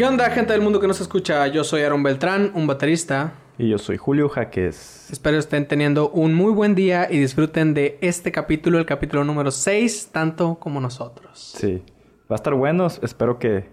¿Qué 0.00 0.06
onda, 0.06 0.30
gente 0.30 0.54
del 0.54 0.62
mundo 0.62 0.80
que 0.80 0.86
nos 0.86 0.98
escucha? 1.02 1.46
Yo 1.48 1.62
soy 1.62 1.82
Aaron 1.82 2.02
Beltrán, 2.02 2.52
un 2.54 2.66
baterista. 2.66 3.34
Y 3.58 3.68
yo 3.68 3.76
soy 3.76 3.98
Julio 3.98 4.30
Jaques. 4.30 5.10
Espero 5.10 5.36
estén 5.36 5.68
teniendo 5.68 6.08
un 6.08 6.32
muy 6.32 6.54
buen 6.54 6.74
día 6.74 7.08
y 7.10 7.18
disfruten 7.18 7.74
de 7.74 7.98
este 8.00 8.32
capítulo, 8.32 8.78
el 8.78 8.86
capítulo 8.86 9.24
número 9.24 9.50
6, 9.50 10.08
tanto 10.10 10.54
como 10.58 10.80
nosotros. 10.80 11.54
Sí, 11.54 11.82
va 12.22 12.30
a 12.30 12.34
estar 12.36 12.54
bueno. 12.54 12.86
Espero 12.86 13.38
que, 13.38 13.68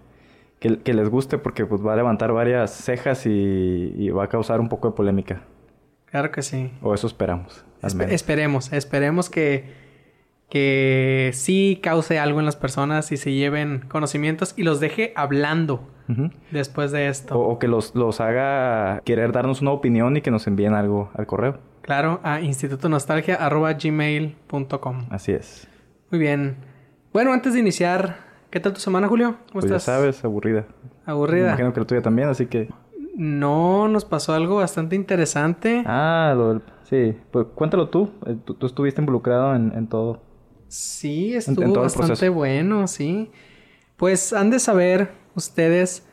que, 0.60 0.80
que 0.80 0.92
les 0.92 1.08
guste 1.08 1.38
porque 1.38 1.64
pues, 1.64 1.80
va 1.80 1.94
a 1.94 1.96
levantar 1.96 2.30
varias 2.34 2.72
cejas 2.72 3.24
y, 3.24 3.94
y, 3.96 4.10
va 4.10 4.24
a 4.24 4.28
causar 4.28 4.60
un 4.60 4.68
poco 4.68 4.90
de 4.90 4.96
polémica. 4.96 5.44
Claro 6.10 6.30
que 6.30 6.42
sí. 6.42 6.70
O 6.82 6.92
eso 6.92 7.06
esperamos. 7.06 7.64
Espe 7.82 8.12
esperemos, 8.12 8.70
esperemos 8.74 9.30
que, 9.30 9.72
que 10.50 11.30
sí 11.32 11.80
cause 11.82 12.18
algo 12.18 12.38
en 12.38 12.44
las 12.44 12.56
personas 12.56 13.12
y 13.12 13.16
se 13.16 13.32
lleven 13.32 13.86
conocimientos 13.88 14.52
y 14.58 14.64
los 14.64 14.78
deje 14.78 15.14
hablando 15.16 15.88
uh 16.08 16.12
-huh. 16.12 16.32
después 16.50 16.92
de 16.92 17.08
esto. 17.08 17.38
O, 17.38 17.52
o 17.52 17.58
que 17.58 17.68
los, 17.68 17.94
los, 17.94 18.20
haga 18.20 19.00
querer 19.04 19.32
darnos 19.32 19.62
una 19.62 19.72
opinión 19.72 20.16
y 20.16 20.20
que 20.20 20.30
nos 20.30 20.46
envíen 20.46 20.74
algo 20.74 21.10
al 21.14 21.26
correo. 21.26 21.58
Claro, 21.82 22.20
a 22.22 22.40
institutonostalgia.gmail.com. 22.40 25.06
Así 25.10 25.32
es. 25.32 25.66
Muy 26.10 26.18
bien. 26.18 26.56
Bueno, 27.12 27.32
antes 27.32 27.54
de 27.54 27.60
iniciar, 27.60 28.16
¿qué 28.50 28.60
tal 28.60 28.72
tu 28.74 28.80
semana, 28.80 29.08
Julio? 29.08 29.36
¿Cómo 29.52 29.60
pues 29.60 29.64
estás? 29.66 29.86
ya 29.86 29.92
sabes, 29.94 30.24
aburrida. 30.24 30.66
Aburrida. 31.06 31.44
Me 31.44 31.48
imagino 31.50 31.72
que 31.72 31.80
la 31.80 31.86
tuya 31.86 32.02
también, 32.02 32.28
así 32.28 32.46
que... 32.46 32.68
No, 33.16 33.88
nos 33.88 34.04
pasó 34.04 34.34
algo 34.34 34.56
bastante 34.56 34.94
interesante. 34.94 35.82
Ah, 35.86 36.34
lo 36.36 36.48
del... 36.50 36.62
Sí, 36.84 37.16
pues 37.30 37.46
cuéntalo 37.54 37.88
tú. 37.88 38.10
Eh, 38.26 38.36
Tú, 38.44 38.54
tú 38.54 38.66
estuviste 38.66 39.00
involucrado 39.00 39.56
en, 39.56 39.72
en 39.74 39.88
todo. 39.88 40.20
Sí, 40.68 41.34
estuvo 41.34 41.62
en, 41.62 41.68
en 41.68 41.74
bastante 41.74 42.28
bueno, 42.28 42.86
sí. 42.86 43.30
Pues 43.96 44.32
han 44.32 44.50
de 44.50 44.58
saber 44.58 45.10
ustedes, 45.38 46.06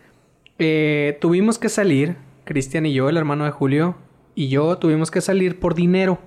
eh, 0.57 1.17
tuvimos 1.19 1.59
que 1.59 1.69
salir, 1.69 2.15
Cristian 2.45 2.85
y 2.85 2.93
yo, 2.93 3.09
el 3.09 3.17
hermano 3.17 3.43
de 3.43 3.51
Julio, 3.51 3.95
y 4.35 4.47
yo 4.47 4.77
tuvimos 4.77 5.11
que 5.11 5.21
salir 5.21 5.59
por 5.59 5.75
dinero, 5.75 6.19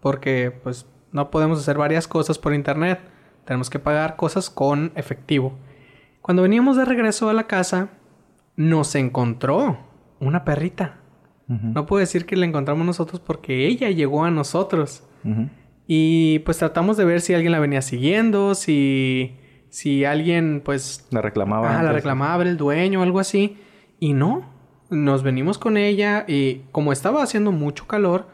porque 0.00 0.50
pues 0.62 0.86
no 1.12 1.30
podemos 1.30 1.58
hacer 1.58 1.76
varias 1.76 2.08
cosas 2.08 2.38
por 2.38 2.54
internet, 2.54 3.00
tenemos 3.44 3.68
que 3.68 3.78
pagar 3.78 4.16
cosas 4.16 4.48
con 4.48 4.92
efectivo. 4.94 5.58
Cuando 6.22 6.42
veníamos 6.42 6.76
de 6.76 6.86
regreso 6.86 7.28
a 7.28 7.34
la 7.34 7.46
casa, 7.46 7.90
nos 8.56 8.94
encontró 8.94 9.78
una 10.20 10.44
perrita. 10.44 11.00
Uh 11.48 11.52
-huh. 11.54 11.72
No 11.74 11.86
puedo 11.86 12.00
decir 12.00 12.24
que 12.24 12.36
la 12.36 12.46
encontramos 12.46 12.86
nosotros 12.86 13.20
porque 13.20 13.66
ella 13.66 13.90
llegó 13.90 14.24
a 14.24 14.30
nosotros. 14.30 15.02
Uh 15.24 15.28
-huh. 15.28 15.50
Y 15.86 16.38
pues 16.40 16.56
tratamos 16.58 16.96
de 16.96 17.04
ver 17.04 17.20
si 17.20 17.34
alguien 17.34 17.52
la 17.52 17.60
venía 17.60 17.82
siguiendo, 17.82 18.54
si, 18.54 19.36
si 19.74 20.04
alguien 20.04 20.62
pues... 20.64 21.04
La 21.10 21.20
reclamaba. 21.20 21.80
Ah, 21.80 21.82
la 21.82 21.90
reclamaba, 21.90 22.44
el 22.44 22.56
dueño 22.56 23.00
o 23.00 23.02
algo 23.02 23.18
así. 23.18 23.56
Y 23.98 24.12
no, 24.12 24.48
nos 24.88 25.24
venimos 25.24 25.58
con 25.58 25.76
ella 25.76 26.24
y 26.28 26.60
como 26.70 26.92
estaba 26.92 27.24
haciendo 27.24 27.50
mucho 27.50 27.88
calor, 27.88 28.28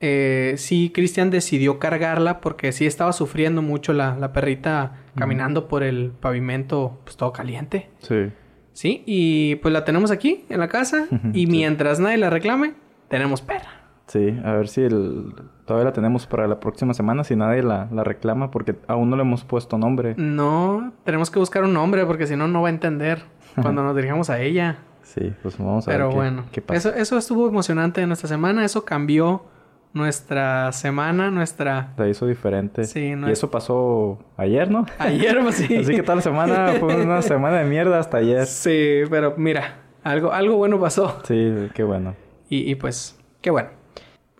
eh, 0.00 0.54
sí, 0.56 0.90
Cristian 0.94 1.28
decidió 1.28 1.78
cargarla 1.78 2.40
porque 2.40 2.72
sí 2.72 2.86
estaba 2.86 3.12
sufriendo 3.12 3.60
mucho 3.60 3.92
la, 3.92 4.16
la 4.16 4.32
perrita 4.32 5.02
caminando 5.16 5.68
por 5.68 5.82
el 5.82 6.12
pavimento 6.18 7.00
pues 7.04 7.18
todo 7.18 7.30
caliente. 7.30 7.90
Sí. 7.98 8.30
Sí, 8.72 9.02
y 9.04 9.56
pues 9.56 9.74
la 9.74 9.84
tenemos 9.84 10.10
aquí 10.10 10.46
en 10.48 10.60
la 10.60 10.68
casa 10.68 11.08
y 11.34 11.46
mientras 11.46 11.98
sí. 11.98 12.04
nadie 12.04 12.16
la 12.16 12.30
reclame, 12.30 12.72
tenemos 13.08 13.42
perra. 13.42 13.82
Sí, 14.06 14.34
a 14.42 14.52
ver 14.54 14.66
si 14.66 14.80
el... 14.80 15.34
todavía 15.70 15.84
la 15.84 15.92
tenemos 15.92 16.26
para 16.26 16.48
la 16.48 16.58
próxima 16.58 16.94
semana, 16.94 17.22
si 17.22 17.36
nadie 17.36 17.62
la, 17.62 17.86
la, 17.92 18.02
reclama, 18.02 18.50
porque 18.50 18.74
aún 18.88 19.08
no 19.08 19.14
le 19.14 19.22
hemos 19.22 19.44
puesto 19.44 19.78
nombre. 19.78 20.16
No, 20.16 20.92
tenemos 21.04 21.30
que 21.30 21.38
buscar 21.38 21.62
un 21.62 21.72
nombre, 21.72 22.04
porque 22.06 22.26
si 22.26 22.34
no, 22.34 22.48
no 22.48 22.62
va 22.62 22.66
a 22.66 22.72
entender 22.72 23.22
cuando 23.62 23.80
nos 23.84 23.94
dirigamos 23.94 24.30
a 24.30 24.40
ella. 24.40 24.78
Sí, 25.04 25.32
pues 25.42 25.56
vamos 25.58 25.86
a 25.86 25.92
Pero 25.92 26.08
ver. 26.08 26.16
Pero 26.16 26.20
bueno, 26.20 26.42
qué, 26.46 26.54
qué 26.54 26.62
pasa. 26.62 26.88
Eso, 26.88 26.98
eso 26.98 27.18
estuvo 27.18 27.48
emocionante 27.48 28.00
en 28.00 28.08
nuestra 28.08 28.28
semana, 28.28 28.64
eso 28.64 28.84
cambió 28.84 29.44
nuestra 29.92 30.72
semana, 30.72 31.30
nuestra... 31.30 31.94
La 31.96 32.08
hizo 32.08 32.26
diferente. 32.26 32.82
Sí, 32.82 33.14
no 33.14 33.28
Y 33.28 33.32
eso 33.32 33.48
pasó 33.52 34.18
ayer, 34.36 34.68
¿no? 34.72 34.86
Ayer, 34.98 35.38
pues 35.40 35.54
sí. 35.54 35.76
Así 35.76 35.94
que 35.94 36.02
toda 36.02 36.16
la 36.16 36.22
semana 36.22 36.72
fue 36.80 36.96
una 36.96 37.22
semana 37.22 37.58
de 37.58 37.64
mierda 37.66 38.00
hasta 38.00 38.16
ayer. 38.16 38.44
Sí, 38.46 39.02
pero 39.08 39.34
mira, 39.36 39.76
algo, 40.02 40.32
algo 40.32 40.56
bueno 40.56 40.80
pasó. 40.80 41.20
Sí, 41.22 41.68
qué 41.74 41.84
bueno. 41.84 42.16
Y, 42.48 42.68
y 42.68 42.74
pues, 42.74 43.16
qué 43.40 43.50
bueno. 43.50 43.79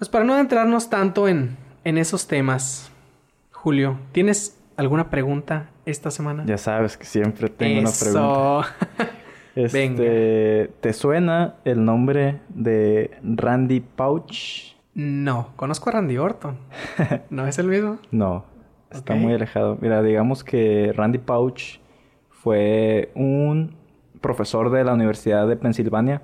Pues 0.00 0.08
para 0.08 0.24
no 0.24 0.32
adentrarnos 0.32 0.88
tanto 0.88 1.28
en, 1.28 1.58
en 1.84 1.98
esos 1.98 2.26
temas, 2.26 2.90
Julio, 3.52 3.98
¿tienes 4.12 4.58
alguna 4.78 5.10
pregunta 5.10 5.68
esta 5.84 6.10
semana? 6.10 6.42
Ya 6.46 6.56
sabes 6.56 6.96
que 6.96 7.04
siempre 7.04 7.50
tengo 7.50 7.86
Eso. 7.86 8.08
una 8.08 8.62
pregunta. 8.62 9.10
Este, 9.56 9.78
Venga. 9.78 10.72
¿Te 10.80 10.92
suena 10.92 11.56
el 11.64 11.84
nombre 11.84 12.40
de 12.48 13.18
Randy 13.22 13.80
Pouch? 13.80 14.76
No, 14.94 15.48
conozco 15.56 15.90
a 15.90 15.94
Randy 15.94 16.16
Orton. 16.16 16.56
¿No 17.30 17.46
es 17.46 17.58
el 17.58 17.66
mismo? 17.66 17.98
no, 18.12 18.44
está 18.90 19.12
okay. 19.12 19.22
muy 19.22 19.34
alejado. 19.34 19.76
Mira, 19.80 20.02
digamos 20.02 20.44
que 20.44 20.94
Randy 20.96 21.18
Pouch 21.18 21.78
fue 22.30 23.10
un 23.16 23.76
profesor 24.22 24.70
de 24.70 24.82
la 24.84 24.94
Universidad 24.94 25.46
de 25.48 25.56
Pensilvania 25.56 26.22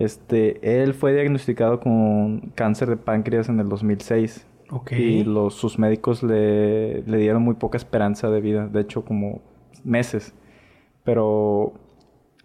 este, 0.00 0.82
él 0.82 0.94
fue 0.94 1.12
diagnosticado 1.12 1.78
con 1.78 2.52
cáncer 2.54 2.88
de 2.88 2.96
páncreas 2.96 3.50
en 3.50 3.60
el 3.60 3.68
2006. 3.68 4.46
Okay. 4.70 5.02
Y 5.02 5.24
los, 5.24 5.54
sus 5.54 5.78
médicos 5.78 6.22
le, 6.22 7.02
le, 7.02 7.18
dieron 7.18 7.42
muy 7.42 7.54
poca 7.54 7.76
esperanza 7.76 8.30
de 8.30 8.40
vida, 8.40 8.66
de 8.66 8.80
hecho 8.80 9.04
como 9.04 9.42
meses. 9.84 10.34
Pero 11.04 11.74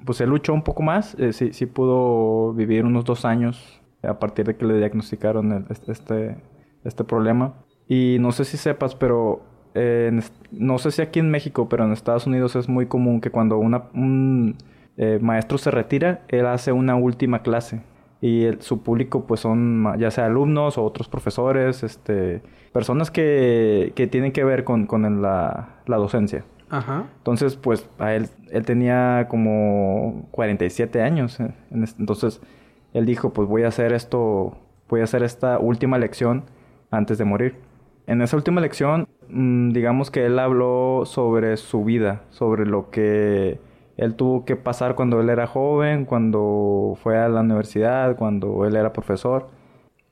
pues 0.05 0.19
él 0.19 0.31
luchó 0.31 0.53
un 0.53 0.63
poco 0.63 0.83
más, 0.83 1.15
eh, 1.17 1.31
sí, 1.31 1.53
sí 1.53 1.65
pudo 1.65 2.53
vivir 2.53 2.83
unos 2.83 3.05
dos 3.05 3.23
años 3.23 3.81
a 4.03 4.19
partir 4.19 4.45
de 4.45 4.57
que 4.57 4.65
le 4.65 4.77
diagnosticaron 4.77 5.53
el, 5.53 5.65
este, 5.87 6.35
este 6.83 7.03
problema. 7.05 7.53
Y 7.87 8.17
no 8.19 8.33
sé 8.33 8.43
si 8.43 8.57
sepas, 8.57 8.95
pero 8.95 9.43
eh, 9.75 10.09
en, 10.11 10.21
no 10.51 10.77
sé 10.77 10.91
si 10.91 11.01
aquí 11.01 11.19
en 11.19 11.31
México, 11.31 11.69
pero 11.69 11.85
en 11.85 11.93
Estados 11.93 12.27
Unidos 12.27 12.57
es 12.57 12.67
muy 12.67 12.87
común 12.87 13.21
que 13.21 13.31
cuando 13.31 13.57
una... 13.57 13.85
Un, 13.93 14.57
eh, 14.97 15.19
maestro 15.21 15.57
se 15.57 15.71
retira, 15.71 16.21
él 16.29 16.45
hace 16.45 16.71
una 16.71 16.95
última 16.95 17.41
clase. 17.41 17.81
Y 18.21 18.45
el, 18.45 18.61
su 18.61 18.81
público 18.81 19.25
pues 19.25 19.41
son 19.41 19.97
ya 19.99 20.09
sea 20.09 20.25
alumnos 20.25 20.77
o 20.77 20.83
otros 20.83 21.07
profesores, 21.07 21.83
este, 21.83 22.41
personas 22.71 23.11
que, 23.11 23.91
que 23.95 24.07
tienen 24.07 24.31
que 24.31 24.43
ver 24.43 24.63
con, 24.63 24.87
con 24.87 25.21
la, 25.21 25.69
la, 25.85 25.97
docencia. 25.97 26.45
Ajá. 26.69 27.05
Entonces 27.17 27.55
pues 27.57 27.87
a 27.99 28.13
él, 28.13 28.29
él 28.51 28.65
tenía 28.65 29.27
como 29.29 30.27
47 30.31 31.01
años. 31.01 31.39
Eh, 31.39 31.53
entonces 31.99 32.41
él 32.93 33.05
dijo 33.05 33.33
pues 33.33 33.47
voy 33.47 33.63
a 33.63 33.67
hacer 33.67 33.91
esto, 33.93 34.57
voy 34.89 35.01
a 35.01 35.03
hacer 35.03 35.21
esta 35.21 35.59
última 35.59 35.97
lección 35.97 36.45
antes 36.91 37.17
de 37.17 37.25
morir. 37.25 37.55
En 38.07 38.21
esa 38.21 38.37
última 38.37 38.61
lección 38.61 39.07
mmm, 39.27 39.71
digamos 39.71 40.09
que 40.09 40.25
él 40.25 40.39
habló 40.39 41.03
sobre 41.05 41.57
su 41.57 41.83
vida, 41.83 42.23
sobre 42.29 42.65
lo 42.65 42.89
que 42.89 43.59
él 43.97 44.15
tuvo 44.15 44.45
que 44.45 44.55
pasar 44.55 44.95
cuando 44.95 45.21
él 45.21 45.29
era 45.29 45.47
joven, 45.47 46.05
cuando 46.05 46.97
fue 47.01 47.17
a 47.17 47.29
la 47.29 47.41
universidad, 47.41 48.15
cuando 48.17 48.65
él 48.65 48.75
era 48.75 48.91
profesor. 48.91 49.47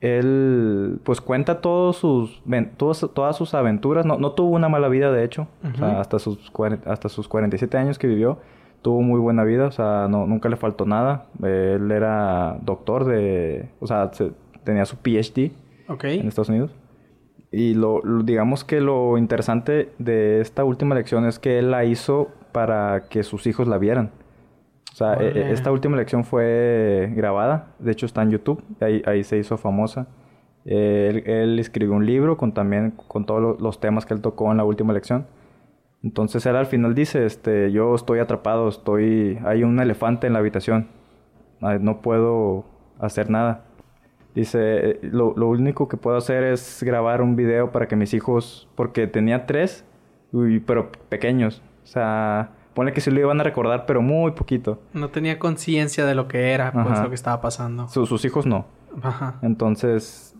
Él, 0.00 1.00
pues, 1.04 1.20
cuenta 1.20 1.60
todos 1.60 1.96
sus, 1.96 2.42
todos, 2.76 3.10
todas 3.14 3.36
sus 3.36 3.54
aventuras. 3.54 4.04
No, 4.04 4.18
no, 4.18 4.32
tuvo 4.32 4.50
una 4.50 4.68
mala 4.68 4.88
vida, 4.88 5.12
de 5.12 5.24
hecho. 5.24 5.48
Uh 5.62 5.66
-huh. 5.68 5.74
O 5.74 5.76
sea, 5.76 6.00
hasta 6.00 6.18
sus, 6.18 6.52
hasta 6.86 7.08
sus 7.08 7.28
47 7.28 7.76
años 7.76 7.98
que 7.98 8.06
vivió, 8.06 8.38
tuvo 8.82 9.02
muy 9.02 9.20
buena 9.20 9.44
vida. 9.44 9.66
O 9.66 9.72
sea, 9.72 10.06
no, 10.08 10.26
nunca 10.26 10.48
le 10.48 10.56
faltó 10.56 10.86
nada. 10.86 11.26
Él 11.42 11.90
era 11.90 12.58
doctor 12.62 13.04
de... 13.04 13.68
O 13.80 13.86
sea, 13.86 14.10
se, 14.12 14.32
tenía 14.64 14.84
su 14.86 14.96
PhD 14.96 15.52
okay. 15.88 16.20
en 16.20 16.28
Estados 16.28 16.48
Unidos. 16.48 16.74
Y 17.50 17.74
lo, 17.74 18.00
lo, 18.02 18.22
digamos 18.24 18.64
que 18.64 18.80
lo 18.80 19.16
interesante 19.16 19.92
de 19.98 20.40
esta 20.40 20.64
última 20.64 20.94
lección 20.94 21.24
es 21.24 21.38
que 21.38 21.58
él 21.60 21.70
la 21.70 21.84
hizo 21.84 22.30
para 22.54 23.08
que 23.10 23.24
sus 23.24 23.48
hijos 23.48 23.66
la 23.66 23.78
vieran. 23.78 24.12
O 24.92 24.94
sea, 24.94 25.16
Oye. 25.18 25.50
esta 25.50 25.72
última 25.72 25.96
lección 25.96 26.22
fue 26.22 27.12
grabada, 27.16 27.74
de 27.80 27.90
hecho 27.90 28.06
está 28.06 28.22
en 28.22 28.30
YouTube, 28.30 28.62
ahí, 28.80 29.02
ahí 29.06 29.24
se 29.24 29.36
hizo 29.36 29.58
famosa. 29.58 30.06
Eh, 30.64 31.08
él, 31.10 31.30
él, 31.30 31.58
escribió 31.58 31.94
un 31.94 32.06
libro 32.06 32.36
con 32.36 32.54
también 32.54 32.92
con 32.92 33.26
todos 33.26 33.42
lo, 33.42 33.56
los 33.58 33.80
temas 33.80 34.06
que 34.06 34.14
él 34.14 34.20
tocó 34.20 34.52
en 34.52 34.58
la 34.58 34.64
última 34.64 34.92
lección. 34.92 35.26
Entonces 36.04 36.46
él 36.46 36.54
al 36.54 36.66
final 36.66 36.94
dice, 36.94 37.26
este, 37.26 37.72
yo 37.72 37.92
estoy 37.96 38.20
atrapado, 38.20 38.68
estoy, 38.68 39.40
hay 39.44 39.64
un 39.64 39.80
elefante 39.80 40.28
en 40.28 40.32
la 40.34 40.38
habitación, 40.38 40.86
no 41.60 42.02
puedo 42.02 42.64
hacer 43.00 43.30
nada. 43.30 43.64
Dice, 44.32 45.00
lo, 45.02 45.34
lo 45.36 45.48
único 45.48 45.88
que 45.88 45.96
puedo 45.96 46.16
hacer 46.16 46.44
es 46.44 46.84
grabar 46.84 47.20
un 47.20 47.34
video 47.34 47.72
para 47.72 47.88
que 47.88 47.96
mis 47.96 48.14
hijos, 48.14 48.68
porque 48.76 49.08
tenía 49.08 49.46
tres, 49.46 49.84
pero 50.66 50.92
pequeños, 51.08 51.62
o 51.84 51.86
sea, 51.86 52.50
pone 52.74 52.92
que 52.92 53.00
sí 53.00 53.10
lo 53.10 53.20
iban 53.20 53.40
a 53.40 53.44
recordar, 53.44 53.86
pero 53.86 54.02
muy 54.02 54.32
poquito. 54.32 54.80
No 54.92 55.10
tenía 55.10 55.38
conciencia 55.38 56.06
de 56.06 56.14
lo 56.14 56.26
que 56.26 56.52
era, 56.52 56.72
pues, 56.72 56.86
Ajá. 56.86 57.02
lo 57.04 57.08
que 57.10 57.14
estaba 57.14 57.40
pasando. 57.40 57.88
Sus, 57.88 58.08
sus 58.08 58.24
hijos 58.24 58.46
no. 58.46 58.66
Ajá. 59.02 59.38
Entonces, 59.42 60.34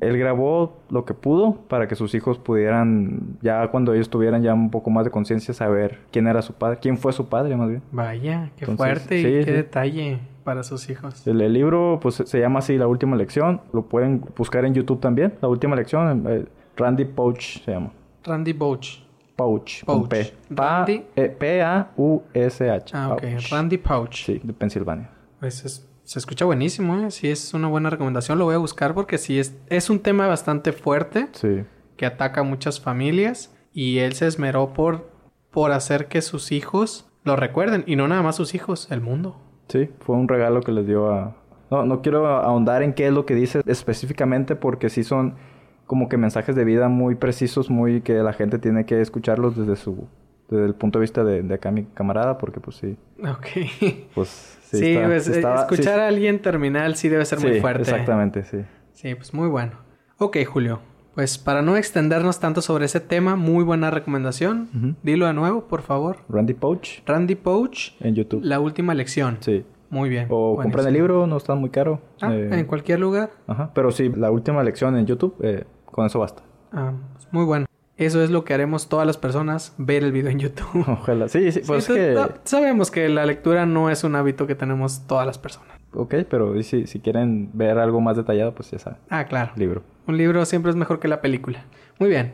él 0.00 0.18
grabó 0.18 0.80
lo 0.90 1.04
que 1.04 1.14
pudo 1.14 1.54
para 1.68 1.86
que 1.88 1.94
sus 1.94 2.14
hijos 2.14 2.38
pudieran, 2.38 3.38
ya 3.42 3.68
cuando 3.68 3.94
ellos 3.94 4.10
tuvieran 4.10 4.42
ya 4.42 4.54
un 4.54 4.70
poco 4.70 4.90
más 4.90 5.04
de 5.04 5.10
conciencia, 5.10 5.54
saber 5.54 6.00
quién 6.10 6.26
era 6.26 6.42
su 6.42 6.54
padre, 6.54 6.78
quién 6.80 6.98
fue 6.98 7.12
su 7.12 7.28
padre 7.28 7.56
más 7.56 7.68
bien. 7.68 7.82
Vaya, 7.92 8.50
qué 8.56 8.66
fuerte 8.66 9.18
y 9.18 9.44
qué 9.44 9.52
detalle 9.52 10.20
para 10.42 10.62
sus 10.62 10.88
hijos. 10.90 11.26
El, 11.26 11.52
libro 11.52 11.98
pues 12.02 12.16
se 12.16 12.38
llama 12.38 12.58
así 12.58 12.76
La 12.76 12.86
Última 12.86 13.16
Lección, 13.16 13.60
lo 13.72 13.82
pueden 13.86 14.24
buscar 14.36 14.64
en 14.64 14.74
YouTube 14.74 15.00
también, 15.00 15.34
La 15.40 15.48
Última 15.48 15.76
Lección, 15.76 16.24
eh, 16.28 16.44
Randy 16.76 17.04
Pouch 17.04 17.62
se 17.64 17.72
llama. 17.72 17.92
Randy 18.24 18.54
Pouch. 18.54 19.03
Pouch, 19.36 19.84
Pouch. 19.84 20.08
P. 20.08 20.34
P-A-U-S-H. 21.38 22.92
Ah, 22.94 23.14
ok. 23.14 23.22
Randy 23.50 23.78
Pouch. 23.78 24.24
Sí, 24.24 24.40
de 24.42 24.52
Pensilvania. 24.52 25.10
Pues 25.40 25.64
es 25.64 25.88
se 26.04 26.18
escucha 26.18 26.44
buenísimo, 26.44 26.98
¿eh? 26.98 27.10
Sí, 27.10 27.30
es 27.30 27.54
una 27.54 27.68
buena 27.68 27.88
recomendación. 27.88 28.38
Lo 28.38 28.44
voy 28.44 28.54
a 28.54 28.58
buscar 28.58 28.94
porque 28.94 29.16
sí 29.16 29.38
es, 29.38 29.56
es 29.68 29.88
un 29.88 30.00
tema 30.00 30.26
bastante 30.26 30.72
fuerte. 30.72 31.28
Sí. 31.32 31.64
Que 31.96 32.04
ataca 32.04 32.42
a 32.42 32.44
muchas 32.44 32.78
familias. 32.78 33.56
Y 33.72 33.98
él 33.98 34.12
se 34.12 34.26
esmeró 34.26 34.74
por, 34.74 35.10
por 35.50 35.72
hacer 35.72 36.06
que 36.08 36.20
sus 36.20 36.52
hijos 36.52 37.10
lo 37.24 37.36
recuerden. 37.36 37.84
Y 37.86 37.96
no 37.96 38.06
nada 38.06 38.22
más 38.22 38.36
sus 38.36 38.54
hijos, 38.54 38.90
el 38.90 39.00
mundo. 39.00 39.40
Sí, 39.68 39.88
fue 40.00 40.16
un 40.16 40.28
regalo 40.28 40.60
que 40.60 40.72
les 40.72 40.86
dio 40.86 41.10
a... 41.10 41.36
No, 41.70 41.86
no 41.86 42.02
quiero 42.02 42.26
ahondar 42.26 42.82
en 42.82 42.92
qué 42.92 43.06
es 43.06 43.12
lo 43.12 43.24
que 43.24 43.34
dice 43.34 43.62
específicamente 43.66 44.54
porque 44.56 44.90
sí 44.90 45.02
son 45.02 45.36
como 45.86 46.08
que 46.08 46.16
mensajes 46.16 46.54
de 46.56 46.64
vida 46.64 46.88
muy 46.88 47.14
precisos, 47.14 47.70
muy 47.70 48.00
que 48.00 48.14
la 48.14 48.32
gente 48.32 48.58
tiene 48.58 48.86
que 48.86 49.00
escucharlos 49.00 49.56
desde 49.56 49.76
su 49.76 50.06
desde 50.48 50.66
el 50.66 50.74
punto 50.74 50.98
de 50.98 51.02
vista 51.02 51.24
de, 51.24 51.42
de 51.42 51.54
acá 51.54 51.70
mi 51.70 51.84
camarada, 51.84 52.36
porque 52.38 52.60
pues 52.60 52.76
sí. 52.76 52.96
Ok. 53.22 54.06
Pues 54.14 54.58
Sí, 54.78 54.98
pues, 55.04 55.28
escuchar 55.28 56.00
a 56.00 56.08
alguien 56.08 56.40
terminal 56.40 56.96
sí 56.96 57.08
debe 57.08 57.24
ser 57.24 57.40
muy 57.40 57.60
fuerte. 57.60 57.82
Exactamente, 57.82 58.44
sí. 58.44 58.58
Sí, 58.92 59.14
pues 59.14 59.34
muy 59.34 59.48
bueno. 59.48 59.72
Ok, 60.18 60.38
Julio. 60.46 60.80
Pues 61.14 61.38
para 61.38 61.62
no 61.62 61.76
extendernos 61.76 62.40
tanto 62.40 62.60
sobre 62.60 62.86
ese 62.86 62.98
tema, 62.98 63.36
muy 63.36 63.62
buena 63.62 63.90
recomendación. 63.90 64.96
Dilo 65.02 65.26
de 65.26 65.32
nuevo, 65.32 65.68
por 65.68 65.82
favor. 65.82 66.18
Randy 66.28 66.54
Pouch. 66.54 67.02
Randy 67.06 67.36
Pouch. 67.36 67.94
En 68.00 68.16
YouTube. 68.16 68.40
La 68.42 68.58
última 68.58 68.94
lección. 68.94 69.38
Sí. 69.40 69.64
Muy 69.94 70.08
bien. 70.08 70.26
O 70.28 70.56
compren 70.60 70.88
el 70.88 70.92
libro, 70.92 71.24
no 71.28 71.36
está 71.36 71.54
muy 71.54 71.70
caro. 71.70 72.00
Ah, 72.20 72.34
eh, 72.34 72.48
en 72.50 72.66
cualquier 72.66 72.98
lugar. 72.98 73.30
Ajá. 73.46 73.70
Pero 73.74 73.92
sí, 73.92 74.08
la 74.08 74.32
última 74.32 74.60
lección 74.64 74.96
en 74.96 75.06
YouTube, 75.06 75.36
eh, 75.40 75.66
con 75.84 76.04
eso 76.04 76.18
basta. 76.18 76.42
Ah, 76.72 76.94
pues 77.12 77.28
muy 77.30 77.44
bueno. 77.44 77.66
Eso 77.96 78.20
es 78.20 78.30
lo 78.30 78.42
que 78.42 78.52
haremos 78.54 78.88
todas 78.88 79.06
las 79.06 79.16
personas, 79.16 79.72
ver 79.78 80.02
el 80.02 80.10
video 80.10 80.32
en 80.32 80.40
YouTube. 80.40 80.84
Ojalá. 80.88 81.28
Sí, 81.28 81.52
sí, 81.52 81.60
pues 81.64 81.86
que... 81.86 82.18
sabemos 82.42 82.90
que 82.90 83.08
la 83.08 83.24
lectura 83.24 83.66
no 83.66 83.88
es 83.88 84.02
un 84.02 84.16
hábito 84.16 84.48
que 84.48 84.56
tenemos 84.56 85.06
todas 85.06 85.28
las 85.28 85.38
personas. 85.38 85.78
Ok, 85.92 86.16
pero 86.28 86.60
si, 86.64 86.88
si 86.88 86.98
quieren 86.98 87.50
ver 87.52 87.78
algo 87.78 88.00
más 88.00 88.16
detallado, 88.16 88.52
pues 88.52 88.72
ya 88.72 88.80
saben. 88.80 88.98
Ah, 89.10 89.26
claro. 89.26 89.52
Libro. 89.54 89.84
Un 90.08 90.16
libro 90.16 90.44
siempre 90.44 90.70
es 90.70 90.76
mejor 90.76 90.98
que 90.98 91.06
la 91.06 91.20
película. 91.20 91.66
Muy 92.00 92.08
bien. 92.08 92.32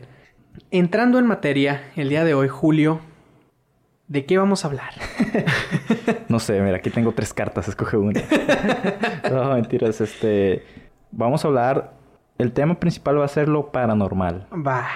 Entrando 0.71 1.19
en 1.19 1.27
materia, 1.27 1.83
el 1.95 2.09
día 2.09 2.25
de 2.25 2.33
hoy, 2.33 2.47
Julio, 2.47 3.01
¿de 4.11 4.25
qué 4.25 4.37
vamos 4.37 4.65
a 4.65 4.67
hablar? 4.67 4.91
no 6.27 6.39
sé, 6.39 6.59
mira, 6.59 6.77
aquí 6.77 6.89
tengo 6.89 7.13
tres 7.13 7.33
cartas, 7.33 7.69
escoge 7.69 7.95
una. 7.95 8.21
no, 9.31 9.53
mentiras, 9.53 10.01
este... 10.01 10.65
Vamos 11.11 11.45
a 11.45 11.47
hablar... 11.47 11.93
El 12.37 12.51
tema 12.53 12.79
principal 12.79 13.19
va 13.19 13.25
a 13.25 13.27
ser 13.27 13.47
lo 13.47 13.71
paranormal. 13.71 14.47
Va. 14.51 14.87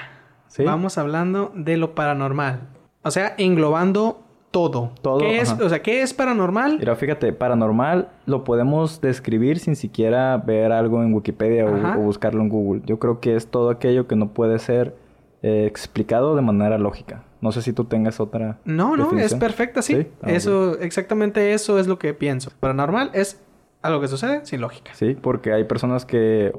Vamos 0.66 0.98
hablando 0.98 1.52
de 1.54 1.78
lo 1.78 1.94
paranormal. 1.94 2.62
O 3.04 3.12
sea, 3.12 3.36
englobando 3.38 4.24
todo. 4.50 4.92
Todo. 5.02 5.20
¿Qué 5.20 5.40
es, 5.40 5.52
o 5.52 5.70
sea, 5.70 5.84
¿qué 5.84 6.02
es 6.02 6.14
paranormal? 6.14 6.80
Mira, 6.80 6.96
fíjate, 6.96 7.32
paranormal 7.34 8.10
lo 8.26 8.44
podemos 8.44 9.00
describir 9.00 9.60
sin 9.60 9.76
siquiera 9.76 10.38
ver 10.38 10.72
algo 10.72 11.04
en 11.04 11.14
Wikipedia 11.14 11.66
o, 11.66 12.00
buscarlo 12.00 12.42
en 12.42 12.50
Google. 12.50 12.82
Yo 12.86 12.98
creo 12.98 13.20
que 13.20 13.36
es 13.36 13.48
todo 13.48 13.70
aquello 13.70 14.08
que 14.08 14.16
no 14.16 14.30
puede 14.30 14.58
ser 14.58 14.96
eh, 15.44 15.66
explicado 15.68 16.36
de 16.36 16.42
manera 16.42 16.80
lógica. 16.80 17.24
No 17.46 17.52
sé 17.52 17.62
si 17.62 17.74
tú 17.74 17.86
tengas 17.86 18.20
otra. 18.20 18.58
No, 18.66 18.98
no, 18.98 19.12
es 19.20 19.36
perfecta, 19.36 19.84
sí. 19.84 20.08
Ah, 20.24 20.32
eso, 20.32 20.80
exactamente 20.80 21.54
eso 21.54 21.78
es 21.78 21.86
lo 21.86 22.00
que 22.00 22.16
pienso. 22.16 22.50
Paranormal 22.60 23.12
es 23.14 23.40
algo 23.84 24.02
que 24.02 24.08
sucede 24.08 24.44
sin 24.48 24.62
lógica. 24.62 24.96
Sí, 24.96 25.16
porque 25.22 25.54
hay 25.54 25.66
personas 25.66 26.08
que 26.08 26.54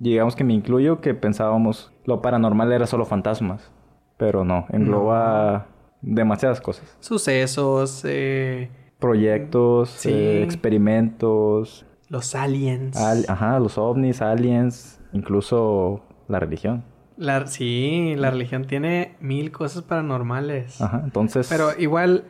digamos 0.00 0.34
que 0.34 0.42
me 0.42 0.52
incluyo, 0.52 1.00
que 1.00 1.14
pensábamos 1.14 1.92
lo 2.06 2.20
paranormal 2.22 2.72
era 2.72 2.88
solo 2.88 3.04
fantasmas. 3.04 3.70
Pero 4.16 4.44
no, 4.44 4.66
engloba 4.70 5.68
demasiadas 6.00 6.60
cosas. 6.60 6.96
Sucesos, 6.98 8.04
eh... 8.04 8.68
proyectos, 8.98 10.04
eh, 10.06 10.42
experimentos. 10.42 11.86
Los 12.08 12.34
aliens. 12.34 12.96
Ajá, 13.28 13.60
los 13.60 13.78
ovnis, 13.78 14.20
aliens, 14.20 15.00
incluso 15.12 16.02
la 16.26 16.40
religión. 16.40 16.82
La, 17.16 17.46
sí, 17.46 18.14
la 18.16 18.30
religión 18.30 18.66
tiene 18.66 19.16
mil 19.20 19.52
cosas 19.52 19.82
paranormales. 19.82 20.80
Ajá, 20.80 21.02
entonces... 21.04 21.46
Pero 21.48 21.70
igual 21.78 22.24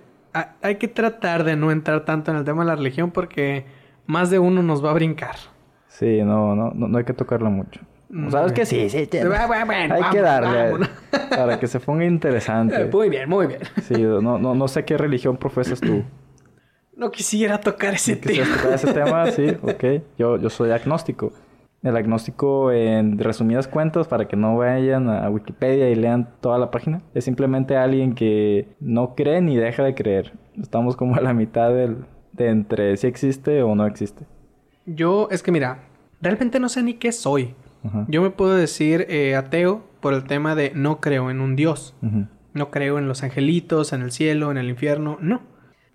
hay 0.62 0.76
que 0.76 0.88
tratar 0.88 1.44
de 1.44 1.56
no 1.56 1.70
entrar 1.70 2.04
tanto 2.04 2.30
en 2.30 2.38
el 2.38 2.44
tema 2.44 2.62
de 2.62 2.68
la 2.68 2.76
religión 2.76 3.10
porque 3.10 3.64
más 4.06 4.30
de 4.30 4.38
uno 4.38 4.62
nos 4.62 4.84
va 4.84 4.90
a 4.90 4.94
brincar. 4.94 5.36
Sí, 5.88 6.22
no, 6.22 6.56
no, 6.56 6.72
no, 6.74 6.98
hay 6.98 7.04
que 7.04 7.12
tocarlo 7.12 7.50
mucho. 7.50 7.80
¿Sabes 8.30 8.52
que 8.52 8.66
sí? 8.66 8.90
Sí, 8.90 8.98
hay 8.98 9.06
que 9.06 10.20
darle 10.20 10.86
para 11.36 11.58
que 11.58 11.66
se 11.66 11.80
ponga 11.80 12.04
interesante. 12.04 12.84
Muy 12.92 13.08
bien, 13.08 13.28
muy 13.28 13.46
bien. 13.46 13.60
Sí, 13.82 14.02
no, 14.02 14.38
no, 14.38 14.54
no 14.54 14.68
sé 14.68 14.84
qué 14.84 14.98
religión 14.98 15.36
profesas 15.36 15.80
tú. 15.80 16.02
No 16.94 17.10
quisiera 17.10 17.58
tocar 17.58 17.94
ese 17.94 18.16
tema. 18.16 18.46
tocar 18.56 18.74
ese 18.74 18.92
tema? 18.92 19.30
Sí, 19.30 19.46
ok. 19.62 19.84
Yo, 20.18 20.36
yo 20.36 20.50
soy 20.50 20.70
agnóstico. 20.70 21.32
El 21.82 21.96
agnóstico, 21.96 22.70
en 22.70 23.18
resumidas 23.18 23.66
cuentas, 23.66 24.06
para 24.06 24.28
que 24.28 24.36
no 24.36 24.56
vayan 24.56 25.08
a 25.08 25.28
Wikipedia 25.28 25.90
y 25.90 25.96
lean 25.96 26.28
toda 26.40 26.58
la 26.58 26.70
página, 26.70 27.02
es 27.12 27.24
simplemente 27.24 27.76
alguien 27.76 28.14
que 28.14 28.68
no 28.78 29.16
cree 29.16 29.40
ni 29.40 29.56
deja 29.56 29.82
de 29.82 29.94
creer. 29.94 30.32
Estamos 30.60 30.96
como 30.96 31.16
a 31.16 31.20
la 31.20 31.34
mitad 31.34 31.70
del, 31.70 32.04
de 32.32 32.48
entre 32.48 32.96
si 32.96 33.08
existe 33.08 33.62
o 33.62 33.74
no 33.74 33.86
existe. 33.86 34.26
Yo, 34.86 35.28
es 35.30 35.42
que 35.42 35.50
mira, 35.50 35.84
realmente 36.20 36.60
no 36.60 36.68
sé 36.68 36.82
ni 36.82 36.94
qué 36.94 37.12
soy. 37.12 37.54
Yo 38.06 38.22
me 38.22 38.30
puedo 38.30 38.54
decir 38.54 39.06
eh, 39.08 39.34
ateo 39.34 39.82
por 40.00 40.14
el 40.14 40.22
tema 40.22 40.54
de 40.54 40.70
no 40.72 41.00
creo 41.00 41.30
en 41.30 41.40
un 41.40 41.56
Dios. 41.56 41.96
No 42.54 42.70
creo 42.70 42.98
en 42.98 43.08
los 43.08 43.24
angelitos, 43.24 43.92
en 43.92 44.02
el 44.02 44.12
cielo, 44.12 44.52
en 44.52 44.56
el 44.58 44.68
infierno. 44.68 45.18
No. 45.20 45.42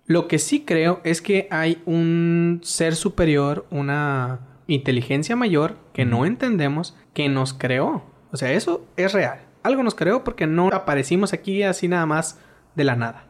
Lo 0.04 0.28
que 0.28 0.38
sí 0.38 0.64
creo 0.66 1.00
es 1.04 1.22
que 1.22 1.48
hay 1.50 1.80
un 1.86 2.60
ser 2.62 2.94
superior, 2.94 3.64
una 3.70 4.40
inteligencia 4.68 5.34
mayor 5.34 5.76
que 5.92 6.04
no 6.04 6.24
entendemos, 6.24 6.96
que 7.14 7.28
nos 7.28 7.52
creó. 7.52 8.04
O 8.30 8.36
sea, 8.36 8.52
eso 8.52 8.86
es 8.96 9.12
real. 9.12 9.40
Algo 9.64 9.82
nos 9.82 9.96
creó 9.96 10.22
porque 10.22 10.46
no 10.46 10.68
aparecimos 10.68 11.32
aquí 11.32 11.64
así 11.64 11.88
nada 11.88 12.06
más 12.06 12.38
de 12.76 12.84
la 12.84 12.94
nada. 12.94 13.26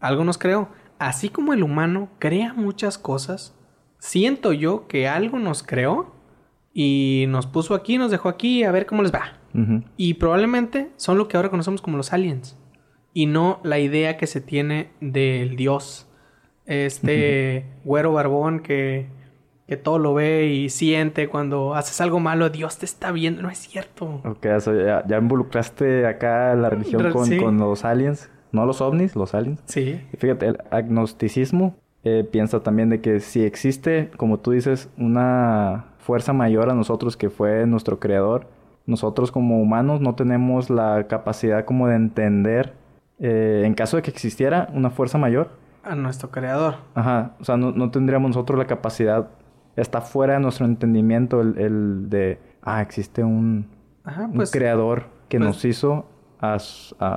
Algo 0.00 0.24
nos 0.24 0.38
creó. 0.38 0.70
Así 0.98 1.28
como 1.28 1.52
el 1.52 1.62
humano 1.62 2.08
crea 2.18 2.54
muchas 2.54 2.96
cosas, 2.96 3.54
siento 3.98 4.52
yo 4.52 4.86
que 4.86 5.06
algo 5.06 5.38
nos 5.38 5.62
creó 5.62 6.14
y 6.72 7.26
nos 7.28 7.46
puso 7.46 7.74
aquí, 7.74 7.98
nos 7.98 8.10
dejó 8.10 8.28
aquí 8.28 8.64
a 8.64 8.72
ver 8.72 8.86
cómo 8.86 9.02
les 9.02 9.12
va. 9.12 9.34
Y 9.96 10.14
probablemente 10.14 10.92
son 10.96 11.18
lo 11.18 11.26
que 11.26 11.36
ahora 11.36 11.50
conocemos 11.50 11.82
como 11.82 11.96
los 11.96 12.12
aliens. 12.12 12.56
Y 13.12 13.26
no 13.26 13.58
la 13.64 13.80
idea 13.80 14.16
que 14.16 14.28
se 14.28 14.40
tiene 14.40 14.90
del 15.00 15.56
dios. 15.56 16.06
Este 16.66 17.66
güero 17.82 18.12
barbón 18.12 18.60
que, 18.60 19.08
que 19.68 19.76
todo 19.76 19.98
lo 19.98 20.14
ve 20.14 20.46
y 20.46 20.70
siente 20.70 21.28
cuando 21.28 21.74
haces 21.74 22.00
algo 22.00 22.18
malo, 22.18 22.50
Dios 22.50 22.78
te 22.78 22.86
está 22.86 23.12
viendo. 23.12 23.42
No 23.42 23.50
es 23.50 23.58
cierto. 23.58 24.20
Ok, 24.24 24.46
ya, 25.06 25.18
involucraste 25.18 26.06
acá 26.06 26.54
la 26.54 26.70
religión 26.70 27.12
con, 27.12 27.38
con 27.38 27.58
los 27.58 27.84
aliens. 27.84 28.30
No 28.50 28.64
los 28.64 28.80
ovnis, 28.80 29.14
los 29.14 29.34
aliens. 29.34 29.60
Sí. 29.66 30.00
Fíjate, 30.16 30.46
el 30.48 30.58
agnosticismo 30.70 31.76
eh, 32.04 32.26
piensa 32.30 32.60
también 32.60 32.88
de 32.88 33.00
que 33.00 33.20
si 33.20 33.44
existe, 33.44 34.10
como 34.16 34.38
tú 34.38 34.52
dices, 34.52 34.88
una 34.96 35.86
fuerza 35.98 36.32
mayor 36.32 36.70
a 36.70 36.74
nosotros 36.74 37.16
que 37.16 37.28
fue 37.28 37.66
nuestro 37.66 37.98
creador, 37.98 38.46
nosotros 38.86 39.30
como 39.30 39.60
humanos 39.60 40.00
no 40.00 40.14
tenemos 40.14 40.70
la 40.70 41.06
capacidad 41.08 41.66
como 41.66 41.88
de 41.88 41.96
entender, 41.96 42.72
eh, 43.18 43.64
en 43.66 43.74
caso 43.74 43.98
de 43.98 44.02
que 44.02 44.10
existiera 44.10 44.70
una 44.72 44.88
fuerza 44.88 45.18
mayor. 45.18 45.50
A 45.82 45.94
nuestro 45.94 46.30
creador. 46.30 46.76
Ajá, 46.94 47.32
o 47.40 47.44
sea, 47.44 47.58
no, 47.58 47.90
tendríamos 47.90 48.30
nosotros 48.30 48.58
la 48.58 48.66
capacidad, 48.66 49.28
está 49.80 50.00
fuera 50.00 50.34
de 50.34 50.40
nuestro 50.40 50.66
entendimiento 50.66 51.40
el, 51.40 52.10
de, 52.10 52.38
ah, 52.62 52.82
existe 52.82 53.22
un, 53.22 53.68
pues, 54.34 54.50
creador 54.50 55.06
que 55.28 55.38
pues 55.38 55.48
nos 55.48 55.64
hizo 55.64 56.06
a, 56.40 56.58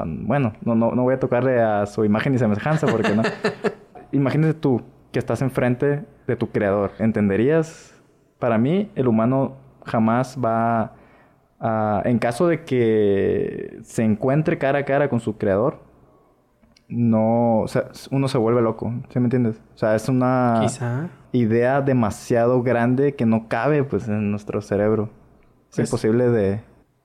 bueno, 0.06 0.54
no, 0.64 0.76
no, 0.76 0.92
no 0.92 1.04
voy 1.04 1.14
a 1.14 1.20
tocarle 1.20 1.62
a 1.62 1.86
su 1.86 2.04
imagen 2.06 2.34
y 2.34 2.40
semejanza 2.40 2.88
porque 2.88 3.16
no. 3.16 3.24
imagínate 4.12 4.54
tú 4.54 4.82
que 5.12 5.20
estás 5.20 5.42
enfrente 5.42 6.06
de 6.28 6.36
tu 6.36 6.50
creador. 6.50 6.92
¿Entenderías? 7.00 7.94
Para 8.40 8.58
mí, 8.58 8.90
el 8.96 9.08
humano 9.08 9.58
jamás 9.86 10.38
va 10.44 10.94
a... 11.60 12.02
En 12.06 12.18
caso 12.18 12.48
de 12.48 12.64
que 12.64 13.80
se 13.84 14.04
encuentre 14.04 14.58
cara 14.58 14.80
a 14.80 14.86
cara 14.86 15.10
con 15.10 15.20
su 15.20 15.38
creador, 15.38 15.80
no... 16.92 17.62
O 17.62 17.68
sea, 17.68 17.90
uno 18.12 18.28
se 18.28 18.38
vuelve 18.38 18.62
loco. 18.62 18.94
¿Sí 19.10 19.20
me 19.20 19.26
entiendes? 19.26 19.60
O 19.76 19.78
sea, 19.78 19.96
es 19.96 20.08
una... 20.10 20.68
Idea 21.34 21.82
demasiado 21.82 22.62
grande 22.62 23.16
que 23.16 23.26
no 23.26 23.48
cabe, 23.48 23.86
pues, 23.86 24.08
en 24.10 24.32
nuestro 24.32 24.62
cerebro. 24.62 25.10
Es 25.72 25.80
imposible 25.80 26.30
de, 26.30 26.62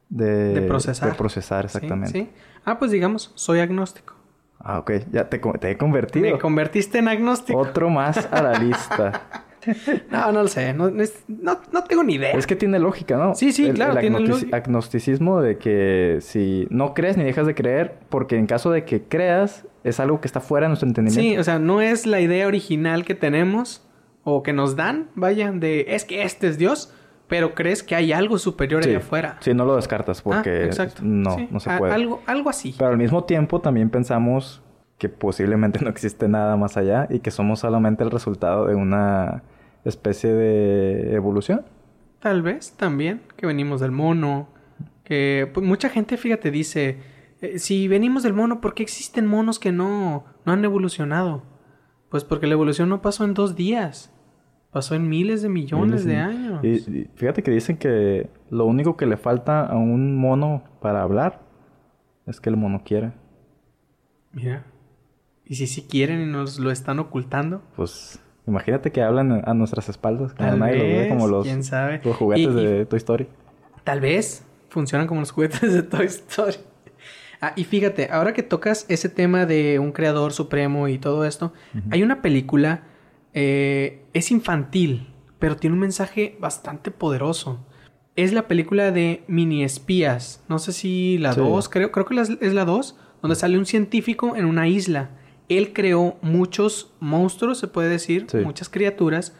de, 0.08 0.62
procesar. 0.62 1.10
De 1.10 1.14
procesar, 1.14 1.64
exactamente. 1.64 2.10
¿Sí? 2.12 2.30
Ah, 2.64 2.78
pues 2.80 2.90
digamos, 2.90 3.30
soy 3.36 3.60
agnóstico. 3.60 4.14
Ah, 4.58 4.80
ok. 4.80 4.90
Ya 5.12 5.28
te, 5.28 5.38
te 5.38 5.70
he 5.70 5.78
convertido. 5.78 6.32
Me 6.32 6.38
convertiste 6.38 6.98
en 6.98 7.06
agnóstico. 7.06 7.56
Otro 7.56 7.88
más 7.88 8.26
a 8.32 8.42
la 8.42 8.58
lista. 8.58 9.22
no, 10.10 10.32
no 10.32 10.42
lo 10.42 10.48
sé. 10.48 10.72
No, 10.72 10.90
no, 10.90 11.84
tengo 11.84 12.04
ni 12.04 12.14
idea. 12.14 12.32
Es 12.32 12.46
que 12.46 12.56
tiene 12.56 12.78
lógica, 12.78 13.16
¿no? 13.16 13.34
Sí, 13.34 13.52
sí, 13.52 13.70
claro. 13.72 13.98
El 13.98 14.00
tiene 14.00 14.48
agnosticismo 14.52 15.40
de 15.40 15.58
que 15.58 16.18
si 16.20 16.66
no 16.70 16.94
crees 16.94 17.16
ni 17.16 17.24
dejas 17.24 17.46
de 17.46 17.54
creer, 17.54 17.98
porque 18.08 18.36
en 18.36 18.46
caso 18.46 18.70
de 18.70 18.84
que 18.84 19.02
creas, 19.02 19.66
es 19.84 20.00
algo 20.00 20.20
que 20.20 20.26
está 20.26 20.40
fuera 20.40 20.66
de 20.66 20.68
nuestro 20.70 20.88
entendimiento. 20.88 21.20
Sí, 21.20 21.38
o 21.38 21.44
sea, 21.44 21.58
no 21.58 21.80
es 21.80 22.06
la 22.06 22.20
idea 22.20 22.46
original 22.46 23.04
que 23.04 23.14
tenemos 23.14 23.86
o 24.24 24.42
que 24.42 24.52
nos 24.52 24.74
dan, 24.74 25.08
vaya, 25.14 25.52
de 25.52 25.86
es 25.88 26.04
que 26.04 26.22
este 26.22 26.48
es 26.48 26.58
Dios, 26.58 26.92
pero 27.28 27.54
crees 27.54 27.82
que 27.82 27.94
hay 27.94 28.12
algo 28.12 28.38
superior 28.38 28.82
allá 28.84 28.98
afuera. 28.98 29.36
Sí, 29.40 29.54
no 29.54 29.64
lo 29.64 29.76
descartas 29.76 30.22
porque 30.22 30.70
ah, 30.78 30.86
no, 31.02 31.36
no 31.50 31.60
se 31.60 31.70
puede. 31.78 31.92
algo, 31.92 32.22
algo 32.26 32.50
así. 32.50 32.74
Pero 32.76 32.90
al 32.90 32.98
mismo 32.98 33.24
tiempo 33.24 33.60
también 33.60 33.90
pensamos 33.90 34.62
que 34.98 35.08
posiblemente 35.08 35.78
no 35.84 35.90
existe 35.90 36.28
nada 36.28 36.56
más 36.56 36.76
allá 36.76 37.06
y 37.10 37.20
que 37.20 37.30
somos 37.30 37.60
solamente 37.60 38.04
el 38.04 38.10
resultado 38.10 38.66
de 38.66 38.74
una 38.74 39.42
especie 39.88 40.32
de 40.32 41.14
evolución. 41.14 41.64
Tal 42.20 42.42
vez 42.42 42.72
también, 42.72 43.22
que 43.36 43.46
venimos 43.46 43.80
del 43.80 43.92
mono, 43.92 44.48
que 45.04 45.50
pues, 45.52 45.64
mucha 45.64 45.88
gente, 45.88 46.16
fíjate, 46.16 46.50
dice, 46.50 46.98
eh, 47.40 47.58
si 47.58 47.86
venimos 47.88 48.22
del 48.22 48.32
mono, 48.32 48.60
¿por 48.60 48.74
qué 48.74 48.82
existen 48.82 49.26
monos 49.26 49.58
que 49.58 49.72
no, 49.72 50.24
no 50.44 50.52
han 50.52 50.64
evolucionado? 50.64 51.42
Pues 52.08 52.24
porque 52.24 52.46
la 52.46 52.54
evolución 52.54 52.88
no 52.88 53.02
pasó 53.02 53.24
en 53.24 53.34
dos 53.34 53.54
días, 53.56 54.12
pasó 54.72 54.94
en 54.94 55.08
miles 55.08 55.42
de 55.42 55.48
millones 55.48 56.04
de 56.04 56.16
años. 56.16 56.64
Y, 56.64 57.08
fíjate 57.14 57.42
que 57.42 57.50
dicen 57.50 57.76
que 57.76 58.30
lo 58.50 58.64
único 58.64 58.96
que 58.96 59.06
le 59.06 59.16
falta 59.16 59.64
a 59.64 59.76
un 59.76 60.16
mono 60.16 60.64
para 60.80 61.02
hablar 61.02 61.42
es 62.26 62.40
que 62.40 62.50
el 62.50 62.56
mono 62.56 62.82
quiere. 62.84 63.12
Mira. 64.32 64.64
¿Y 65.44 65.54
si 65.54 65.68
sí 65.68 65.86
quieren 65.88 66.20
y 66.20 66.26
nos 66.26 66.58
lo 66.58 66.72
están 66.72 66.98
ocultando? 66.98 67.62
Pues 67.76 68.20
Imagínate 68.46 68.92
que 68.92 69.02
hablan 69.02 69.42
a 69.44 69.54
nuestras 69.54 69.88
espaldas. 69.88 70.34
Tal 70.34 70.60
vez, 70.60 71.08
como 71.08 71.26
los, 71.26 71.44
¿quién 71.44 71.64
sabe? 71.64 72.00
los 72.04 72.16
juguetes 72.16 72.54
de 72.54 72.86
Toy 72.86 72.96
Story. 72.98 73.26
Tal 73.82 74.00
vez 74.00 74.44
funcionan 74.68 75.06
como 75.06 75.20
los 75.20 75.32
juguetes 75.32 75.72
de 75.72 75.82
Toy 75.82 76.06
Story. 76.06 76.56
Ah, 77.40 77.52
y 77.56 77.64
fíjate, 77.64 78.08
ahora 78.10 78.32
que 78.32 78.42
tocas 78.42 78.86
ese 78.88 79.08
tema 79.08 79.46
de 79.46 79.78
un 79.78 79.92
creador 79.92 80.32
supremo 80.32 80.88
y 80.88 80.98
todo 80.98 81.24
esto, 81.24 81.52
hay 81.90 82.02
una 82.02 82.22
película, 82.22 82.84
eh, 83.34 84.04
es 84.14 84.30
infantil, 84.30 85.08
pero 85.38 85.56
tiene 85.56 85.74
un 85.74 85.80
mensaje 85.80 86.36
bastante 86.40 86.90
poderoso. 86.90 87.66
Es 88.14 88.32
la 88.32 88.48
película 88.48 88.90
de 88.90 89.22
Mini 89.26 89.64
Espías. 89.64 90.42
No 90.48 90.58
sé 90.58 90.72
si 90.72 91.18
la 91.18 91.34
2, 91.34 91.68
creo, 91.68 91.92
creo 91.92 92.06
que 92.06 92.18
es 92.18 92.54
la 92.54 92.64
2, 92.64 92.96
donde 93.20 93.34
sale 93.34 93.58
un 93.58 93.66
científico 93.66 94.36
en 94.36 94.46
una 94.46 94.68
isla 94.68 95.10
él 95.48 95.72
creó 95.72 96.16
muchos 96.22 96.94
monstruos, 97.00 97.58
se 97.58 97.68
puede 97.68 97.88
decir, 97.88 98.26
muchas 98.44 98.68
criaturas, 98.68 99.36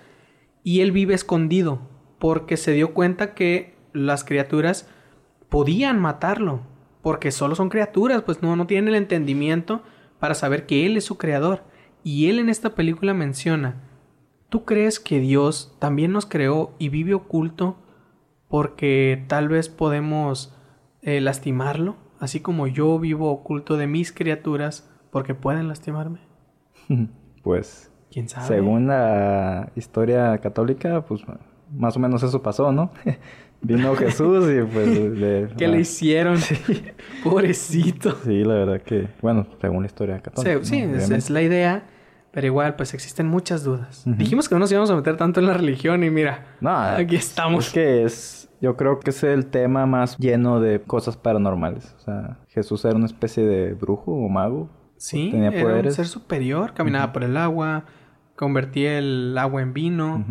y 0.63 0.81
él 0.81 0.93
vive 0.93 1.15
escondido 1.15 1.81
porque 2.19 2.57
se 2.57 2.73
dio 2.73 2.95
cuenta 2.95 3.35
que 3.35 3.75
las 3.93 4.25
criaturas 4.25 4.89
podían 5.49 6.01
matarlo, 6.01 6.61
porque 7.03 7.31
solo 7.31 7.55
son 7.55 7.69
criaturas, 7.69 8.23
pues 8.23 8.43
no, 8.43 8.57
no 8.57 8.67
tienen 8.67 8.89
el 8.89 8.95
entendimiento 8.97 9.83
para 10.19 10.35
saber 10.35 10.67
que 10.67 10.87
él 10.87 10.97
es 10.97 11.05
su 11.05 11.19
creador. 11.19 11.65
Y 12.03 12.29
él 12.29 12.39
en 12.39 12.49
esta 12.49 12.75
película 12.75 13.15
menciona, 13.15 13.83
¿tú 14.49 14.65
crees 14.65 15.01
que 15.01 15.21
Dios 15.21 15.77
también 15.79 16.13
nos 16.13 16.27
creó 16.27 16.75
y 16.79 16.89
vive 16.89 17.15
oculto 17.15 17.77
porque 18.49 19.25
tal 19.29 19.49
vez 19.49 19.69
podemos 19.69 20.55
eh, 21.03 21.21
lastimarlo? 21.21 21.97
Así 22.19 22.41
como 22.41 22.67
yo 22.67 22.99
vivo 22.99 23.31
oculto 23.31 23.77
de 23.77 23.87
mis 23.87 24.13
criaturas, 24.13 24.89
porque 25.17 25.35
pueden 25.35 25.67
lastimarme. 25.67 26.19
pues. 27.43 27.91
¿Quién 28.11 28.29
sabe? 28.29 28.49
Según 28.49 28.89
la 28.89 29.73
historia 29.75 30.37
católica, 30.43 31.07
pues 31.07 31.23
más 31.73 31.97
o 31.97 32.01
menos 32.01 32.23
eso 32.23 32.43
pasó, 32.43 32.71
¿no? 32.71 32.91
Vino 33.63 33.97
Jesús 33.97 34.47
y 34.53 34.61
pues... 34.63 34.89
Le, 35.19 35.49
¿Qué 35.57 35.69
le 35.69 35.81
hicieron? 35.81 36.39
Pobrecito. 37.25 38.15
Sí, 38.27 38.45
la 38.45 38.57
verdad 38.57 38.83
que... 38.83 39.09
Bueno, 39.23 39.47
según 39.59 39.85
la 39.85 39.87
historia 39.87 40.21
católica. 40.21 40.63
Sí, 40.63 40.81
esa 40.81 41.17
es 41.17 41.31
la 41.31 41.41
idea. 41.41 41.87
Pero 42.31 42.49
igual, 42.49 42.77
pues 42.77 42.93
existen 42.93 43.27
muchas 43.27 43.65
dudas. 43.65 44.03
Dijimos 44.05 44.51
que 44.51 44.55
no 44.55 44.59
nos 44.59 44.71
íbamos 44.71 44.91
a 44.91 44.97
meter 44.97 45.17
tanto 45.17 45.41
en 45.41 45.47
la 45.47 45.55
religión 45.55 46.05
y 46.05 46.11
mira, 46.11 46.45
no, 46.61 46.77
aquí 46.77 47.17
estamos. 47.17 47.69
Es 47.69 47.73
que 47.73 48.05
es, 48.05 48.51
yo 48.61 48.77
creo 48.77 49.01
que 49.01 49.09
es 49.09 49.25
el 49.25 49.47
tema 49.47 49.87
más 49.87 50.19
lleno 50.19 50.61
de 50.61 50.83
cosas 50.83 51.17
paranormales. 51.17 51.95
O 51.97 52.01
sea, 52.01 52.37
Jesús 52.49 52.85
era 52.85 52.95
una 52.95 53.07
especie 53.07 53.43
de 53.47 53.73
brujo 53.73 54.13
o 54.13 54.29
mago. 54.29 54.69
Sí, 54.97 55.31
tenía 55.31 55.51
era 55.51 55.75
un 55.75 55.93
ser 55.93 56.07
superior, 56.07 56.73
caminaba 56.75 57.13
por 57.13 57.25
el 57.25 57.37
agua, 57.37 57.85
convertía 58.35 58.99
el 58.99 59.37
agua 59.39 59.63
en 59.63 59.73
vino. 59.73 60.25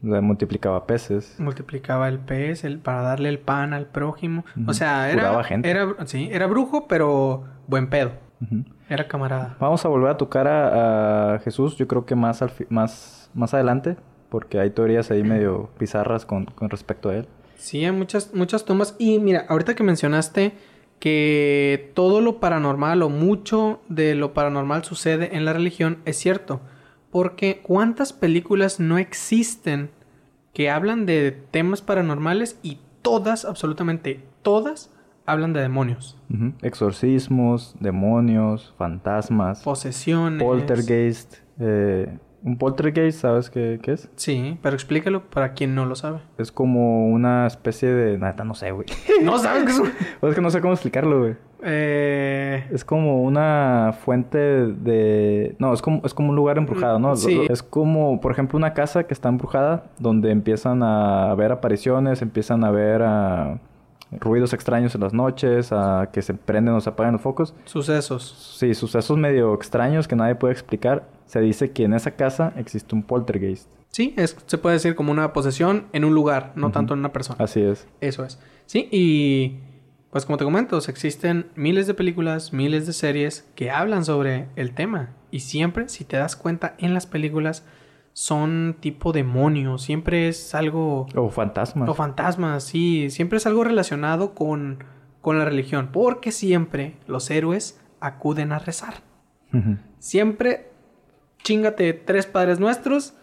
multiplicaba 0.00 0.86
peces. 0.86 1.36
Multiplicaba 1.38 2.08
el 2.08 2.18
pez 2.18 2.64
el, 2.64 2.78
para 2.78 3.02
darle 3.02 3.28
el 3.28 3.38
pan 3.38 3.72
al 3.72 3.86
prójimo. 3.86 4.44
O 4.66 4.74
sea, 4.74 5.10
era, 5.10 5.40
era, 5.62 6.06
sí, 6.06 6.28
era 6.32 6.46
brujo, 6.46 6.86
pero 6.88 7.44
buen 7.66 7.88
pedo. 7.88 8.12
Era 8.88 9.06
camarada. 9.08 9.56
Vamos 9.60 9.84
a 9.84 9.88
volver 9.88 10.10
a 10.10 10.16
tocar 10.16 10.48
a, 10.48 11.34
a 11.34 11.38
Jesús, 11.38 11.76
yo 11.76 11.86
creo 11.86 12.04
que 12.04 12.14
más, 12.16 12.42
al 12.42 12.50
más, 12.68 13.30
más 13.34 13.54
adelante, 13.54 13.96
porque 14.28 14.58
hay 14.58 14.70
teorías 14.70 15.10
ahí 15.10 15.22
medio 15.22 15.70
pizarras 15.78 16.26
con, 16.26 16.46
con 16.46 16.68
respecto 16.68 17.08
a 17.08 17.16
él. 17.16 17.28
Sí, 17.56 17.84
hay 17.84 17.92
muchas, 17.92 18.34
muchas 18.34 18.64
tomas. 18.64 18.96
Y 18.98 19.20
mira, 19.20 19.46
ahorita 19.48 19.76
que 19.76 19.84
mencionaste 19.84 20.52
que 21.02 21.90
todo 21.94 22.20
lo 22.20 22.38
paranormal 22.38 23.02
o 23.02 23.08
mucho 23.08 23.80
de 23.88 24.14
lo 24.14 24.34
paranormal 24.34 24.84
sucede 24.84 25.36
en 25.36 25.44
la 25.44 25.52
religión 25.52 25.98
es 26.04 26.16
cierto. 26.16 26.60
Porque 27.10 27.58
¿cuántas 27.60 28.12
películas 28.12 28.78
no 28.78 28.98
existen 28.98 29.90
que 30.54 30.70
hablan 30.70 31.04
de 31.04 31.32
temas 31.50 31.82
paranormales 31.82 32.56
y 32.62 32.78
todas, 33.02 33.44
absolutamente 33.44 34.24
todas, 34.42 34.92
hablan 35.26 35.52
de 35.52 35.62
demonios? 35.62 36.16
Exorcismos, 36.62 37.74
demonios, 37.80 38.72
fantasmas, 38.78 39.60
posesiones, 39.64 40.40
poltergeist, 40.40 41.38
eh, 41.58 42.16
un 42.44 42.56
poltergeist, 42.56 43.20
¿sabes 43.20 43.50
qué, 43.50 43.80
es? 43.84 44.08
Sí, 44.16 44.58
pero 44.62 44.74
explícalo 44.74 45.22
para 45.22 45.54
quien 45.54 45.74
no 45.74 45.86
lo 45.86 45.94
sabe. 45.94 46.18
Es 46.38 46.50
como 46.50 47.08
una 47.08 47.46
especie 47.46 47.88
de... 47.88 48.18
Nada, 48.18 48.44
no 48.44 48.54
sé, 48.54 48.72
güey. 48.72 48.86
¿No 49.22 49.38
sabes 49.38 49.64
qué 49.64 49.70
es 49.70 49.78
es 50.22 50.34
que 50.34 50.40
no 50.40 50.50
sé 50.50 50.60
cómo 50.60 50.72
explicarlo, 50.72 51.20
güey. 51.20 51.36
Eh... 51.62 52.66
Es 52.72 52.84
como 52.84 53.22
una 53.22 53.94
fuente 54.04 54.38
de... 54.38 55.54
No, 55.58 55.72
es 55.72 55.82
como, 55.82 56.02
es 56.04 56.14
como 56.14 56.30
un 56.30 56.36
lugar 56.36 56.58
embrujado, 56.58 56.98
¿no? 56.98 57.14
Sí. 57.16 57.40
Es 57.48 57.62
como, 57.62 58.20
por 58.20 58.32
ejemplo, 58.32 58.56
una 58.56 58.74
casa 58.74 59.04
que 59.04 59.14
está 59.14 59.28
embrujada 59.28 59.84
donde 59.98 60.30
empiezan 60.30 60.82
a 60.82 61.34
ver 61.36 61.52
apariciones, 61.52 62.22
empiezan 62.22 62.64
a 62.64 62.70
ver 62.70 63.02
a 63.02 63.58
ruidos 64.20 64.52
extraños 64.52 64.94
en 64.94 65.00
las 65.00 65.12
noches, 65.12 65.72
a 65.72 66.10
que 66.12 66.22
se 66.22 66.34
prenden 66.34 66.74
o 66.74 66.80
se 66.80 66.90
apagan 66.90 67.12
los 67.12 67.22
focos. 67.22 67.54
Sucesos. 67.64 68.56
Sí, 68.58 68.74
sucesos 68.74 69.16
medio 69.18 69.54
extraños 69.54 70.08
que 70.08 70.16
nadie 70.16 70.34
puede 70.34 70.52
explicar. 70.52 71.08
Se 71.26 71.40
dice 71.40 71.72
que 71.72 71.84
en 71.84 71.94
esa 71.94 72.12
casa 72.12 72.52
existe 72.56 72.94
un 72.94 73.02
poltergeist. 73.02 73.68
Sí, 73.90 74.14
es, 74.16 74.36
se 74.46 74.58
puede 74.58 74.74
decir 74.74 74.94
como 74.94 75.12
una 75.12 75.32
posesión 75.32 75.86
en 75.92 76.04
un 76.04 76.14
lugar, 76.14 76.52
no 76.56 76.70
tanto 76.70 76.94
en 76.94 77.00
una 77.00 77.12
persona. 77.12 77.42
Así 77.42 77.60
es. 77.60 77.86
Eso 78.00 78.24
es. 78.24 78.38
Sí, 78.66 78.88
y 78.90 79.58
pues 80.10 80.24
como 80.24 80.38
te 80.38 80.44
comento, 80.44 80.78
existen 80.78 81.50
miles 81.54 81.86
de 81.86 81.94
películas, 81.94 82.52
miles 82.52 82.86
de 82.86 82.92
series 82.92 83.46
que 83.54 83.70
hablan 83.70 84.04
sobre 84.04 84.48
el 84.56 84.74
tema. 84.74 85.10
Y 85.30 85.40
siempre, 85.40 85.88
si 85.88 86.04
te 86.04 86.16
das 86.16 86.36
cuenta 86.36 86.74
en 86.78 86.94
las 86.94 87.06
películas, 87.06 87.64
son 88.12 88.76
tipo 88.80 89.12
demonios, 89.12 89.82
siempre 89.82 90.28
es 90.28 90.54
algo... 90.54 91.06
O 91.14 91.30
fantasmas. 91.30 91.88
O 91.88 91.94
fantasmas, 91.94 92.64
sí, 92.64 93.10
siempre 93.10 93.38
es 93.38 93.46
algo 93.46 93.64
relacionado 93.64 94.34
con, 94.34 94.84
con 95.20 95.38
la 95.38 95.44
religión, 95.44 95.90
porque 95.92 96.32
siempre 96.32 96.96
los 97.06 97.30
héroes 97.30 97.80
acuden 98.00 98.52
a 98.52 98.58
rezar. 98.58 98.94
Siempre 99.98 100.70
chingate 101.42 101.92
tres 101.92 102.26
padres 102.26 102.58
nuestros 102.58 103.14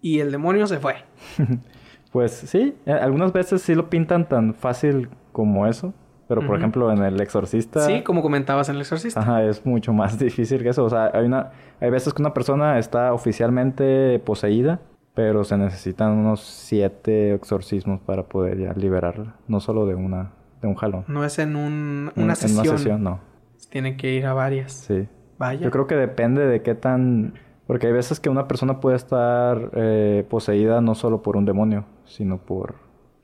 y 0.00 0.20
el 0.20 0.30
demonio 0.30 0.66
se 0.66 0.78
fue. 0.78 0.94
pues 2.12 2.32
sí, 2.32 2.76
eh, 2.86 2.92
algunas 2.92 3.32
veces 3.32 3.62
sí 3.62 3.74
lo 3.74 3.90
pintan 3.90 4.28
tan 4.28 4.54
fácil 4.54 5.08
como 5.32 5.66
eso. 5.66 5.92
Pero, 6.34 6.46
por 6.46 6.56
ejemplo, 6.56 6.90
en 6.90 7.02
El 7.02 7.20
Exorcista... 7.20 7.80
Sí, 7.80 8.02
como 8.02 8.22
comentabas 8.22 8.68
en 8.70 8.76
El 8.76 8.80
Exorcista. 8.80 9.20
Ajá, 9.20 9.44
es 9.44 9.66
mucho 9.66 9.92
más 9.92 10.18
difícil 10.18 10.62
que 10.62 10.70
eso. 10.70 10.84
O 10.84 10.88
sea, 10.88 11.10
hay, 11.12 11.26
una, 11.26 11.50
hay 11.80 11.90
veces 11.90 12.14
que 12.14 12.22
una 12.22 12.32
persona 12.32 12.78
está 12.78 13.12
oficialmente 13.12 14.18
poseída, 14.20 14.80
pero 15.14 15.44
se 15.44 15.58
necesitan 15.58 16.12
unos 16.12 16.40
siete 16.40 17.34
exorcismos 17.34 18.00
para 18.00 18.22
poder 18.22 18.58
ya 18.58 18.72
liberarla. 18.72 19.36
No 19.46 19.60
solo 19.60 19.84
de 19.86 19.94
una... 19.94 20.32
de 20.62 20.68
un 20.68 20.74
jalón. 20.74 21.04
No 21.06 21.22
es 21.24 21.38
en 21.38 21.54
un, 21.54 22.12
una 22.16 22.34
sesión. 22.34 22.64
En 22.64 22.70
una 22.70 22.78
sesión, 22.78 23.02
no. 23.02 23.20
Tiene 23.68 23.96
que 23.98 24.14
ir 24.14 24.24
a 24.24 24.32
varias. 24.32 24.72
Sí. 24.72 25.06
Vaya. 25.38 25.60
Yo 25.60 25.70
creo 25.70 25.86
que 25.86 25.96
depende 25.96 26.46
de 26.46 26.62
qué 26.62 26.74
tan... 26.74 27.34
Porque 27.66 27.88
hay 27.88 27.92
veces 27.92 28.20
que 28.20 28.30
una 28.30 28.48
persona 28.48 28.80
puede 28.80 28.96
estar 28.96 29.70
eh, 29.74 30.26
poseída 30.28 30.80
no 30.80 30.94
solo 30.94 31.22
por 31.22 31.36
un 31.36 31.44
demonio, 31.44 31.84
sino 32.04 32.38
por 32.38 32.74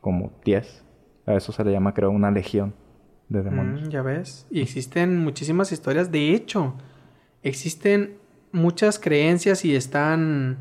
como 0.00 0.30
diez 0.44 0.84
A 1.26 1.34
eso 1.34 1.52
se 1.52 1.64
le 1.64 1.72
llama, 1.72 1.92
creo, 1.92 2.10
una 2.10 2.30
legión 2.30 2.72
de 3.28 3.42
demonios. 3.42 3.82
Mm, 3.82 3.90
ya 3.90 4.02
ves. 4.02 4.46
Y 4.50 4.60
existen 4.60 5.18
muchísimas 5.18 5.72
historias. 5.72 6.10
De 6.10 6.34
hecho, 6.34 6.74
existen 7.42 8.18
muchas 8.52 8.98
creencias 8.98 9.64
y 9.64 9.74
están 9.74 10.58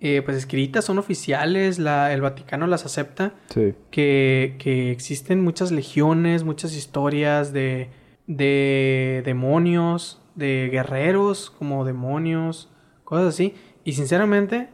eh, 0.00 0.22
pues 0.24 0.36
escritas, 0.36 0.84
son 0.84 0.98
oficiales, 0.98 1.78
la, 1.78 2.12
el 2.12 2.20
Vaticano 2.20 2.66
las 2.66 2.86
acepta. 2.86 3.34
Sí. 3.52 3.74
Que, 3.90 4.56
que 4.58 4.90
existen 4.90 5.42
muchas 5.42 5.70
legiones, 5.70 6.44
muchas 6.44 6.74
historias 6.74 7.52
de, 7.52 7.90
de 8.26 9.22
demonios, 9.24 10.22
de 10.34 10.68
guerreros 10.70 11.50
como 11.50 11.84
demonios, 11.84 12.70
cosas 13.04 13.34
así. 13.34 13.54
Y 13.84 13.92
sinceramente, 13.94 14.68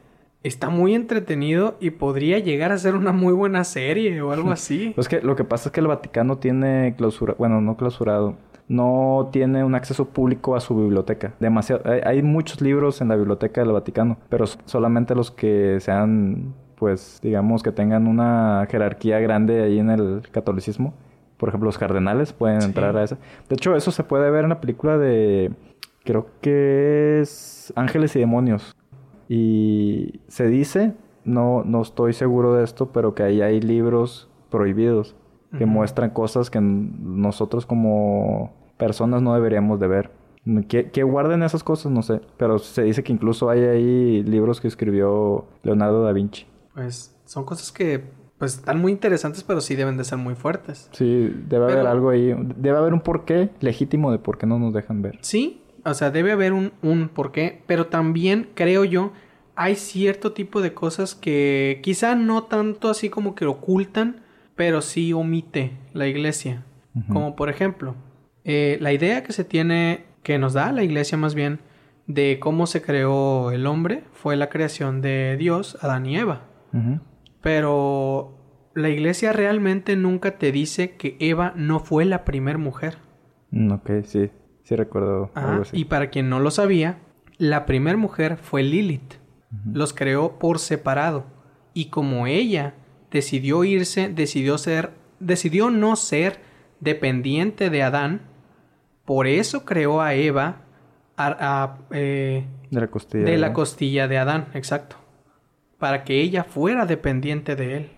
está 0.45 0.69
muy 0.69 0.95
entretenido 0.95 1.77
y 1.81 1.91
podría 1.91 2.39
llegar 2.39 2.71
a 2.71 2.79
ser 2.79 2.95
una 2.95 3.13
muy 3.13 3.33
buena 3.33 3.65
serie 3.65 4.21
o 4.23 4.31
algo 4.31 4.51
así. 4.53 4.93
pues 4.95 5.09
que 5.09 5.21
lo 5.21 5.35
que 5.35 5.43
pasa 5.43 5.71
es 5.71 5.73
que 5.73 5.81
el 5.81 5.89
Vaticano 5.89 6.39
tiene 6.39 6.95
clausura, 6.97 7.35
bueno, 7.37 7.61
no 7.61 7.77
clausurado, 7.77 8.37
no 8.69 9.31
tiene 9.33 9.65
un 9.65 9.75
acceso 9.75 10.07
público 10.07 10.55
a 10.55 10.61
su 10.61 10.77
biblioteca. 10.77 11.35
Demasiado, 11.41 11.83
hay, 12.05 12.23
muchos 12.23 12.61
libros 12.61 13.01
en 13.01 13.09
la 13.09 13.17
biblioteca 13.17 13.63
del 13.63 13.73
Vaticano, 13.73 14.19
pero 14.29 14.47
solamente 14.47 15.15
los 15.15 15.31
que 15.31 15.79
sean, 15.81 16.55
pues, 16.77 17.21
digamos 17.23 17.63
que 17.63 17.73
tengan 17.73 18.07
una 18.07 18.67
jerarquía 18.71 19.19
grande 19.21 19.63
ahí 19.63 19.79
en 19.79 19.91
el 19.91 20.23
catolicismo. 20.31 20.95
Por 21.37 21.49
ejemplo, 21.51 21.67
los 21.67 21.79
cardenales 21.79 22.33
pueden 22.33 22.63
entrar 22.63 22.97
a 22.97 23.03
esa. 23.03 23.17
De 23.49 23.57
hecho, 23.57 23.77
eso 23.77 23.91
se 23.91 24.05
puede 24.05 24.31
ver 24.31 24.45
en 24.45 24.51
la 24.51 24.61
película 24.61 24.97
de, 24.97 25.51
creo 26.05 26.29
que 26.41 27.21
es 27.21 27.73
Ángeles 27.77 28.17
y 28.17 28.21
Demonios 28.21 28.75
y 29.29 30.21
se 30.29 30.49
dice, 30.49 30.95
no, 31.25 31.65
no 31.65 31.83
estoy 31.83 32.13
seguro 32.13 32.55
de 32.55 32.65
esto, 32.65 32.91
pero 32.93 33.15
que 33.15 33.23
ahí 33.23 33.41
hay 33.41 33.61
libros 33.61 34.29
prohibidos 34.51 35.17
que 35.59 35.67
muestran 35.67 36.11
cosas 36.11 36.51
que 36.51 36.61
nosotros 36.61 37.65
como 37.65 38.53
personas 38.77 39.23
no 39.23 39.35
deberíamos 39.35 39.79
de 39.79 39.87
ver. 39.87 40.11
Que, 40.69 41.03
guarden 41.05 41.43
esas 41.43 41.63
cosas, 41.63 41.93
no 41.93 42.03
sé. 42.03 42.21
Pero 42.37 42.59
se 42.59 42.83
dice 42.83 43.03
que 43.03 43.13
incluso 43.13 43.49
hay 43.49 43.61
ahí 43.61 44.23
libros 44.25 44.61
que 44.61 44.69
escribió 44.69 45.47
Leonardo 45.63 46.03
da 46.03 46.13
Vinci. 46.13 46.47
Pues 46.75 47.17
son 47.25 47.45
cosas 47.45 47.73
que 47.73 48.03
pues 48.39 48.57
están 48.57 48.81
muy 48.81 48.93
interesantes, 48.93 49.45
pero 49.45 49.61
sí 49.61 49.77
deben 49.77 49.97
de 49.97 50.05
ser 50.05 50.19
muy 50.19 50.35
fuertes. 50.35 50.91
Sí, 50.93 51.33
debe 51.49 51.65
haber 51.65 51.87
algo 51.87 52.11
ahí. 52.11 52.35
Debe 52.57 52.77
haber 52.77 52.93
un 52.93 53.01
porqué 53.01 53.51
legítimo 53.61 54.11
de 54.11 54.19
por 54.19 54.37
qué 54.37 54.47
no 54.47 54.59
nos 54.59 54.75
dejan 54.75 55.03
ver. 55.03 55.19
Sí, 55.23 55.63
o 55.85 55.95
sea, 55.95 56.11
debe 56.11 56.33
haber 56.33 56.53
un, 56.53 56.73
un 56.83 57.09
porqué, 57.09 57.63
pero 57.67 57.87
también 57.87 58.49
creo 58.55 58.85
yo, 58.85 59.13
hay 59.57 59.77
cierto 59.77 60.33
tipo 60.33 60.61
de 60.63 60.75
cosas 60.75 61.15
que 61.15 61.81
quizá 61.83 62.15
no 62.15 62.45
tanto 62.45 62.91
así 62.91 63.09
como 63.11 63.35
que 63.35 63.47
ocultan, 63.47 64.23
pero 64.57 64.83
sí 64.83 65.13
omite 65.13 65.73
la 65.93 66.07
iglesia. 66.07 66.65
Como 67.09 67.35
por 67.35 67.51
ejemplo, 67.51 67.97
eh, 68.45 68.79
la 68.81 68.93
idea 68.93 69.25
que 69.25 69.33
se 69.33 69.43
tiene, 69.43 70.05
que 70.23 70.39
nos 70.39 70.53
da 70.53 70.71
la 70.71 70.85
iglesia 70.85 71.19
más 71.19 71.35
bien, 71.35 71.59
de 72.07 72.39
cómo 72.41 72.69
se 72.69 72.83
creó 72.83 73.51
el 73.51 73.67
hombre 73.67 74.05
fue 74.13 74.37
la 74.37 74.49
creación 74.49 75.01
de 75.01 75.37
Dios, 75.37 75.77
Adán 75.81 76.07
y 76.07 76.17
Eva. 76.17 76.43
Pero 77.41 78.39
la 78.75 78.91
iglesia 78.91 79.33
realmente 79.33 79.97
nunca 79.97 80.39
te 80.39 80.53
dice 80.53 80.97
que 80.97 81.17
Eva 81.19 81.53
no 81.57 81.81
fue 81.81 82.05
la 82.05 82.25
primer 82.25 82.59
mujer. 82.59 82.99
Ok, 83.73 83.91
sí. 84.05 84.31
Sí 84.65 84.77
recuerdo 84.77 85.31
algo 85.35 85.63
así. 85.63 85.77
Y 85.79 85.85
para 85.85 86.11
quien 86.11 86.29
no 86.29 86.41
lo 86.41 86.51
sabía, 86.51 86.99
la 87.39 87.67
primera 87.67 87.97
mujer 87.97 88.37
fue 88.37 88.63
Lilith. 88.63 89.15
Los 89.73 89.93
creó 89.93 90.39
por 90.41 90.59
separado. 90.59 91.27
Y 91.75 91.87
como 91.87 92.27
ella 92.27 92.75
decidió 93.11 93.63
irse, 93.63 94.09
decidió 94.09 94.59
ser, 94.59 94.91
decidió 95.21 95.71
no 95.71 95.95
ser 95.95 96.41
dependiente 96.81 97.71
de 97.71 97.83
Adán, 97.85 98.23
por 99.05 99.27
eso 99.29 99.65
creó 99.65 100.01
a 100.01 100.15
Eva 100.15 100.63
eh, 101.93 102.45
de, 102.71 102.81
la 102.81 102.89
costilla, 102.89 103.25
de 103.25 103.39
la 103.39 103.53
costilla 103.53 104.09
de 104.09 104.19
Adán, 104.19 104.49
exacto. 104.55 104.97
Para 105.79 106.03
que 106.03 106.21
ella 106.21 106.43
fuera 106.43 106.87
dependiente 106.87 107.55
de 107.55 107.77
él. 107.77 107.91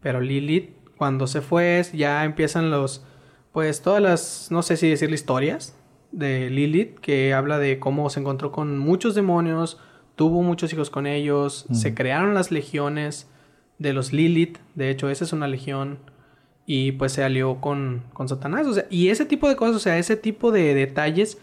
Pero 0.00 0.20
Lilith, 0.20 0.70
cuando 0.96 1.26
se 1.26 1.40
fue, 1.40 1.82
ya 1.92 2.24
empiezan 2.24 2.70
los 2.70 3.06
pues 3.52 3.82
todas 3.82 4.02
las, 4.02 4.48
no 4.50 4.62
sé 4.62 4.76
si 4.76 4.88
decirle 4.88 5.14
historias 5.14 5.76
de 6.12 6.50
Lilith, 6.50 6.98
que 7.00 7.34
habla 7.34 7.58
de 7.58 7.78
cómo 7.78 8.08
se 8.10 8.20
encontró 8.20 8.52
con 8.52 8.78
muchos 8.78 9.14
demonios, 9.14 9.78
tuvo 10.16 10.42
muchos 10.42 10.72
hijos 10.72 10.90
con 10.90 11.06
ellos, 11.06 11.66
se 11.72 11.94
crearon 11.94 12.34
las 12.34 12.50
legiones 12.50 13.30
de 13.78 13.92
los 13.92 14.12
Lilith, 14.12 14.58
de 14.74 14.90
hecho 14.90 15.08
esa 15.10 15.24
es 15.24 15.32
una 15.32 15.48
legión, 15.48 15.98
y 16.66 16.92
pues 16.92 17.12
se 17.12 17.24
alió 17.24 17.60
con, 17.60 18.02
con 18.12 18.28
Satanás, 18.28 18.66
o 18.66 18.74
sea, 18.74 18.86
y 18.90 19.08
ese 19.08 19.24
tipo 19.24 19.48
de 19.48 19.56
cosas, 19.56 19.76
o 19.76 19.78
sea, 19.78 19.98
ese 19.98 20.16
tipo 20.16 20.50
de 20.50 20.74
detalles, 20.74 21.38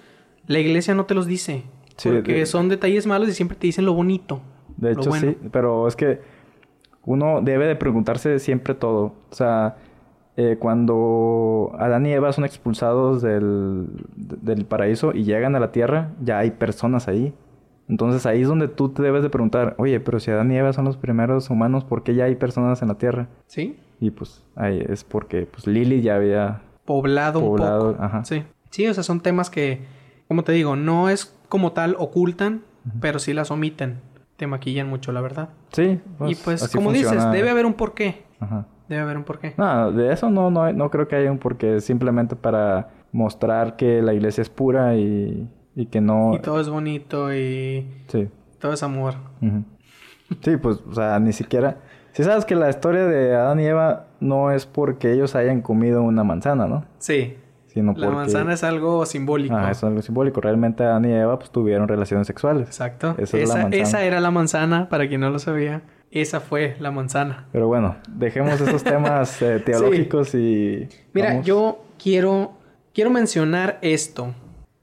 la 0.45 0.59
iglesia 0.59 0.93
no 0.93 1.05
te 1.05 1.15
los 1.15 1.25
dice, 1.25 1.63
porque 2.03 2.45
son 2.45 2.69
detalles 2.69 3.07
malos 3.07 3.29
y 3.29 3.33
siempre 3.33 3.57
te 3.57 3.67
dicen 3.67 3.85
lo 3.85 3.93
bonito. 3.93 4.41
De 4.77 4.91
hecho, 4.91 5.11
sí, 5.13 5.37
pero 5.51 5.87
es 5.87 5.95
que 5.95 6.19
uno 7.05 7.41
debe 7.41 7.65
de 7.67 7.75
preguntarse 7.75 8.39
siempre 8.39 8.73
todo, 8.75 9.15
o 9.31 9.35
sea, 9.35 9.77
eh, 10.37 10.57
cuando 10.59 11.71
Adán 11.79 12.05
y 12.05 12.11
Eva 12.11 12.33
son 12.33 12.43
expulsados 12.43 13.21
del, 13.21 13.87
del, 14.15 14.65
paraíso 14.65 15.13
y 15.13 15.23
llegan 15.23 15.55
a 15.55 15.59
la 15.59 15.71
tierra, 15.71 16.11
ya 16.21 16.39
hay 16.39 16.51
personas 16.51 17.07
ahí. 17.07 17.33
Entonces 17.87 18.25
ahí 18.25 18.41
es 18.41 18.47
donde 18.47 18.67
tú 18.67 18.89
te 18.89 19.01
debes 19.01 19.23
de 19.23 19.29
preguntar, 19.29 19.75
oye, 19.77 19.99
pero 19.99 20.19
si 20.19 20.31
Adán 20.31 20.51
y 20.51 20.57
Eva 20.57 20.73
son 20.73 20.85
los 20.85 20.97
primeros 20.97 21.49
humanos, 21.49 21.85
¿por 21.85 22.03
qué 22.03 22.15
ya 22.15 22.25
hay 22.25 22.35
personas 22.35 22.81
en 22.81 22.89
la 22.89 22.95
tierra? 22.95 23.27
Sí. 23.47 23.77
Y 24.01 24.11
pues 24.11 24.43
ahí 24.55 24.83
es 24.89 25.03
porque 25.03 25.45
pues 25.45 25.67
Lili 25.67 26.01
ya 26.01 26.15
había 26.15 26.61
poblado, 26.83 27.39
un 27.39 27.57
poco. 27.57 27.95
Ajá. 27.99 28.25
Sí. 28.25 28.43
Sí, 28.71 28.87
o 28.87 28.93
sea, 28.93 29.03
son 29.03 29.21
temas 29.21 29.49
que, 29.49 29.85
como 30.27 30.43
te 30.43 30.51
digo, 30.51 30.75
no 30.75 31.09
es 31.09 31.33
como 31.47 31.71
tal 31.71 31.95
ocultan, 31.97 32.63
pero 32.99 33.19
sí 33.19 33.33
las 33.33 33.51
omiten. 33.51 34.01
Te 34.35 34.47
maquillan 34.47 34.89
mucho, 34.89 35.13
la 35.13 35.21
verdad. 35.21 35.49
Sí. 35.71 36.01
Pues, 36.17 36.31
y 36.31 36.35
pues, 36.43 36.67
como 36.75 36.91
dices, 36.91 37.31
debe 37.31 37.49
haber 37.49 37.65
un 37.65 37.73
porqué. 37.75 38.25
Ajá. 38.41 38.65
Debe 38.87 39.01
haber 39.01 39.17
un 39.17 39.23
porqué. 39.23 39.53
No, 39.57 39.91
de 39.91 40.11
eso 40.13 40.29
no, 40.29 40.51
no, 40.51 40.71
no 40.71 40.91
creo 40.91 41.07
que 41.07 41.15
haya 41.15 41.31
un 41.31 41.39
porqué. 41.39 41.81
Simplemente 41.81 42.35
para 42.35 42.89
mostrar 43.11 43.75
que 43.75 44.01
la 44.01 44.13
iglesia 44.13 44.41
es 44.41 44.49
pura 44.49 44.95
y, 44.95 45.49
y 45.75 45.85
que 45.87 46.01
no... 46.01 46.33
Y 46.35 46.39
todo 46.39 46.59
es 46.59 46.69
bonito 46.69 47.33
y... 47.33 47.87
Sí. 48.07 48.29
Todo 48.59 48.73
es 48.73 48.83
amor. 48.83 49.15
Sí, 50.41 50.57
pues, 50.57 50.81
o 50.89 50.93
sea, 50.93 51.19
ni 51.19 51.33
siquiera... 51.33 51.77
Si 52.11 52.23
sabes 52.23 52.45
que 52.45 52.55
la 52.55 52.69
historia 52.69 53.07
de 53.07 53.35
Adán 53.35 53.59
y 53.59 53.65
Eva 53.65 54.07
no 54.21 54.51
es 54.51 54.65
porque 54.65 55.11
ellos 55.11 55.35
hayan 55.35 55.61
comido 55.61 56.01
una 56.01 56.23
manzana, 56.23 56.65
¿no? 56.65 56.85
Sí. 56.97 57.35
Sino 57.67 57.93
la 57.97 58.09
manzana 58.09 58.53
es 58.53 58.63
algo 58.63 59.05
simbólico. 59.05 59.53
Ah, 59.53 59.71
es 59.71 59.83
algo 59.83 60.01
simbólico. 60.01 60.39
Realmente 60.39 60.85
Adán 60.85 61.03
y 61.03 61.11
Eva 61.11 61.37
pues 61.37 61.51
tuvieron 61.51 61.89
relaciones 61.89 62.25
sexuales. 62.25 62.67
Exacto. 62.67 63.15
Esa, 63.17 63.67
esa 63.67 64.03
era 64.05 64.21
la 64.21 64.31
manzana, 64.31 64.87
para 64.87 65.09
quien 65.09 65.19
no 65.19 65.29
lo 65.29 65.39
sabía. 65.39 65.81
Esa 66.15 66.39
fue 66.39 66.77
la 66.79 66.91
manzana. 66.91 67.45
Pero 67.51 67.67
bueno, 67.67 67.97
dejemos 68.07 68.61
esos 68.61 68.85
temas 68.85 69.41
eh, 69.41 69.59
teológicos 69.65 70.33
y... 70.33 70.87
Mira, 71.11 71.41
yo 71.41 71.83
quiero, 72.01 72.53
quiero 72.93 73.09
mencionar 73.09 73.79
esto. 73.81 74.33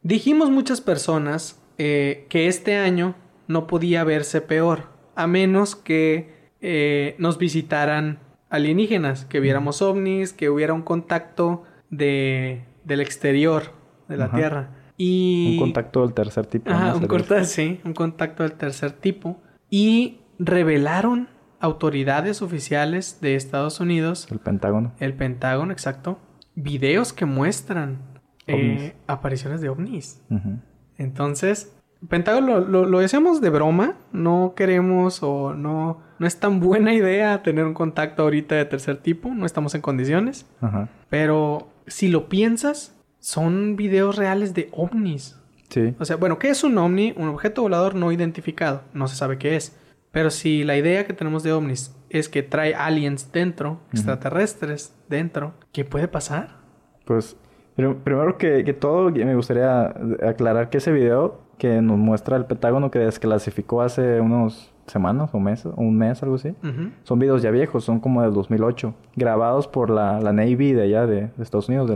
Dijimos 0.02 0.50
muchas 0.50 0.82
personas 0.82 1.58
eh, 1.78 2.26
que 2.28 2.48
este 2.48 2.76
año 2.76 3.14
no 3.48 3.66
podía 3.66 4.04
verse 4.04 4.42
peor, 4.42 4.88
a 5.14 5.26
menos 5.26 5.74
que 5.74 6.34
eh, 6.60 7.14
nos 7.16 7.38
visitaran 7.38 8.18
alienígenas, 8.50 9.24
que 9.24 9.40
viéramos 9.40 9.80
ovnis, 9.80 10.34
que 10.34 10.50
hubiera 10.50 10.74
un 10.74 10.82
contacto 10.82 11.62
de, 11.88 12.62
del 12.84 13.00
exterior 13.00 13.72
de 14.06 14.18
la 14.18 14.30
Tierra. 14.30 14.68
Y... 14.98 15.54
Un 15.54 15.60
contacto 15.60 16.02
del 16.02 16.12
tercer 16.12 16.44
tipo. 16.44 16.70
Ajá, 16.70 16.94
un, 16.94 17.44
sí, 17.46 17.80
un 17.84 17.94
contacto 17.94 18.42
del 18.42 18.52
tercer 18.52 18.92
tipo. 18.92 19.40
Y 19.70 20.18
revelaron 20.44 21.28
autoridades 21.60 22.42
oficiales 22.42 23.20
de 23.20 23.36
Estados 23.36 23.80
Unidos. 23.80 24.26
El 24.30 24.40
Pentágono. 24.40 24.92
El 24.98 25.14
Pentágono, 25.14 25.72
exacto. 25.72 26.18
Videos 26.54 27.12
que 27.12 27.24
muestran 27.24 27.98
eh, 28.46 28.94
apariciones 29.06 29.60
de 29.60 29.68
ovnis. 29.68 30.20
Entonces, 30.98 31.74
Pentágono 32.08 32.60
lo, 32.60 32.84
lo, 32.84 32.98
decíamos 32.98 33.40
de 33.40 33.50
broma. 33.50 33.96
No 34.12 34.54
queremos 34.56 35.22
o 35.22 35.54
no, 35.54 36.00
no 36.18 36.26
es 36.26 36.40
tan 36.40 36.58
buena 36.58 36.92
idea 36.94 37.42
tener 37.42 37.64
un 37.64 37.74
contacto 37.74 38.24
ahorita 38.24 38.56
de 38.56 38.64
tercer 38.64 38.96
tipo. 38.96 39.32
No 39.32 39.46
estamos 39.46 39.74
en 39.74 39.80
condiciones. 39.80 40.46
Pero 41.08 41.68
si 41.86 42.08
lo 42.08 42.28
piensas, 42.28 42.98
son 43.20 43.76
videos 43.76 44.16
reales 44.16 44.52
de 44.52 44.68
ovnis. 44.72 45.38
Sí. 45.68 45.94
O 45.98 46.04
sea, 46.04 46.16
bueno, 46.16 46.38
¿qué 46.38 46.50
es 46.50 46.64
un 46.64 46.76
ovni? 46.76 47.14
Un 47.16 47.28
objeto 47.28 47.62
volador 47.62 47.94
no 47.94 48.10
identificado. 48.10 48.82
No 48.92 49.06
se 49.06 49.14
sabe 49.14 49.38
qué 49.38 49.56
es. 49.56 49.78
Pero 50.12 50.30
si 50.30 50.62
la 50.62 50.76
idea 50.76 51.06
que 51.06 51.14
tenemos 51.14 51.42
de 51.42 51.52
ovnis 51.52 51.96
es 52.10 52.28
que 52.28 52.42
trae 52.42 52.74
aliens 52.74 53.32
dentro, 53.32 53.80
extraterrestres 53.92 54.94
dentro, 55.08 55.54
¿qué 55.72 55.84
puede 55.84 56.06
pasar? 56.06 56.60
Pues 57.04 57.36
primero 57.74 58.36
que, 58.36 58.64
que, 58.64 58.74
todo 58.74 59.10
me 59.10 59.34
gustaría 59.34 59.94
aclarar 60.22 60.68
que 60.68 60.78
ese 60.78 60.92
video 60.92 61.40
que 61.58 61.80
nos 61.80 61.96
muestra 61.96 62.36
el 62.36 62.44
Pentágono 62.44 62.90
que 62.90 62.98
desclasificó 62.98 63.82
hace 63.82 64.20
unos 64.20 64.72
semanas 64.86 65.30
o 65.32 65.38
meses, 65.38 65.72
un 65.76 65.96
mes, 65.96 66.22
algo 66.22 66.36
así. 66.36 66.54
Son 67.04 67.18
videos 67.18 67.42
ya 67.42 67.50
viejos, 67.50 67.84
son 67.84 68.00
como 68.00 68.22
del 68.22 68.32
2008, 68.32 68.94
grabados 69.16 69.68
por 69.68 69.90
la, 69.90 70.20
la 70.20 70.32
Navy 70.32 70.72
de 70.72 70.82
allá 70.82 71.06
de, 71.06 71.30
Estados 71.40 71.68
Unidos, 71.68 71.90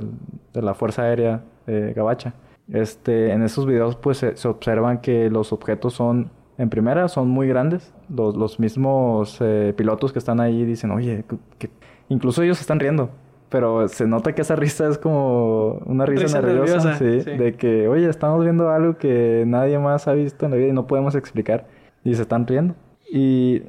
de 0.53 0.63
la 0.63 0.75
Fuerza 0.75 1.03
Aérea 1.03 1.43
eh, 1.67 1.93
Gabacha. 1.95 2.35
Este, 2.73 3.33
en 3.33 3.43
esos 3.43 3.65
videos 3.65 3.95
pues 3.97 4.19
se, 4.19 4.49
observan 4.49 5.01
que 5.01 5.31
los 5.31 5.53
objetos 5.53 5.95
son, 5.95 6.31
en 6.59 6.71
primera, 6.71 7.09
son 7.09 7.29
muy 7.29 7.49
grandes. 7.49 7.93
Los, 8.09 8.37
los 8.37 8.59
mismos 8.59 9.39
eh, 9.41 9.75
pilotos 9.77 10.13
que 10.13 10.19
están 10.19 10.41
ahí 10.41 10.65
dicen, 10.65 10.91
oye, 10.91 11.25
que... 11.59 11.71
incluso 12.09 12.43
ellos 12.43 12.61
están 12.61 12.81
riendo. 12.81 13.11
Pero 13.49 13.87
se 13.89 14.07
nota 14.07 14.35
que 14.35 14.43
esa 14.43 14.57
risa 14.57 14.89
es 14.89 14.99
como 14.99 15.81
una 15.87 16.05
risa, 16.05 16.41
nerviosa, 16.41 16.97
sí, 16.97 17.05
de 17.05 17.55
que, 17.57 17.87
oye, 17.87 18.09
estamos 18.09 18.43
viendo 18.43 18.71
algo 18.71 18.99
que 18.99 19.45
nadie 19.47 19.79
más 19.79 20.09
ha 20.09 20.15
visto 20.15 20.47
en 20.47 20.51
la 20.51 20.57
vida 20.57 20.69
y 20.69 20.73
no 20.73 20.87
podemos 20.87 21.15
explicar. 21.15 21.67
Y 22.03 22.15
se 22.15 22.23
están 22.23 22.47
riendo. 22.47 22.75
Y 23.09 23.63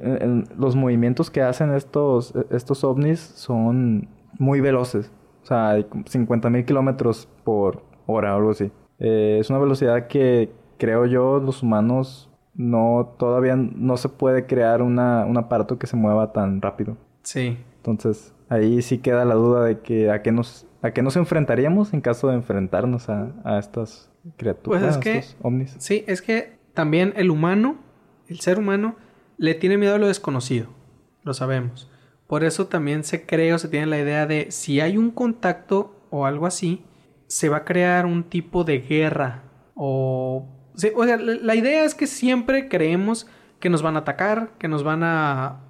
los 0.56 0.74
movimientos 0.74 1.30
que 1.30 1.42
hacen 1.42 1.72
estos, 1.72 2.34
estos 2.50 2.82
ovnis 2.82 3.20
son 3.20 4.08
muy 4.38 4.60
veloces. 4.60 5.12
O 5.42 5.46
sea, 5.46 5.70
hay 5.70 5.86
50 6.06 6.50
mil 6.50 6.64
kilómetros 6.64 7.28
por 7.44 7.82
hora 8.06 8.34
o 8.34 8.38
algo 8.38 8.50
así. 8.50 8.72
Eh, 8.98 9.38
es 9.40 9.48
una 9.48 9.60
velocidad 9.60 10.08
que 10.08 10.50
creo 10.76 11.06
yo 11.06 11.38
los 11.38 11.62
humanos 11.62 12.27
no 12.58 13.14
todavía 13.18 13.56
no 13.56 13.96
se 13.96 14.08
puede 14.10 14.44
crear 14.44 14.82
una, 14.82 15.24
un 15.24 15.38
aparato 15.38 15.78
que 15.78 15.86
se 15.86 15.96
mueva 15.96 16.32
tan 16.32 16.60
rápido. 16.60 16.98
Sí. 17.22 17.56
Entonces, 17.76 18.34
ahí 18.48 18.82
sí 18.82 18.98
queda 18.98 19.24
la 19.24 19.36
duda 19.36 19.64
de 19.64 19.78
que 19.78 20.10
a 20.10 20.22
qué 20.22 20.32
nos, 20.32 20.66
a 20.82 20.90
qué 20.90 21.00
nos 21.00 21.16
enfrentaríamos 21.16 21.94
en 21.94 22.00
caso 22.00 22.28
de 22.28 22.34
enfrentarnos 22.34 23.08
a, 23.08 23.32
a 23.44 23.58
estas 23.58 24.10
criaturas, 24.36 24.82
pues 24.82 24.96
es 24.96 24.98
que, 24.98 25.18
estos 25.18 25.36
ovnis. 25.40 25.76
Sí, 25.78 26.04
es 26.08 26.20
que 26.20 26.58
también 26.74 27.14
el 27.16 27.30
humano, 27.30 27.76
el 28.26 28.40
ser 28.40 28.58
humano, 28.58 28.96
le 29.36 29.54
tiene 29.54 29.78
miedo 29.78 29.94
a 29.94 29.98
lo 29.98 30.08
desconocido. 30.08 30.66
Lo 31.22 31.34
sabemos. 31.34 31.88
Por 32.26 32.42
eso 32.42 32.66
también 32.66 33.04
se 33.04 33.24
cree 33.24 33.54
o 33.54 33.58
se 33.58 33.68
tiene 33.68 33.86
la 33.86 33.98
idea 33.98 34.26
de 34.26 34.50
si 34.50 34.80
hay 34.80 34.98
un 34.98 35.12
contacto 35.12 35.94
o 36.10 36.26
algo 36.26 36.44
así, 36.46 36.84
se 37.28 37.48
va 37.48 37.58
a 37.58 37.64
crear 37.64 38.04
un 38.04 38.24
tipo 38.24 38.64
de 38.64 38.80
guerra 38.80 39.44
o... 39.76 40.57
o 40.94 41.04
sea, 41.04 41.16
la 41.16 41.54
idea 41.54 41.84
es 41.84 41.94
que 41.94 42.06
siempre 42.06 42.68
creemos 42.68 43.26
que 43.60 43.70
nos 43.70 43.82
van 43.82 43.96
a 43.96 44.00
atacar, 44.00 44.50
que 44.58 44.68
nos 44.68 44.84
van 44.84 45.02
a... 45.02 45.60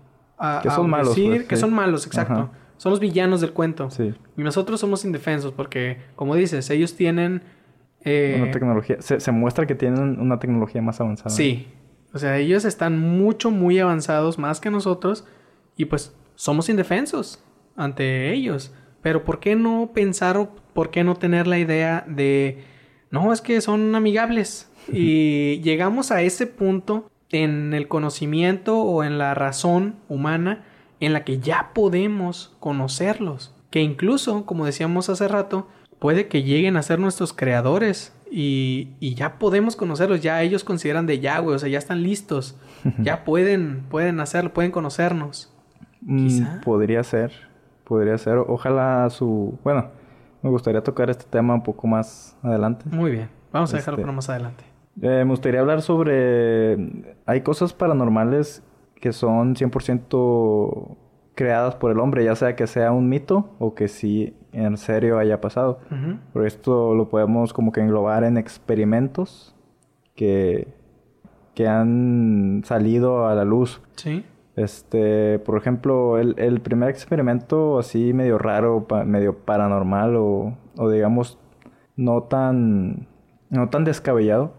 que 0.62 0.70
son 0.70 0.90
malos. 0.90 1.18
Pues, 1.18 1.44
que 1.44 1.56
son 1.56 1.72
malos, 1.72 2.06
exacto. 2.06 2.50
Son 2.76 2.90
los 2.90 3.00
villanos 3.00 3.40
del 3.40 3.52
cuento. 3.52 3.90
Sí. 3.90 4.14
Y 4.36 4.42
nosotros 4.42 4.80
somos 4.80 5.04
indefensos 5.04 5.52
porque, 5.52 5.98
como 6.14 6.34
dices, 6.34 6.70
ellos 6.70 6.94
tienen... 6.94 7.42
Eh, 8.04 8.38
una 8.40 8.50
tecnología... 8.52 8.96
Se, 9.00 9.18
se, 9.18 9.32
muestra 9.32 9.66
que 9.66 9.74
tienen 9.74 10.20
una 10.20 10.38
tecnología 10.38 10.80
más 10.80 11.00
avanzada. 11.00 11.30
Sí. 11.30 11.66
O 12.12 12.18
sea, 12.18 12.38
ellos 12.38 12.64
están 12.64 12.98
mucho, 12.98 13.50
muy 13.50 13.78
avanzados 13.78 14.38
más 14.38 14.60
que 14.60 14.70
nosotros 14.70 15.26
y 15.76 15.86
pues 15.86 16.14
somos 16.34 16.68
indefensos 16.68 17.42
ante 17.76 18.32
ellos. 18.32 18.72
Pero 19.02 19.24
¿por 19.24 19.40
qué 19.40 19.56
no 19.56 19.90
pensar 19.92 20.36
o 20.36 20.50
por 20.72 20.90
qué 20.90 21.04
no 21.04 21.16
tener 21.16 21.46
la 21.46 21.58
idea 21.58 22.04
de, 22.06 22.64
no, 23.10 23.32
es 23.32 23.40
que 23.40 23.60
son 23.60 23.94
amigables? 23.94 24.70
Y 24.92 25.61
llegamos 25.61 26.11
a 26.11 26.22
ese 26.22 26.46
punto 26.46 27.11
en 27.31 27.74
el 27.74 27.88
conocimiento 27.88 28.79
o 28.81 29.05
en 29.05 29.18
la 29.18 29.35
razón 29.35 29.96
humana 30.09 30.64
en 31.01 31.12
la 31.12 31.24
que 31.24 31.38
ya 31.38 31.70
podemos 31.74 32.57
conocerlos. 32.61 33.55
Que 33.70 33.83
incluso, 33.83 34.46
como 34.46 34.64
decíamos 34.64 35.09
hace 35.09 35.29
rato, 35.29 35.68
puede 35.98 36.29
que 36.29 36.42
lleguen 36.42 36.77
a 36.77 36.83
ser 36.83 36.98
nuestros 36.98 37.33
creadores 37.33 38.14
y, 38.31 38.90
y 39.01 39.14
ya 39.14 39.38
podemos 39.38 39.77
conocerlos, 39.77 40.20
ya 40.20 40.42
ellos 40.42 40.64
consideran 40.64 41.07
de 41.07 41.20
ya, 41.20 41.38
güey, 41.38 41.57
o 41.57 41.59
sea, 41.59 41.68
ya 41.68 41.79
están 41.79 42.03
listos, 42.03 42.59
ya 42.98 43.24
pueden, 43.24 43.85
pueden 43.88 44.20
hacerlo, 44.20 44.53
pueden 44.53 44.70
conocernos. 44.70 45.53
Mm, 46.01 46.61
podría 46.64 47.03
ser, 47.05 47.33
podría 47.85 48.16
ser. 48.18 48.38
Ojalá 48.38 49.09
su... 49.11 49.59
Bueno, 49.64 49.90
me 50.42 50.51
gustaría 50.51 50.83
tocar 50.83 51.11
este 51.11 51.24
tema 51.24 51.55
un 51.55 51.62
poco 51.62 51.87
más 51.87 52.37
adelante. 52.42 52.85
Muy 52.90 53.11
bien, 53.11 53.29
vamos 53.53 53.72
a 53.72 53.77
dejarlo 53.77 53.96
este, 53.96 54.03
para 54.03 54.12
más 54.12 54.29
adelante. 54.29 54.64
Eh, 55.02 55.24
me 55.24 55.30
gustaría 55.30 55.61
hablar 55.61 55.82
sobre... 55.82 56.76
Hay 57.26 57.42
cosas 57.42 57.72
paranormales 57.72 58.62
que 59.00 59.12
son 59.12 59.54
100% 59.54 60.96
creadas 61.34 61.76
por 61.76 61.92
el 61.92 62.00
hombre, 62.00 62.24
ya 62.24 62.34
sea 62.34 62.56
que 62.56 62.66
sea 62.66 62.90
un 62.90 63.08
mito 63.08 63.50
o 63.61 63.74
que 63.74 63.87
sí 63.87 64.34
en 64.52 64.76
serio 64.76 65.18
haya 65.18 65.40
pasado. 65.40 65.78
Por 66.32 66.46
esto 66.46 66.94
lo 66.94 67.08
podemos 67.08 67.52
como 67.52 67.70
que 67.70 67.80
englobar 67.80 68.24
en 68.24 68.37
experimentos 68.37 69.54
que, 70.16 70.66
que 71.54 71.68
han 71.68 72.62
salido 72.64 73.28
a 73.28 73.37
la 73.37 73.44
luz. 73.44 73.80
Sí. 73.94 74.24
Este, 74.56 75.38
por 75.38 75.56
ejemplo, 75.56 76.18
el, 76.18 76.34
el 76.38 76.61
primer 76.61 76.88
experimento 76.88 77.78
así 77.78 78.12
medio 78.12 78.38
raro, 78.38 78.84
medio 79.06 79.38
paranormal 79.38 80.16
o, 80.16 80.56
o, 80.76 80.90
digamos 80.90 81.38
no 81.94 82.24
tan, 82.24 83.06
no 83.50 83.68
tan 83.68 83.84
descabellado, 83.84 84.54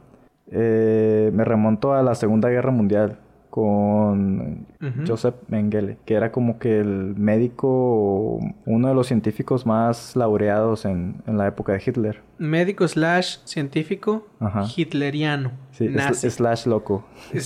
eh, 0.52 1.32
me 1.34 1.44
remonto 1.44 1.94
a 1.94 2.04
la 2.04 2.16
Segunda 2.16 2.50
Guerra 2.50 2.72
Mundial 2.72 3.20
con 3.50 4.68
Joseph 5.08 5.36
Mengele, 5.48 5.98
que 6.06 6.14
era 6.14 6.32
como 6.32 6.60
que 6.60 6.80
el 6.80 7.16
médico, 7.18 8.40
uno 8.66 8.88
de 8.88 8.94
los 8.94 9.08
científicos 9.08 9.66
más 9.66 10.16
laureados 10.16 10.86
en, 10.86 11.22
en 11.26 11.38
la 11.38 11.48
época 11.48 11.74
de 11.74 11.82
Hitler. 11.86 12.22
Médico 12.38 12.88
slash 12.88 13.40
científico 13.46 14.28
hitleriano. 14.76 15.52
Sí, 15.72 15.90
slash 16.14 16.68
loco. 16.68 17.06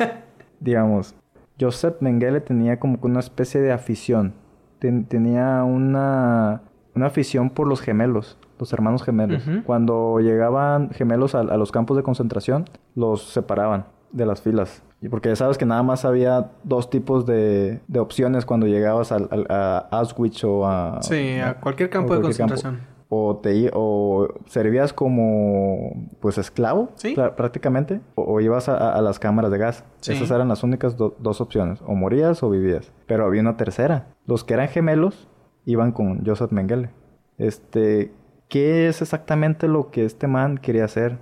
Digamos, 0.60 1.14
Joseph 1.60 1.96
Mengele 2.00 2.40
tenía 2.40 2.78
como 2.78 3.00
que 3.00 3.06
una 3.06 3.20
especie 3.20 3.60
de 3.60 3.72
afición. 3.72 4.34
tenía 4.78 5.64
una, 5.64 6.62
una 6.94 7.06
afición 7.06 7.50
por 7.50 7.66
los 7.68 7.80
gemelos, 7.80 8.38
los 8.58 8.72
hermanos 8.72 9.02
gemelos. 9.02 9.42
Cuando 9.64 10.20
llegaban 10.20 10.90
gemelos 10.90 11.34
a, 11.34 11.42
los 11.42 11.72
campos 11.72 11.96
de 11.96 12.02
concentración, 12.02 12.64
los 12.94 13.22
separaban 13.22 13.86
de 14.12 14.26
las 14.26 14.40
filas. 14.40 14.82
Y 15.00 15.08
porque 15.08 15.28
ya 15.28 15.36
sabes 15.36 15.58
que 15.58 15.66
nada 15.66 15.82
más 15.82 16.04
había 16.04 16.52
dos 16.64 16.90
tipos 16.90 17.26
de, 17.26 17.80
de 17.86 18.00
opciones 18.00 18.46
cuando 18.46 18.66
llegabas 18.66 19.12
al, 19.12 19.46
a 19.48 19.88
Auschwitz 19.90 20.42
o 20.44 20.66
a... 20.66 21.02
Sí, 21.02 21.38
a, 21.38 21.60
cualquier 21.60 21.90
campo 21.90 22.14
de 22.14 22.22
concentración. 22.22 22.80
O, 23.08 23.36
te, 23.36 23.70
o 23.72 24.26
servías 24.46 24.92
como 24.92 26.08
pues 26.20 26.38
esclavo 26.38 26.88
prácticamente 27.36 28.00
o, 28.16 28.40
ibas 28.40 28.68
a, 28.68 29.00
las 29.00 29.20
cámaras 29.20 29.52
de 29.52 29.58
gas. 29.58 29.84
Esas 30.04 30.30
eran 30.30 30.48
las 30.48 30.64
únicas 30.64 30.96
dos 30.96 31.40
opciones. 31.40 31.80
O 31.86 31.94
morías 31.94 32.42
o 32.42 32.50
vivías. 32.50 32.90
Pero 33.06 33.26
había 33.26 33.42
una 33.42 33.56
tercera. 33.56 34.08
Los 34.26 34.42
que 34.42 34.54
eran 34.54 34.68
gemelos 34.68 35.28
iban 35.66 35.92
con 35.92 36.24
Joseph 36.24 36.52
Mengele. 36.52 36.90
Este, 37.38 38.12
¿qué 38.48 38.88
es 38.88 39.02
exactamente 39.02 39.68
lo 39.68 39.90
que 39.90 40.04
este 40.04 40.26
man 40.26 40.58
quería 40.58 40.84
hacer? 40.84 41.18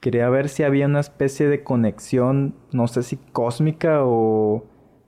Quería 0.00 0.28
ver 0.28 0.48
si 0.48 0.62
había 0.62 0.86
una 0.86 1.00
especie 1.00 1.48
de 1.48 1.64
conexión, 1.64 2.54
no 2.72 2.86
sé 2.86 3.02
si 3.02 3.16
cósmica 3.16 4.04
o, 4.04 4.64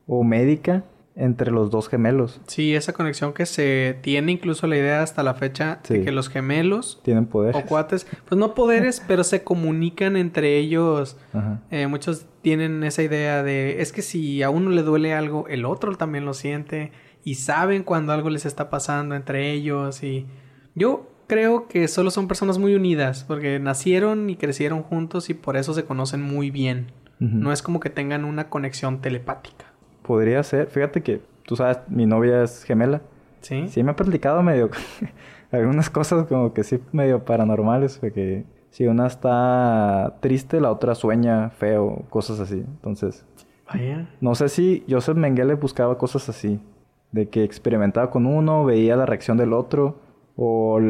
o 0.07 0.25
médica, 0.25 0.85
entre 1.21 1.51
los 1.51 1.71
dos 1.71 1.89
gemelos. 1.89 2.41
Sí, 2.47 2.75
esa 2.75 2.93
conexión 2.93 3.35
que 3.35 3.45
se 3.45 3.99
tiene 4.01 4.33
incluso 4.33 4.67
la 4.67 4.77
idea 4.77 5.03
hasta 5.03 5.23
la 5.23 5.35
fecha 5.35 5.81
de 5.89 6.03
que 6.03 6.13
los 6.13 6.31
gemelos 6.31 7.01
tienen 7.03 7.27
poderes 7.27 7.63
o 7.63 7.67
cuates, 7.67 8.07
pues 8.27 8.39
no 8.39 8.55
poderes, 8.55 9.03
pero 9.09 9.23
se 9.23 9.43
comunican 9.45 10.17
entre 10.17 10.57
ellos. 10.57 11.19
Eh, 11.71 11.87
muchos 11.89 12.27
tienen 12.43 12.83
esa 12.85 13.03
idea 13.03 13.43
de 13.43 13.83
es 13.83 13.93
que 13.93 14.03
si 14.03 14.43
a 14.43 14.51
uno 14.51 14.71
le 14.71 14.83
duele 14.83 15.13
algo, 15.13 15.47
el 15.49 15.67
otro 15.67 15.95
también 15.97 16.25
lo 16.25 16.33
siente 16.33 16.93
y 17.23 17.35
saben 17.35 17.83
cuando 17.83 18.13
algo 18.13 18.31
les 18.31 18.47
está 18.47 18.71
pasando 18.71 19.15
entre 19.15 19.53
ellos 19.53 20.03
y 20.03 20.27
yo 20.75 21.10
creo 21.31 21.69
que 21.69 21.87
solo 21.87 22.11
son 22.11 22.27
personas 22.27 22.59
muy 22.59 22.75
unidas 22.75 23.23
porque 23.23 23.61
nacieron 23.61 24.29
y 24.31 24.35
crecieron 24.35 24.83
juntos 24.83 25.31
y 25.31 25.35
por 25.35 25.57
eso 25.57 25.75
se 25.75 25.85
conocen 25.85 26.21
muy 26.21 26.51
bien. 26.51 26.89
No 27.21 27.53
es 27.53 27.63
como 27.63 27.81
que 27.81 27.91
tengan 27.91 28.25
una 28.25 28.49
conexión 28.49 29.03
telepática. 29.03 29.67
Podría 30.03 30.43
ser. 30.43 30.69
Fíjate 30.69 31.03
que 31.03 31.21
tú 31.45 31.55
sabes, 31.55 31.79
mi 31.89 32.07
novia 32.07 32.43
es 32.43 32.65
gemela. 32.65 33.03
Sí. 33.43 33.69
Sí, 33.69 33.83
me 33.85 33.93
ha 33.93 33.97
platicado 33.97 34.43
medio 34.43 34.71
algunas 35.53 35.89
cosas 35.89 36.27
como 36.27 36.53
que 36.53 36.65
sí 36.65 36.81
medio 36.93 37.25
paranormales, 37.25 37.99
porque 37.99 38.45
si 38.71 38.87
una 38.87 39.07
está 39.07 40.17
triste, 40.21 40.61
la 40.61 40.73
otra 40.73 40.95
sueña 40.97 41.51
feo, 41.51 42.07
cosas 42.09 42.41
así. 42.41 42.57
Entonces, 42.57 43.25
Vaya. 43.73 44.09
no 44.21 44.35
sé 44.35 44.49
si 44.49 44.83
Joseph 44.89 45.17
Mengele 45.17 45.55
buscaba 45.55 45.97
cosas 45.97 46.29
así, 46.29 46.59
de 47.13 47.29
que 47.29 47.45
experimentaba 47.45 48.11
con 48.11 48.27
uno, 48.27 48.65
veía 48.65 48.97
la 48.97 49.07
reacción 49.07 49.37
del 49.37 49.53
otro 49.53 50.10
o 50.43 50.81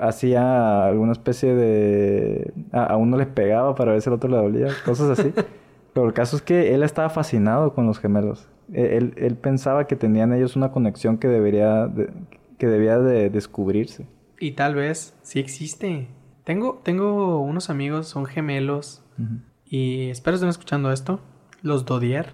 hacía 0.00 0.86
alguna 0.86 1.12
especie 1.12 1.54
de... 1.54 2.54
A, 2.72 2.96
uno 2.96 3.18
les 3.18 3.26
pegaba 3.26 3.74
para 3.74 3.92
ver 3.92 4.00
si 4.00 4.08
al 4.08 4.14
otro 4.14 4.30
le 4.30 4.38
dolía, 4.38 4.68
cosas 4.86 5.18
así. 5.18 5.30
Pero 5.92 6.06
el 6.06 6.14
caso 6.14 6.36
es 6.36 6.42
que 6.42 6.74
él 6.74 6.82
estaba 6.82 7.10
fascinado 7.10 7.74
con 7.74 7.86
los 7.86 7.98
gemelos. 7.98 8.48
E, 8.72 8.96
él, 8.96 9.12
él, 9.18 9.36
pensaba 9.36 9.86
que 9.86 9.94
tenían 9.94 10.32
ellos 10.32 10.56
una 10.56 10.72
conexión 10.72 11.18
que 11.18 11.28
debería 11.28 11.92
que 12.56 12.66
debía 12.66 12.98
de 12.98 13.28
descubrirse. 13.28 14.06
Y 14.40 14.52
tal 14.52 14.74
vez 14.74 15.14
sí 15.20 15.38
existe. 15.38 16.08
Tengo, 16.44 16.80
tengo 16.82 17.40
unos 17.40 17.68
amigos, 17.68 18.08
son 18.08 18.24
gemelos. 18.24 19.04
Y 19.66 20.08
espero 20.08 20.36
estén 20.36 20.48
escuchando 20.48 20.92
esto. 20.92 21.20
los 21.60 21.84
Dodier. 21.84 22.32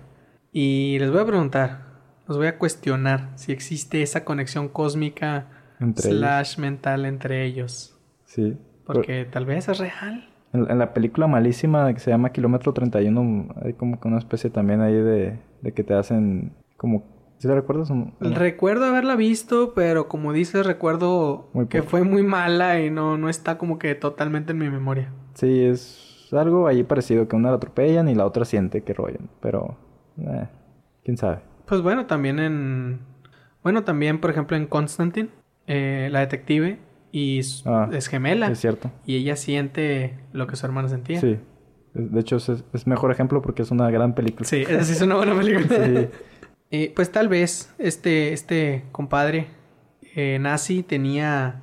Y 0.53 0.99
les 1.01 1.11
voy 1.11 1.21
a 1.21 1.27
preguntar, 1.27 1.87
los 2.29 2.37
voy 2.37 2.47
a 2.47 2.59
cuestionar 2.59 3.33
si 3.35 3.51
existe 3.51 4.03
esa 4.03 4.25
conexión 4.25 4.69
cósmica 4.69 5.49
slash 5.97 6.59
mental 6.59 7.05
entre 7.05 7.45
ellos. 7.45 7.99
Sí. 8.25 8.57
Porque 8.85 9.25
tal 9.25 9.47
vez 9.47 9.69
es 9.69 9.79
real. 9.79 10.29
En, 10.53 10.79
la 10.79 10.95
película 10.95 11.27
malísima 11.27 11.93
que 11.93 12.01
se 12.01 12.11
llama 12.11 12.31
Kilómetro 12.31 12.73
31 12.73 13.55
hay 13.65 13.73
como 13.73 13.99
que 13.99 14.09
una 14.09 14.19
especie 14.19 14.51
también 14.51 14.81
ahí 14.81 14.95
de, 14.95 15.39
de 15.63 15.73
que 15.73 15.83
te 15.83 15.95
hacen 15.95 16.53
como... 16.77 17.05
¿Sí 17.39 17.49
la 17.49 17.57
recuerdas? 17.57 17.91
Recuerdo 18.21 18.87
haberla 18.87 19.17
visto, 19.17 19.75
pero 19.75 20.09
como 20.09 20.33
dices, 20.33 20.65
recuerdo 20.65 21.51
que 21.69 21.83
fue 21.83 22.05
muy 22.05 22.23
mala 22.23 22.81
y 22.81 22.91
no, 22.91 23.19
no 23.19 23.29
está 23.29 23.59
como 23.59 23.79
que 23.79 23.95
totalmente 23.97 24.53
en 24.53 24.59
mi 24.59 24.71
memoria. 24.71 25.13
Sí, 25.35 25.65
es 25.65 26.29
algo 26.33 26.69
ahí 26.69 26.85
parecido, 26.85 27.27
que 27.29 27.37
una 27.37 27.51
la 27.51 27.57
atropellan 27.57 28.09
y 28.09 28.15
la 28.15 28.25
otra 28.25 28.45
siente 28.45 28.83
que 28.83 28.95
rollan, 28.95 29.29
pero... 29.41 29.77
Eh, 30.19 30.47
¿Quién 31.03 31.17
sabe? 31.17 31.41
Pues 31.67 31.83
bueno, 31.83 32.07
también 32.07 32.39
en... 32.39 33.01
Bueno, 33.63 33.83
también, 33.83 34.21
por 34.21 34.31
ejemplo, 34.31 34.57
en 34.57 34.67
Constantine, 34.67 35.31
eh, 35.67 36.09
la 36.11 36.21
detective, 36.21 36.79
y 37.13 37.41
ah, 37.67 37.89
es 37.93 38.09
gemela. 38.09 38.49
Es 38.49 38.61
cierto. 38.61 38.91
Y 39.07 39.17
ella 39.17 39.37
siente 39.37 40.19
lo 40.33 40.47
que 40.47 40.57
su 40.57 40.67
hermana 40.67 40.89
sentía. 40.89 41.21
Sí. 41.21 41.39
De 41.95 42.21
hecho, 42.21 42.37
es, 42.37 42.87
mejor 42.87 43.13
ejemplo 43.13 43.41
porque 43.41 43.63
es 43.63 43.71
una 43.71 43.89
gran 43.91 44.17
película. 44.17 44.49
Sí, 44.49 44.63
esa 44.63 44.83
sí 44.83 44.93
es 44.93 45.01
una 45.01 45.15
buena 45.17 45.37
película. 45.37 45.69
sí. 45.87 46.09
Eh, 46.71 46.93
pues 46.97 47.13
tal 47.13 47.29
vez 47.29 47.73
este, 47.79 48.33
este 48.33 48.83
compadre 48.91 49.47
eh, 50.17 50.39
nazi 50.41 50.83
tenía, 50.83 51.63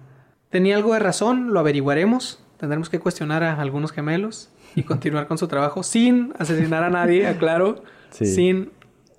tenía 0.50 0.78
algo 0.78 0.94
de 0.94 1.00
razón, 1.00 1.54
lo 1.54 1.60
averiguaremos. 1.60 2.42
Tendremos 2.56 2.90
que 2.90 3.00
cuestionar 3.00 3.44
a 3.44 3.60
algunos 3.60 3.92
gemelos 3.92 4.54
y 4.74 4.84
continuar 4.84 5.28
con 5.28 5.38
su 5.38 5.50
trabajo 5.50 5.84
sin 5.84 6.32
asesinar 6.40 6.84
a 6.84 6.90
nadie, 6.90 7.28
aclaro, 7.28 7.84
sin 8.12 8.72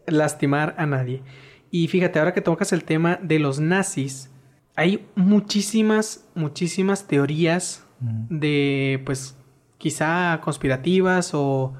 lastimar 0.06 0.74
a 0.78 0.86
nadie. 0.86 1.22
Y 1.70 1.88
fíjate, 1.88 2.20
ahora 2.20 2.32
que 2.32 2.40
tocas 2.40 2.72
el 2.72 2.84
tema 2.84 3.18
de 3.22 3.38
los 3.38 3.60
nazis, 3.60 4.30
hay 4.74 5.06
muchísimas, 5.14 6.28
muchísimas 6.34 7.06
teorías 7.06 7.84
de, 8.00 9.00
pues, 9.04 9.36
quizá 9.78 10.40
conspirativas 10.42 11.32
o, 11.34 11.74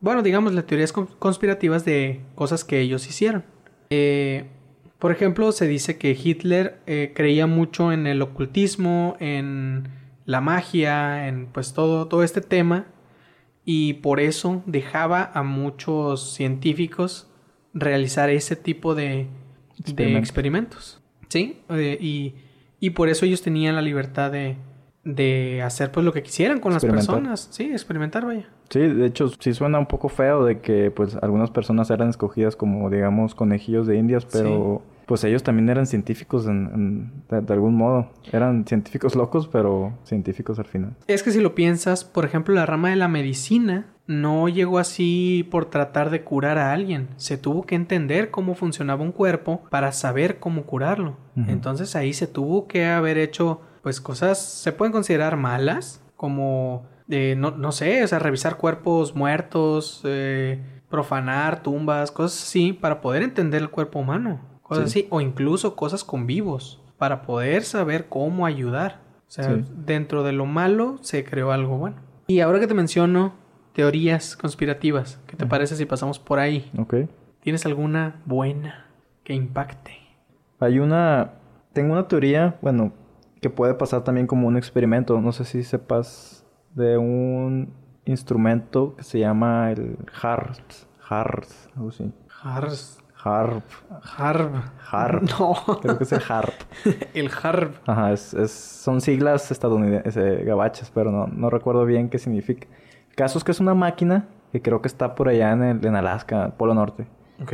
bueno, 0.00 0.22
digamos, 0.22 0.52
las 0.52 0.66
teorías 0.66 0.92
conspirativas 0.92 1.84
de 1.84 2.20
cosas 2.34 2.64
que 2.64 2.80
ellos 2.80 3.06
hicieron. 3.08 3.44
Eh, 3.90 4.46
por 4.98 5.12
ejemplo, 5.12 5.50
se 5.52 5.66
dice 5.66 5.98
que 5.98 6.12
Hitler 6.12 6.80
eh, 6.86 7.12
creía 7.14 7.46
mucho 7.46 7.92
en 7.92 8.06
el 8.06 8.22
ocultismo, 8.22 9.16
en 9.18 9.88
la 10.26 10.40
magia, 10.40 11.28
en 11.28 11.46
pues 11.46 11.72
todo, 11.72 12.06
todo 12.06 12.22
este 12.22 12.40
tema, 12.40 12.86
y 13.64 13.94
por 13.94 14.20
eso 14.20 14.62
dejaba 14.66 15.30
a 15.34 15.42
muchos 15.42 16.34
científicos 16.34 17.28
realizar 17.74 18.30
ese 18.30 18.56
tipo 18.56 18.94
de, 18.94 19.28
de 19.94 20.16
experimentos. 20.16 21.01
Sí, 21.32 21.62
eh, 21.70 21.96
y, 21.98 22.34
y, 22.78 22.90
por 22.90 23.08
eso 23.08 23.24
ellos 23.24 23.40
tenían 23.40 23.74
la 23.74 23.80
libertad 23.80 24.30
de, 24.30 24.56
de 25.02 25.62
hacer 25.62 25.90
pues 25.90 26.04
lo 26.04 26.12
que 26.12 26.22
quisieran 26.22 26.60
con 26.60 26.74
las 26.74 26.84
personas. 26.84 27.48
Sí, 27.50 27.70
experimentar, 27.72 28.26
vaya. 28.26 28.50
Sí, 28.68 28.80
de 28.80 29.06
hecho 29.06 29.30
sí 29.40 29.54
suena 29.54 29.78
un 29.78 29.86
poco 29.86 30.10
feo 30.10 30.44
de 30.44 30.60
que 30.60 30.90
pues 30.90 31.16
algunas 31.16 31.50
personas 31.50 31.88
eran 31.88 32.10
escogidas 32.10 32.54
como 32.54 32.90
digamos 32.90 33.34
conejillos 33.34 33.86
de 33.86 33.96
indias, 33.96 34.26
pero 34.30 34.82
pues 35.06 35.24
ellos 35.24 35.42
también 35.42 35.68
eran 35.68 35.86
científicos 35.86 36.46
en, 36.46 37.24
de, 37.28 37.52
algún 37.52 37.74
modo. 37.74 38.10
Eran 38.32 38.66
científicos 38.66 39.14
locos, 39.14 39.48
pero 39.48 39.98
científicos 40.04 40.58
al 40.58 40.66
final. 40.66 40.96
Es 41.06 41.22
que 41.22 41.30
si 41.30 41.40
lo 41.40 41.54
piensas, 41.54 42.04
por 42.04 42.24
ejemplo, 42.24 42.54
la 42.54 42.66
rama 42.66 42.90
de 42.90 42.96
la 42.96 43.08
medicina 43.08 43.86
no 44.06 44.48
llegó 44.48 44.78
así 44.78 45.46
por 45.50 45.66
tratar 45.66 46.10
de 46.10 46.22
curar 46.22 46.58
a 46.58 46.72
alguien. 46.72 47.08
Se 47.16 47.38
tuvo 47.38 47.62
que 47.62 47.74
entender 47.74 48.30
cómo 48.30 48.54
funcionaba 48.54 49.02
un 49.02 49.12
cuerpo 49.12 49.62
para 49.70 49.92
saber 49.92 50.38
cómo 50.38 50.64
curarlo. 50.64 51.16
Entonces 51.36 51.96
ahí 51.96 52.12
se 52.12 52.26
tuvo 52.26 52.66
que 52.66 52.86
haber 52.86 53.16
hecho 53.16 53.60
pues 53.82 54.00
cosas, 54.00 54.38
se 54.40 54.70
pueden 54.72 54.92
considerar 54.92 55.36
malas, 55.36 56.04
como, 56.16 56.86
eh, 57.08 57.34
no, 57.36 57.50
no 57.50 57.72
sé, 57.72 58.04
o 58.04 58.06
sea, 58.06 58.20
revisar 58.20 58.56
cuerpos 58.56 59.16
muertos, 59.16 60.02
eh, 60.04 60.62
profanar 60.88 61.64
tumbas, 61.64 62.12
cosas 62.12 62.42
así, 62.42 62.72
para 62.72 63.00
poder 63.00 63.22
entender 63.22 63.60
el 63.60 63.70
cuerpo 63.70 63.98
humano 63.98 64.51
cosas 64.74 64.90
así, 64.90 65.06
o 65.10 65.20
incluso 65.20 65.76
cosas 65.76 66.04
con 66.04 66.26
vivos, 66.26 66.82
para 66.98 67.22
poder 67.22 67.64
saber 67.64 68.08
cómo 68.08 68.46
ayudar. 68.46 69.00
O 69.26 69.30
sea, 69.30 69.56
dentro 69.74 70.22
de 70.22 70.32
lo 70.32 70.44
malo 70.44 70.98
se 71.00 71.24
creó 71.24 71.52
algo 71.52 71.78
bueno. 71.78 71.96
Y 72.26 72.40
ahora 72.40 72.60
que 72.60 72.66
te 72.66 72.74
menciono 72.74 73.34
teorías 73.72 74.36
conspirativas, 74.36 75.20
¿qué 75.26 75.36
te 75.36 75.46
parece 75.46 75.76
si 75.76 75.86
pasamos 75.86 76.18
por 76.18 76.38
ahí? 76.38 76.70
Ok. 76.78 76.94
¿Tienes 77.40 77.64
alguna 77.66 78.20
buena 78.26 78.86
que 79.24 79.34
impacte? 79.34 79.98
Hay 80.60 80.78
una... 80.78 81.32
Tengo 81.72 81.94
una 81.94 82.06
teoría, 82.06 82.58
bueno, 82.60 82.92
que 83.40 83.50
puede 83.50 83.74
pasar 83.74 84.04
también 84.04 84.26
como 84.26 84.46
un 84.46 84.56
experimento. 84.56 85.20
No 85.20 85.32
sé 85.32 85.44
si 85.44 85.64
sepas 85.64 86.46
de 86.74 86.98
un 86.98 87.72
instrumento 88.04 88.94
que 88.96 89.02
se 89.02 89.18
llama 89.18 89.72
el 89.72 89.96
HARP. 90.20 90.58
HARP, 91.08 91.44
algo 91.74 91.88
así. 91.88 92.12
Harp. 93.22 93.62
Harp. 94.16 94.54
Harp. 94.90 95.22
No. 95.38 95.54
Creo 95.80 95.98
que 95.98 96.04
es 96.04 96.12
el 96.12 96.22
Harp. 96.28 96.54
el 97.14 97.30
Harp. 97.42 97.76
Ajá, 97.86 98.12
es, 98.12 98.34
es, 98.34 98.50
son 98.50 99.00
siglas 99.00 99.50
estadounidenses, 99.50 100.16
eh, 100.16 100.44
gabachas, 100.44 100.90
pero 100.90 101.10
no, 101.10 101.26
no 101.28 101.50
recuerdo 101.50 101.84
bien 101.84 102.08
qué 102.08 102.18
significa. 102.18 102.66
El 103.08 103.14
caso 103.14 103.38
es 103.38 103.44
que 103.44 103.52
es 103.52 103.60
una 103.60 103.74
máquina 103.74 104.26
que 104.52 104.60
creo 104.60 104.82
que 104.82 104.88
está 104.88 105.14
por 105.14 105.28
allá 105.28 105.52
en, 105.52 105.62
el, 105.62 105.86
en 105.86 105.94
Alaska, 105.94 106.54
Polo 106.56 106.74
Norte. 106.74 107.06
Ok. 107.40 107.52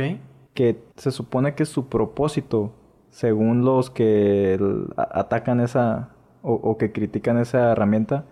Que 0.53 0.83
se 0.95 1.11
supone 1.11 1.55
que 1.55 1.65
su 1.65 1.87
propósito, 1.87 2.73
según 3.09 3.63
los 3.63 3.89
que 3.89 4.59
atacan 4.97 5.59
esa 5.61 6.09
o, 6.41 6.77
que 6.77 6.91
critican 6.91 7.37
esa 7.37 7.71
herramienta, 7.71 8.25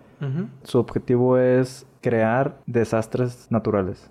su 0.62 0.78
objetivo 0.78 1.38
es 1.38 1.86
crear 2.00 2.58
desastres 2.66 3.46
naturales. 3.50 4.10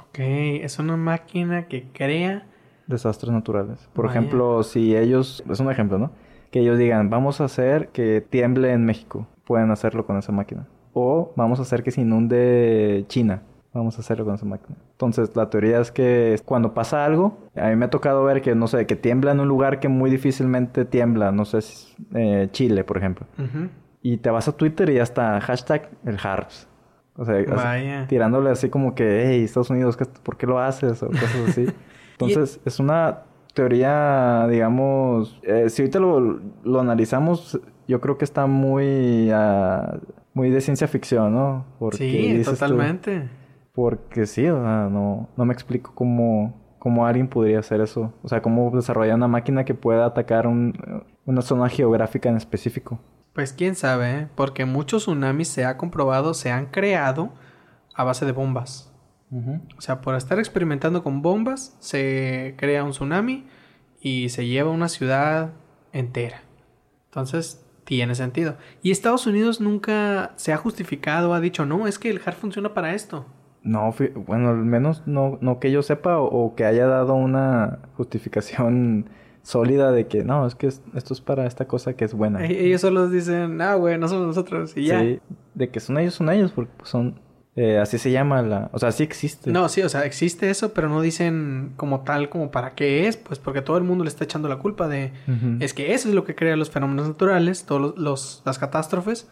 Ok, 0.00 0.18
es 0.18 0.78
una 0.78 0.96
máquina 0.96 1.68
que 1.68 1.88
crea 1.92 2.46
desastres 2.86 3.32
naturales. 3.32 3.88
Por 3.92 4.06
ejemplo, 4.06 4.62
si 4.62 4.96
ellos, 4.96 5.42
es 5.48 5.60
un 5.60 5.70
ejemplo, 5.70 5.98
¿no? 5.98 6.10
Que 6.50 6.60
ellos 6.60 6.78
digan, 6.78 7.10
vamos 7.10 7.40
a 7.40 7.44
hacer 7.44 7.88
que 7.88 8.20
tiemble 8.20 8.72
en 8.72 8.84
México, 8.84 9.26
pueden 9.44 9.70
hacerlo 9.70 10.06
con 10.06 10.16
esa 10.16 10.32
máquina. 10.32 10.66
O 10.92 11.32
vamos 11.36 11.58
a 11.58 11.62
hacer 11.62 11.82
que 11.82 11.90
se 11.90 12.00
inunde 12.00 13.04
China, 13.08 13.42
vamos 13.74 13.98
a 13.98 14.00
hacerlo 14.00 14.24
con 14.24 14.34
esa 14.34 14.46
máquina. 14.46 14.76
Entonces, 14.92 15.34
la 15.36 15.50
teoría 15.50 15.80
es 15.80 15.90
que 15.92 16.40
cuando 16.44 16.72
pasa 16.72 17.04
algo, 17.04 17.38
a 17.54 17.68
mí 17.68 17.76
me 17.76 17.86
ha 17.86 17.90
tocado 17.90 18.24
ver 18.24 18.40
que, 18.40 18.54
no 18.54 18.66
sé, 18.66 18.86
que 18.86 18.96
tiembla 18.96 19.32
en 19.32 19.40
un 19.40 19.48
lugar 19.48 19.78
que 19.80 19.88
muy 19.88 20.10
difícilmente 20.10 20.84
tiembla, 20.84 21.32
no 21.32 21.44
sé, 21.44 21.58
eh, 22.14 22.48
Chile, 22.52 22.84
por 22.84 22.96
ejemplo. 22.96 23.26
Y 24.00 24.18
te 24.18 24.30
vas 24.30 24.48
a 24.48 24.52
Twitter 24.52 24.88
y 24.88 24.94
ya 24.94 25.02
está 25.02 25.40
hashtag 25.40 25.90
el 26.04 26.16
HARPS. 26.22 26.68
O 27.18 27.24
sea, 27.24 28.06
tirándole 28.06 28.50
así 28.50 28.68
como 28.68 28.94
que, 28.94 29.24
hey, 29.26 29.44
Estados 29.44 29.70
Unidos, 29.70 29.98
¿por 30.22 30.36
qué 30.36 30.46
lo 30.46 30.58
haces? 30.58 31.02
O 31.02 31.08
cosas 31.08 31.48
así. 31.48 31.66
Entonces, 32.18 32.60
es 32.64 32.80
una 32.80 33.22
teoría, 33.54 34.46
digamos, 34.48 35.38
eh, 35.42 35.68
si 35.68 35.82
ahorita 35.82 35.98
lo, 35.98 36.40
lo, 36.62 36.80
analizamos, 36.80 37.58
yo 37.88 38.00
creo 38.00 38.18
que 38.18 38.24
está 38.24 38.46
muy, 38.46 39.30
uh, 39.32 39.98
muy 40.34 40.50
de 40.50 40.60
ciencia 40.60 40.86
ficción, 40.88 41.34
¿no? 41.34 41.64
Porque 41.78 42.42
sí, 42.42 42.42
totalmente. 42.44 43.28
porque 43.72 44.26
sí, 44.26 44.46
o 44.48 44.62
sea, 44.62 44.88
no, 44.90 45.28
no 45.36 45.44
me 45.44 45.52
explico 45.52 45.92
cómo, 45.94 46.54
cómo 46.78 47.06
alguien 47.06 47.28
podría 47.28 47.58
hacer 47.58 47.80
eso. 47.80 48.12
O 48.22 48.28
sea, 48.28 48.42
cómo 48.42 48.70
desarrollar 48.70 49.16
una 49.16 49.28
máquina 49.28 49.64
que 49.64 49.74
pueda 49.74 50.06
atacar 50.06 50.46
un, 50.46 51.04
una 51.24 51.42
zona 51.42 51.68
geográfica 51.68 52.28
en 52.28 52.36
específico. 52.36 52.98
Pues 53.32 53.52
quién 53.52 53.74
sabe, 53.74 54.18
¿eh? 54.18 54.28
porque 54.34 54.64
muchos 54.64 55.02
tsunamis 55.02 55.48
se 55.48 55.64
ha 55.64 55.76
comprobado, 55.76 56.32
se 56.32 56.50
han 56.50 56.66
creado 56.66 57.30
a 57.94 58.04
base 58.04 58.24
de 58.24 58.32
bombas. 58.32 58.92
O 59.30 59.80
sea, 59.80 60.00
por 60.00 60.14
estar 60.14 60.38
experimentando 60.38 61.02
con 61.02 61.20
bombas, 61.20 61.76
se 61.80 62.54
crea 62.56 62.84
un 62.84 62.92
tsunami 62.92 63.44
y 64.00 64.28
se 64.28 64.46
lleva 64.46 64.70
una 64.70 64.88
ciudad 64.88 65.52
entera. 65.92 66.42
Entonces, 67.06 67.66
tiene 67.86 68.14
sentido. 68.14 68.56
Y 68.82 68.90
Estados 68.90 69.26
Unidos 69.26 69.60
nunca 69.60 70.32
se 70.36 70.52
ha 70.52 70.56
justificado, 70.56 71.34
ha 71.34 71.40
dicho, 71.40 71.64
no, 71.64 71.86
es 71.86 71.98
que 71.98 72.10
el 72.10 72.20
HARP 72.24 72.36
funciona 72.36 72.74
para 72.74 72.94
esto. 72.94 73.26
No, 73.62 73.94
bueno, 74.26 74.50
al 74.50 74.64
menos 74.64 75.02
no, 75.06 75.38
no 75.40 75.58
que 75.58 75.72
yo 75.72 75.82
sepa 75.82 76.18
o, 76.18 76.54
que 76.54 76.64
haya 76.64 76.86
dado 76.86 77.14
una 77.14 77.80
justificación 77.96 79.08
sólida 79.42 79.92
de 79.92 80.06
que 80.06 80.24
no, 80.24 80.46
es 80.46 80.54
que 80.54 80.66
esto 80.66 81.14
es 81.14 81.20
para 81.20 81.46
esta 81.46 81.66
cosa 81.66 81.94
que 81.94 82.04
es 82.04 82.14
buena. 82.14 82.44
E-, 82.44 82.66
ellos 82.66 82.80
solo 82.80 83.08
dicen, 83.08 83.60
ah, 83.60 83.74
güey, 83.74 83.98
no 83.98 84.08
somos 84.08 84.26
nosotros 84.26 84.76
y 84.76 84.86
ya. 84.86 85.00
Sí, 85.00 85.20
de 85.54 85.68
que 85.68 85.80
son 85.80 85.98
ellos, 85.98 86.14
son 86.14 86.30
ellos, 86.30 86.52
porque 86.52 86.72
son 86.84 87.18
eh, 87.56 87.78
así 87.78 87.96
se 87.96 88.10
llama 88.10 88.42
la... 88.42 88.68
O 88.72 88.78
sea, 88.78 88.92
sí 88.92 89.02
existe. 89.02 89.50
No, 89.50 89.70
sí, 89.70 89.80
o 89.80 89.88
sea, 89.88 90.04
existe 90.04 90.50
eso, 90.50 90.74
pero 90.74 90.90
no 90.90 91.00
dicen 91.00 91.72
como 91.76 92.00
tal, 92.00 92.28
como 92.28 92.50
para 92.50 92.74
qué 92.74 93.08
es, 93.08 93.16
pues 93.16 93.38
porque 93.38 93.62
todo 93.62 93.78
el 93.78 93.84
mundo 93.84 94.04
le 94.04 94.08
está 94.08 94.24
echando 94.24 94.46
la 94.48 94.58
culpa 94.58 94.88
de... 94.88 95.12
Es 95.60 95.72
que 95.72 95.94
eso 95.94 96.10
es 96.10 96.14
lo 96.14 96.24
que 96.24 96.34
crea 96.34 96.54
los 96.56 96.70
fenómenos 96.70 97.08
naturales, 97.08 97.64
todas 97.64 97.96
los, 97.96 98.42
las 98.44 98.58
catástrofes, 98.58 99.26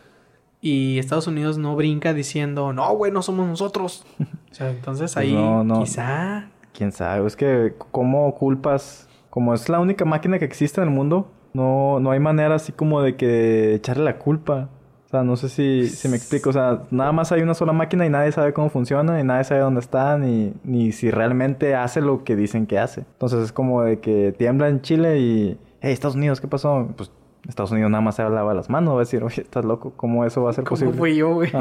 y 0.63 0.99
Estados 0.99 1.27
Unidos 1.27 1.59
no 1.59 1.77
brinca 1.77 2.15
diciendo, 2.15 2.73
no, 2.73 2.97
güey, 2.97 3.13
no 3.13 3.21
somos 3.21 3.47
nosotros. 3.47 4.07
o 4.51 4.55
sea, 4.55 4.71
entonces 4.71 5.13
pues 5.13 5.17
ahí 5.19 5.35
no, 5.35 5.63
no. 5.63 5.81
quizá... 5.81 6.49
Quién 6.73 6.93
sabe, 6.93 7.27
es 7.27 7.37
que 7.37 7.75
cómo 7.93 8.35
culpas, 8.35 9.07
como 9.29 9.53
es 9.53 9.69
la 9.69 9.81
única 9.81 10.07
máquina 10.07 10.39
que 10.39 10.47
existe 10.47 10.81
en 10.81 10.89
el 10.89 10.95
mundo, 10.95 11.31
no, 11.53 12.01
no 12.01 12.11
hay 12.11 12.21
manera 12.21 12.55
así 12.55 12.73
como 12.73 13.03
de 13.03 13.17
que 13.17 13.75
echarle 13.75 14.05
la 14.05 14.19
culpa. 14.19 14.71
O 15.15 15.17
sea, 15.17 15.23
no 15.23 15.37
sé 15.37 15.49
si, 15.49 15.87
si 15.87 16.09
me 16.09 16.17
explico. 16.17 16.51
O 16.51 16.53
sea, 16.53 16.83
nada 16.91 17.13
más 17.13 17.31
hay 17.31 17.41
una 17.41 17.55
sola 17.55 17.73
máquina 17.73 18.05
y 18.05 18.11
nadie 18.11 18.33
sabe 18.33 18.53
cómo 18.53 18.69
funciona, 18.69 19.21
y 19.21 19.23
nadie 19.23 19.45
sabe 19.45 19.61
dónde 19.61 19.79
está, 19.79 20.19
ni, 20.19 20.53
ni 20.65 20.91
si 20.91 21.13
realmente 21.13 21.77
hace 21.77 22.01
lo 22.01 22.25
que 22.25 22.35
dicen 22.35 22.67
que 22.67 22.81
hace. 22.81 23.03
Entonces 23.13 23.45
es 23.45 23.53
como 23.53 23.83
de 23.83 24.01
que 24.01 24.35
tiembla 24.37 24.69
en 24.69 24.81
Chile 24.81 25.21
y, 25.21 25.57
hey, 25.81 25.93
Estados 25.93 26.17
Unidos, 26.17 26.41
¿qué 26.41 26.49
pasó? 26.49 26.89
Pues 26.97 27.13
Estados 27.49 27.71
Unidos 27.71 27.93
nada 27.93 28.01
más 28.01 28.17
se 28.17 28.29
lava 28.29 28.55
las 28.55 28.69
manos, 28.69 28.95
va 28.95 28.99
a 28.99 29.01
decir, 29.01 29.23
oye, 29.23 29.43
estás 29.43 29.65
loco, 29.65 29.93
¿cómo 29.97 30.25
eso 30.25 30.43
va 30.43 30.51
a 30.51 30.53
ser 30.53 30.65
posible? 30.65 30.91
¿Cómo 30.91 30.99
fui 30.99 31.15
yo, 31.15 31.33
güey? 31.33 31.53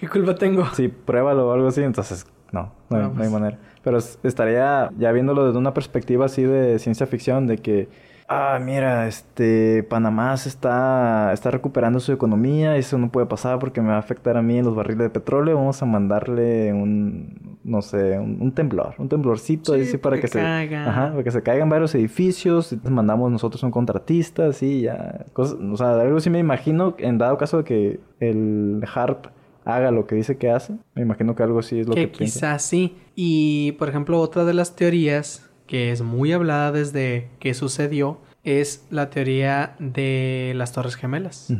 ¿Qué 0.00 0.08
culpa 0.08 0.34
tengo? 0.34 0.66
Sí, 0.74 0.88
pruébalo 0.88 1.48
o 1.48 1.52
algo 1.52 1.68
así, 1.68 1.84
entonces 1.84 2.26
no, 2.50 2.72
no, 2.90 2.96
hay, 2.96 3.10
pues. 3.14 3.30
manera. 3.30 3.56
Pero 3.84 3.98
estaría 3.98 4.90
ya 4.98 5.12
viéndolo 5.12 5.46
desde 5.46 5.58
una 5.58 5.72
perspectiva 5.72 6.24
así 6.24 6.42
de 6.42 6.80
ciencia 6.80 7.06
ficción, 7.06 7.46
de 7.46 7.58
que 7.58 7.88
ah, 8.28 8.58
mira, 8.62 9.06
este, 9.06 9.82
Panamá 9.84 10.36
se 10.36 10.48
está, 10.48 11.32
está 11.32 11.50
recuperando 11.50 12.00
su 12.00 12.12
economía, 12.12 12.76
eso 12.76 12.98
no 12.98 13.10
puede 13.10 13.26
pasar 13.26 13.58
porque 13.58 13.80
me 13.80 13.88
va 13.88 13.96
a 13.96 13.98
afectar 13.98 14.36
a 14.36 14.42
mí 14.42 14.58
en 14.58 14.64
los 14.64 14.74
barriles 14.74 15.04
de 15.04 15.10
petróleo, 15.10 15.56
vamos 15.56 15.82
a 15.82 15.86
mandarle 15.86 16.72
un, 16.72 17.58
no 17.64 17.82
sé, 17.82 18.18
un, 18.18 18.52
temblor, 18.52 18.94
un 18.98 19.08
temblorcito 19.08 19.74
sí, 19.76 19.96
para 19.98 20.20
que 20.20 20.28
se, 20.28 20.40
ajá, 20.40 21.10
para 21.10 21.22
que 21.22 21.30
se 21.30 21.42
caigan 21.42 21.68
varios 21.68 21.94
edificios, 21.94 22.74
mandamos 22.84 23.30
nosotros 23.30 23.62
un 23.62 23.70
contratista, 23.70 24.46
así, 24.46 24.82
ya, 24.82 25.26
cosas, 25.32 25.58
o 25.60 25.76
sea, 25.76 26.00
algo 26.00 26.20
sí 26.20 26.30
me 26.30 26.38
imagino, 26.38 26.94
en 26.98 27.18
dado 27.18 27.36
caso 27.38 27.58
de 27.58 27.64
que 27.64 28.00
el 28.20 28.84
HARP 28.92 29.26
haga 29.64 29.90
lo 29.90 30.06
que 30.06 30.14
dice 30.14 30.36
que 30.36 30.50
hace, 30.50 30.74
me 30.94 31.02
imagino 31.02 31.34
que 31.34 31.42
algo 31.42 31.58
así 31.58 31.80
es 31.80 31.88
lo 31.88 31.94
que, 31.94 32.10
que 32.10 32.24
quizás 32.24 32.62
sí, 32.62 32.96
y 33.14 33.72
por 33.72 33.88
ejemplo, 33.88 34.20
otra 34.20 34.44
de 34.44 34.54
las 34.54 34.76
teorías 34.76 35.45
que 35.66 35.92
es 35.92 36.02
muy 36.02 36.32
hablada 36.32 36.72
desde 36.72 37.30
que 37.38 37.54
sucedió, 37.54 38.20
es 38.44 38.86
la 38.90 39.10
teoría 39.10 39.76
de 39.78 40.52
las 40.56 40.72
Torres 40.72 40.94
Gemelas. 40.94 41.52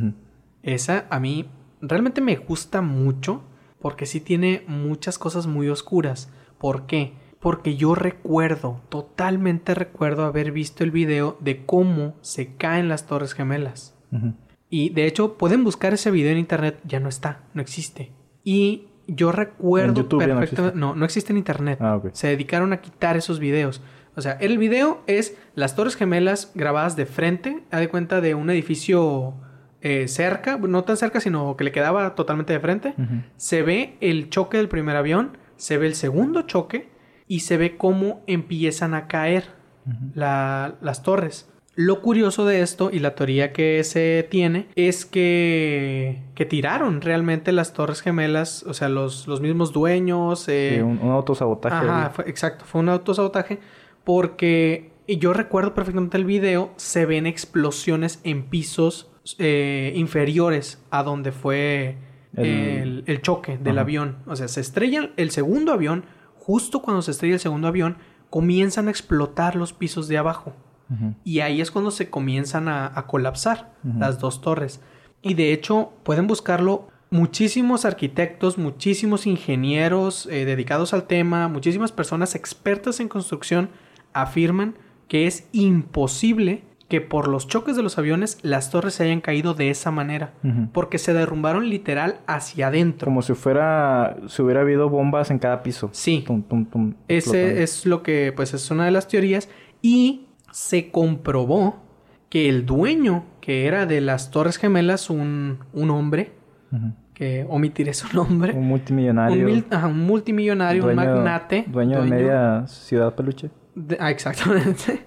Esa 0.62 1.06
a 1.10 1.20
mí 1.20 1.46
realmente 1.80 2.20
me 2.20 2.36
gusta 2.36 2.80
mucho 2.80 3.42
porque 3.80 4.06
sí 4.06 4.20
tiene 4.20 4.64
muchas 4.66 5.18
cosas 5.18 5.46
muy 5.46 5.68
oscuras. 5.68 6.30
¿Por 6.58 6.86
qué? 6.86 7.12
Porque 7.40 7.76
yo 7.76 7.94
recuerdo, 7.94 8.80
totalmente 8.88 9.74
recuerdo 9.74 10.24
haber 10.24 10.52
visto 10.52 10.84
el 10.84 10.90
video 10.90 11.36
de 11.40 11.64
cómo 11.64 12.14
se 12.20 12.56
caen 12.56 12.88
las 12.88 13.06
Torres 13.06 13.34
Gemelas. 13.34 13.94
Y 14.70 14.90
de 14.90 15.06
hecho 15.06 15.36
pueden 15.36 15.62
buscar 15.62 15.92
ese 15.92 16.10
video 16.10 16.32
en 16.32 16.38
internet, 16.38 16.80
ya 16.84 17.00
no 17.00 17.08
está, 17.08 17.44
no 17.54 17.62
existe. 17.62 18.12
Y 18.42 18.88
yo 19.06 19.32
recuerdo 19.32 20.08
perfectamente. 20.08 20.78
No, 20.78 20.94
no, 20.94 21.04
existe 21.04 21.32
en 21.32 21.38
internet. 21.38 21.78
Ah, 21.80 22.00
Se 22.12 22.28
dedicaron 22.28 22.72
a 22.72 22.80
quitar 22.80 23.16
esos 23.16 23.38
videos. 23.38 23.82
O 24.16 24.22
sea, 24.22 24.32
el 24.32 24.58
video 24.58 25.02
es 25.06 25.36
las 25.54 25.76
Torres 25.76 25.94
Gemelas 25.94 26.52
grabadas 26.54 26.96
de 26.96 27.06
frente, 27.06 27.64
a 27.70 27.78
de 27.78 27.88
cuenta 27.88 28.20
de 28.20 28.34
un 28.34 28.48
edificio 28.48 29.34
eh, 29.82 30.08
cerca, 30.08 30.56
no 30.56 30.84
tan 30.84 30.96
cerca, 30.96 31.20
sino 31.20 31.56
que 31.56 31.64
le 31.64 31.72
quedaba 31.72 32.14
totalmente 32.14 32.52
de 32.52 32.60
frente. 32.60 32.94
Se 33.36 33.62
ve 33.62 33.96
el 34.00 34.30
choque 34.30 34.56
del 34.56 34.68
primer 34.68 34.96
avión, 34.96 35.36
se 35.56 35.76
ve 35.76 35.86
el 35.86 35.94
segundo 35.94 36.42
choque 36.42 36.88
y 37.28 37.40
se 37.40 37.56
ve 37.56 37.76
cómo 37.76 38.22
empiezan 38.26 38.94
a 38.94 39.06
caer 39.06 39.44
las 40.14 41.02
torres. 41.02 41.48
Lo 41.78 42.00
curioso 42.00 42.46
de 42.46 42.62
esto 42.62 42.88
y 42.90 43.00
la 43.00 43.14
teoría 43.14 43.52
que 43.52 43.84
se 43.84 44.26
tiene 44.30 44.66
es 44.76 45.04
que, 45.04 46.22
que 46.34 46.46
tiraron 46.46 47.02
realmente 47.02 47.52
las 47.52 47.74
torres 47.74 48.00
gemelas, 48.00 48.62
o 48.62 48.72
sea, 48.72 48.88
los, 48.88 49.28
los 49.28 49.42
mismos 49.42 49.74
dueños. 49.74 50.48
Eh, 50.48 50.82
un, 50.82 50.98
autosabotaje. 51.10 51.86
Ajá, 51.86 52.14
exacto, 52.24 52.64
fue 52.64 52.80
un 52.80 52.88
autosabotaje 52.88 53.60
porque 54.04 54.90
yo 55.06 55.34
recuerdo 55.34 55.74
perfectamente 55.74 56.16
el 56.16 56.24
video, 56.24 56.72
se 56.76 57.04
ven 57.04 57.26
explosiones 57.26 58.20
en 58.24 58.44
pisos 58.44 59.10
eh, 59.38 59.92
inferiores 59.96 60.82
a 60.90 61.02
donde 61.02 61.30
fue 61.30 61.98
el, 62.36 63.20
choque 63.20 63.58
del 63.58 63.78
avión. 63.78 64.16
O 64.26 64.34
sea, 64.34 64.48
se 64.48 64.62
estrella 64.62 65.10
el 65.18 65.30
segundo 65.30 65.72
avión, 65.72 66.06
justo 66.38 66.80
cuando 66.80 67.02
se 67.02 67.10
estrella 67.10 67.34
el 67.34 67.40
segundo 67.40 67.68
avión, 67.68 67.98
comienzan 68.30 68.88
a 68.88 68.90
explotar 68.90 69.56
los 69.56 69.74
pisos 69.74 70.08
de 70.08 70.16
abajo. 70.16 70.54
Y 71.24 71.40
ahí 71.40 71.60
es 71.60 71.70
cuando 71.70 71.90
se 71.90 72.10
comienzan 72.10 72.68
a, 72.68 73.04
colapsar 73.06 73.72
las 73.98 74.18
dos 74.18 74.40
torres. 74.40 74.80
Y 75.22 75.34
de 75.34 75.52
hecho, 75.52 75.92
pueden 76.02 76.26
buscarlo 76.26 76.88
muchísimos 77.10 77.84
arquitectos, 77.84 78.58
muchísimos 78.58 79.26
ingenieros 79.26 80.26
eh, 80.26 80.44
dedicados 80.44 80.92
al 80.92 81.04
tema, 81.04 81.48
muchísimas 81.48 81.92
personas 81.92 82.34
expertas 82.34 83.00
en 83.00 83.08
construcción 83.08 83.70
afirman 84.12 84.76
que 85.08 85.26
es 85.26 85.48
imposible 85.52 86.62
que 86.88 87.00
por 87.00 87.26
los 87.26 87.48
choques 87.48 87.76
de 87.76 87.82
los 87.82 87.98
aviones 87.98 88.38
las 88.42 88.70
torres 88.70 88.94
se 88.94 89.04
hayan 89.04 89.20
caído 89.20 89.54
de 89.54 89.70
esa 89.70 89.90
manera, 89.90 90.34
porque 90.72 90.98
se 90.98 91.12
derrumbaron 91.12 91.68
literal 91.68 92.20
hacia 92.28 92.68
adentro. 92.68 93.06
Como 93.06 93.22
si 93.22 93.34
fuera, 93.34 94.16
si 94.28 94.42
hubiera 94.42 94.60
habido 94.60 94.88
bombas 94.88 95.30
en 95.32 95.40
cada 95.40 95.62
piso. 95.64 95.90
Sí. 95.92 96.24
Ese 97.08 97.62
es 97.62 97.86
lo 97.86 98.04
que, 98.04 98.32
pues, 98.34 98.54
es 98.54 98.70
una 98.70 98.84
de 98.84 98.92
las 98.92 99.08
teorías 99.08 99.48
y 99.82 100.25
se 100.56 100.90
comprobó 100.90 101.82
que 102.30 102.48
el 102.48 102.64
dueño, 102.64 103.26
que 103.42 103.66
era 103.66 103.84
de 103.84 104.00
las 104.00 104.30
Torres 104.30 104.56
Gemelas, 104.56 105.10
un, 105.10 105.58
un 105.74 105.90
hombre, 105.90 106.32
que 107.12 107.44
omitiré 107.46 107.92
su 107.92 108.08
nombre. 108.16 108.54
Un 108.54 108.66
multimillonario. 108.66 109.46
Un, 109.46 110.06
multimillonario, 110.06 110.86
un 110.86 110.94
magnate. 110.94 111.66
Dueño, 111.68 112.02
de 112.02 112.08
media 112.08 112.66
ciudad 112.68 113.14
peluche. 113.14 113.50
Ah, 114.00 114.10
exactamente. 114.10 115.04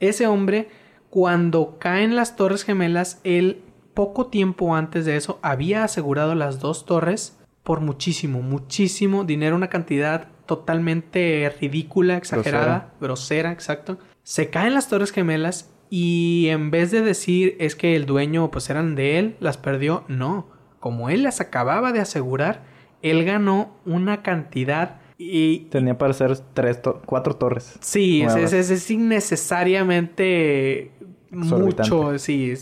Ese 0.00 0.26
hombre, 0.26 0.70
cuando 1.10 1.76
caen 1.78 2.16
las 2.16 2.34
Torres 2.34 2.64
Gemelas, 2.64 3.20
él 3.22 3.60
poco 3.92 4.28
tiempo 4.28 4.74
antes 4.74 5.04
de 5.04 5.16
eso 5.16 5.38
había 5.42 5.84
asegurado 5.84 6.34
las 6.34 6.58
dos 6.58 6.86
torres 6.86 7.38
por 7.64 7.82
muchísimo, 7.82 8.40
muchísimo 8.40 9.24
dinero, 9.24 9.56
una 9.56 9.68
cantidad 9.68 10.28
totalmente 10.46 11.54
ridícula, 11.60 12.16
exagerada, 12.16 12.94
grosera, 12.98 13.52
exacto. 13.52 13.98
Se 14.26 14.50
caen 14.50 14.74
las 14.74 14.88
Torres 14.88 15.12
Gemelas 15.12 15.70
y 15.88 16.48
en 16.48 16.72
vez 16.72 16.90
de 16.90 17.00
decir 17.00 17.54
es 17.60 17.76
que 17.76 17.94
el 17.94 18.06
dueño 18.06 18.50
pues 18.50 18.68
eran 18.70 18.96
de 18.96 19.20
él, 19.20 19.36
las 19.38 19.56
perdió, 19.56 20.02
no. 20.08 20.48
Como 20.80 21.10
él 21.10 21.22
las 21.22 21.40
acababa 21.40 21.92
de 21.92 22.00
asegurar, 22.00 22.64
él 23.02 23.24
ganó 23.24 23.76
una 23.84 24.24
cantidad 24.24 24.96
y... 25.16 25.68
Tenía 25.70 25.96
para 25.96 26.10
hacer 26.10 26.36
tres 26.54 26.80
cuatro 27.06 27.36
torres. 27.36 27.78
Sí, 27.80 28.22
es, 28.22 28.52
es, 28.52 28.90
innecesariamente 28.90 30.90
mucho. 31.30 32.18
Sí, 32.18 32.52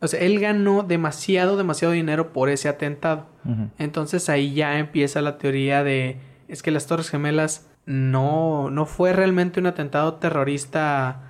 o 0.00 0.08
sea, 0.08 0.18
él 0.18 0.40
ganó 0.40 0.82
demasiado, 0.82 1.56
demasiado 1.56 1.94
dinero 1.94 2.32
por 2.32 2.48
ese 2.48 2.68
atentado. 2.68 3.28
Entonces 3.78 4.28
ahí 4.28 4.52
ya 4.52 4.80
empieza 4.80 5.22
la 5.22 5.38
teoría 5.38 5.84
de... 5.84 6.16
Es 6.48 6.64
que 6.64 6.72
las 6.72 6.88
Torres 6.88 7.08
Gemelas 7.08 7.68
no, 7.86 8.70
no 8.70 8.86
fue 8.86 9.12
realmente 9.12 9.60
un 9.60 9.66
atentado 9.66 10.14
terrorista 10.14 11.20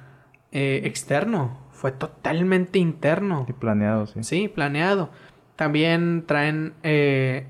eh, 0.53 0.83
externo. 0.85 1.59
Fue 1.71 1.93
totalmente 1.93 2.79
interno. 2.79 3.47
Y 3.49 3.53
planeado, 3.53 4.07
sí. 4.07 4.23
Sí, 4.23 4.49
planeado. 4.49 5.11
También 5.57 6.25
traen 6.27 6.75
eh, 6.83 7.47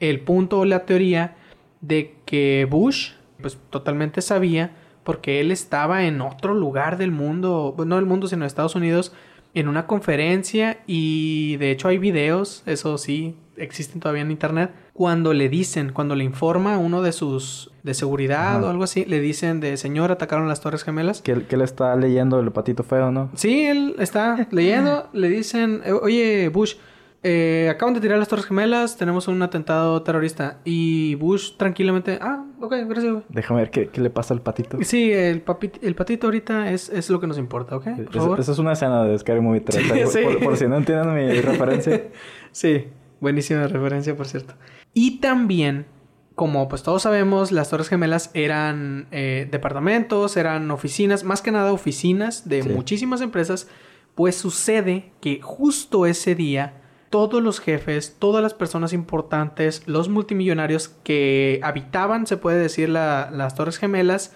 el 0.00 0.20
punto 0.20 0.60
o 0.60 0.64
la 0.64 0.86
teoría 0.86 1.36
de 1.80 2.16
que 2.24 2.66
Bush, 2.68 3.12
pues 3.40 3.58
totalmente 3.70 4.20
sabía, 4.22 4.72
porque 5.04 5.40
él 5.40 5.50
estaba 5.50 6.04
en 6.04 6.20
otro 6.20 6.54
lugar 6.54 6.98
del 6.98 7.12
mundo, 7.12 7.74
no 7.86 7.96
del 7.96 8.06
mundo, 8.06 8.28
sino 8.28 8.42
de 8.42 8.48
Estados 8.48 8.74
Unidos, 8.74 9.14
en 9.54 9.68
una 9.68 9.86
conferencia 9.86 10.80
y 10.86 11.56
de 11.56 11.70
hecho 11.70 11.88
hay 11.88 11.98
videos, 11.98 12.62
eso 12.66 12.98
sí, 12.98 13.36
existen 13.56 14.00
todavía 14.00 14.22
en 14.22 14.30
internet, 14.30 14.70
cuando 14.98 15.32
le 15.32 15.48
dicen, 15.48 15.92
cuando 15.92 16.16
le 16.16 16.24
informa 16.24 16.74
a 16.74 16.78
uno 16.78 17.02
de 17.02 17.12
sus 17.12 17.70
de 17.84 17.94
seguridad 17.94 18.64
o 18.64 18.68
algo 18.68 18.82
así, 18.82 19.04
le 19.04 19.20
dicen 19.20 19.60
de 19.60 19.76
señor, 19.76 20.10
atacaron 20.10 20.48
las 20.48 20.60
Torres 20.60 20.82
Gemelas. 20.82 21.22
Que, 21.22 21.46
que 21.46 21.54
él 21.54 21.60
está 21.62 21.94
leyendo 21.94 22.40
el 22.40 22.50
patito 22.50 22.82
feo, 22.82 23.12
¿no? 23.12 23.30
Sí, 23.36 23.64
él 23.64 23.94
está 24.00 24.48
leyendo, 24.50 25.08
le 25.12 25.28
dicen, 25.28 25.82
oye 26.02 26.48
Bush, 26.48 26.74
eh, 27.22 27.68
acaban 27.70 27.94
de 27.94 28.00
tirar 28.00 28.18
las 28.18 28.26
Torres 28.26 28.44
Gemelas, 28.44 28.96
tenemos 28.96 29.28
un 29.28 29.40
atentado 29.40 30.02
terrorista. 30.02 30.58
Y 30.64 31.14
Bush 31.14 31.52
tranquilamente, 31.56 32.18
ah, 32.20 32.44
ok, 32.60 32.74
gracias. 32.88 33.22
Déjame 33.28 33.60
ver 33.60 33.70
qué, 33.70 34.00
le 34.00 34.10
pasa 34.10 34.34
al 34.34 34.42
patito. 34.42 34.78
Sí, 34.82 35.12
el, 35.12 35.44
el 35.80 35.94
patito 35.94 36.26
ahorita 36.26 36.72
es, 36.72 36.88
es, 36.88 37.08
lo 37.08 37.20
que 37.20 37.28
nos 37.28 37.38
importa, 37.38 37.76
¿ok? 37.76 37.84
Por 38.04 38.14
favor. 38.14 38.40
Esa 38.40 38.50
es 38.50 38.58
una 38.58 38.72
escena 38.72 39.04
de 39.04 39.16
Scary 39.16 39.40
Movie 39.40 39.60
3. 39.60 40.18
Por, 40.42 40.56
si 40.56 40.66
no 40.66 40.76
entienden 40.76 41.14
mi 41.14 41.40
referencia. 41.40 42.08
sí, 42.50 42.88
buenísima 43.20 43.68
referencia, 43.68 44.16
por 44.16 44.26
cierto. 44.26 44.54
Y 45.00 45.20
también, 45.20 45.86
como 46.34 46.68
pues 46.68 46.82
todos 46.82 47.02
sabemos, 47.02 47.52
las 47.52 47.70
Torres 47.70 47.88
Gemelas 47.88 48.32
eran 48.34 49.06
eh, 49.12 49.46
departamentos, 49.48 50.36
eran 50.36 50.72
oficinas, 50.72 51.22
más 51.22 51.40
que 51.40 51.52
nada 51.52 51.72
oficinas 51.72 52.48
de 52.48 52.64
muchísimas 52.64 53.20
empresas. 53.20 53.68
Pues 54.16 54.34
sucede 54.34 55.12
que 55.20 55.40
justo 55.40 56.04
ese 56.04 56.34
día 56.34 56.82
todos 57.10 57.40
los 57.40 57.60
jefes, 57.60 58.16
todas 58.18 58.42
las 58.42 58.54
personas 58.54 58.92
importantes, 58.92 59.84
los 59.86 60.08
multimillonarios 60.08 60.88
que 60.88 61.60
habitaban, 61.62 62.26
se 62.26 62.36
puede 62.36 62.58
decir, 62.58 62.88
las 62.88 63.54
Torres 63.54 63.78
Gemelas, 63.78 64.34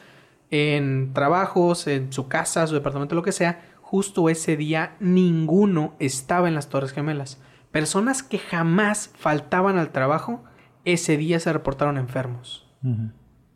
en 0.52 1.12
trabajos, 1.12 1.88
en 1.88 2.12
su 2.12 2.28
casa, 2.28 2.68
su 2.68 2.74
departamento, 2.74 3.16
lo 3.16 3.24
que 3.24 3.32
sea, 3.32 3.68
justo 3.80 4.28
ese 4.28 4.56
día 4.56 4.94
ninguno 5.00 5.96
estaba 5.98 6.46
en 6.46 6.54
las 6.54 6.68
Torres 6.68 6.92
Gemelas. 6.92 7.40
Personas 7.72 8.22
que 8.22 8.38
jamás 8.38 9.10
faltaban 9.18 9.76
al 9.76 9.90
trabajo, 9.90 10.44
ese 10.84 11.16
día 11.16 11.40
se 11.40 11.52
reportaron 11.52 11.98
enfermos. 11.98 12.66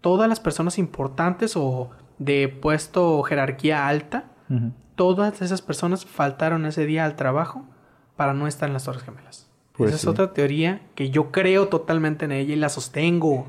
Todas 0.00 0.28
las 0.28 0.40
personas 0.40 0.78
importantes 0.78 1.56
o 1.56 1.90
de 2.18 2.48
puesto 2.48 3.18
o 3.18 3.22
jerarquía 3.22 3.88
alta, 3.88 4.24
todas 4.94 5.42
esas 5.42 5.62
personas 5.62 6.06
faltaron 6.06 6.66
ese 6.66 6.86
día 6.86 7.04
al 7.04 7.16
trabajo 7.16 7.64
para 8.16 8.32
no 8.34 8.46
estar 8.46 8.68
en 8.68 8.72
las 8.72 8.84
Torres 8.84 9.02
Gemelas. 9.02 9.50
Pues 9.72 9.90
Esa 9.90 9.96
es 9.96 10.06
otra 10.06 10.32
teoría 10.32 10.80
que 10.94 11.10
yo 11.10 11.30
creo 11.30 11.68
totalmente 11.68 12.24
en 12.24 12.32
ella 12.32 12.54
y 12.54 12.56
la 12.56 12.70
sostengo. 12.70 13.44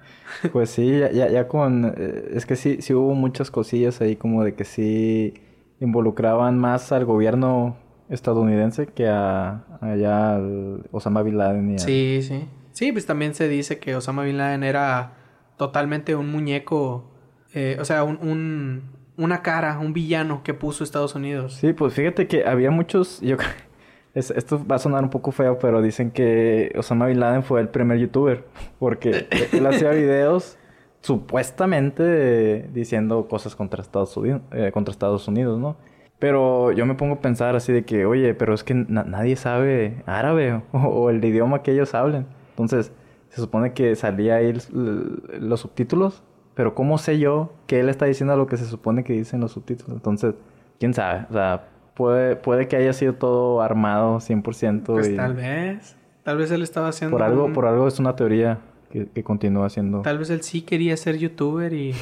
pues 0.52 0.70
sí, 0.70 0.98
ya, 0.98 1.28
ya, 1.28 1.48
con... 1.48 1.94
Eh, 1.96 2.32
es 2.34 2.44
que 2.44 2.56
sí, 2.56 2.82
sí 2.82 2.92
hubo 2.92 3.14
muchas 3.14 3.50
cosillas 3.50 4.00
ahí 4.02 4.16
como 4.16 4.44
de 4.44 4.54
que 4.54 4.64
sí 4.64 5.34
involucraban 5.80 6.58
más 6.58 6.92
al 6.92 7.06
gobierno 7.06 7.76
estadounidense 8.10 8.88
que 8.88 9.08
a 9.08 9.64
allá 9.80 10.34
al 10.34 10.82
Osama 10.90 11.22
Bin 11.22 11.38
Laden. 11.38 11.78
Sí, 11.78 12.20
sí. 12.22 12.46
Sí, 12.80 12.92
pues 12.92 13.04
también 13.04 13.34
se 13.34 13.46
dice 13.46 13.78
que 13.78 13.94
Osama 13.94 14.22
Bin 14.22 14.38
Laden 14.38 14.62
era 14.62 15.12
totalmente 15.58 16.16
un 16.16 16.32
muñeco, 16.32 17.10
eh, 17.52 17.76
o 17.78 17.84
sea, 17.84 18.04
un, 18.04 18.84
una 19.18 19.42
cara, 19.42 19.78
un 19.78 19.92
villano 19.92 20.42
que 20.42 20.54
puso 20.54 20.82
Estados 20.82 21.14
Unidos. 21.14 21.56
Sí, 21.56 21.74
pues 21.74 21.92
fíjate 21.92 22.26
que 22.26 22.46
había 22.46 22.70
muchos, 22.70 23.20
yo 23.20 23.36
esto 24.14 24.66
va 24.66 24.76
a 24.76 24.78
sonar 24.78 25.04
un 25.04 25.10
poco 25.10 25.30
feo, 25.30 25.58
pero 25.58 25.82
dicen 25.82 26.10
que 26.10 26.72
Osama 26.74 27.08
Bin 27.08 27.20
Laden 27.20 27.42
fue 27.42 27.60
el 27.60 27.68
primer 27.68 27.98
youtuber. 27.98 28.46
Porque 28.78 29.28
él 29.52 29.66
hacía 29.66 29.90
videos 29.90 30.56
supuestamente 31.02 32.66
diciendo 32.72 33.28
cosas 33.28 33.54
contra 33.56 33.82
Estados 33.82 34.16
Unidos, 34.16 34.40
eh, 34.52 34.70
contra 34.72 34.90
Estados 34.90 35.28
Unidos, 35.28 35.58
¿no? 35.58 35.76
Pero 36.18 36.72
yo 36.72 36.86
me 36.86 36.94
pongo 36.94 37.16
a 37.16 37.20
pensar 37.20 37.56
así 37.56 37.74
de 37.74 37.84
que, 37.84 38.06
oye, 38.06 38.32
pero 38.32 38.54
es 38.54 38.64
que 38.64 38.72
nadie 38.72 39.36
sabe 39.36 40.02
árabe 40.06 40.62
o, 40.72 41.10
el 41.10 41.22
idioma 41.22 41.62
que 41.62 41.72
ellos 41.72 41.94
hablen. 41.94 42.39
Entonces, 42.62 42.92
se 43.28 43.40
supone 43.40 43.72
que 43.72 43.94
salía 43.96 44.36
ahí 44.36 44.52
los 44.72 45.60
subtítulos, 45.60 46.22
pero 46.54 46.74
¿cómo 46.74 46.98
sé 46.98 47.18
yo 47.18 47.52
que 47.66 47.80
él 47.80 47.88
está 47.88 48.06
diciendo 48.06 48.36
lo 48.36 48.46
que 48.46 48.56
se 48.56 48.66
supone 48.66 49.04
que 49.04 49.12
dicen 49.12 49.40
los 49.40 49.52
subtítulos? 49.52 49.94
Entonces, 49.96 50.34
quién 50.78 50.94
sabe, 50.94 51.26
o 51.30 51.32
sea, 51.32 51.68
puede, 51.94 52.36
puede 52.36 52.68
que 52.68 52.76
haya 52.76 52.92
sido 52.92 53.14
todo 53.14 53.62
armado 53.62 54.16
100%. 54.16 54.82
Pues 54.84 55.14
tal 55.14 55.34
vez, 55.34 55.96
tal 56.24 56.38
vez 56.38 56.50
él 56.50 56.62
estaba 56.62 56.88
haciendo... 56.88 57.16
Por 57.16 57.24
algo, 57.24 57.52
por 57.52 57.66
algo 57.66 57.86
es 57.86 57.98
una 57.98 58.16
teoría 58.16 58.58
que, 58.90 59.06
que 59.06 59.22
continúa 59.22 59.66
haciendo. 59.66 60.02
Tal 60.02 60.18
vez 60.18 60.30
él 60.30 60.42
sí 60.42 60.62
quería 60.62 60.96
ser 60.96 61.18
youtuber 61.18 61.72
y, 61.72 61.94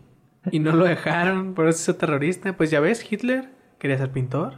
y 0.50 0.58
no 0.58 0.72
lo 0.72 0.84
dejaron, 0.84 1.54
por 1.54 1.68
eso 1.68 1.92
es 1.92 1.98
terrorista. 1.98 2.56
Pues 2.56 2.70
ya 2.70 2.80
ves, 2.80 3.06
Hitler 3.10 3.50
quería 3.78 3.98
ser 3.98 4.10
pintor. 4.10 4.54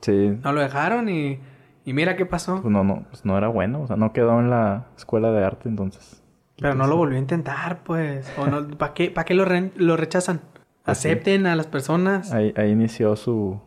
Sí. 0.00 0.36
No 0.42 0.52
lo 0.52 0.60
dejaron 0.60 1.08
y, 1.08 1.38
y 1.86 1.94
mira 1.94 2.16
qué 2.16 2.26
pasó. 2.26 2.60
Pues 2.60 2.70
no, 2.70 2.84
no, 2.84 3.04
pues 3.08 3.24
no 3.24 3.38
era 3.38 3.48
bueno, 3.48 3.80
o 3.80 3.86
sea, 3.86 3.96
no 3.96 4.12
quedó 4.12 4.38
en 4.40 4.50
la 4.50 4.88
escuela 4.96 5.30
de 5.30 5.42
arte 5.42 5.70
entonces. 5.70 6.22
Pero 6.58 6.74
no 6.74 6.86
lo 6.86 6.96
volvió 6.96 7.16
a 7.16 7.20
intentar, 7.20 7.82
pues. 7.84 8.30
O 8.36 8.46
no, 8.46 8.68
¿Para 8.76 8.92
qué, 8.92 9.10
para 9.10 9.24
qué 9.24 9.34
lo, 9.34 9.46
lo 9.76 9.96
rechazan? 9.96 10.40
Pues 10.84 10.98
Acepten 10.98 11.46
a 11.46 11.56
las 11.56 11.66
personas. 11.66 12.32
Ahí, 12.32 12.52
ahí 12.56 12.70
inició 12.70 13.14
su, 13.16 13.60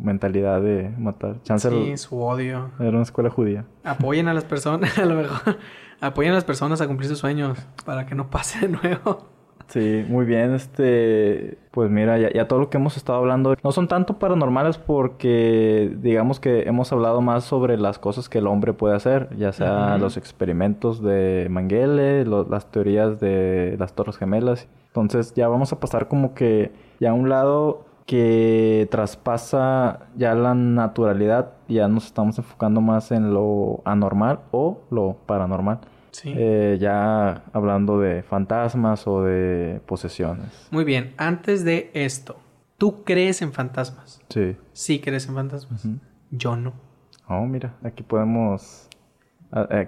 mentalidad 0.00 0.60
de 0.60 0.90
matar. 0.98 1.42
Chance 1.42 1.70
sí, 1.70 1.96
su 1.96 2.20
odio. 2.20 2.70
Era 2.78 2.90
una 2.90 3.02
escuela 3.02 3.30
judía. 3.30 3.64
Apoyen 3.84 4.28
a 4.28 4.34
las 4.34 4.44
personas, 4.44 4.98
a 5.00 5.04
lo 5.04 5.16
mejor. 5.16 5.58
Apoyen 6.00 6.32
a 6.32 6.34
las 6.34 6.44
personas 6.44 6.80
a 6.80 6.86
cumplir 6.86 7.08
sus 7.08 7.18
sueños 7.18 7.58
para 7.84 8.06
que 8.06 8.14
no 8.14 8.30
pase 8.30 8.66
de 8.66 8.68
nuevo. 8.68 9.33
Sí, 9.74 10.04
muy 10.08 10.24
bien. 10.24 10.54
Este, 10.54 11.58
pues 11.72 11.90
mira, 11.90 12.16
ya, 12.16 12.46
todo 12.46 12.60
lo 12.60 12.70
que 12.70 12.76
hemos 12.76 12.96
estado 12.96 13.18
hablando 13.18 13.56
no 13.60 13.72
son 13.72 13.88
tanto 13.88 14.20
paranormales 14.20 14.78
porque 14.78 15.92
digamos 16.00 16.38
que 16.38 16.62
hemos 16.62 16.92
hablado 16.92 17.20
más 17.20 17.42
sobre 17.42 17.76
las 17.76 17.98
cosas 17.98 18.28
que 18.28 18.38
el 18.38 18.46
hombre 18.46 18.72
puede 18.72 18.94
hacer, 18.94 19.30
ya 19.36 19.50
sea 19.50 19.98
los 19.98 20.16
experimentos 20.16 21.02
de 21.02 21.48
Mengele, 21.50 22.24
las 22.24 22.70
teorías 22.70 23.18
de 23.18 23.74
las 23.76 23.94
Torres 23.94 24.16
Gemelas. 24.16 24.68
Entonces 24.86 25.34
ya 25.34 25.48
vamos 25.48 25.72
a 25.72 25.80
pasar 25.80 26.06
como 26.06 26.34
que 26.34 26.70
ya 27.00 27.10
a 27.10 27.14
un 27.14 27.28
lado 27.28 27.84
que 28.06 28.86
traspasa 28.92 30.06
ya 30.14 30.36
la 30.36 30.54
naturalidad, 30.54 31.50
ya 31.66 31.88
nos 31.88 32.06
estamos 32.06 32.38
enfocando 32.38 32.80
más 32.80 33.10
en 33.10 33.34
lo 33.34 33.80
anormal 33.84 34.38
o 34.52 34.78
lo 34.92 35.16
paranormal. 35.26 35.80
Sí. 36.14 36.32
Eh, 36.34 36.78
ya 36.80 37.42
hablando 37.52 37.98
de 37.98 38.22
fantasmas 38.22 39.06
o 39.06 39.24
de 39.24 39.80
posesiones. 39.84 40.68
Muy 40.70 40.84
bien, 40.84 41.12
antes 41.16 41.64
de 41.64 41.90
esto, 41.92 42.36
¿tú 42.78 43.04
crees 43.04 43.42
en 43.42 43.52
fantasmas? 43.52 44.22
Sí. 44.28 44.56
Sí 44.72 45.00
crees 45.00 45.28
en 45.28 45.34
fantasmas. 45.34 45.86
Yo 46.30 46.56
no. 46.56 46.72
Oh, 47.28 47.44
mira, 47.46 47.74
aquí 47.82 48.02
podemos 48.02 48.88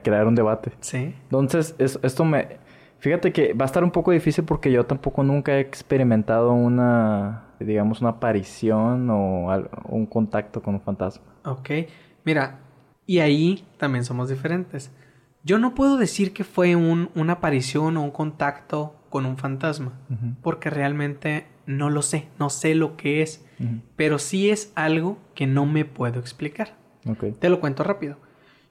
crear 0.03 0.27
un 0.27 0.35
debate. 0.35 0.73
Sí. 0.81 1.15
Entonces, 1.23 1.75
esto 1.79 2.25
me... 2.25 2.59
Fíjate 2.99 3.33
que 3.33 3.53
va 3.53 3.65
a 3.65 3.67
estar 3.67 3.85
un 3.85 3.91
poco 3.91 4.11
difícil 4.11 4.45
porque 4.45 4.73
yo 4.73 4.85
tampoco 4.85 5.23
nunca 5.23 5.57
he 5.57 5.61
experimentado 5.61 6.53
una 6.53 7.47
digamos, 7.61 8.01
una 8.01 8.11
aparición 8.11 9.09
o 9.11 9.49
un 9.89 10.07
contacto 10.07 10.63
con 10.63 10.75
un 10.75 10.81
fantasma. 10.81 11.25
Ok, 11.45 11.71
mira, 12.25 12.59
y 13.07 13.21
ahí 13.21 13.65
también 13.79 14.05
somos 14.05 14.29
diferentes. 14.29 14.91
Yo 15.47 15.61
no 15.61 15.77
puedo 15.77 15.97
decir 15.97 16.33
que 16.33 16.43
fue 16.43 16.75
un, 16.75 17.09
una 17.15 17.35
aparición 17.35 17.97
o 17.97 18.03
un 18.03 18.11
contacto 18.11 18.97
con 19.11 19.27
un 19.27 19.39
fantasma, 19.39 19.93
porque 20.43 20.71
realmente 20.71 21.47
no 21.67 21.89
lo 21.89 22.03
sé, 22.03 22.27
no 22.41 22.51
sé 22.51 22.75
lo 22.75 22.97
que 22.97 23.23
es, 23.23 23.47
pero 23.95 24.19
sí 24.19 24.51
es 24.51 24.73
algo 24.75 25.19
que 25.37 25.47
no 25.47 25.65
me 25.65 25.85
puedo 25.85 26.19
explicar. 26.19 26.77
Okay. 27.07 27.31
Te 27.31 27.49
lo 27.49 27.61
cuento 27.61 27.85
rápido. 27.85 28.17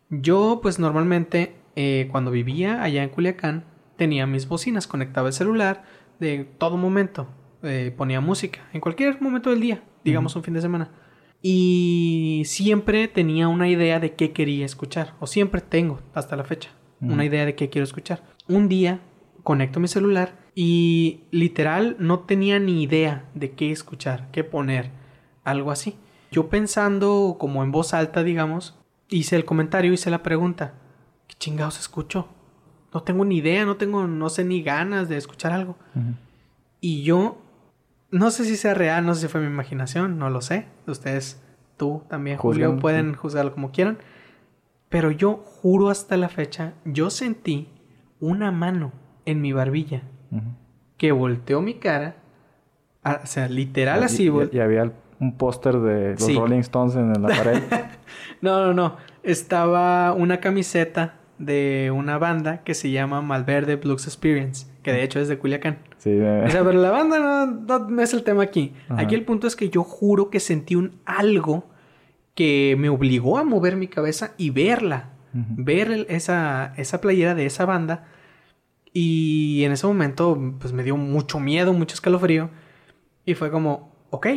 Yo, 0.10 0.60
pues 0.62 0.78
normalmente, 0.78 1.56
eh, 1.78 2.10
cuando 2.12 2.30
vivía 2.30 2.84
allá 2.84 3.04
en 3.04 3.10
Culiacán, 3.10 3.64
tenía 3.96 4.28
mis 4.28 4.46
bocinas, 4.46 4.86
conectaba 4.86 5.30
el 5.30 5.34
celular 5.34 5.84
de 6.20 6.44
todo 6.44 6.76
momento. 6.76 7.30
Eh, 7.64 7.94
ponía 7.96 8.20
música 8.20 8.60
en 8.74 8.82
cualquier 8.82 9.22
momento 9.22 9.50
del 9.50 9.62
día, 9.62 9.82
digamos 10.04 10.36
un 10.36 10.44
fin 10.44 10.54
de 10.54 10.62
semana. 10.62 10.92
Y 11.48 12.42
siempre 12.46 13.08
tenía 13.08 13.48
una 13.48 13.70
idea 13.70 14.00
de 14.00 14.16
qué 14.16 14.32
quería 14.32 14.66
escuchar, 14.66 15.14
o 15.20 15.28
siempre 15.28 15.62
tengo 15.62 16.00
hasta 16.16 16.36
la 16.36 16.44
fecha 16.44 16.72
una 17.00 17.24
idea 17.24 17.46
de 17.46 17.54
qué 17.54 17.70
quiero 17.70 17.84
escuchar. 17.84 18.24
Un 18.48 18.68
día 18.68 19.00
conecto 19.44 19.80
mi 19.80 19.88
celular 19.88 20.34
y 20.56 21.20
literal 21.30 21.98
no 22.00 22.22
tenía 22.22 22.58
ni 22.58 22.82
idea 22.82 23.30
de 23.36 23.52
qué 23.52 23.72
escuchar, 23.72 24.32
qué 24.32 24.44
poner, 24.44 24.90
algo 25.44 25.70
así. 25.70 25.98
Yo 26.32 26.50
pensando 26.50 27.36
como 27.40 27.64
en 27.64 27.72
voz 27.72 27.94
alta, 27.94 28.24
digamos, 28.24 28.76
hice 29.10 29.36
el 29.36 29.46
comentario, 29.46 29.94
hice 29.94 30.10
la 30.10 30.24
pregunta, 30.24 30.74
¿qué 31.28 31.36
chingados 31.38 31.80
escucho? 31.80 32.28
No 32.92 33.04
tengo 33.04 33.24
ni 33.24 33.38
idea, 33.38 33.66
no 33.66 33.76
tengo, 33.76 34.08
no 34.08 34.30
sé 34.30 34.46
ni 34.46 34.64
ganas 34.64 35.10
de 35.10 35.18
escuchar 35.18 35.52
algo. 35.52 35.78
Y 36.82 37.04
yo 37.04 37.38
no 38.16 38.32
sé 38.32 38.46
si 38.46 38.56
sea 38.56 38.74
real, 38.74 39.06
no 39.06 39.14
sé 39.14 39.22
si 39.22 39.28
fue 39.28 39.42
mi 39.42 39.48
imaginación, 39.48 40.18
no 40.18 40.30
lo 40.30 40.40
sé. 40.40 40.68
Ustedes, 40.88 41.44
tú 41.76 42.04
también, 42.08 42.38
Julio, 42.38 42.78
pueden 42.80 43.14
juzgarlo 43.14 43.54
como 43.54 43.72
quieran. 43.72 43.98
Pero 44.88 45.12
yo 45.12 45.36
juro 45.36 45.90
hasta 45.90 46.16
la 46.16 46.30
fecha, 46.30 46.74
yo 46.86 47.10
sentí 47.10 47.68
una 48.22 48.52
mano 48.52 48.94
en 49.26 49.42
mi 49.42 49.52
barbilla 49.52 50.04
que 50.98 51.12
volteó 51.12 51.62
mi 51.62 51.74
cara, 51.74 52.16
o 53.04 53.26
sea, 53.26 53.50
literal 53.50 54.02
ah, 54.02 54.06
así. 54.06 54.32
Y, 54.52 54.60
había 54.60 54.94
un 55.20 55.38
póster 55.38 55.80
de 55.80 56.12
los 56.12 56.36
Rolling 56.36 56.60
Stones 56.60 56.96
en 56.96 57.22
la 57.22 57.28
pared. 57.28 57.64
no, 58.42 58.66
no, 58.66 58.74
no. 58.74 58.96
Estaba 59.24 60.14
una 60.14 60.40
camiseta 60.40 61.16
de 61.38 61.92
una 61.94 62.18
banda 62.18 62.64
que 62.64 62.74
se 62.74 62.92
llama 62.92 63.22
Malverde 63.22 63.76
Blues 63.76 64.08
Experience, 64.08 64.68
que 64.86 64.94
de 64.94 65.02
hecho 65.02 65.20
es 65.20 65.28
de 65.28 65.40
Culiacán. 65.40 65.80
Sí, 65.98 66.12
O 66.12 66.50
sea, 66.52 66.64
pero 66.64 66.74
la 66.74 66.92
banda 66.92 67.48
no, 67.48 68.02
es 68.04 68.14
el 68.14 68.24
tema 68.24 68.44
aquí. 68.44 68.76
Aquí 68.90 69.16
el 69.16 69.26
punto 69.26 69.48
es 69.48 69.56
que 69.56 69.72
yo 69.72 69.84
juro 69.84 70.30
que 70.30 70.40
sentí 70.40 70.76
un 70.76 71.00
algo 71.06 71.66
que 72.36 72.76
me 72.78 72.90
obligó 72.90 73.40
a 73.40 73.44
mover 73.44 73.78
mi 73.78 73.88
cabeza 73.88 74.36
y 74.38 74.52
verla. 74.52 75.10
Ver 75.34 76.06
esa, 76.08 76.76
esa 76.78 77.02
playera 77.02 77.34
de 77.34 77.48
esa 77.48 77.66
banda. 77.66 78.06
Y 78.94 79.64
en 79.64 79.72
ese 79.72 79.88
momento, 79.88 80.40
pues 80.60 80.72
me 80.72 80.84
dio 80.84 80.98
mucho 80.98 81.40
miedo, 81.40 81.74
mucho 81.74 81.96
escalofrío. 81.96 82.52
Y 83.26 83.34
fue 83.34 83.50
como, 83.50 83.92
ok, 84.12 84.28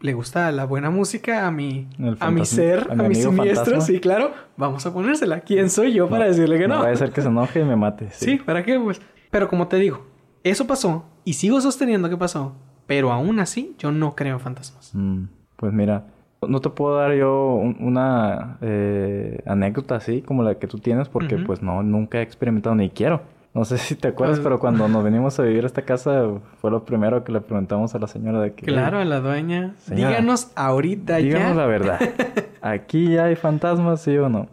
le 0.00 0.12
gusta 0.12 0.52
la 0.52 0.64
buena 0.64 0.90
música 0.90 1.44
a 1.44 1.50
mi, 1.50 1.88
a 2.20 2.30
mi 2.30 2.46
ser, 2.46 2.86
a, 2.88 2.94
mi, 2.94 3.16
siniestro, 3.16 3.80
sí, 3.80 3.98
claro, 3.98 4.32
vamos 4.56 4.86
a 4.86 4.94
ponérsela. 4.94 5.40
¿Quién 5.40 5.70
soy 5.70 5.92
yo 5.92 6.08
para 6.08 6.26
decirle 6.26 6.56
que 6.56 6.68
no? 6.68 6.76
No 6.76 6.84
va 6.84 6.90
a 6.90 6.96
ser 6.96 7.10
que 7.10 7.20
se 7.20 7.26
enoje 7.26 7.62
y 7.62 7.64
me 7.64 7.74
mate. 7.74 8.10
Sí. 8.12 8.36
¿para 8.46 8.62
qué? 8.62 8.78
Pues. 8.78 9.00
Pero 9.30 9.48
como 9.48 9.68
te 9.68 9.76
digo, 9.76 10.04
eso 10.44 10.66
pasó 10.66 11.04
y 11.24 11.34
sigo 11.34 11.60
sosteniendo 11.60 12.08
que 12.08 12.16
pasó, 12.16 12.54
pero 12.86 13.12
aún 13.12 13.40
así 13.40 13.74
yo 13.78 13.92
no 13.92 14.14
creo 14.14 14.34
en 14.34 14.40
fantasmas. 14.40 14.90
Mm, 14.94 15.24
pues 15.56 15.72
mira, 15.72 16.06
No 16.46 16.60
te 16.60 16.70
puedo 16.70 16.96
dar 16.96 17.12
yo 17.14 17.54
una 17.54 18.58
eh, 18.60 19.42
anécdota 19.46 19.96
así 19.96 20.22
como 20.22 20.42
la 20.42 20.54
que 20.54 20.66
tú 20.68 20.78
tienes 20.78 21.08
porque 21.08 21.36
pues 21.36 21.62
no, 21.62 21.82
nunca 21.82 22.18
he 22.18 22.22
experimentado 22.22 22.74
ni 22.76 22.90
quiero. 22.90 23.20
No 23.54 23.64
sé 23.64 23.76
si 23.78 23.96
te 23.96 24.08
acuerdas, 24.08 24.38
pues 24.38 24.44
pero 24.44 24.60
cuando 24.60 24.88
nos 24.88 25.02
venimos 25.02 25.38
a 25.40 25.42
vivir 25.42 25.64
a 25.64 25.66
esta 25.66 25.82
casa 25.82 26.28
fue 26.60 26.70
lo 26.70 26.84
primero 26.84 27.24
que 27.24 27.32
le 27.32 27.40
preguntamos 27.40 27.94
a 27.94 27.98
la 27.98 28.06
señora 28.06 28.40
de 28.40 28.54
que... 28.54 28.66
Claro, 28.66 28.98
a 28.98 29.04
la 29.04 29.20
dueña. 29.20 29.74
díganos 29.90 30.52
ahorita 30.54 31.16
díganos 31.16 31.56
la 31.56 31.66
verdad. 31.66 31.98
¿Aquí 32.62 33.18
hay 33.18 33.34
fantasmas, 33.36 34.00
sí 34.00 34.16
o 34.16 34.28
no? 34.28 34.46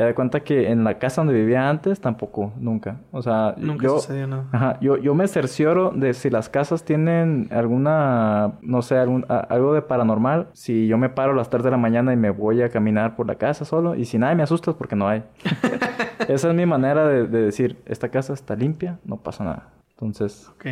Ya 0.00 0.06
de 0.06 0.14
cuenta 0.14 0.40
que 0.40 0.70
en 0.70 0.82
la 0.82 0.98
casa 0.98 1.20
donde 1.20 1.34
vivía 1.34 1.68
antes 1.68 2.00
tampoco, 2.00 2.54
nunca. 2.58 3.02
O 3.12 3.20
sea, 3.20 3.54
nunca 3.58 3.84
yo, 3.84 3.98
sucedió 3.98 4.26
nada. 4.26 4.46
Ajá, 4.50 4.78
yo, 4.80 4.96
yo 4.96 5.14
me 5.14 5.28
cercioro 5.28 5.90
de 5.90 6.14
si 6.14 6.30
las 6.30 6.48
casas 6.48 6.86
tienen 6.86 7.48
alguna, 7.50 8.52
no 8.62 8.80
sé, 8.80 8.96
algún, 8.96 9.26
algo 9.28 9.74
de 9.74 9.82
paranormal. 9.82 10.48
Si 10.54 10.86
yo 10.86 10.96
me 10.96 11.10
paro 11.10 11.32
a 11.32 11.36
las 11.36 11.50
3 11.50 11.64
de 11.64 11.70
la 11.72 11.76
mañana 11.76 12.14
y 12.14 12.16
me 12.16 12.30
voy 12.30 12.62
a 12.62 12.70
caminar 12.70 13.14
por 13.14 13.26
la 13.26 13.34
casa 13.34 13.66
solo. 13.66 13.94
Y 13.94 14.06
si 14.06 14.16
nadie 14.16 14.36
me 14.36 14.42
asusta 14.42 14.70
es 14.70 14.76
porque 14.78 14.96
no 14.96 15.06
hay. 15.06 15.22
Esa 16.28 16.48
es 16.48 16.54
mi 16.54 16.64
manera 16.64 17.06
de, 17.06 17.26
de, 17.26 17.42
decir, 17.42 17.76
esta 17.84 18.08
casa 18.08 18.32
está 18.32 18.56
limpia, 18.56 18.98
no 19.04 19.18
pasa 19.18 19.44
nada. 19.44 19.68
Entonces... 19.90 20.48
Ok. 20.54 20.66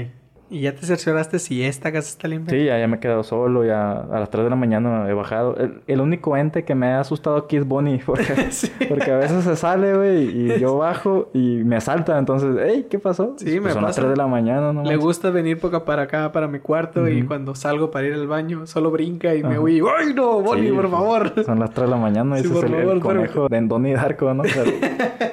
¿Y 0.51 0.61
ya 0.61 0.75
te 0.75 0.87
cercioraste 0.87 1.39
si 1.39 1.63
esta 1.63 1.93
casa 1.93 2.09
está 2.09 2.27
limpia? 2.27 2.57
Sí, 2.57 2.65
ya, 2.65 2.79
ya 2.79 2.89
me 2.89 2.97
he 2.97 3.01
quedado 3.01 3.23
solo, 3.23 3.65
ya 3.65 4.01
a 4.01 4.19
las 4.19 4.31
3 4.31 4.45
de 4.45 4.51
la 4.51 4.57
mañana 4.57 5.09
he 5.09 5.13
bajado. 5.13 5.57
El, 5.87 6.01
único 6.01 6.37
ente 6.37 6.65
que 6.65 6.75
me 6.75 6.87
ha 6.87 7.01
asustado 7.01 7.37
aquí 7.37 7.57
es 7.57 7.67
Bonnie, 7.67 8.01
porque, 8.07 8.49
porque 8.89 9.11
a 9.11 9.19
veces 9.19 9.45
se 9.45 9.57
sale, 9.57 9.95
güey, 9.95 10.25
y 10.25 10.59
yo 10.59 10.79
bajo 10.79 11.29
y 11.35 11.63
me 11.65 11.77
asalta. 11.77 12.19
Entonces, 12.19 12.57
hey, 12.65 12.87
¿qué 12.89 12.99
pasó? 12.99 13.35
Sí, 13.37 13.61
pues 13.61 13.63
me 13.63 13.73
son 13.73 13.83
las 13.83 13.97
3 13.97 14.09
de 14.09 14.17
la 14.17 14.27
mañana, 14.27 14.73
¿no? 14.73 14.85
Le 14.85 14.97
gusta 14.97 15.31
venir 15.31 15.59
poco 15.59 15.85
para 15.85 16.03
acá, 16.03 16.33
para 16.33 16.49
mi 16.49 16.61
cuarto, 16.61 17.09
y 17.09 17.23
cuando 17.25 17.55
salgo 17.55 17.91
para 17.91 18.07
ir 18.07 18.15
al 18.15 18.27
baño, 18.27 18.67
solo 18.67 18.91
brinca 18.91 19.35
y 19.35 19.43
me 19.43 19.59
huye. 19.59 19.83
¡Ay, 19.99 20.15
no, 20.15 20.41
Bonnie, 20.41 20.73
por 20.73 20.91
favor! 20.91 21.45
Son 21.45 21.59
las 21.59 21.71
3 21.71 21.87
de 21.87 21.91
la 21.91 22.01
mañana, 22.01 22.39
y 22.39 22.41
ese 22.41 22.57
es 22.57 22.65
el, 22.65 23.01
conejo 23.01 23.49
de 23.49 23.61
Donnie 23.61 23.95
Darko, 23.95 24.33
¿no? 24.33 24.45
Pero, 24.45 24.71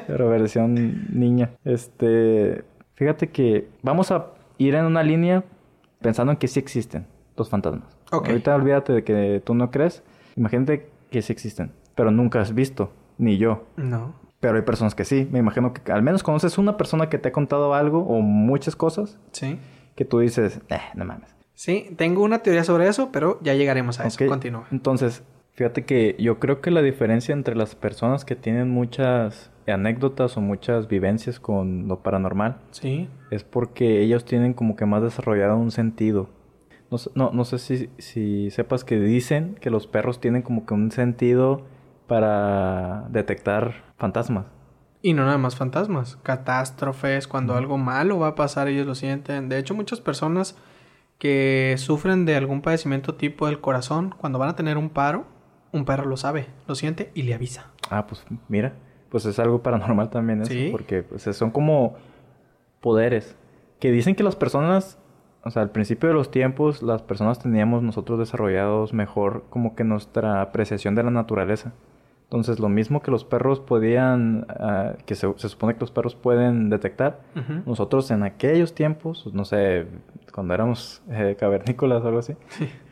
pero 0.08 0.30
versión 0.30 1.08
niña. 1.14 1.52
Este... 1.64 2.64
Fíjate 2.96 3.28
que 3.28 3.68
vamos 3.82 4.10
a 4.12 4.35
ir 4.58 4.76
en 4.76 4.86
una 4.86 5.04
línea 5.04 5.44
pensando 6.02 6.32
en 6.32 6.38
que 6.38 6.48
sí 6.48 6.60
existen 6.60 7.08
los 7.38 7.50
fantasmas. 7.50 7.98
Ahorita 8.12 8.56
olvídate 8.56 8.94
de 8.94 9.04
que 9.04 9.42
tú 9.44 9.56
no 9.56 9.72
crees. 9.72 10.04
Imagínate 10.36 10.90
que 11.10 11.22
sí 11.22 11.34
existen, 11.34 11.72
pero 11.96 12.12
nunca 12.12 12.42
has 12.42 12.54
visto, 12.54 12.92
ni 13.18 13.38
yo. 13.38 13.66
No. 13.76 14.14
Pero 14.40 14.58
hay 14.58 14.64
personas 14.64 14.96
que 14.96 15.06
sí. 15.06 15.28
Me 15.32 15.40
imagino 15.40 15.74
que 15.74 15.92
al 15.92 16.04
menos 16.04 16.24
conoces 16.24 16.58
una 16.58 16.78
persona 16.78 17.10
que 17.10 17.18
te 17.18 17.30
ha 17.30 17.32
contado 17.32 17.74
algo 17.74 18.02
o 18.02 18.22
muchas 18.22 18.76
cosas. 18.76 19.18
Sí. 19.32 19.58
Que 19.96 20.06
tú 20.06 20.20
dices, 20.20 20.62
eh, 20.70 20.80
no 20.94 21.06
mames. 21.06 21.36
Sí, 21.54 21.94
tengo 21.98 22.22
una 22.24 22.40
teoría 22.40 22.64
sobre 22.64 22.88
eso, 22.88 23.10
pero 23.12 23.40
ya 23.42 23.54
llegaremos 23.54 24.00
a 24.00 24.08
eso. 24.08 24.26
Continúa. 24.28 24.68
Entonces, 24.72 25.24
fíjate 25.54 25.86
que 25.86 26.16
yo 26.20 26.38
creo 26.40 26.62
que 26.62 26.70
la 26.70 26.82
diferencia 26.82 27.34
entre 27.34 27.56
las 27.56 27.76
personas 27.76 28.26
que 28.26 28.36
tienen 28.36 28.70
muchas 28.70 29.52
anécdotas 29.72 30.38
o 30.38 30.42
muchas 30.42 30.88
vivencias 30.88 31.40
con 31.40 31.88
lo 31.88 32.00
paranormal. 32.00 32.58
Sí. 32.72 33.10
Es 33.32 33.44
porque 33.44 34.02
ellos 34.02 34.26
tienen 34.26 34.54
como 34.54 34.76
que 34.76 34.86
más 34.86 35.02
desarrollado 35.02 35.58
un 35.58 35.72
sentido. 35.72 36.30
No, 36.92 36.98
no, 37.16 37.32
no 37.34 37.46
sé 37.46 37.58
si, 37.58 37.90
si 37.98 38.52
sepas 38.52 38.84
que 38.84 39.00
dicen 39.00 39.56
que 39.60 39.70
los 39.70 39.88
perros 39.88 40.20
tienen 40.20 40.44
como 40.44 40.66
que 40.66 40.74
un 40.74 40.92
sentido 40.92 41.66
para 42.08 43.08
detectar 43.10 43.94
fantasmas. 43.98 44.46
Y 45.02 45.14
no 45.14 45.26
nada 45.26 45.38
más 45.38 45.56
fantasmas, 45.56 46.18
catástrofes, 46.24 47.28
cuando 47.28 47.56
algo 47.56 47.78
malo 47.78 48.20
va 48.20 48.30
a 48.30 48.36
pasar, 48.36 48.68
ellos 48.68 48.88
lo 48.88 48.96
sienten. 48.96 49.50
De 49.50 49.60
hecho, 49.60 49.76
muchas 49.76 50.00
personas 50.00 50.56
que 51.20 51.76
sufren 51.78 52.26
de 52.26 52.36
algún 52.36 52.62
padecimiento 52.62 53.16
tipo 53.16 53.46
del 53.48 53.62
corazón, 53.62 54.14
cuando 54.18 54.40
van 54.40 54.50
a 54.50 54.56
tener 54.56 54.78
un 54.78 54.90
paro, 54.90 55.26
un 55.72 55.86
perro 55.86 56.06
lo 56.06 56.18
sabe, 56.18 56.48
lo 56.68 56.76
siente 56.76 57.12
y 57.14 57.24
le 57.24 57.34
avisa. 57.34 57.72
Ah, 57.90 58.08
pues 58.08 58.26
mira 58.48 58.74
pues 59.16 59.26
es 59.28 59.40
algo 59.40 59.64
paranormal 59.64 60.10
también 60.10 60.42
eso, 60.42 60.54
porque 60.74 61.02
pues, 61.02 61.24
son 61.24 61.50
como 61.50 61.96
poderes 62.82 63.38
que 63.80 63.90
dicen 63.90 64.14
que 64.14 64.24
las 64.24 64.36
personas, 64.36 65.00
o 65.46 65.52
sea, 65.52 65.62
al 65.62 65.70
principio 65.70 66.10
de 66.10 66.16
los 66.16 66.32
tiempos, 66.32 66.84
las 66.84 67.02
personas 67.02 67.40
teníamos 67.40 67.82
nosotros 67.82 68.20
desarrollados 68.20 68.92
mejor 68.92 69.46
como 69.50 69.74
que 69.74 69.86
nuestra 69.86 70.42
apreciación 70.42 70.96
de 70.96 71.04
la 71.04 71.12
naturaleza. 71.12 71.72
Entonces, 72.24 72.60
lo 72.60 72.68
mismo 72.68 73.02
que 73.02 73.10
los 73.10 73.24
perros 73.24 73.62
podían, 73.62 74.48
ah, 74.50 74.96
que 75.06 75.16
se, 75.16 75.34
supone 75.38 75.76
que 75.76 75.80
los 75.80 75.92
perros 75.92 76.14
pueden 76.14 76.70
detectar, 76.70 77.22
nosotros 77.66 78.12
en 78.12 78.22
aquellos 78.24 78.76
tiempos, 78.76 79.34
no 79.34 79.46
sé, 79.46 79.88
cuando 80.34 80.54
éramos 80.54 81.02
eh, 81.10 81.38
cavernícolas 81.40 82.04
o 82.04 82.08
algo 82.08 82.20
así, 82.20 82.36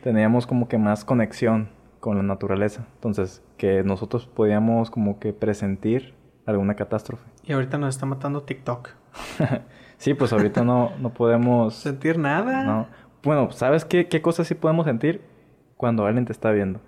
teníamos 0.02 0.46
como 0.46 0.68
que 0.68 0.78
más 0.78 1.04
conexión 1.04 1.68
con 2.04 2.18
la 2.18 2.22
naturaleza. 2.22 2.84
Entonces, 2.96 3.42
que 3.56 3.82
nosotros 3.82 4.26
podíamos 4.26 4.90
como 4.90 5.18
que 5.18 5.32
presentir 5.32 6.12
alguna 6.44 6.74
catástrofe. 6.74 7.24
Y 7.44 7.54
ahorita 7.54 7.78
nos 7.78 7.94
está 7.94 8.04
matando 8.04 8.42
TikTok. 8.42 8.90
sí, 9.96 10.12
pues 10.12 10.30
ahorita 10.34 10.64
no, 10.64 10.92
no 11.00 11.14
podemos... 11.14 11.76
¿Sentir 11.76 12.18
nada? 12.18 12.62
No. 12.62 12.88
Bueno, 13.22 13.50
¿sabes 13.52 13.86
qué, 13.86 14.06
qué 14.06 14.20
cosas 14.20 14.46
sí 14.46 14.54
podemos 14.54 14.84
sentir? 14.84 15.22
Cuando 15.78 16.04
alguien 16.04 16.26
te 16.26 16.32
está 16.32 16.50
viendo. 16.50 16.78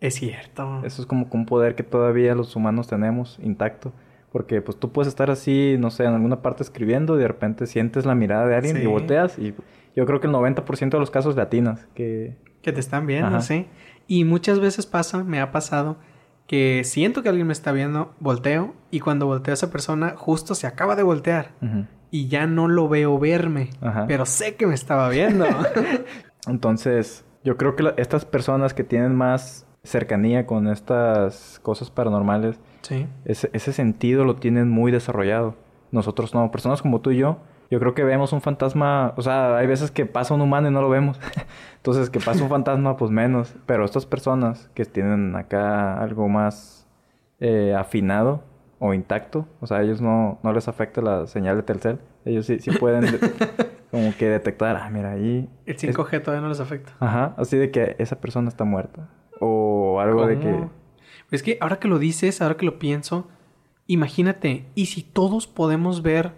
Es 0.00 0.14
cierto. 0.14 0.80
Eso 0.82 1.02
es 1.02 1.06
como 1.06 1.28
un 1.30 1.44
poder 1.44 1.74
que 1.74 1.82
todavía 1.82 2.34
los 2.34 2.56
humanos 2.56 2.88
tenemos 2.88 3.38
intacto. 3.42 3.92
Porque 4.32 4.62
pues 4.62 4.78
tú 4.78 4.92
puedes 4.92 5.08
estar 5.08 5.30
así, 5.30 5.76
no 5.78 5.90
sé, 5.90 6.04
en 6.04 6.14
alguna 6.14 6.40
parte 6.40 6.62
escribiendo 6.62 7.18
y 7.18 7.20
de 7.20 7.28
repente 7.28 7.66
sientes 7.66 8.06
la 8.06 8.14
mirada 8.14 8.46
de 8.46 8.56
alguien 8.56 8.80
y 8.82 8.86
volteas 8.86 9.38
y 9.38 9.54
yo 9.94 10.06
creo 10.06 10.20
que 10.20 10.26
el 10.26 10.32
90% 10.32 10.88
de 10.88 10.98
los 10.98 11.10
casos 11.10 11.36
latinas 11.36 11.86
que... 11.94 12.34
Que 12.62 12.72
te 12.72 12.80
están 12.80 13.06
viendo, 13.06 13.42
sí. 13.42 13.66
Y 14.08 14.24
muchas 14.24 14.58
veces 14.58 14.86
pasa, 14.86 15.22
me 15.22 15.40
ha 15.40 15.52
pasado, 15.52 15.98
que 16.48 16.82
siento 16.82 17.22
que 17.22 17.28
alguien 17.28 17.46
me 17.46 17.52
está 17.52 17.70
viendo, 17.72 18.14
volteo 18.18 18.74
y 18.90 19.00
cuando 19.00 19.26
volteo 19.26 19.52
a 19.52 19.54
esa 19.54 19.70
persona 19.70 20.14
justo 20.16 20.54
se 20.54 20.66
acaba 20.66 20.96
de 20.96 21.02
voltear 21.02 21.50
y 22.10 22.28
ya 22.28 22.46
no 22.46 22.68
lo 22.68 22.88
veo 22.88 23.18
verme, 23.18 23.68
pero 24.08 24.24
sé 24.24 24.56
que 24.56 24.66
me 24.66 24.74
estaba 24.74 25.10
viendo. 25.10 25.46
Entonces, 26.48 27.26
yo 27.44 27.58
creo 27.58 27.76
que 27.76 27.92
estas 27.98 28.24
personas 28.24 28.72
que 28.72 28.82
tienen 28.82 29.14
más 29.14 29.66
cercanía 29.84 30.46
con 30.46 30.68
estas 30.68 31.60
cosas 31.62 31.90
paranormales, 31.90 32.58
ese, 33.26 33.50
ese 33.52 33.72
sentido 33.74 34.24
lo 34.24 34.36
tienen 34.36 34.70
muy 34.70 34.90
desarrollado. 34.90 35.54
Nosotros 35.92 36.32
no, 36.34 36.50
personas 36.50 36.80
como 36.80 37.02
tú 37.02 37.10
y 37.10 37.18
yo, 37.18 37.40
yo 37.70 37.78
creo 37.80 37.94
que 37.94 38.04
vemos 38.04 38.32
un 38.32 38.40
fantasma, 38.40 39.12
o 39.16 39.22
sea, 39.22 39.56
hay 39.56 39.66
veces 39.66 39.90
que 39.90 40.06
pasa 40.06 40.34
un 40.34 40.40
humano 40.40 40.68
y 40.68 40.70
no 40.70 40.80
lo 40.80 40.88
vemos. 40.88 41.20
Entonces, 41.76 42.08
que 42.08 42.18
pasa 42.18 42.42
un 42.42 42.48
fantasma, 42.48 42.96
pues 42.96 43.10
menos. 43.10 43.54
Pero 43.66 43.84
estas 43.84 44.06
personas 44.06 44.70
que 44.74 44.84
tienen 44.84 45.36
acá 45.36 46.00
algo 46.00 46.28
más 46.28 46.86
eh, 47.40 47.74
afinado 47.76 48.42
o 48.78 48.94
intacto, 48.94 49.46
o 49.60 49.66
sea, 49.66 49.82
ellos 49.82 50.00
no, 50.00 50.38
no 50.42 50.52
les 50.52 50.68
afecta 50.68 51.02
la 51.02 51.26
señal 51.26 51.56
de 51.56 51.62
Telcel. 51.62 51.98
Ellos 52.24 52.46
sí, 52.46 52.58
sí 52.58 52.70
pueden 52.70 53.04
como 53.90 54.14
que 54.16 54.28
detectar, 54.28 54.76
ah, 54.76 54.88
mira, 54.90 55.12
ahí... 55.12 55.48
El 55.66 55.76
5G 55.76 56.22
todavía 56.22 56.42
no 56.42 56.48
les 56.48 56.60
afecta. 56.60 56.92
Ajá, 57.00 57.34
así 57.36 57.56
de 57.56 57.70
que 57.70 57.96
esa 57.98 58.20
persona 58.20 58.48
está 58.48 58.64
muerta. 58.64 59.08
O 59.40 60.00
algo 60.00 60.26
de 60.26 60.38
que... 60.38 60.68
Es 61.30 61.42
que 61.42 61.58
ahora 61.60 61.78
que 61.78 61.88
lo 61.88 61.98
dices, 61.98 62.40
ahora 62.40 62.56
que 62.56 62.64
lo 62.64 62.78
pienso, 62.78 63.28
imagínate, 63.86 64.66
¿y 64.74 64.86
si 64.86 65.02
todos 65.02 65.46
podemos 65.46 66.02
ver 66.02 66.32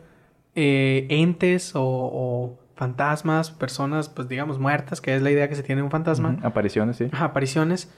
eh, 0.55 1.07
entes 1.11 1.73
o, 1.75 2.59
fantasmas, 2.75 3.51
personas, 3.51 4.09
pues 4.09 4.27
digamos, 4.27 4.59
muertas, 4.59 5.03
que 5.03 5.15
es 5.15 5.21
la 5.21 5.31
idea 5.31 5.49
que 5.51 5.55
se 5.55 5.63
tiene 5.63 5.83
un 5.83 5.91
fantasma. 5.91 6.39
Apariciones, 6.43 6.97
sí. 6.97 7.11
apariciones, 7.13 7.93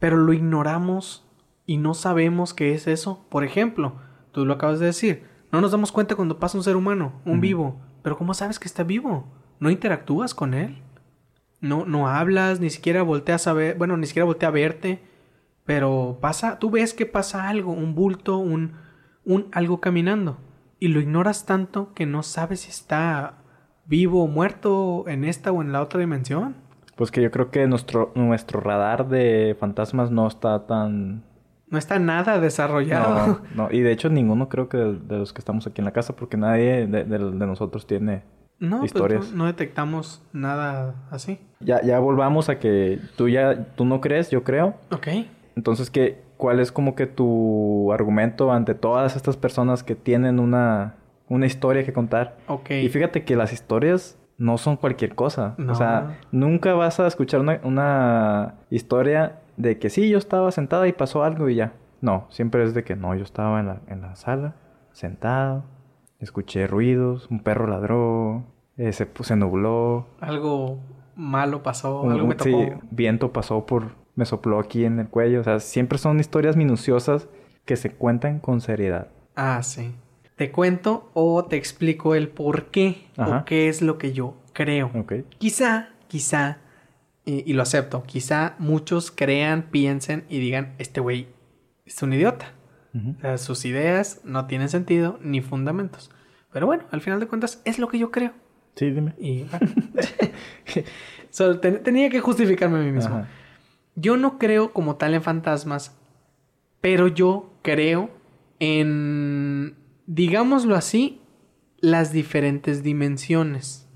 pero 0.00 0.16
lo 0.16 0.32
ignoramos 0.32 1.24
y 1.66 1.76
no 1.76 1.94
sabemos 1.94 2.52
qué 2.52 2.74
es 2.74 2.88
eso. 2.88 3.24
Por 3.28 3.44
ejemplo, 3.44 3.94
tú 4.32 4.44
lo 4.44 4.54
acabas 4.54 4.80
de 4.80 4.86
decir, 4.86 5.22
no 5.52 5.60
nos 5.60 5.70
damos 5.70 5.92
cuenta 5.92 6.16
cuando 6.16 6.40
pasa 6.40 6.58
un 6.58 6.64
ser 6.64 6.74
humano, 6.74 7.12
un 7.24 7.40
vivo, 7.40 7.80
pero 8.02 8.18
¿cómo 8.18 8.34
sabes 8.34 8.58
que 8.58 8.66
está 8.66 8.82
vivo? 8.82 9.28
¿No 9.60 9.70
interactúas 9.70 10.34
con 10.34 10.52
él? 10.52 10.82
No, 11.60 11.86
no 11.86 12.08
hablas, 12.08 12.58
ni 12.58 12.70
siquiera 12.70 13.04
volteas 13.04 13.46
a 13.46 13.52
ver, 13.52 13.78
bueno, 13.78 13.96
ni 13.96 14.08
siquiera 14.08 14.26
voltea 14.26 14.48
a 14.48 14.52
verte, 14.52 15.00
pero 15.64 16.18
pasa, 16.20 16.58
tú 16.58 16.70
ves 16.70 16.92
que 16.92 17.06
pasa 17.06 17.48
algo, 17.48 17.70
un 17.70 17.94
bulto, 17.94 18.36
un, 18.38 18.72
un 19.24 19.46
algo 19.52 19.80
caminando 19.80 20.38
y 20.84 20.88
lo 20.88 21.00
ignoras 21.00 21.46
tanto 21.46 21.94
que 21.94 22.04
no 22.04 22.22
sabes 22.22 22.60
si 22.60 22.70
está 22.70 23.36
vivo 23.86 24.22
o 24.22 24.26
muerto 24.26 25.08
en 25.08 25.24
esta 25.24 25.50
o 25.50 25.62
en 25.62 25.72
la 25.72 25.80
otra 25.80 25.98
dimensión. 25.98 26.56
Pues 26.94 27.10
que 27.10 27.22
yo 27.22 27.30
creo 27.30 27.50
que 27.50 27.66
nuestro, 27.66 28.12
nuestro 28.14 28.60
radar 28.60 29.08
de 29.08 29.56
fantasmas 29.58 30.10
no 30.10 30.28
está 30.28 30.66
tan... 30.66 31.24
No 31.70 31.78
está 31.78 31.98
nada 31.98 32.38
desarrollado. 32.38 33.40
No, 33.54 33.68
y 33.72 33.80
de 33.80 33.92
hecho 33.92 34.10
ninguno 34.10 34.50
creo 34.50 34.68
que 34.68 34.76
de, 34.76 35.18
los 35.18 35.32
que 35.32 35.38
estamos 35.38 35.66
aquí 35.66 35.80
en 35.80 35.86
la 35.86 35.92
casa, 35.92 36.14
porque 36.16 36.36
nadie 36.36 36.86
de, 36.86 37.18
nosotros 37.18 37.86
tiene 37.86 38.22
no, 38.58 38.80
pues 38.80 38.92
historias. 38.92 39.32
no, 39.32 39.46
detectamos 39.46 40.22
nada 40.34 40.96
así. 41.10 41.38
Ya, 41.60 41.80
ya 41.80 41.98
volvamos 41.98 42.50
a 42.50 42.58
que 42.58 43.00
tú 43.16 43.30
ya, 43.30 43.68
tú 43.74 43.86
no 43.86 44.02
crees, 44.02 44.28
yo 44.28 44.44
creo. 44.44 44.74
Ok. 44.90 45.08
Entonces, 45.56 45.88
¿qué, 45.88 46.23
¿cuál 46.44 46.60
es 46.60 46.70
como 46.70 46.94
que 46.94 47.06
tu 47.06 47.90
argumento 47.90 48.52
ante 48.52 48.74
todas 48.74 49.16
estas 49.16 49.38
personas 49.38 49.82
que 49.82 49.94
tienen 49.94 50.38
una, 50.38 50.96
una 51.26 51.46
historia 51.46 51.84
que 51.84 51.94
contar? 51.94 52.36
Ok. 52.48 52.70
Y 52.70 52.90
fíjate 52.90 53.24
que 53.24 53.34
las 53.34 53.54
historias 53.54 54.18
no 54.36 54.58
son 54.58 54.76
cualquier 54.76 55.14
cosa. 55.14 55.54
O 55.66 55.74
sea, 55.74 56.18
nunca 56.32 56.74
vas 56.74 57.00
a 57.00 57.06
escuchar 57.06 57.40
una, 57.40 57.60
una 57.64 58.56
historia 58.68 59.40
de 59.56 59.78
que 59.78 59.88
sí, 59.88 60.10
yo 60.10 60.18
estaba 60.18 60.50
sentada 60.50 60.86
y 60.86 60.92
pasó 60.92 61.24
algo 61.24 61.48
y 61.48 61.54
ya. 61.54 61.72
No, 62.02 62.26
siempre 62.28 62.62
es 62.62 62.74
de 62.74 62.84
que 62.84 62.94
no, 62.94 63.14
yo 63.14 63.24
estaba 63.24 63.58
en 63.60 63.66
la, 63.68 63.80
en 63.86 64.02
la 64.02 64.14
sala, 64.14 64.54
sentado, 64.92 65.64
escuché 66.20 66.66
ruidos, 66.66 67.26
un 67.30 67.42
perro 67.42 67.66
ladró, 67.66 68.44
eh, 68.76 68.92
se, 68.92 69.08
se 69.18 69.36
nubló. 69.36 70.08
Algo 70.20 70.78
malo 71.16 71.62
pasó, 71.62 72.02
algo 72.10 72.26
me 72.26 72.34
tocó. 72.34 72.50
Sí, 72.50 72.68
viento 72.90 73.32
pasó 73.32 73.64
por, 73.64 73.92
me 74.16 74.24
sopló 74.24 74.58
aquí 74.58 74.84
en 74.84 74.98
el 74.98 75.08
cuello. 75.08 75.40
O 75.40 75.44
sea, 75.44 75.60
siempre 75.60 75.98
son 75.98 76.20
historias 76.20 76.56
minuciosas 76.56 77.28
que 77.64 77.76
se 77.76 77.90
cuentan 77.90 78.38
con 78.38 78.60
seriedad. 78.60 79.08
Ah, 79.36 79.62
sí. 79.62 79.94
Te 80.36 80.50
cuento 80.50 81.10
o 81.14 81.44
te 81.44 81.56
explico 81.56 82.14
el 82.14 82.28
por 82.28 82.66
qué 82.66 83.06
o 83.16 83.44
qué 83.44 83.68
es 83.68 83.82
lo 83.82 83.98
que 83.98 84.12
yo 84.12 84.36
creo. 84.52 84.90
Quizá, 85.38 85.90
quizá, 86.08 86.58
y, 87.24 87.52
lo 87.52 87.62
acepto, 87.62 88.02
quizá 88.02 88.54
muchos 88.58 89.10
crean, 89.10 89.62
piensen 89.70 90.24
y 90.28 90.40
digan, 90.40 90.74
este 90.78 91.00
güey 91.00 91.28
es 91.86 92.02
un 92.02 92.12
idiota. 92.12 92.52
O 92.94 93.20
sea, 93.20 93.38
sus 93.38 93.64
ideas 93.64 94.20
no 94.24 94.46
tienen 94.46 94.68
sentido 94.68 95.18
ni 95.20 95.40
fundamentos. 95.40 96.10
Pero 96.52 96.66
bueno, 96.66 96.84
al 96.92 97.00
final 97.00 97.18
de 97.18 97.26
cuentas 97.26 97.60
es 97.64 97.80
lo 97.80 97.88
que 97.88 97.98
yo 97.98 98.12
creo. 98.12 98.32
Sí, 98.76 98.90
dime. 98.90 99.14
Y 99.18 99.46
tenía 101.82 102.10
que 102.10 102.20
justificarme 102.20 102.78
a 102.78 102.82
mí 102.82 102.92
mismo. 102.92 103.26
Yo 103.96 104.16
no 104.16 104.38
creo 104.38 104.72
como 104.72 104.96
tal 104.96 105.14
en 105.14 105.22
fantasmas, 105.22 105.96
pero 106.80 107.08
yo 107.08 107.52
creo 107.62 108.10
en, 108.58 109.76
digámoslo 110.06 110.74
así, 110.76 111.20
las 111.78 112.12
diferentes 112.12 112.82
dimensiones. 112.82 113.88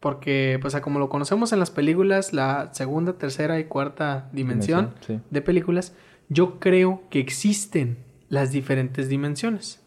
Porque, 0.00 0.58
pues, 0.60 0.76
como 0.80 0.98
lo 0.98 1.08
conocemos 1.08 1.52
en 1.52 1.60
las 1.60 1.70
películas, 1.70 2.32
la 2.32 2.72
segunda, 2.74 3.14
tercera 3.14 3.58
y 3.58 3.64
cuarta 3.64 4.28
dimensión, 4.32 4.94
de 5.30 5.42
películas, 5.42 5.94
yo 6.28 6.58
creo 6.60 7.02
que 7.10 7.20
existen 7.20 7.98
las 8.28 8.52
diferentes 8.52 9.08
dimensiones. 9.08 9.80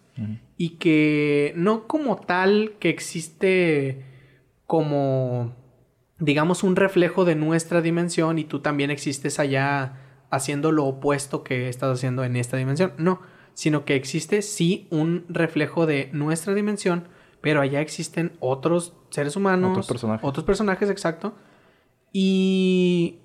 Y 0.58 0.70
que 0.78 1.54
no 1.56 1.88
como 1.88 2.16
tal 2.18 2.74
que 2.80 2.90
existe 2.90 4.04
como, 4.66 5.54
digamos, 6.20 6.64
un 6.64 6.76
reflejo 6.76 7.26
de 7.26 7.36
nuestra 7.36 7.82
dimensión 7.82 8.40
y 8.40 8.44
tú 8.44 8.60
también 8.60 8.92
existes 8.92 9.40
allá 9.40 10.02
haciendo 10.30 10.72
lo 10.72 10.86
opuesto 10.86 11.44
que 11.44 11.70
estás 11.70 11.98
haciendo 11.98 12.24
en 12.24 12.36
esta 12.36 12.58
dimensión. 12.58 12.94
No, 12.98 13.22
sino 13.54 13.86
que 13.86 13.96
existe 13.96 14.42
sí 14.42 14.88
un 14.90 15.26
reflejo 15.30 15.86
de 15.86 16.10
nuestra 16.14 16.54
dimensión, 16.54 17.08
pero 17.42 17.62
allá 17.62 17.82
existen 17.82 18.34
otros 18.40 18.94
seres 19.10 19.36
humanos, 19.36 19.72
otros 19.72 19.88
personajes, 19.88 20.26
otros 20.28 20.46
personajes 20.46 20.90
exacto. 20.90 21.36
Y 22.12 23.20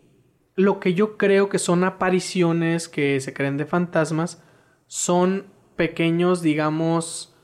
lo 0.55 0.80
que 0.80 0.95
yo 0.95 1.16
creo 1.16 1.49
que 1.49 1.59
son 1.59 1.84
apariciones 1.84 2.88
que 2.88 3.20
se 3.20 3.32
creen 3.32 3.57
de 3.57 3.64
fantasmas 3.64 4.43
son 4.86 5.47
pequeños, 5.76 6.43
digamos, 6.43 7.34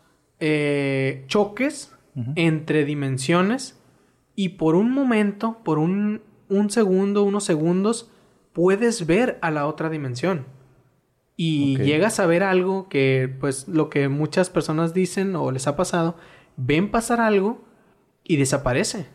eh, 0.40 1.24
choques 1.26 1.94
entre 2.34 2.84
dimensiones 2.84 3.78
y 4.39 4.51
por 4.51 4.76
un 4.76 4.93
momento, 4.93 5.59
por 5.64 5.80
un, 5.80 6.22
un 6.49 6.70
segundo, 6.70 7.24
unos 7.24 7.43
segundos, 7.43 8.09
puedes 8.53 9.05
ver 9.05 9.36
a 9.43 9.51
la 9.51 9.66
otra 9.66 9.91
dimensión. 9.91 10.47
Y 11.36 11.76
llegas 11.78 12.20
a 12.20 12.26
ver 12.26 12.45
algo 12.45 12.89
que, 12.89 13.34
pues, 13.41 13.66
lo 13.66 13.91
que 13.91 14.09
muchas 14.09 14.49
personas 14.49 14.95
dicen 14.95 15.34
o 15.34 15.51
les 15.51 15.66
ha 15.66 15.74
pasado, 15.74 16.14
ven 16.57 16.93
pasar 16.93 17.20
algo 17.20 17.64
y 18.22 18.36
desaparece. 18.36 19.09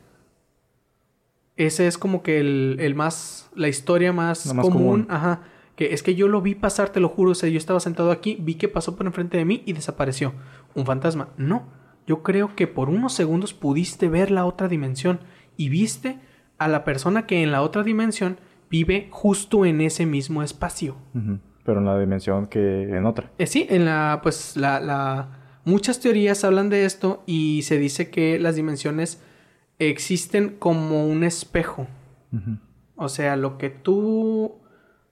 Ese 1.56 1.88
es 1.88 1.98
como 1.98 2.22
que 2.22 2.42
el, 2.42 2.76
el 2.82 2.94
más, 2.94 3.50
la 3.56 3.70
historia 3.70 4.12
más, 4.12 4.54
común, 4.54 5.08
Ajá. 5.10 5.44
Que 5.78 5.94
es 5.94 6.04
que 6.04 6.16
yo 6.16 6.28
lo 6.28 6.42
vi 6.42 6.54
pasar, 6.54 6.90
te 6.90 7.00
lo 7.00 7.08
juro. 7.08 7.32
O 7.32 7.36
sea, 7.36 7.48
yo 7.48 7.58
estaba 7.58 7.80
sentado 7.80 8.12
aquí, 8.12 8.36
vi 8.42 8.56
que 8.56 8.68
pasó 8.68 8.98
por 8.98 9.06
enfrente 9.06 9.38
de 9.38 9.46
mí 9.46 9.64
y 9.66 9.72
desapareció. 9.72 10.34
Un 10.76 10.86
fantasma. 10.86 11.30
No. 11.38 11.64
Yo 12.06 12.24
creo 12.24 12.56
que 12.56 12.68
por 12.68 12.90
unos 12.90 13.14
segundos 13.14 13.54
pudiste 13.54 14.10
ver 14.10 14.32
la 14.32 14.46
otra 14.46 14.68
dimensión 14.68 15.20
y 15.58 15.70
viste 15.70 16.20
a 16.58 16.68
la 16.68 16.84
persona 16.84 17.26
que 17.26 17.44
en 17.44 17.52
la 17.52 17.62
otra 17.62 17.84
dimensión 17.84 18.38
vive 18.70 19.08
justo 19.12 19.66
en 19.66 19.82
ese 19.82 20.06
mismo 20.06 20.44
espacio. 20.44 20.96
Pero 21.64 21.80
en 21.80 21.86
la 21.86 21.98
dimensión 21.98 22.48
que 22.48 22.84
en 22.84 23.06
otra. 23.06 23.32
Eh, 23.38 23.48
sí, 23.48 23.68
en 23.70 23.86
la, 23.86 24.20
pues, 24.24 24.58
la, 24.58 24.80
la... 24.80 25.60
Muchas 25.64 26.00
teorías 26.00 26.44
hablan 26.44 26.70
de 26.70 26.86
esto 26.86 27.24
y 27.26 27.62
se 27.64 27.78
dice 27.78 28.10
que 28.10 28.40
las 28.40 28.56
dimensiones 28.56 29.22
existen 29.80 30.56
como 30.58 31.08
un 31.08 31.24
espejo. 31.24 31.88
O 32.96 33.10
sea, 33.10 33.36
lo 33.36 33.58
que 33.58 33.70
tú... 33.70 34.60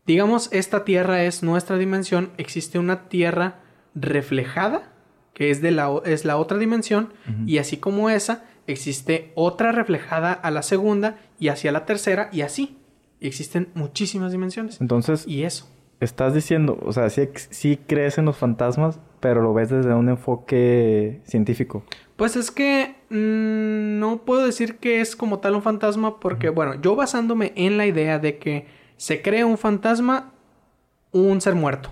Digamos, 0.08 0.52
esta 0.52 0.84
tierra 0.84 1.24
es 1.24 1.44
nuestra 1.44 1.78
dimensión, 1.78 2.32
existe 2.38 2.80
una 2.80 3.08
tierra 3.08 3.60
reflejada, 3.94 4.91
que 5.34 5.50
es, 5.50 5.62
de 5.62 5.72
la, 5.72 5.90
es 6.06 6.26
la 6.26 6.38
otra 6.38 6.58
dimensión, 6.58 7.14
y 7.46 7.58
así 7.58 7.78
como 7.78 8.10
esa, 8.10 8.46
existe 8.68 9.32
otra 9.36 9.72
reflejada 9.72 10.34
a 10.34 10.52
la 10.52 10.62
segunda 10.62 11.18
y 11.40 11.48
hacia 11.50 11.72
la 11.72 11.86
tercera, 11.86 12.30
y 12.32 12.42
así. 12.42 12.78
Y 13.20 13.28
existen 13.28 13.70
muchísimas 13.76 14.32
dimensiones. 14.32 14.82
Entonces, 14.82 15.28
y 15.28 15.44
eso. 15.44 15.68
Estás 16.00 16.34
diciendo, 16.34 16.80
o 16.84 16.92
sea, 16.92 17.10
sí, 17.10 17.80
crees 17.86 18.18
en 18.18 18.26
los 18.26 18.36
fantasmas, 18.36 19.00
pero 19.20 19.44
lo 19.44 19.54
ves 19.54 19.70
desde 19.70 19.94
un 19.94 20.10
enfoque 20.10 21.22
científico. 21.26 21.84
Pues 22.16 22.36
es 22.36 22.50
que 22.50 22.96
mm, 23.10 24.00
no 24.00 24.24
puedo 24.26 24.44
decir 24.44 24.78
que 24.78 25.02
es 25.02 25.16
como 25.16 25.40
tal 25.40 25.54
un 25.54 25.62
fantasma 25.62 26.20
porque, 26.20 26.50
bueno, 26.50 26.82
yo 26.82 26.96
basándome 26.96 27.54
en 27.56 27.78
la 27.78 27.86
idea 27.86 28.18
de 28.18 28.40
que 28.40 28.66
se 28.98 29.22
crea 29.22 29.46
un 29.46 29.60
fantasma, 29.60 30.34
un 31.12 31.40
ser 31.40 31.54
muerto. 31.54 31.92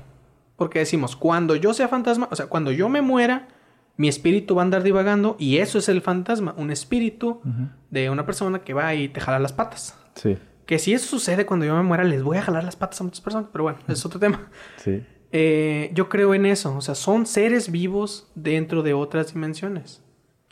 Porque 0.59 0.79
decimos, 0.79 1.15
cuando 1.15 1.55
yo 1.55 1.73
sea 1.73 1.87
fantasma, 1.87 2.27
o 2.29 2.35
sea, 2.35 2.47
cuando 2.47 2.71
yo 2.71 2.89
me 2.89 3.01
muera, 3.01 3.47
mi 3.95 4.07
espíritu 4.07 4.55
va 4.55 4.61
a 4.61 4.65
andar 4.65 4.83
divagando 4.83 5.35
y 5.39 5.57
eso 5.57 5.79
es 5.79 5.89
el 5.89 6.01
fantasma, 6.01 6.53
un 6.57 6.69
espíritu 6.69 7.41
de 7.89 8.09
una 8.09 8.25
persona 8.25 8.59
que 8.59 8.73
va 8.73 8.93
y 8.93 9.07
te 9.07 9.21
jala 9.21 9.39
las 9.39 9.53
patas. 9.53 9.97
Sí. 10.15 10.37
Que 10.65 10.77
si 10.77 10.93
eso 10.93 11.07
sucede 11.07 11.45
cuando 11.45 11.65
yo 11.65 11.75
me 11.75 11.81
muera, 11.81 12.03
les 12.03 12.21
voy 12.21 12.37
a 12.37 12.41
jalar 12.41 12.63
las 12.63 12.75
patas 12.75 13.01
a 13.01 13.03
muchas 13.05 13.21
personas, 13.21 13.49
pero 13.51 13.63
bueno, 13.63 13.79
es 13.87 14.05
otro 14.05 14.19
tema. 14.19 14.49
Sí. 14.75 15.01
Eh, 15.31 15.91
yo 15.93 16.09
creo 16.09 16.33
en 16.33 16.45
eso, 16.45 16.75
o 16.75 16.81
sea, 16.81 16.93
son 16.93 17.25
seres 17.25 17.71
vivos 17.71 18.29
dentro 18.35 18.83
de 18.83 18.93
otras 18.93 19.33
dimensiones. 19.33 20.03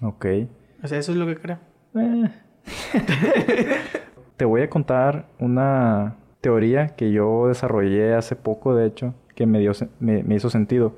Ok. 0.01 0.25
O 0.83 0.87
sea, 0.87 0.99
eso 0.99 1.11
es 1.11 1.17
lo 1.17 1.25
que 1.25 1.35
creo. 1.35 1.59
Eh. 1.95 2.31
Te 4.37 4.45
voy 4.45 4.61
a 4.61 4.69
contar 4.69 5.27
una 5.39 6.15
teoría 6.41 6.95
que 6.95 7.11
yo 7.11 7.47
desarrollé 7.47 8.13
hace 8.13 8.35
poco, 8.35 8.75
de 8.75 8.87
hecho, 8.87 9.13
que 9.37 9.45
me, 9.45 9.59
dio, 9.59 9.71
me, 9.99 10.35
hizo 10.35 10.49
sentido. 10.49 10.95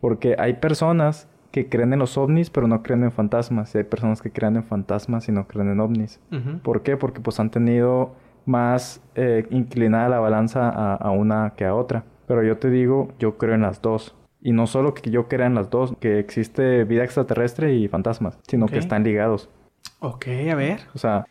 Porque 0.00 0.36
hay 0.38 0.54
personas 0.54 1.28
que 1.50 1.68
creen 1.68 1.92
en 1.92 1.98
los 1.98 2.16
ovnis, 2.16 2.48
pero 2.48 2.68
no 2.68 2.84
creen 2.84 3.02
en 3.02 3.10
fantasmas. 3.10 3.74
Y 3.74 3.78
hay 3.78 3.84
personas 3.84 4.22
que 4.22 4.30
creen 4.30 4.56
en 4.56 4.62
fantasmas 4.62 5.28
y 5.28 5.32
no 5.32 5.48
creen 5.48 5.72
en 5.72 5.80
ovnis. 5.80 6.20
¿Por 6.62 6.82
qué? 6.82 6.96
Porque 6.96 7.20
pues 7.20 7.40
han 7.40 7.50
tenido 7.50 8.14
más 8.46 9.02
eh, 9.16 9.44
inclinada 9.50 10.08
la 10.08 10.20
balanza 10.20 10.68
a, 10.68 11.10
una 11.10 11.54
que 11.56 11.64
a 11.64 11.74
otra. 11.74 12.04
Pero 12.28 12.44
yo 12.44 12.58
te 12.58 12.70
digo, 12.70 13.12
yo 13.18 13.36
creo 13.36 13.56
en 13.56 13.62
las 13.62 13.82
dos. 13.82 14.14
Y 14.40 14.52
no 14.52 14.68
solo 14.68 14.94
que 14.94 15.10
yo 15.10 15.26
crea 15.26 15.48
en 15.48 15.56
las 15.56 15.68
dos, 15.68 15.92
que 15.98 16.20
existe 16.20 16.84
vida 16.84 17.02
extraterrestre 17.02 17.74
y 17.74 17.88
fantasmas, 17.88 18.38
sino 18.46 18.66
que 18.66 18.78
están 18.78 19.02
ligados. 19.02 19.50
Ok, 19.98 20.28
a 20.50 20.54
ver. 20.54 20.82
O 20.94 20.98
sea, 20.98 21.26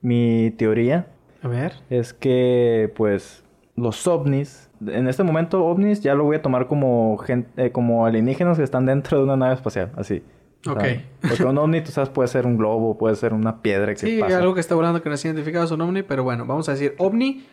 mi 0.00 0.52
teoría 0.56 1.08
a 1.42 1.48
ver. 1.48 1.72
es 1.90 2.14
que, 2.14 2.92
pues, 2.96 3.44
los 3.76 4.06
ovnis, 4.06 4.70
en 4.86 5.08
este 5.08 5.22
momento 5.22 5.64
ovnis 5.64 6.00
ya 6.00 6.14
lo 6.14 6.24
voy 6.24 6.36
a 6.36 6.42
tomar 6.42 6.66
como, 6.66 7.16
gente, 7.18 7.66
eh, 7.66 7.72
como 7.72 8.06
alienígenas 8.06 8.58
que 8.58 8.64
están 8.64 8.86
dentro 8.86 9.18
de 9.18 9.24
una 9.24 9.36
nave 9.36 9.54
espacial, 9.54 9.92
así. 9.96 10.22
Ok. 10.66 10.82
Porque 11.20 11.44
un 11.44 11.58
ovni, 11.58 11.82
tú 11.82 11.90
sabes, 11.90 12.08
puede 12.08 12.28
ser 12.28 12.46
un 12.46 12.56
globo, 12.56 12.96
puede 12.96 13.16
ser 13.16 13.34
una 13.34 13.60
piedra 13.60 13.92
que 13.92 14.00
sí, 14.00 14.20
algo 14.22 14.54
que 14.54 14.60
está 14.60 14.74
volando 14.74 15.02
que 15.02 15.08
no 15.08 15.14
es 15.14 15.24
identificado 15.24 15.64
es 15.64 15.70
un 15.70 15.80
ovni, 15.82 16.02
pero 16.02 16.24
bueno, 16.24 16.46
vamos 16.46 16.68
a 16.68 16.72
decir 16.72 16.94
ovni, 16.98 17.46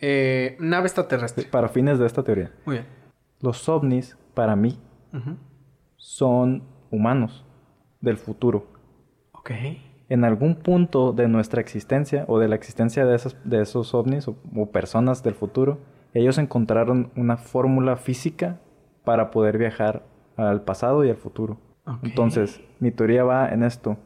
eh, 0.00 0.56
nave 0.58 0.86
extraterrestre. 0.86 1.44
Para 1.44 1.68
fines 1.68 1.98
de 1.98 2.06
esta 2.06 2.22
teoría. 2.22 2.50
Muy 2.64 2.76
bien. 2.76 2.86
Los 3.40 3.68
ovnis, 3.68 4.16
para 4.34 4.56
mí, 4.56 4.78
son 5.96 6.64
humanos 6.90 7.44
del 8.00 8.16
futuro. 8.16 8.66
Ok. 9.32 9.50
En 10.08 10.24
algún 10.24 10.56
punto 10.56 11.12
de 11.12 11.28
nuestra 11.28 11.60
existencia 11.60 12.24
o 12.28 12.38
de 12.38 12.48
la 12.48 12.54
existencia 12.54 13.04
de 13.04 13.16
esos, 13.16 13.36
de 13.44 13.60
esos 13.60 13.94
ovnis 13.94 14.28
o, 14.28 14.36
o 14.54 14.70
personas 14.70 15.22
del 15.22 15.34
futuro, 15.34 15.78
ellos 16.18 16.38
encontraron 16.38 17.10
una 17.16 17.36
fórmula 17.36 17.96
física 17.96 18.58
para 19.04 19.30
poder 19.30 19.58
viajar 19.58 20.02
al 20.36 20.62
pasado 20.62 21.04
y 21.04 21.10
al 21.10 21.16
futuro. 21.16 21.58
Entonces, 22.02 22.60
mi 22.80 22.90
teoría 22.90 23.22
va 23.24 23.48
en 23.48 23.62
esto. 23.62 23.96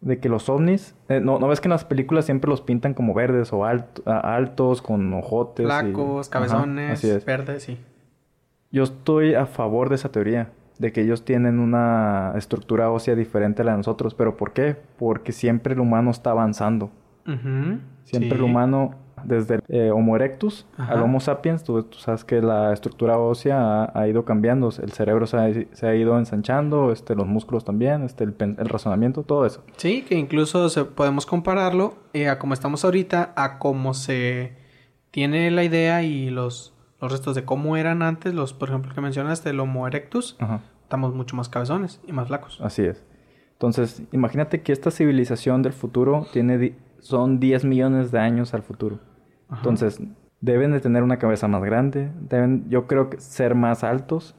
De 0.00 0.18
que 0.18 0.28
los 0.28 0.48
ovnis... 0.48 0.94
Eh, 1.08 1.20
no, 1.20 1.38
¿No 1.38 1.48
ves 1.48 1.60
que 1.60 1.68
en 1.68 1.72
las 1.72 1.84
películas 1.84 2.24
siempre 2.24 2.50
los 2.50 2.60
pintan 2.60 2.92
como 2.92 3.14
verdes 3.14 3.52
o 3.52 3.64
altos, 3.64 4.82
con 4.82 5.14
ojotes? 5.14 5.64
Flacos, 5.64 6.28
cabezones, 6.28 7.24
verdes, 7.24 7.62
sí. 7.62 7.78
Yo 8.70 8.82
estoy 8.82 9.34
a 9.34 9.46
favor 9.46 9.88
de 9.88 9.94
esa 9.94 10.10
teoría. 10.10 10.50
De 10.78 10.92
que 10.92 11.02
ellos 11.02 11.24
tienen 11.24 11.60
una 11.60 12.32
estructura 12.36 12.90
ósea 12.90 13.14
diferente 13.14 13.62
a 13.62 13.64
la 13.64 13.72
de 13.72 13.78
nosotros. 13.78 14.14
¿Pero 14.14 14.36
por 14.36 14.52
qué? 14.52 14.76
Porque 14.98 15.30
siempre 15.30 15.74
el 15.74 15.80
humano 15.80 16.10
está 16.10 16.32
avanzando. 16.32 16.90
Siempre 18.04 18.36
el 18.36 18.42
humano 18.42 18.96
desde 19.24 19.56
el 19.56 19.62
eh, 19.68 19.90
Homo 19.90 20.16
erectus 20.16 20.66
al 20.76 21.02
Homo 21.02 21.20
sapiens, 21.20 21.64
tú, 21.64 21.86
sabes 21.96 22.24
que 22.24 22.40
la 22.40 22.72
estructura 22.72 23.18
ósea 23.18 23.90
ha, 23.94 24.08
ido 24.08 24.24
cambiando, 24.24 24.68
el 24.82 24.92
cerebro 24.92 25.26
se 25.26 25.36
ha, 25.36 25.94
ido 25.94 26.18
ensanchando, 26.18 26.92
este, 26.92 27.14
los 27.14 27.26
músculos 27.26 27.64
también, 27.64 28.02
este, 28.02 28.24
el, 28.24 28.34
razonamiento, 28.68 29.22
todo 29.22 29.46
eso. 29.46 29.64
Sí, 29.76 30.02
que 30.02 30.16
incluso 30.16 30.68
podemos 30.94 31.26
compararlo 31.26 31.94
eh, 32.12 32.28
a 32.28 32.38
cómo 32.38 32.54
estamos 32.54 32.84
ahorita, 32.84 33.32
a 33.36 33.58
cómo 33.58 33.94
se 33.94 34.56
tiene 35.10 35.50
la 35.50 35.64
idea 35.64 36.02
y 36.02 36.30
los, 36.30 36.74
los 37.00 37.12
restos 37.12 37.34
de 37.34 37.44
cómo 37.44 37.76
eran 37.76 38.02
antes, 38.02 38.34
los, 38.34 38.52
por 38.52 38.68
ejemplo, 38.68 38.94
que 38.94 39.00
mencionaste, 39.00 39.50
el 39.50 39.60
Homo 39.60 39.86
erectus, 39.86 40.36
estamos 40.82 41.14
mucho 41.14 41.36
más 41.36 41.48
cabezones 41.48 42.00
y 42.06 42.12
más 42.12 42.28
flacos. 42.28 42.60
Así 42.60 42.82
es. 42.82 43.04
Entonces, 43.52 44.02
imagínate 44.10 44.62
que 44.62 44.72
esta 44.72 44.90
civilización 44.90 45.62
del 45.62 45.72
futuro 45.72 46.26
tiene 46.32 46.74
son 46.98 47.40
10 47.40 47.64
millones 47.64 48.10
de 48.10 48.18
años 48.18 48.54
al 48.54 48.62
futuro. 48.62 48.98
Entonces, 49.56 50.00
deben 50.40 50.72
de 50.72 50.80
tener 50.80 51.02
una 51.02 51.18
cabeza 51.18 51.48
más 51.48 51.62
grande, 51.62 52.10
deben, 52.20 52.68
yo 52.68 52.86
creo 52.86 53.10
que 53.10 53.20
ser 53.20 53.54
más 53.54 53.84
altos. 53.84 54.34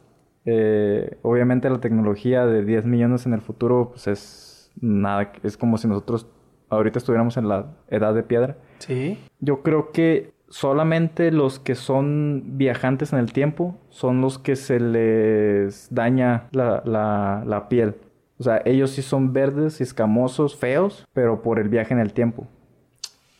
Eh, 0.45 1.17
obviamente 1.21 1.69
la 1.69 1.79
tecnología 1.79 2.45
de 2.45 2.65
10 2.65 2.85
millones 2.85 3.25
en 3.25 3.33
el 3.33 3.41
futuro, 3.41 3.91
pues 3.91 4.07
es 4.07 4.71
nada, 4.79 5.31
es 5.43 5.55
como 5.55 5.77
si 5.77 5.87
nosotros 5.87 6.27
ahorita 6.69 6.99
estuviéramos 6.99 7.37
en 7.37 7.47
la 7.47 7.67
edad 7.87 8.13
de 8.13 8.23
piedra. 8.23 8.57
Sí. 8.79 9.19
Yo 9.39 9.61
creo 9.63 9.91
que 9.91 10.33
solamente 10.49 11.31
los 11.31 11.59
que 11.59 11.75
son 11.75 12.57
viajantes 12.57 13.13
en 13.13 13.19
el 13.19 13.31
tiempo 13.31 13.77
son 13.89 14.21
los 14.21 14.37
que 14.37 14.55
se 14.55 14.79
les 14.79 15.87
daña 15.93 16.47
la, 16.51 16.83
la, 16.85 17.43
la 17.45 17.69
piel. 17.69 17.95
O 18.37 18.43
sea, 18.43 18.61
ellos 18.65 18.91
sí 18.91 19.01
son 19.01 19.31
verdes, 19.31 19.79
escamosos, 19.79 20.57
feos, 20.57 21.07
pero 21.13 21.41
por 21.41 21.59
el 21.59 21.69
viaje 21.69 21.93
en 21.93 21.99
el 21.99 22.13
tiempo. 22.13 22.47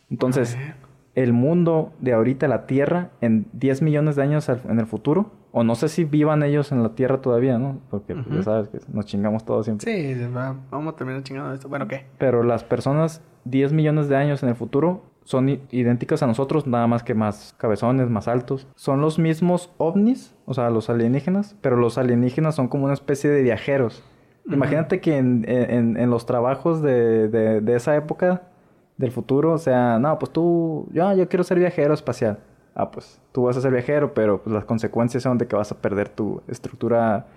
Entonces, 0.10 0.58
el 1.16 1.34
mundo 1.34 1.94
de 2.00 2.14
ahorita, 2.14 2.48
la 2.48 2.66
Tierra, 2.66 3.12
en 3.22 3.46
10 3.54 3.82
millones 3.82 4.16
de 4.16 4.24
años 4.24 4.50
en 4.50 4.80
el 4.80 4.88
futuro, 4.88 5.32
o 5.52 5.64
no 5.64 5.76
sé 5.76 5.88
si 5.88 6.04
vivan 6.04 6.42
ellos 6.42 6.72
en 6.72 6.82
la 6.82 6.96
Tierra 6.96 7.22
todavía, 7.22 7.60
¿no? 7.60 7.80
Porque 7.92 8.16
pues, 8.16 8.38
ya 8.38 8.44
sabes 8.44 8.70
que 8.70 8.80
nos 8.92 9.06
chingamos 9.06 9.46
todos 9.46 9.66
siempre. 9.66 9.86
Sí, 9.86 10.28
vamos 10.72 10.94
a 10.94 10.98
terminar 10.98 11.22
chingando 11.22 11.54
esto. 11.54 11.70
Bueno, 11.70 11.88
¿qué? 11.88 12.06
Pero 12.18 12.42
las 12.42 12.64
personas 12.64 13.22
10 13.46 13.74
millones 13.74 14.10
de 14.10 14.16
años 14.16 14.42
en 14.42 14.50
el 14.50 14.56
futuro 14.56 15.04
son 15.24 15.62
idénticas 15.72 16.24
a 16.24 16.28
nosotros, 16.28 16.68
nada 16.68 16.88
más 16.88 17.04
que 17.04 17.14
más 17.14 17.54
cabezones, 17.58 18.10
más 18.10 18.28
altos. 18.28 18.68
Son 18.76 19.00
los 19.00 19.20
mismos 19.20 19.72
ovnis, 19.78 20.36
o 20.46 20.54
sea, 20.54 20.70
los 20.70 20.90
alienígenas, 20.90 21.56
pero 21.62 21.78
los 21.78 21.98
alienígenas 21.98 22.56
son 22.56 22.68
como 22.68 22.86
una 22.86 22.94
especie 22.94 23.30
de 23.30 23.42
viajeros. 23.42 24.04
Imagínate 24.46 25.00
que 25.00 25.18
en, 25.18 25.46
en, 25.48 25.96
en, 25.96 26.10
los 26.10 26.26
trabajos 26.26 26.82
de, 26.82 27.30
de, 27.30 27.62
de, 27.62 27.76
esa 27.76 27.96
época 27.96 28.42
del 28.98 29.12
futuro, 29.12 29.54
o 29.54 29.58
sea, 29.58 30.00
no, 30.00 30.18
pues 30.20 30.32
tú, 30.32 30.88
yo, 30.92 31.14
yo 31.14 31.28
quiero 31.28 31.44
ser 31.44 31.60
viajero 31.60 31.94
espacial. 31.94 32.40
Ah, 32.76 32.90
pues 32.90 33.20
tú 33.32 33.44
vas 33.44 33.58
a 33.58 33.62
ser 33.62 33.72
viajero, 33.72 34.14
pero 34.14 34.42
pues, 34.42 34.54
las 34.54 34.66
consecuencias 34.66 35.24
son 35.24 35.38
de 35.38 35.48
que 35.48 35.56
vas 35.56 35.72
a 35.72 35.82
perder 35.82 36.10
tu 36.10 36.42
estructura, 36.48 37.28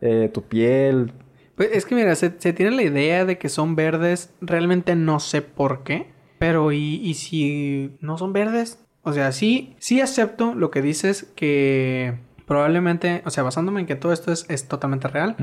eh, 0.00 0.30
tu 0.32 0.42
piel. 0.42 1.12
Pues 1.56 1.70
es 1.72 1.86
que 1.86 1.94
mira, 1.94 2.14
se, 2.14 2.34
se, 2.38 2.52
tiene 2.52 2.72
la 2.72 2.82
idea 2.82 3.24
de 3.24 3.38
que 3.38 3.48
son 3.48 3.76
verdes, 3.76 4.32
realmente 4.40 4.94
no 4.96 5.20
sé 5.20 5.42
por 5.42 5.82
qué, 5.82 6.12
pero 6.38 6.72
¿y, 6.72 6.96
y 6.96 7.14
si 7.14 7.96
no 8.00 8.18
son 8.18 8.32
verdes? 8.32 8.84
O 9.02 9.12
sea, 9.12 9.32
sí, 9.32 9.76
sí 9.78 10.00
acepto 10.00 10.54
lo 10.54 10.70
que 10.70 10.82
dices 10.82 11.30
que 11.36 12.18
probablemente, 12.46 13.22
o 13.24 13.30
sea, 13.30 13.42
basándome 13.42 13.80
en 13.80 13.86
que 13.86 13.96
todo 13.96 14.12
esto 14.12 14.32
es, 14.32 14.46
es 14.48 14.68
totalmente 14.68 15.08
real. 15.08 15.36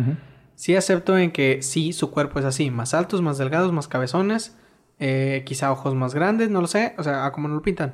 Sí 0.56 0.76
acepto 0.76 1.18
en 1.18 1.32
que 1.32 1.62
sí, 1.62 1.94
su 1.94 2.12
cuerpo 2.12 2.40
es 2.40 2.46
así, 2.46 2.72
más 2.72 2.94
altos, 2.94 3.22
más 3.22 3.38
delgados, 3.38 3.72
más 3.72 3.88
cabezones, 3.88 4.58
eh, 5.02 5.42
quizá 5.46 5.72
ojos 5.72 5.96
más 5.96 6.14
grandes, 6.14 6.52
no 6.52 6.62
lo 6.62 6.68
sé, 6.68 6.94
o 7.00 7.04
sea, 7.04 7.32
como 7.32 7.48
no 7.48 7.56
lo 7.56 7.64
pintan. 7.64 7.94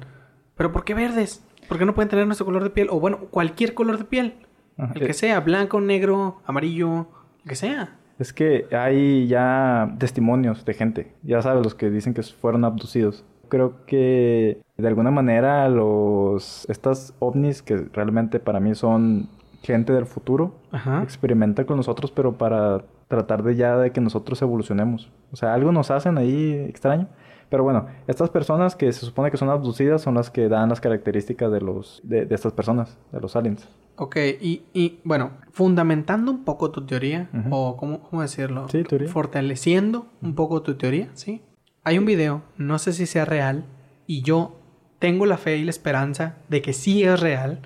Pero 0.58 0.74
¿por 0.74 0.84
qué 0.84 0.93
verdes? 0.93 1.41
¿Por 1.70 1.80
qué 1.80 1.86
no 1.86 1.95
pueden 1.95 2.10
tener 2.10 2.26
nuestro 2.26 2.45
color 2.45 2.64
de 2.64 2.70
piel? 2.70 2.89
O 2.91 2.99
bueno, 2.99 3.20
cualquier 3.32 3.74
color 3.74 3.97
de 3.97 4.03
piel. 4.03 4.36
El 4.78 5.08
que 5.08 5.14
sea, 5.14 5.39
blanco, 5.39 5.80
negro, 5.80 6.41
amarillo, 6.45 7.08
el 7.43 7.49
que 7.49 7.55
sea. 7.55 7.95
Es 8.20 8.34
que 8.34 8.68
hay 8.72 9.26
ya 9.28 9.95
testimonios 9.99 10.66
de 10.66 10.74
gente, 10.74 11.14
ya 11.24 11.41
sabes, 11.41 11.64
los 11.64 11.76
que 11.76 11.89
dicen 11.89 12.14
que 12.14 12.24
fueron 12.24 12.66
abducidos. 12.66 13.24
Creo 13.47 13.86
que 13.86 14.62
de 14.76 14.88
alguna 14.88 15.10
manera 15.10 15.70
los 15.70 16.70
estas 16.70 17.14
ovnis 17.20 17.62
que 17.62 17.78
realmente 17.93 18.41
para 18.41 18.60
mí 18.60 18.76
son 18.76 19.30
gente 19.64 19.93
del 19.93 20.05
futuro 20.05 20.60
experimenta 21.01 21.66
con 21.66 21.78
nosotros, 21.78 22.12
pero 22.12 22.34
para 22.38 22.84
tratar 23.08 23.43
de 23.43 23.55
ya 23.55 23.78
de 23.78 23.91
que 23.91 24.01
nosotros 24.01 24.41
evolucionemos. 24.41 25.12
O 25.32 25.36
sea, 25.36 25.53
algo 25.53 25.72
nos 25.72 25.91
hacen 25.91 26.18
ahí 26.18 26.53
extraño. 26.68 27.08
Pero 27.49 27.64
bueno, 27.64 27.88
estas 28.08 28.30
personas 28.30 28.76
que 28.76 28.91
se 28.91 29.05
supone 29.05 29.32
que 29.32 29.38
son 29.38 29.49
abducidas 29.49 30.01
son 30.01 30.16
las 30.16 30.30
que 30.30 30.49
dan 30.49 30.70
las 30.70 30.82
características 30.82 31.51
de 31.51 31.62
los 31.62 32.01
de, 32.03 32.28
estas 32.30 32.51
personas, 32.51 32.97
de 33.12 33.22
los 33.22 33.36
aliens. 33.38 33.68
Ok, 33.95 34.18
y, 34.41 34.66
y 34.74 34.99
bueno, 35.05 35.32
fundamentando 35.51 36.30
un 36.32 36.43
poco 36.43 36.72
tu 36.72 36.86
teoría, 36.86 37.30
o 37.49 37.78
cómo, 37.78 38.01
cómo 38.01 38.22
decirlo, 38.22 38.68
sí, 38.68 38.84
teoría. 38.84 39.08
fortaleciendo 39.08 40.08
un 40.22 40.36
poco 40.36 40.62
tu 40.62 40.76
teoría, 40.76 41.10
¿sí? 41.14 41.41
Hay 41.84 41.97
un 41.97 42.05
video, 42.05 42.43
no 42.58 42.78
sé 42.80 42.91
si 42.91 43.05
sea 43.05 43.26
real, 43.26 43.66
y 44.05 44.22
yo 44.22 44.60
tengo 44.99 45.26
la 45.26 45.38
fe 45.38 45.58
y 45.58 45.64
la 45.64 45.70
esperanza 45.72 46.36
de 46.49 46.62
que 46.62 46.74
sí 46.74 47.03
es 47.03 47.20
real, 47.20 47.62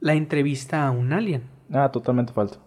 la 0.00 0.14
entrevista 0.14 0.86
a 0.86 0.90
un 0.90 1.12
alien. 1.12 1.42
Ah, 1.72 1.90
totalmente 1.92 2.32
falso. 2.32 2.60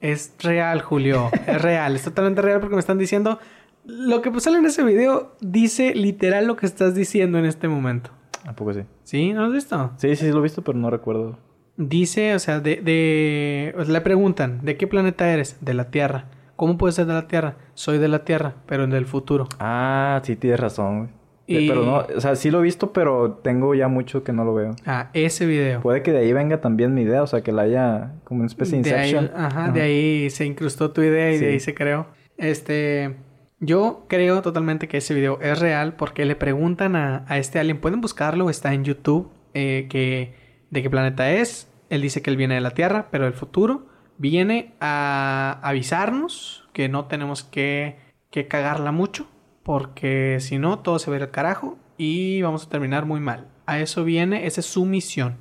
Es 0.00 0.34
real, 0.40 0.82
Julio. 0.82 1.30
es 1.46 1.62
real. 1.62 1.96
Es 1.96 2.02
totalmente 2.02 2.42
real 2.42 2.60
porque 2.60 2.74
me 2.74 2.80
están 2.80 2.98
diciendo. 2.98 3.38
Lo 3.84 4.20
que 4.20 4.40
sale 4.40 4.58
en 4.58 4.66
ese 4.66 4.82
video 4.82 5.36
dice 5.40 5.94
literal 5.94 6.46
lo 6.46 6.56
que 6.56 6.66
estás 6.66 6.94
diciendo 6.94 7.38
en 7.38 7.44
este 7.44 7.68
momento. 7.68 8.10
¿A 8.44 8.52
poco 8.54 8.72
sí? 8.72 8.82
¿Sí? 9.04 9.32
¿No 9.32 9.40
lo 9.42 9.46
has 9.46 9.52
visto? 9.52 9.92
Sí, 9.96 10.16
sí, 10.16 10.30
lo 10.30 10.38
he 10.38 10.42
visto, 10.42 10.62
pero 10.62 10.78
no 10.78 10.90
recuerdo. 10.90 11.38
Dice, 11.76 12.34
o 12.34 12.38
sea, 12.38 12.60
de, 12.60 12.76
de... 12.76 13.74
le 13.86 14.00
preguntan, 14.00 14.60
¿de 14.64 14.76
qué 14.76 14.86
planeta 14.86 15.30
eres? 15.30 15.58
De 15.60 15.74
la 15.74 15.90
Tierra. 15.90 16.26
¿Cómo 16.56 16.78
puedes 16.78 16.94
ser 16.94 17.06
de 17.06 17.12
la 17.12 17.28
Tierra? 17.28 17.56
Soy 17.74 17.98
de 17.98 18.08
la 18.08 18.24
Tierra, 18.24 18.54
pero 18.66 18.84
en 18.84 18.92
el 18.92 19.06
futuro. 19.06 19.46
Ah, 19.60 20.20
sí, 20.24 20.36
tienes 20.36 20.58
razón. 20.58 21.10
Pero 21.46 21.84
no, 21.84 22.06
o 22.16 22.20
sea, 22.20 22.34
sí 22.34 22.50
lo 22.50 22.60
he 22.60 22.62
visto, 22.62 22.92
pero 22.92 23.38
tengo 23.42 23.74
ya 23.74 23.88
mucho 23.88 24.24
que 24.24 24.32
no 24.32 24.44
lo 24.44 24.54
veo. 24.54 24.74
Ah, 24.84 25.10
ese 25.12 25.46
video. 25.46 25.80
Puede 25.80 26.02
que 26.02 26.12
de 26.12 26.18
ahí 26.18 26.32
venga 26.32 26.60
también 26.60 26.94
mi 26.94 27.02
idea, 27.02 27.22
o 27.22 27.26
sea, 27.26 27.42
que 27.42 27.52
la 27.52 27.62
haya 27.62 28.14
como 28.24 28.40
una 28.40 28.46
especie 28.46 28.80
de 28.80 28.88
Inception. 28.88 29.30
ajá, 29.34 29.70
de 29.70 29.80
ahí 29.80 30.30
se 30.30 30.44
incrustó 30.44 30.90
tu 30.90 31.02
idea 31.02 31.32
y 31.32 31.38
de 31.38 31.50
ahí 31.50 31.60
se 31.60 31.74
creó. 31.74 32.08
Este, 32.36 33.16
yo 33.60 34.06
creo 34.08 34.42
totalmente 34.42 34.88
que 34.88 34.98
ese 34.98 35.14
video 35.14 35.38
es 35.40 35.58
real 35.58 35.94
porque 35.94 36.24
le 36.24 36.36
preguntan 36.36 36.96
a, 36.96 37.24
a 37.28 37.38
este 37.38 37.58
alien, 37.58 37.80
pueden 37.80 38.00
buscarlo, 38.00 38.50
está 38.50 38.74
en 38.74 38.84
YouTube, 38.84 39.30
eh, 39.54 39.86
que 39.88 40.34
de 40.70 40.82
qué 40.82 40.90
planeta 40.90 41.30
es. 41.30 41.70
Él 41.90 42.02
dice 42.02 42.22
que 42.22 42.30
él 42.30 42.36
viene 42.36 42.56
de 42.56 42.60
la 42.60 42.72
Tierra, 42.72 43.06
pero 43.12 43.26
el 43.26 43.34
futuro 43.34 43.86
viene 44.18 44.74
a 44.80 45.60
avisarnos 45.62 46.68
que 46.72 46.88
no 46.88 47.04
tenemos 47.04 47.44
que, 47.44 47.96
que 48.30 48.48
cagarla 48.48 48.90
mucho 48.90 49.28
porque 49.66 50.38
si 50.38 50.58
no, 50.58 50.78
todo 50.78 51.00
se 51.00 51.10
va 51.10 51.16
a 51.16 51.18
ir 51.18 51.22
al 51.24 51.32
carajo 51.32 51.76
y 51.98 52.40
vamos 52.40 52.64
a 52.64 52.68
terminar 52.68 53.04
muy 53.04 53.18
mal. 53.18 53.48
A 53.66 53.80
eso 53.80 54.04
viene, 54.04 54.46
esa 54.46 54.60
es 54.60 54.66
su 54.66 54.84
misión. 54.84 55.38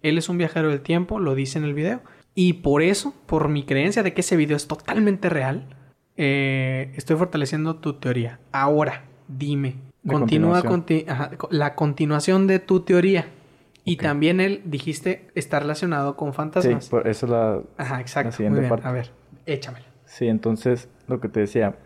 Él 0.00 0.16
es 0.16 0.28
un 0.28 0.38
viajero 0.38 0.68
del 0.68 0.80
tiempo, 0.80 1.18
lo 1.18 1.34
dice 1.34 1.58
en 1.58 1.64
el 1.64 1.74
video. 1.74 2.00
Y 2.36 2.52
por 2.52 2.82
eso, 2.82 3.14
por 3.26 3.48
mi 3.48 3.64
creencia 3.64 4.04
de 4.04 4.14
que 4.14 4.20
ese 4.20 4.36
video 4.36 4.56
es 4.56 4.68
totalmente 4.68 5.28
real, 5.28 5.66
eh, 6.16 6.92
estoy 6.94 7.16
fortaleciendo 7.16 7.74
tu 7.74 7.94
teoría. 7.94 8.38
Ahora, 8.52 9.06
dime, 9.26 9.74
continúa 10.06 10.62
con 10.62 10.86
la 11.50 11.74
continuación 11.74 12.46
de 12.46 12.60
tu 12.60 12.84
teoría. 12.84 13.26
Y 13.84 13.96
también 13.96 14.38
él, 14.38 14.62
dijiste, 14.66 15.32
está 15.34 15.58
relacionado 15.58 16.16
con 16.16 16.32
fantasmas. 16.32 16.84
Sí, 16.84 16.90
por 16.90 17.08
eso 17.08 17.26
es 17.26 17.32
la, 17.32 17.60
Ajá, 17.76 18.00
exacto. 18.00 18.40
Muy 18.48 18.60
bien. 18.60 18.72
A 18.84 18.92
ver, 18.92 19.10
échamelo. 19.46 19.86
Sí, 20.04 20.28
entonces, 20.28 20.88
lo 21.08 21.18
que 21.18 21.28
te 21.28 21.40
decía, 21.40 21.76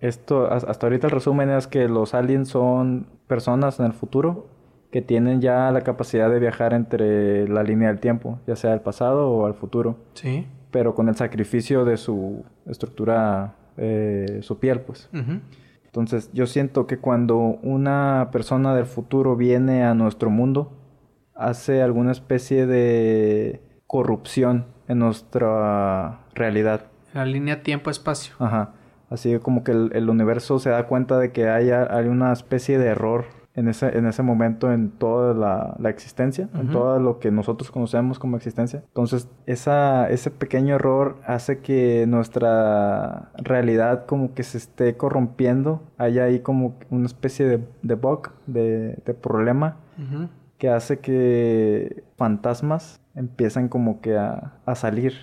esto, 0.00 0.50
hasta 0.50 0.86
ahorita 0.86 1.08
el 1.08 1.12
resumen 1.12 1.50
es 1.50 1.66
que 1.66 1.88
los 1.88 2.14
aliens 2.14 2.48
son 2.48 3.06
personas 3.26 3.80
en 3.80 3.86
el 3.86 3.92
futuro 3.92 4.46
que 4.90 5.02
tienen 5.02 5.40
ya 5.40 5.70
la 5.70 5.82
capacidad 5.82 6.30
de 6.30 6.38
viajar 6.38 6.72
entre 6.72 7.46
la 7.48 7.62
línea 7.62 7.88
del 7.88 8.00
tiempo, 8.00 8.38
ya 8.46 8.56
sea 8.56 8.72
al 8.72 8.80
pasado 8.80 9.30
o 9.30 9.46
al 9.46 9.54
futuro. 9.54 9.98
Sí. 10.14 10.46
Pero 10.70 10.94
con 10.94 11.08
el 11.08 11.16
sacrificio 11.16 11.84
de 11.84 11.96
su 11.96 12.44
estructura, 12.66 13.54
eh, 13.76 14.40
su 14.42 14.58
piel, 14.58 14.80
pues. 14.80 15.10
Entonces, 15.84 16.30
yo 16.32 16.46
siento 16.46 16.86
que 16.86 16.98
cuando 16.98 17.36
una 17.36 18.28
persona 18.32 18.74
del 18.74 18.86
futuro 18.86 19.36
viene 19.36 19.84
a 19.84 19.94
nuestro 19.94 20.30
mundo, 20.30 20.72
hace 21.34 21.82
alguna 21.82 22.12
especie 22.12 22.66
de 22.66 23.62
corrupción 23.86 24.66
en 24.88 24.98
nuestra 25.00 26.20
realidad. 26.34 26.86
La 27.14 27.24
línea 27.24 27.62
tiempo-espacio. 27.62 28.34
Ajá. 28.38 28.74
Así 29.10 29.38
como 29.38 29.64
que 29.64 29.72
el, 29.72 30.10
universo 30.10 30.58
se 30.58 30.70
da 30.70 30.86
cuenta 30.86 31.18
de 31.18 31.32
que 31.32 31.48
hay, 31.48 31.70
hay, 31.70 32.08
una 32.08 32.32
especie 32.32 32.78
de 32.78 32.88
error 32.88 33.24
en 33.54 33.68
ese, 33.68 33.96
en 33.96 34.06
ese 34.06 34.22
momento 34.22 34.70
en 34.70 34.90
toda 34.90 35.34
la, 35.78 35.88
existencia, 35.88 36.48
en 36.54 36.70
todo 36.70 37.00
lo 37.00 37.18
que 37.18 37.30
nosotros 37.30 37.70
conocemos 37.70 38.18
como 38.18 38.36
existencia. 38.36 38.82
Entonces, 38.86 39.28
esa, 39.46 40.10
ese 40.10 40.30
pequeño 40.30 40.74
error 40.74 41.16
hace 41.26 41.60
que 41.60 42.04
nuestra 42.06 43.30
realidad 43.36 44.04
como 44.04 44.34
que 44.34 44.42
se 44.42 44.58
esté 44.58 44.96
corrompiendo. 44.96 45.82
Hay 45.96 46.18
ahí 46.18 46.40
como 46.40 46.76
una 46.90 47.06
especie 47.06 47.46
de, 47.46 47.66
de 47.82 47.94
bug, 47.94 48.30
de, 48.46 48.98
de 49.04 49.14
problema. 49.14 49.76
que 50.58 50.68
hace 50.68 50.98
que 50.98 52.04
fantasmas 52.16 53.00
empiezan 53.14 53.68
como 53.68 54.00
que 54.00 54.18
a, 54.18 54.52
a 54.66 54.74
salir. 54.74 55.14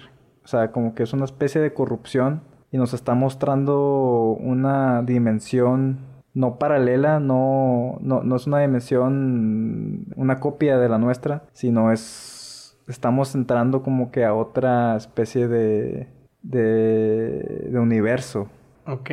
O 0.43 0.47
sea, 0.47 0.71
como 0.71 0.95
que 0.95 1.03
es 1.03 1.13
una 1.13 1.25
especie 1.25 1.61
de 1.61 1.73
corrupción 1.73 2.41
y 2.75 2.77
nos 2.77 2.93
está 2.93 3.13
mostrando 3.13 4.35
una 4.37 5.01
dimensión 5.01 5.99
no 6.33 6.59
paralela, 6.59 7.21
no, 7.21 7.97
no, 8.01 8.21
no 8.21 8.35
es 8.35 8.47
una 8.47 8.59
dimensión, 8.59 10.07
una 10.17 10.41
copia 10.41 10.77
de 10.77 10.89
la 10.89 10.97
nuestra, 10.97 11.45
sino 11.53 11.93
es, 11.93 12.77
estamos 12.89 13.33
entrando 13.33 13.81
como 13.81 14.11
que 14.11 14.25
a 14.25 14.33
otra 14.33 14.97
especie 14.97 15.47
de, 15.47 16.09
de, 16.41 17.69
de 17.71 17.79
universo. 17.79 18.49
Ok. 18.85 19.09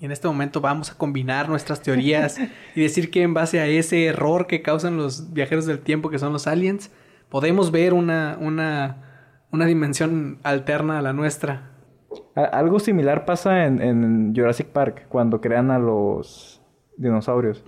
Y 0.00 0.04
en 0.06 0.10
este 0.10 0.26
momento 0.26 0.60
vamos 0.60 0.90
a 0.90 0.98
combinar 0.98 1.48
nuestras 1.48 1.82
teorías 1.82 2.40
y 2.74 2.80
decir 2.80 3.12
que 3.12 3.22
en 3.22 3.32
base 3.32 3.60
a 3.60 3.68
ese 3.68 4.06
error 4.06 4.48
que 4.48 4.60
causan 4.60 4.96
los 4.96 5.32
viajeros 5.32 5.66
del 5.66 5.78
tiempo, 5.78 6.10
que 6.10 6.18
son 6.18 6.32
los 6.32 6.48
aliens, 6.48 6.90
podemos 7.28 7.70
ver 7.70 7.94
una, 7.94 8.36
una, 8.40 8.96
una 9.52 9.66
dimensión 9.66 10.40
alterna 10.42 10.98
a 10.98 11.02
la 11.02 11.12
nuestra. 11.12 11.73
Algo 12.34 12.78
similar 12.78 13.24
pasa 13.24 13.66
en, 13.66 13.80
en 13.80 14.34
Jurassic 14.34 14.68
Park, 14.68 15.06
cuando 15.08 15.40
crean 15.40 15.70
a 15.70 15.78
los 15.78 16.62
dinosaurios. 16.96 17.64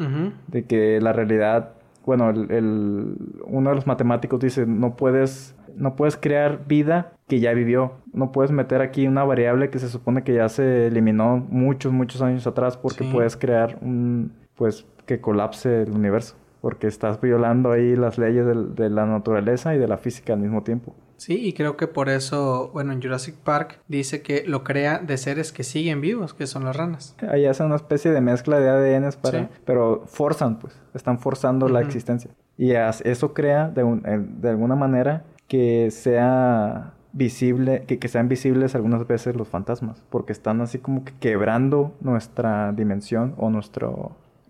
De 0.48 0.64
que 0.64 1.00
la 1.00 1.12
realidad, 1.12 1.70
bueno, 2.04 2.30
el, 2.30 3.16
uno 3.46 3.70
de 3.70 3.76
los 3.76 3.86
matemáticos 3.86 4.40
dice, 4.40 4.66
no 4.66 4.96
puedes, 4.96 5.56
no 5.74 5.96
puedes 5.96 6.16
crear 6.16 6.66
vida 6.66 7.12
que 7.28 7.40
ya 7.40 7.52
vivió. 7.52 7.92
No 8.12 8.32
puedes 8.32 8.50
meter 8.50 8.80
aquí 8.80 9.06
una 9.06 9.24
variable 9.24 9.70
que 9.70 9.78
se 9.78 9.88
supone 9.88 10.22
que 10.22 10.34
ya 10.34 10.48
se 10.48 10.86
eliminó 10.86 11.44
muchos, 11.48 11.92
muchos 11.92 12.22
años 12.22 12.46
atrás 12.46 12.76
porque 12.76 13.04
puedes 13.04 13.36
crear 13.36 13.78
un, 13.80 14.32
pues, 14.56 14.86
que 15.06 15.20
colapse 15.20 15.82
el 15.82 15.92
universo. 15.92 16.36
Porque 16.60 16.86
estás 16.86 17.20
violando 17.20 17.70
ahí 17.70 17.94
las 17.94 18.18
leyes 18.18 18.46
de 18.46 18.90
la 18.90 19.06
naturaleza 19.06 19.74
y 19.74 19.78
de 19.78 19.86
la 19.86 19.98
física 19.98 20.32
al 20.32 20.40
mismo 20.40 20.62
tiempo. 20.62 20.94
Sí, 21.16 21.46
y 21.46 21.52
creo 21.52 21.76
que 21.76 21.86
por 21.86 22.08
eso, 22.08 22.70
bueno, 22.72 22.92
en 22.92 23.02
Jurassic 23.02 23.34
Park 23.36 23.80
dice 23.88 24.22
que 24.22 24.44
lo 24.46 24.64
crea 24.64 24.98
de 24.98 25.16
seres 25.16 25.52
que 25.52 25.64
siguen 25.64 26.00
vivos, 26.00 26.34
que 26.34 26.46
son 26.46 26.64
las 26.64 26.76
ranas. 26.76 27.16
Ahí 27.28 27.46
hacen 27.46 27.66
una 27.66 27.76
especie 27.76 28.10
de 28.10 28.20
mezcla 28.20 28.58
de 28.58 28.68
ADN 28.68 29.10
para... 29.20 29.48
Pero 29.64 30.04
forzan, 30.06 30.58
pues, 30.58 30.78
están 30.94 31.18
forzando 31.18 31.68
la 31.68 31.80
existencia. 31.80 32.30
Y 32.58 32.72
eso 32.72 33.34
crea 33.34 33.68
de, 33.68 33.82
eh, 33.82 34.24
de 34.40 34.48
alguna 34.50 34.76
manera 34.76 35.24
que 35.48 35.90
sea 35.90 36.94
visible, 37.12 37.84
que, 37.86 37.98
que, 37.98 38.08
sean 38.08 38.28
visibles 38.28 38.74
algunas 38.74 39.06
veces 39.06 39.36
los 39.36 39.48
fantasmas, 39.48 40.02
porque 40.10 40.32
están 40.32 40.60
así 40.60 40.78
como 40.78 41.04
que 41.04 41.14
quebrando 41.18 41.94
nuestra 42.00 42.72
dimensión 42.72 43.34
o 43.38 43.48
nuestra 43.48 43.88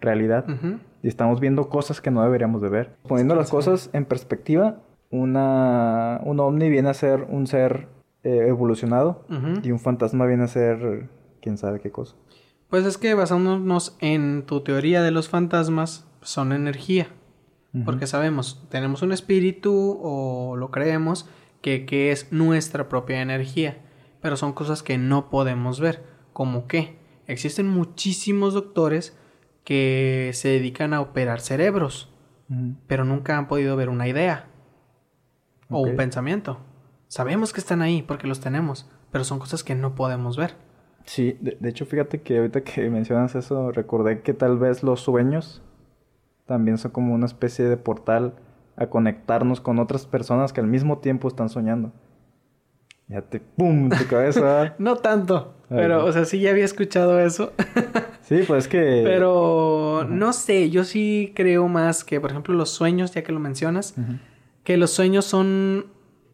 realidad. 0.00 0.44
Y 1.02 1.08
estamos 1.08 1.40
viendo 1.40 1.68
cosas 1.68 2.00
que 2.00 2.10
no 2.10 2.22
deberíamos 2.22 2.62
de 2.62 2.68
ver. 2.68 2.90
Poniendo 3.06 3.34
las 3.34 3.50
cosas 3.50 3.90
en 3.92 4.04
perspectiva, 4.04 4.78
una, 5.10 6.20
un 6.24 6.40
ovni 6.40 6.68
viene 6.68 6.88
a 6.88 6.94
ser 6.94 7.26
un 7.28 7.46
ser 7.46 7.88
eh, 8.22 8.46
evolucionado 8.48 9.24
y 9.62 9.70
un 9.70 9.78
fantasma 9.78 10.26
viene 10.26 10.44
a 10.44 10.48
ser 10.48 11.08
quién 11.40 11.58
sabe 11.58 11.80
qué 11.80 11.90
cosa. 11.90 12.16
Pues 12.68 12.84
es 12.84 12.98
que 12.98 13.14
basándonos 13.14 13.96
en 14.00 14.44
tu 14.44 14.62
teoría 14.62 15.02
de 15.02 15.12
los 15.12 15.28
fantasmas, 15.28 16.08
son 16.22 16.52
energía. 16.52 17.08
Porque 17.84 18.06
sabemos, 18.06 18.64
tenemos 18.70 19.02
un 19.02 19.12
espíritu 19.12 20.00
o 20.02 20.56
lo 20.56 20.70
creemos 20.70 21.28
que, 21.60 21.84
que, 21.84 22.10
es 22.10 22.32
nuestra 22.32 22.88
propia 22.88 23.20
energía. 23.20 23.76
Pero 24.22 24.38
son 24.38 24.54
cosas 24.54 24.82
que 24.82 24.96
no 24.96 25.28
podemos 25.28 25.78
ver. 25.78 26.02
¿Como 26.32 26.68
qué? 26.68 26.96
Existen 27.26 27.68
muchísimos 27.68 28.54
doctores 28.54 29.14
que 29.62 30.30
se 30.32 30.48
dedican 30.48 30.94
a 30.94 31.02
operar 31.02 31.42
cerebros. 31.42 32.10
Pero 32.86 33.04
nunca 33.04 33.36
han 33.36 33.46
podido 33.46 33.76
ver 33.76 33.90
una 33.90 34.08
idea 34.08 34.48
o 35.70 35.80
un 35.80 35.96
pensamiento. 35.96 36.58
Sabemos 37.08 37.52
que 37.52 37.60
están 37.60 37.82
ahí 37.82 38.02
porque 38.02 38.26
los 38.26 38.40
tenemos, 38.40 38.88
pero 39.10 39.24
son 39.24 39.38
cosas 39.38 39.62
que 39.62 39.74
no 39.74 39.94
podemos 39.94 40.36
ver. 40.36 40.54
Sí, 41.06 41.38
de, 41.40 41.68
hecho 41.68 41.86
fíjate 41.86 42.20
que 42.20 42.38
ahorita 42.38 42.62
que 42.62 42.90
mencionas 42.90 43.34
eso, 43.36 43.70
recordé 43.70 44.22
que 44.22 44.34
tal 44.34 44.58
vez 44.58 44.82
los 44.82 45.00
sueños 45.00 45.62
también 46.46 46.78
son 46.78 46.90
como 46.90 47.14
una 47.14 47.26
especie 47.26 47.64
de 47.64 47.76
portal 47.76 48.34
a 48.76 48.88
conectarnos 48.88 49.60
con 49.60 49.78
otras 49.78 50.04
personas 50.06 50.52
que 50.52 50.60
al 50.60 50.66
mismo 50.66 50.98
tiempo 50.98 51.28
están 51.28 51.48
soñando. 51.48 51.92
Ya 53.08 53.22
te 53.22 53.38
pum 53.38 53.88
tu 53.88 54.06
cabeza. 54.10 54.74
no 54.78 54.96
tanto, 54.96 55.54
pero 55.68 56.04
o 56.04 56.12
sea, 56.12 56.24
sí 56.24 56.40
ya 56.40 56.50
había 56.50 56.64
escuchado 56.64 57.20
eso. 57.20 57.52
sí, 58.22 58.40
pues 58.46 58.66
que 58.66 59.02
Pero 59.04 60.04
no 60.08 60.32
sé, 60.32 60.70
yo 60.70 60.82
sí 60.82 61.32
creo 61.36 61.68
más 61.68 62.02
que 62.02 62.20
por 62.20 62.30
ejemplo 62.32 62.52
los 62.54 62.70
sueños, 62.70 63.12
ya 63.12 63.22
que 63.22 63.30
lo 63.30 63.38
mencionas, 63.38 63.94
que 64.66 64.76
los 64.76 64.90
sueños 64.90 65.24
son 65.24 65.86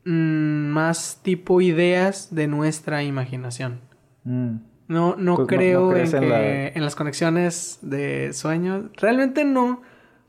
mm, 0.06 0.66
más 0.70 1.20
tipo 1.22 1.60
ideas 1.60 2.34
de 2.34 2.46
nuestra 2.46 3.04
imaginación. 3.04 3.82
Mm. 4.24 4.54
No, 4.88 5.16
no 5.16 5.36
pues 5.36 5.48
creo 5.48 5.94
en, 5.94 6.10
que, 6.10 6.72
en 6.74 6.82
las 6.82 6.96
conexiones 6.96 7.78
de 7.82 8.32
sueños. 8.32 8.86
Realmente 8.96 9.44
no, 9.44 9.82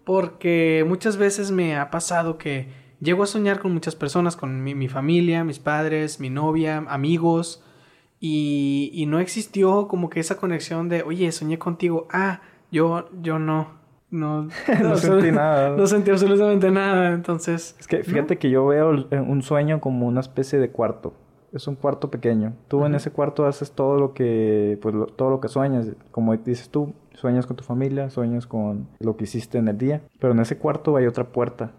porque 0.04 0.84
muchas 0.86 1.16
veces 1.16 1.52
me 1.52 1.78
ha 1.78 1.92
pasado 1.92 2.38
que 2.38 2.68
llego 3.00 3.24
a 3.24 3.28
soñar 3.28 3.60
con 3.60 3.74
muchas 3.74 3.96
personas, 3.96 4.36
con 4.36 4.62
mi, 4.64 4.88
familia, 4.90 5.46
mis 5.46 5.60
padres, 5.60 6.20
mi 6.20 6.30
novia, 6.30 6.84
amigos, 6.90 7.64
y, 8.20 8.92
y, 8.94 9.06
no 9.06 9.20
existió 9.20 9.88
como 9.88 10.10
que 10.10 10.20
esa 10.20 10.36
conexión 10.36 10.90
de, 10.90 11.04
oye, 11.04 11.32
soñé 11.32 11.58
contigo, 11.58 12.08
ah, 12.12 12.42
yo, 12.70 13.10
yo 13.22 13.40
no. 13.40 13.82
No, 14.14 14.48
no, 14.84 14.96
sentí 14.96 15.32
nada. 15.32 15.76
No 15.76 15.88
sentí 15.88 16.12
absolutamente 16.12 16.70
nada, 16.70 17.14
entonces... 17.14 17.76
Es 17.80 17.88
que 17.88 18.04
fíjate 18.04 18.38
que 18.38 18.52
yo 18.52 18.68
veo 18.68 18.92
un 19.12 19.42
sueño 19.42 19.82
como 19.82 20.06
una 20.06 20.20
especie 20.20 20.60
de 20.60 20.70
cuarto. 20.70 21.14
Es 21.52 21.68
un 21.68 21.76
cuarto 21.76 22.12
pequeño. 22.12 22.54
Tú 22.68 22.86
en 22.86 22.94
ese 22.94 23.10
cuarto 23.12 23.48
haces 23.48 23.72
todo 23.72 23.98
lo 23.98 24.14
que, 24.14 24.78
pues 24.84 24.96
todo 25.16 25.32
lo 25.32 25.40
que 25.40 25.48
sueñas. 25.48 25.88
Como 26.12 26.36
dices 26.38 26.70
tú, 26.70 26.94
sueñas 27.14 27.48
con 27.48 27.56
tu 27.56 27.64
familia, 27.64 28.12
sueñas 28.12 28.46
con 28.46 28.88
lo 29.00 29.18
que 29.18 29.24
hiciste 29.24 29.58
en 29.58 29.68
el 29.68 29.80
día. 29.80 30.02
Pero 30.20 30.34
en 30.34 30.40
ese 30.40 30.60
cuarto 30.60 30.96
hay 30.96 31.08
otra 31.08 31.26
puerta. 31.26 31.72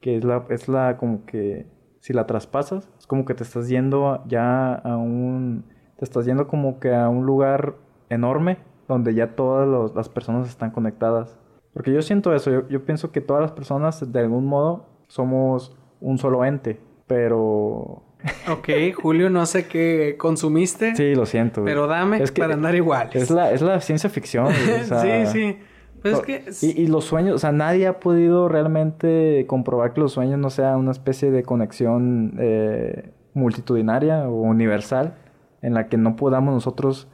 Que 0.00 0.16
es 0.16 0.24
la, 0.24 0.44
es 0.48 0.68
la 0.68 0.96
como 0.96 1.26
que, 1.26 1.66
si 2.00 2.14
la 2.14 2.26
traspasas, 2.26 2.88
es 2.98 3.06
como 3.06 3.26
que 3.26 3.34
te 3.34 3.42
estás 3.42 3.68
yendo 3.68 4.22
ya 4.26 4.74
a 4.74 4.96
un, 4.96 5.64
te 5.98 6.04
estás 6.04 6.24
yendo 6.24 6.48
como 6.48 6.80
que 6.80 6.94
a 6.94 7.08
un 7.10 7.26
lugar 7.26 7.74
enorme 8.08 8.58
donde 8.88 9.14
ya 9.14 9.34
todas 9.36 9.94
las 9.94 10.08
personas 10.08 10.48
están 10.48 10.72
conectadas 10.72 11.38
porque 11.72 11.92
yo 11.92 12.02
siento 12.02 12.34
eso, 12.34 12.68
yo, 12.68 12.84
pienso 12.84 13.12
que 13.12 13.20
todas 13.20 13.42
las 13.42 13.52
personas 13.52 14.12
de 14.12 14.20
algún 14.20 14.46
modo 14.46 14.86
somos 15.08 15.76
un 16.00 16.18
solo 16.18 16.44
ente, 16.44 16.80
pero... 17.06 18.02
Ok, 18.50 18.68
Julio, 18.94 19.30
no 19.30 19.46
sé 19.46 19.66
qué 19.66 20.16
consumiste. 20.18 20.94
Sí, 20.94 21.14
lo 21.14 21.26
siento. 21.26 21.64
Pero 21.64 21.86
dame 21.88 22.24
para 22.28 22.54
andar 22.54 22.74
igual. 22.74 23.10
Es 23.12 23.30
la, 23.30 23.50
es 23.50 23.62
la 23.62 23.80
ciencia 23.80 24.08
ficción. 24.10 24.48
sí, 24.52 25.26
sí. 25.26 25.58
Pues 26.02 26.14
es 26.14 26.20
que... 26.20 26.44
Y, 26.66 26.82
y, 26.82 26.86
los 26.86 27.04
sueños, 27.04 27.34
o 27.34 27.38
sea, 27.38 27.52
nadie 27.52 27.86
ha 27.86 28.00
podido 28.00 28.48
realmente 28.48 29.44
comprobar 29.48 29.92
que 29.92 30.00
los 30.00 30.12
sueños 30.12 30.38
no 30.38 30.50
sean 30.50 30.76
una 30.76 30.90
especie 30.90 31.30
de 31.30 31.42
conexión 31.42 32.36
eh, 32.38 33.12
multitudinaria 33.34 34.28
o 34.28 34.42
universal 34.42 35.14
en 35.62 35.74
la 35.74 35.88
que 35.88 35.96
no 35.96 36.16
podamos 36.16 36.54
nosotros 36.54 37.08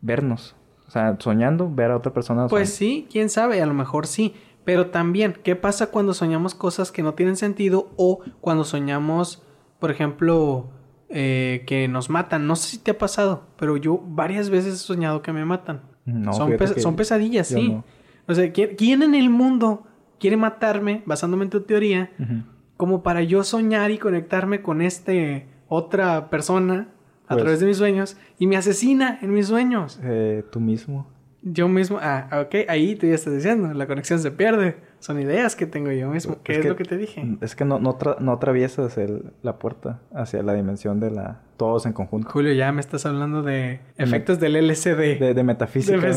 vernos. 0.00 0.56
O 0.90 0.92
sea, 0.92 1.14
soñando, 1.20 1.72
ver 1.72 1.92
a 1.92 1.96
otra 1.96 2.12
persona. 2.12 2.48
Pues 2.48 2.74
sí, 2.74 3.06
quién 3.12 3.28
sabe, 3.28 3.62
a 3.62 3.66
lo 3.66 3.74
mejor 3.74 4.08
sí. 4.08 4.34
Pero 4.64 4.90
también, 4.90 5.38
¿qué 5.44 5.54
pasa 5.54 5.92
cuando 5.92 6.14
soñamos 6.14 6.56
cosas 6.56 6.90
que 6.90 7.04
no 7.04 7.14
tienen 7.14 7.36
sentido 7.36 7.92
o 7.96 8.18
cuando 8.40 8.64
soñamos, 8.64 9.40
por 9.78 9.92
ejemplo, 9.92 10.68
eh, 11.08 11.62
que 11.68 11.86
nos 11.86 12.10
matan? 12.10 12.48
No 12.48 12.56
sé 12.56 12.70
si 12.70 12.78
te 12.78 12.90
ha 12.90 12.98
pasado, 12.98 13.44
pero 13.56 13.76
yo 13.76 14.02
varias 14.04 14.50
veces 14.50 14.74
he 14.74 14.78
soñado 14.78 15.22
que 15.22 15.32
me 15.32 15.44
matan. 15.44 15.82
No, 16.04 16.32
son, 16.32 16.56
son 16.78 16.96
pesadillas, 16.96 17.46
sí. 17.46 17.80
O 18.26 18.34
sea, 18.34 18.52
¿quién, 18.52 19.02
en 19.04 19.14
el 19.14 19.30
mundo 19.30 19.86
quiere 20.18 20.36
matarme, 20.36 21.04
basándome 21.06 21.44
en 21.44 21.50
tu 21.50 21.60
teoría, 21.60 22.10
como 22.76 23.04
para 23.04 23.22
yo 23.22 23.44
soñar 23.44 23.92
y 23.92 23.98
conectarme 23.98 24.60
con 24.60 24.82
este 24.82 25.46
otra 25.68 26.30
persona 26.30 26.88
a 27.30 27.34
pues 27.34 27.42
través 27.44 27.60
de 27.60 27.66
mis 27.66 27.76
sueños 27.76 28.16
y 28.40 28.48
me 28.48 28.56
asesina 28.56 29.20
en 29.22 29.32
mis 29.32 29.46
sueños. 29.46 30.00
Eh, 30.02 30.42
tú 30.50 30.58
mismo. 30.58 31.06
Yo 31.42 31.68
mismo, 31.68 31.98
ah, 32.02 32.28
ok, 32.44 32.68
ahí 32.68 32.96
tú 32.96 33.06
ya 33.06 33.14
estás 33.14 33.32
diciendo, 33.32 33.72
la 33.72 33.86
conexión 33.86 34.18
se 34.18 34.32
pierde. 34.32 34.76
Son 34.98 35.18
ideas 35.20 35.54
que 35.54 35.64
tengo 35.64 35.92
yo 35.92 36.10
mismo. 36.10 36.38
¿Qué 36.42 36.58
es, 36.58 36.66
lo 36.66 36.74
que 36.74 36.84
te 36.84 36.96
dije? 36.96 37.24
Es 37.40 37.54
que 37.54 37.64
no, 37.64 37.78
no, 37.78 37.96
no 38.18 38.32
atraviesas 38.32 38.98
el, 38.98 39.32
la 39.42 39.60
puerta 39.60 40.00
hacia 40.12 40.42
la 40.42 40.54
dimensión 40.54 40.98
de 40.98 41.12
la... 41.12 41.40
Todos 41.56 41.86
en 41.86 41.92
conjunto. 41.92 42.28
Julio, 42.28 42.52
ya 42.52 42.72
me 42.72 42.80
estás 42.80 43.06
hablando 43.06 43.42
de 43.42 43.80
efectos 43.96 44.40
del 44.40 44.56
LCD. 44.56 45.34
De, 45.34 45.42
metafísica. 45.44 45.96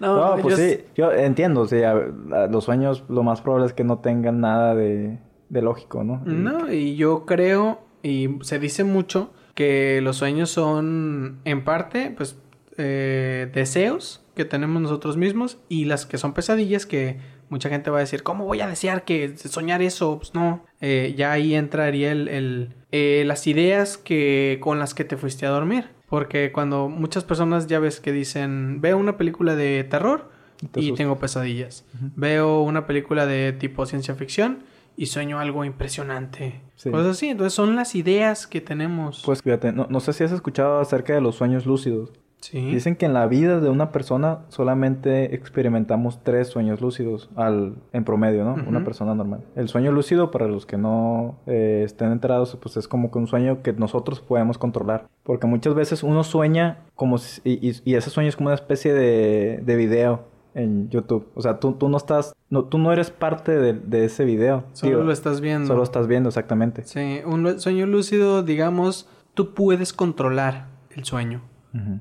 ¿no? 0.00 0.36
pues 0.40 0.56
sí, 0.56 0.84
yo 0.94 1.10
entiendo. 1.12 1.62
O 1.62 1.66
sea, 1.66 1.94
los 2.48 2.64
sueños 2.64 3.04
lo 3.08 3.24
más 3.24 3.42
probable 3.42 3.66
es 3.66 3.72
que 3.72 3.82
no 3.82 3.98
tengan 3.98 4.40
nada 4.40 4.76
de, 4.76 5.18
de 5.48 5.62
lógico, 5.62 6.04
¿no? 6.04 6.22
No, 6.24 6.72
y 6.72 6.94
yo 6.94 7.26
creo, 7.26 7.80
y 8.04 8.38
se 8.42 8.60
dice 8.60 8.84
mucho 8.84 9.30
que 9.54 10.00
los 10.02 10.16
sueños 10.16 10.50
son 10.50 11.40
en 11.44 11.64
parte 11.64 12.12
pues 12.16 12.36
eh, 12.76 13.50
deseos 13.54 14.22
que 14.34 14.44
tenemos 14.44 14.82
nosotros 14.82 15.16
mismos 15.16 15.58
y 15.68 15.84
las 15.84 16.06
que 16.06 16.18
son 16.18 16.34
pesadillas 16.34 16.86
que 16.86 17.18
Mucha 17.54 17.68
gente 17.68 17.90
va 17.90 17.98
a 17.98 18.00
decir, 18.00 18.22
¿cómo 18.22 18.46
voy 18.46 18.60
a 18.60 18.66
desear 18.66 19.04
que 19.04 19.36
soñar 19.36 19.82
eso? 19.82 20.18
Pues 20.18 20.34
no, 20.34 20.64
eh, 20.80 21.14
ya 21.16 21.32
ahí 21.32 21.54
entraría 21.54 22.10
el, 22.10 22.74
eh, 22.90 23.22
las 23.26 23.46
ideas 23.46 23.96
que, 23.98 24.58
con 24.60 24.78
las 24.78 24.94
que 24.94 25.04
te 25.04 25.16
fuiste 25.16 25.46
a 25.46 25.50
dormir. 25.50 25.90
Porque 26.08 26.52
cuando 26.52 26.88
muchas 26.88 27.24
personas 27.24 27.66
ya 27.66 27.78
ves 27.78 28.00
que 28.00 28.12
dicen, 28.12 28.80
veo 28.80 28.98
una 28.98 29.16
película 29.16 29.56
de 29.56 29.84
terror 29.84 30.30
y 30.74 30.92
tengo 30.92 31.18
pesadillas. 31.18 31.84
Veo 32.16 32.62
una 32.62 32.86
película 32.86 33.26
de 33.26 33.52
tipo 33.52 33.84
ciencia 33.86 34.14
ficción 34.14 34.64
y 34.96 35.06
sueño 35.06 35.38
algo 35.38 35.64
impresionante. 35.64 36.60
Cosas 36.82 37.06
así. 37.06 37.28
Entonces 37.28 37.54
son 37.54 37.76
las 37.76 37.94
ideas 37.94 38.46
que 38.46 38.60
tenemos. 38.60 39.22
Pues 39.24 39.42
fíjate, 39.42 39.72
no, 39.72 39.86
no 39.88 40.00
sé 40.00 40.12
si 40.12 40.24
has 40.24 40.32
escuchado 40.32 40.80
acerca 40.80 41.14
de 41.14 41.20
los 41.20 41.36
sueños 41.36 41.66
lúcidos. 41.66 42.12
Dicen 42.52 42.96
que 42.96 43.06
en 43.06 43.14
la 43.14 43.26
vida 43.26 43.60
de 43.60 43.70
una 43.70 43.90
persona 43.90 44.40
solamente 44.48 45.34
experimentamos 45.34 46.22
tres 46.22 46.48
sueños 46.48 46.80
lúcidos 46.80 47.30
al, 47.36 47.76
en 47.92 48.04
promedio, 48.04 48.44
¿no? 48.44 48.54
Una 48.66 48.84
persona 48.84 49.14
normal. 49.14 49.44
El 49.56 49.68
sueño 49.68 49.92
lúcido, 49.92 50.30
para 50.30 50.46
los 50.46 50.66
que 50.66 50.76
no 50.76 51.38
eh, 51.46 51.82
estén 51.84 52.12
enterados, 52.12 52.56
pues 52.60 52.76
es 52.76 52.88
como 52.88 53.10
que 53.10 53.18
un 53.18 53.26
sueño 53.26 53.62
que 53.62 53.72
nosotros 53.72 54.20
podemos 54.20 54.58
controlar. 54.58 55.08
Porque 55.22 55.46
muchas 55.46 55.74
veces 55.74 56.02
uno 56.02 56.22
sueña 56.22 56.80
como 56.94 57.18
si, 57.18 57.40
y, 57.44 57.94
ese 57.94 58.10
sueño 58.10 58.28
es 58.28 58.36
como 58.36 58.48
una 58.48 58.54
especie 58.54 58.92
de, 58.92 59.60
de 59.62 59.76
video 59.76 60.33
en 60.54 60.88
YouTube. 60.88 61.28
O 61.34 61.42
sea, 61.42 61.58
tú, 61.58 61.72
tú 61.72 61.88
no 61.88 61.96
estás, 61.96 62.34
no, 62.50 62.64
tú 62.64 62.78
no 62.78 62.92
eres 62.92 63.10
parte 63.10 63.52
de, 63.52 64.04
ese 64.04 64.24
video. 64.24 64.64
Solo 64.72 65.04
lo 65.04 65.12
estás 65.12 65.40
viendo. 65.40 65.66
Solo 65.66 65.82
estás 65.82 66.06
viendo, 66.06 66.28
exactamente. 66.28 66.84
Sí, 66.84 67.20
un 67.26 67.60
sueño 67.60 67.86
lúcido, 67.86 68.42
digamos, 68.42 69.08
tú 69.34 69.54
puedes 69.54 69.92
controlar 69.92 70.68
el 70.90 71.04
sueño. 71.04 71.42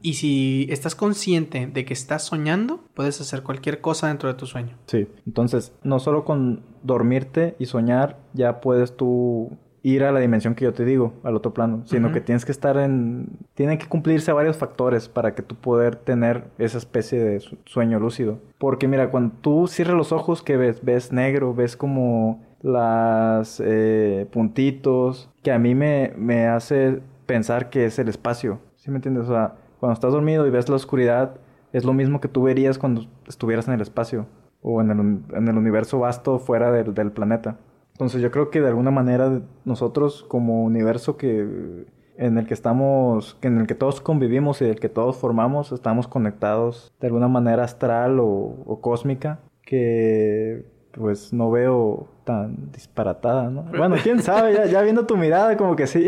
Y 0.04 0.14
si 0.14 0.68
estás 0.70 0.94
consciente 0.94 1.66
de 1.66 1.84
que 1.84 1.94
estás 1.94 2.22
soñando, 2.22 2.84
puedes 2.94 3.20
hacer 3.22 3.42
cualquier 3.42 3.82
cosa 3.82 4.08
dentro 4.08 4.30
de 4.30 4.36
tu 4.36 4.46
sueño. 4.46 4.78
Sí, 4.86 5.08
entonces 5.26 5.74
no 5.82 6.00
solo 6.00 6.26
con 6.26 6.62
dormirte 6.84 7.56
y 7.58 7.66
soñar 7.66 8.20
ya 8.34 8.62
puedes 8.62 8.96
tú 8.96 9.58
ir 9.84 10.04
a 10.04 10.12
la 10.12 10.20
dimensión 10.20 10.56
que 10.56 10.64
yo 10.64 10.74
te 10.74 10.86
digo, 10.86 11.14
al 11.24 11.36
otro 11.36 11.54
plano, 11.54 11.84
sino 11.86 12.12
que 12.12 12.22
tienes 12.22 12.46
que 12.46 12.52
estar 12.52 12.78
en... 12.78 13.28
Tienen 13.54 13.78
que 13.78 13.86
cumplirse 13.86 14.32
varios 14.32 14.58
factores 14.58 15.10
para 15.10 15.36
que 15.36 15.44
tú 15.44 15.56
poder 15.56 15.98
tener 15.98 16.46
esa 16.58 16.78
especie 16.78 17.22
de 17.22 17.44
sueño 17.66 18.00
lúcido. 18.00 18.40
Porque 18.58 18.88
mira, 18.88 19.12
cuando 19.12 19.36
tú 19.42 19.68
cierras 19.68 19.96
los 19.96 20.14
ojos, 20.14 20.42
¿qué 20.42 20.58
ves? 20.58 20.84
Ves 20.84 21.12
negro, 21.12 21.54
ves 21.54 21.76
como 21.76 22.42
las 22.62 23.62
eh, 23.64 24.26
puntitos, 24.32 25.30
que 25.44 25.52
a 25.52 25.60
mí 25.60 25.76
me, 25.76 26.14
me 26.18 26.48
hace 26.48 27.02
pensar 27.26 27.70
que 27.70 27.86
es 27.86 28.00
el 28.00 28.08
espacio. 28.08 28.60
¿Sí 28.78 28.90
me 28.90 28.98
entiendes? 28.98 29.26
O 29.26 29.28
sea, 29.28 29.56
cuando 29.80 29.94
estás 29.96 30.14
dormido 30.14 30.48
y 30.48 30.50
ves 30.50 30.70
la 30.70 30.78
oscuridad, 30.78 31.36
es 31.74 31.84
lo 31.84 31.92
mismo 31.92 32.22
que 32.22 32.30
tú 32.30 32.44
verías 32.44 32.78
cuando 32.78 33.06
estuvieras 33.28 33.68
en 33.68 33.74
el 33.74 33.82
espacio 33.82 34.28
o 34.62 34.80
en 34.80 34.92
el, 34.92 35.38
en 35.38 35.48
el 35.48 35.58
universo 35.58 36.00
vasto 36.00 36.40
fuera 36.40 36.72
del, 36.72 36.94
del, 36.94 37.12
planeta. 37.12 37.58
Entonces 37.94 38.22
yo 38.22 38.32
creo 38.32 38.50
que 38.50 38.62
de 38.62 38.68
alguna 38.68 38.92
manera 38.92 39.42
nosotros 39.66 40.26
como 40.28 40.64
universo 40.64 41.18
que 41.18 41.86
en 42.18 42.38
el 42.38 42.46
que 42.46 42.54
estamos, 42.54 43.38
en 43.42 43.60
el 43.60 43.68
que 43.68 43.76
todos 43.76 44.02
convivimos 44.02 44.62
y 44.62 44.66
del 44.66 44.80
que 44.80 44.90
todos 44.90 45.18
formamos, 45.18 45.72
estamos 45.72 46.08
conectados 46.08 46.92
de 47.00 47.08
alguna 47.08 47.28
manera 47.28 47.64
astral 47.64 48.20
o, 48.20 48.28
o 48.66 48.82
cósmica 48.82 49.40
que 49.64 50.66
pues 50.92 51.34
no 51.34 51.50
veo 51.50 52.08
tan 52.24 52.72
disparatada, 52.72 53.50
¿no? 53.50 53.64
Bueno, 53.64 53.96
quién 54.04 54.22
sabe, 54.22 54.54
ya, 54.54 54.66
ya 54.66 54.82
viendo 54.82 55.06
tu 55.06 55.18
mirada 55.18 55.58
como 55.58 55.76
que 55.76 55.88
sí. 55.88 56.08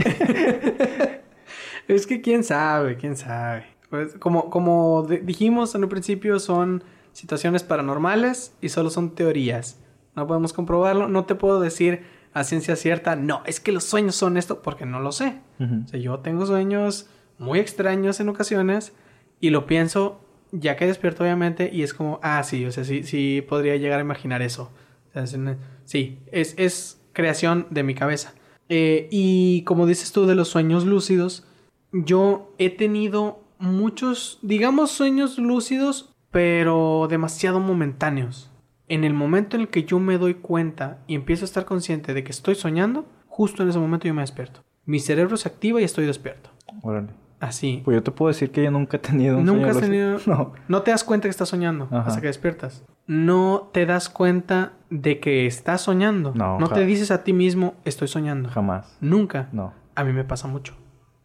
Es 1.88 2.08
que 2.08 2.22
quién 2.22 2.44
sabe, 2.44 2.98
quién 2.98 3.16
sabe. 3.16 3.66
Pues 3.90 4.16
como, 4.16 4.50
como 4.50 5.04
dijimos 5.04 5.76
en 5.76 5.84
un 5.84 5.90
principio, 5.90 6.40
son 6.40 6.84
situaciones 7.12 7.64
paranormales 7.64 8.56
y 8.60 8.70
solo 8.70 8.90
son 8.90 9.14
teorías. 9.14 9.80
No 10.16 10.28
podemos 10.28 10.54
comprobarlo. 10.54 11.08
No 11.08 11.26
te 11.26 11.36
puedo 11.36 11.60
decir 11.60 12.04
a 12.34 12.44
ciencia 12.44 12.76
cierta, 12.76 13.16
no, 13.16 13.44
es 13.46 13.62
que 13.62 13.72
los 13.72 13.86
sueños 13.86 14.16
son 14.16 14.36
esto, 14.36 14.62
porque 14.62 14.86
no 14.86 15.00
lo 15.00 15.14
sé. 15.14 15.40
O 15.60 15.88
sea, 15.88 16.00
yo 16.00 16.20
tengo 16.20 16.46
sueños 16.46 17.10
muy 17.38 17.60
extraños 17.60 18.20
en 18.20 18.28
ocasiones 18.28 18.94
y 19.40 19.52
lo 19.52 19.66
pienso 19.66 20.20
ya 20.52 20.76
que 20.76 20.86
despierto, 20.86 21.24
obviamente, 21.24 21.70
y 21.72 21.84
es 21.84 21.94
como, 21.94 22.20
ah, 22.22 22.44
sí, 22.44 22.66
o 22.66 22.72
sea, 22.72 22.84
sí, 22.84 23.04
sí 23.04 23.42
podría 23.48 23.78
llegar 23.78 24.00
a 24.00 24.04
imaginar 24.04 24.42
eso. 24.42 24.72
O 25.14 25.26
sea, 25.26 25.56
sí, 25.86 26.20
es, 26.32 26.56
es 26.58 27.02
creación 27.14 27.68
de 27.70 27.84
mi 27.84 27.96
cabeza. 27.96 28.34
Eh, 28.68 29.08
y 29.12 29.62
como 29.64 29.86
dices 29.86 30.12
tú 30.12 30.26
de 30.26 30.36
los 30.36 30.50
sueños 30.50 30.86
lúcidos, 30.86 31.46
yo 31.92 32.54
he 32.58 32.70
tenido 32.70 33.44
muchos, 33.60 34.40
digamos, 34.42 34.92
sueños 34.92 35.38
lúcidos, 35.38 36.14
pero 36.32 37.08
demasiado 37.10 37.60
momentáneos. 37.60 38.50
En 38.88 39.04
el 39.04 39.14
momento 39.14 39.56
en 39.56 39.62
el 39.64 39.68
que 39.70 39.84
yo 39.84 40.00
me 40.00 40.18
doy 40.18 40.36
cuenta 40.36 41.00
y 41.08 41.16
empiezo 41.16 41.44
a 41.44 41.48
estar 41.48 41.66
consciente 41.66 42.14
de 42.14 42.24
que 42.24 42.32
estoy 42.32 42.56
soñando, 42.56 43.06
justo 43.28 43.64
en 43.64 43.70
ese 43.70 43.80
momento 43.80 44.08
yo 44.08 44.14
me 44.14 44.22
despierto. 44.22 44.62
Mi 44.86 45.00
cerebro 45.00 45.38
se 45.38 45.48
activa 45.50 45.82
y 45.82 45.84
estoy 45.84 46.06
despierto. 46.06 46.52
Órale. 46.84 47.10
Así. 47.40 47.82
Pues 47.84 47.96
yo 47.96 48.04
te 48.04 48.12
puedo 48.12 48.30
decir 48.30 48.52
que 48.52 48.64
yo 48.64 48.72
nunca 48.72 48.98
he 48.98 49.00
tenido 49.00 49.38
un 49.38 49.46
Nunca 49.46 49.72
has 49.72 49.80
tenido. 49.80 50.18
No. 50.26 50.54
no 50.68 50.82
te 50.82 50.92
das 50.92 51.04
cuenta 51.04 51.28
que 51.28 51.32
estás 51.32 51.50
soñando 51.50 51.88
hasta 51.92 52.22
que 52.22 52.28
despiertas. 52.28 52.86
No 53.08 53.70
te 53.72 53.86
das 53.86 54.10
cuenta 54.10 54.74
de 54.90 55.20
que 55.20 55.46
estás 55.46 55.82
soñando. 55.82 56.34
No. 56.34 56.60
No 56.60 56.70
te 56.70 56.86
dices 56.86 57.12
a 57.12 57.24
ti 57.24 57.34
mismo, 57.34 57.76
estoy 57.84 58.08
soñando. 58.08 58.50
Jamás. 58.50 58.98
Nunca. 59.02 59.50
No. 59.52 59.74
A 59.96 60.04
mí 60.04 60.14
me 60.14 60.24
pasa 60.24 60.48
mucho. 60.48 60.76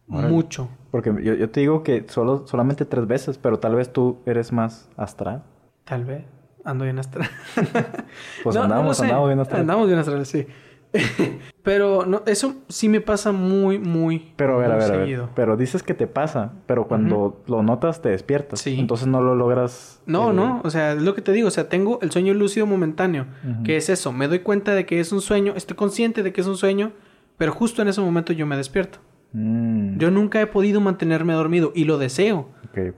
Mucho. 0.07 0.67
Porque 0.91 1.13
yo, 1.23 1.49
te 1.49 1.61
digo 1.61 1.83
que 1.83 2.05
solo, 2.09 2.45
solamente 2.45 2.85
tres 2.85 3.07
veces, 3.07 3.37
pero 3.37 3.59
tal 3.59 3.75
vez 3.75 3.93
tú 3.93 4.19
eres 4.25 4.51
más 4.51 4.89
astral. 4.97 5.43
Tal 5.85 6.03
vez. 6.03 6.25
Ando 6.63 6.83
bien 6.83 6.99
astral. 6.99 7.29
pues 8.43 8.55
andamos, 8.55 8.99
andamos 9.01 9.27
bien 9.27 9.39
astral. 9.39 9.61
Andamos 9.61 9.87
bien 9.87 9.99
astral, 9.99 10.25
sí. 10.25 10.47
pero 11.63 12.05
no, 12.05 12.21
eso 12.25 12.55
sí 12.67 12.89
me 12.89 12.99
pasa 12.99 13.31
muy, 13.31 13.79
muy, 13.79 14.33
pero, 14.35 14.55
a 14.55 14.57
ver, 14.57 14.71
a 14.71 14.75
ver, 14.75 14.87
seguido. 14.87 15.29
Pero 15.35 15.55
dices 15.55 15.83
que 15.83 15.93
te 15.93 16.07
pasa, 16.07 16.51
pero 16.65 16.87
cuando 16.87 17.41
lo 17.47 17.63
notas 17.63 18.01
te 18.01 18.09
despiertas. 18.09 18.59
Sí. 18.59 18.77
Entonces 18.77 19.07
no 19.07 19.21
lo 19.21 19.35
logras. 19.35 20.01
No, 20.05 20.31
eh, 20.31 20.33
no. 20.33 20.61
O 20.63 20.69
sea, 20.69 20.93
es 20.93 21.01
lo 21.01 21.15
que 21.15 21.21
te 21.21 21.31
digo. 21.31 21.47
O 21.47 21.51
sea, 21.51 21.69
tengo 21.69 21.99
el 22.01 22.11
sueño 22.11 22.33
lúcido 22.33 22.65
momentáneo. 22.65 23.25
Que 23.63 23.77
es 23.77 23.89
eso. 23.89 24.11
Me 24.11 24.27
doy 24.27 24.39
cuenta 24.39 24.75
de 24.75 24.85
que 24.85 24.99
es 24.99 25.11
un 25.11 25.21
sueño. 25.21 25.53
Estoy 25.55 25.77
consciente 25.77 26.23
de 26.23 26.33
que 26.33 26.41
es 26.41 26.47
un 26.47 26.57
sueño. 26.57 26.91
Pero 27.37 27.53
justo 27.53 27.81
en 27.81 27.87
ese 27.87 28.01
momento 28.01 28.33
yo 28.33 28.45
me 28.45 28.57
despierto. 28.57 28.99
Mm. 29.33 29.97
Yo 29.97 30.11
nunca 30.11 30.41
he 30.41 30.47
podido 30.47 30.81
mantenerme 30.81 31.33
dormido 31.33 31.71
y 31.73 31.85
lo 31.85 31.97
deseo. 31.97 32.49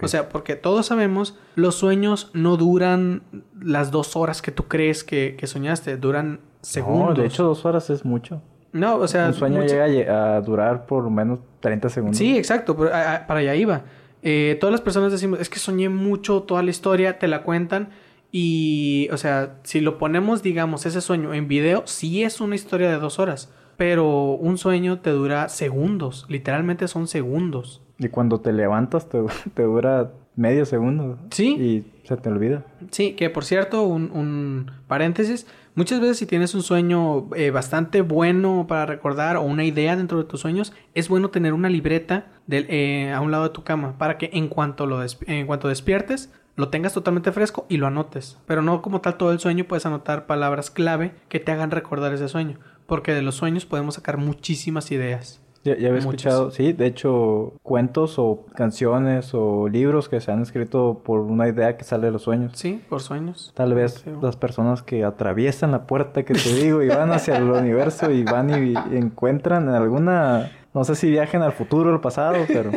O 0.01 0.07
sea, 0.07 0.29
porque 0.29 0.55
todos 0.55 0.87
sabemos, 0.87 1.37
los 1.55 1.75
sueños 1.75 2.29
no 2.33 2.57
duran 2.57 3.23
las 3.59 3.91
dos 3.91 4.15
horas 4.15 4.41
que 4.41 4.51
tú 4.51 4.65
crees 4.65 5.03
que, 5.03 5.37
soñaste, 5.43 5.97
duran 5.97 6.39
segundos. 6.61 7.17
No, 7.17 7.21
de 7.21 7.27
hecho, 7.27 7.43
dos 7.43 7.65
horas 7.65 7.89
es 7.89 8.05
mucho. 8.05 8.41
No, 8.71 8.95
o 8.95 9.07
sea... 9.07 9.27
Un 9.27 9.33
sueño 9.33 9.63
llega 9.63 10.35
a 10.35 10.41
durar 10.41 10.85
por 10.85 11.09
menos 11.09 11.39
30 11.59 11.89
segundos. 11.89 12.17
Sí, 12.17 12.37
exacto, 12.37 12.75
para 12.75 13.35
allá 13.35 13.55
iba. 13.55 13.83
Eh, 14.23 14.57
todas 14.59 14.71
las 14.71 14.81
personas 14.81 15.11
decimos, 15.11 15.39
es 15.39 15.49
que 15.49 15.59
soñé 15.59 15.89
mucho 15.89 16.43
toda 16.43 16.63
la 16.63 16.69
historia, 16.69 17.19
te 17.19 17.27
la 17.27 17.43
cuentan. 17.43 17.89
Y, 18.31 19.09
o 19.11 19.17
sea, 19.17 19.59
si 19.63 19.79
lo 19.79 19.99
ponemos, 19.99 20.41
digamos, 20.41 20.85
ese 20.87 21.01
sueño 21.01 21.33
en 21.33 21.47
video, 21.47 21.83
sí 21.85 22.23
es 22.23 22.41
una 22.41 22.55
historia 22.55 22.89
de 22.89 22.97
dos 22.97 23.19
horas. 23.19 23.53
Pero 23.77 24.31
un 24.31 24.57
sueño 24.57 24.99
te 24.99 25.11
dura 25.11 25.49
segundos, 25.49 26.25
literalmente 26.29 26.87
son 26.87 27.07
segundos. 27.07 27.81
Y 28.03 28.09
cuando 28.09 28.39
te 28.39 28.53
levantas 28.53 29.07
te, 29.53 29.63
dura 29.63 30.11
medio 30.35 30.65
segundo. 30.65 31.17
Sí. 31.31 31.55
Y 31.55 32.07
se 32.07 32.17
te 32.17 32.29
olvida. 32.29 32.65
Sí, 32.91 33.13
que 33.13 33.29
por 33.29 33.45
cierto, 33.45 33.83
un, 33.83 34.71
paréntesis, 34.87 35.47
muchas 35.75 35.99
veces 35.99 36.17
si 36.17 36.25
tienes 36.25 36.55
un 36.55 36.63
sueño 36.63 37.33
eh, 37.35 37.51
bastante 37.51 38.01
bueno 38.01 38.65
para 38.67 38.85
recordar 38.85 39.37
o 39.37 39.41
una 39.41 39.63
idea 39.63 39.95
dentro 39.95 40.17
de 40.17 40.25
tus 40.25 40.41
sueños, 40.41 40.73
es 40.93 41.09
bueno 41.09 41.29
tener 41.29 41.53
una 41.53 41.69
libreta 41.69 42.27
eh, 42.49 43.11
a 43.11 43.21
un 43.21 43.31
lado 43.31 43.43
de 43.43 43.49
tu 43.51 43.63
cama 43.63 43.97
para 43.97 44.17
que 44.17 44.29
en 44.33 44.47
cuanto, 44.47 44.85
lo 44.85 44.99
en 45.27 45.47
cuanto 45.47 45.67
despiertes 45.67 46.29
lo 46.55 46.69
tengas 46.69 46.93
totalmente 46.93 47.31
fresco 47.31 47.65
y 47.67 47.77
lo 47.77 47.87
anotes. 47.87 48.37
Pero 48.45 48.61
no 48.61 48.81
como 48.81 49.01
tal 49.01 49.17
todo 49.17 49.31
el 49.31 49.39
sueño, 49.39 49.65
puedes 49.65 49.85
anotar 49.85 50.25
palabras 50.25 50.69
clave 50.69 51.13
que 51.27 51.39
te 51.39 51.51
hagan 51.51 51.71
recordar 51.71 52.13
ese 52.13 52.27
sueño. 52.27 52.59
Porque 52.85 53.13
de 53.13 53.21
los 53.21 53.35
sueños 53.35 53.65
podemos 53.65 53.95
sacar 53.95 54.17
muchísimas 54.17 54.91
ideas. 54.91 55.42
Ya, 55.63 55.77
ya 55.77 55.87
había 55.87 55.99
escuchado, 55.99 56.51
sí, 56.51 56.73
de 56.73 56.85
hecho, 56.85 57.53
cuentos 57.63 58.19
o 58.19 58.45
canciones 58.53 59.33
o 59.33 59.69
libros 59.69 60.09
que 60.09 60.19
se 60.19 60.31
han 60.31 60.41
escrito 60.41 61.01
por 61.05 61.21
una 61.21 61.47
idea 61.47 61.77
que 61.77 61.85
sale 61.85 62.07
de 62.07 62.11
los 62.11 62.23
sueños. 62.23 62.51
Sí, 62.55 62.81
por 62.89 63.01
sueños. 63.01 63.53
Tal 63.55 63.73
vez 63.73 64.03
las 64.21 64.35
personas 64.35 64.83
que 64.83 65.05
atraviesan 65.05 65.71
la 65.71 65.87
puerta 65.87 66.23
que 66.23 66.33
te 66.33 66.53
digo 66.53 66.83
y 66.83 66.89
van 66.89 67.11
hacia 67.11 67.37
el 67.37 67.49
universo 67.49 68.11
y 68.11 68.23
van 68.23 68.49
y, 68.49 68.73
encuentran 68.97 69.69
alguna, 69.69 70.51
no 70.73 70.83
sé 70.83 70.95
si 70.95 71.09
viajen 71.09 71.41
al 71.41 71.53
futuro 71.53 71.91
o 71.91 71.93
al 71.93 72.01
pasado, 72.01 72.43
pero 72.47 72.71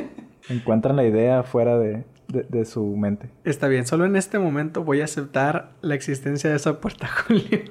encuentran 0.49 0.95
la 0.95 1.05
idea 1.05 1.43
fuera 1.43 1.79
de, 1.79 2.05
de, 2.29 2.65
su 2.65 2.85
mente. 2.97 3.31
Está 3.45 3.69
bien, 3.69 3.87
solo 3.87 4.05
en 4.05 4.17
este 4.17 4.39
momento 4.39 4.85
voy 4.85 5.01
a 5.01 5.05
aceptar 5.05 5.73
la 5.81 5.95
existencia 5.95 6.51
de 6.51 6.57
esa 6.57 6.81
puerta, 6.81 7.09
Julio. 7.27 7.63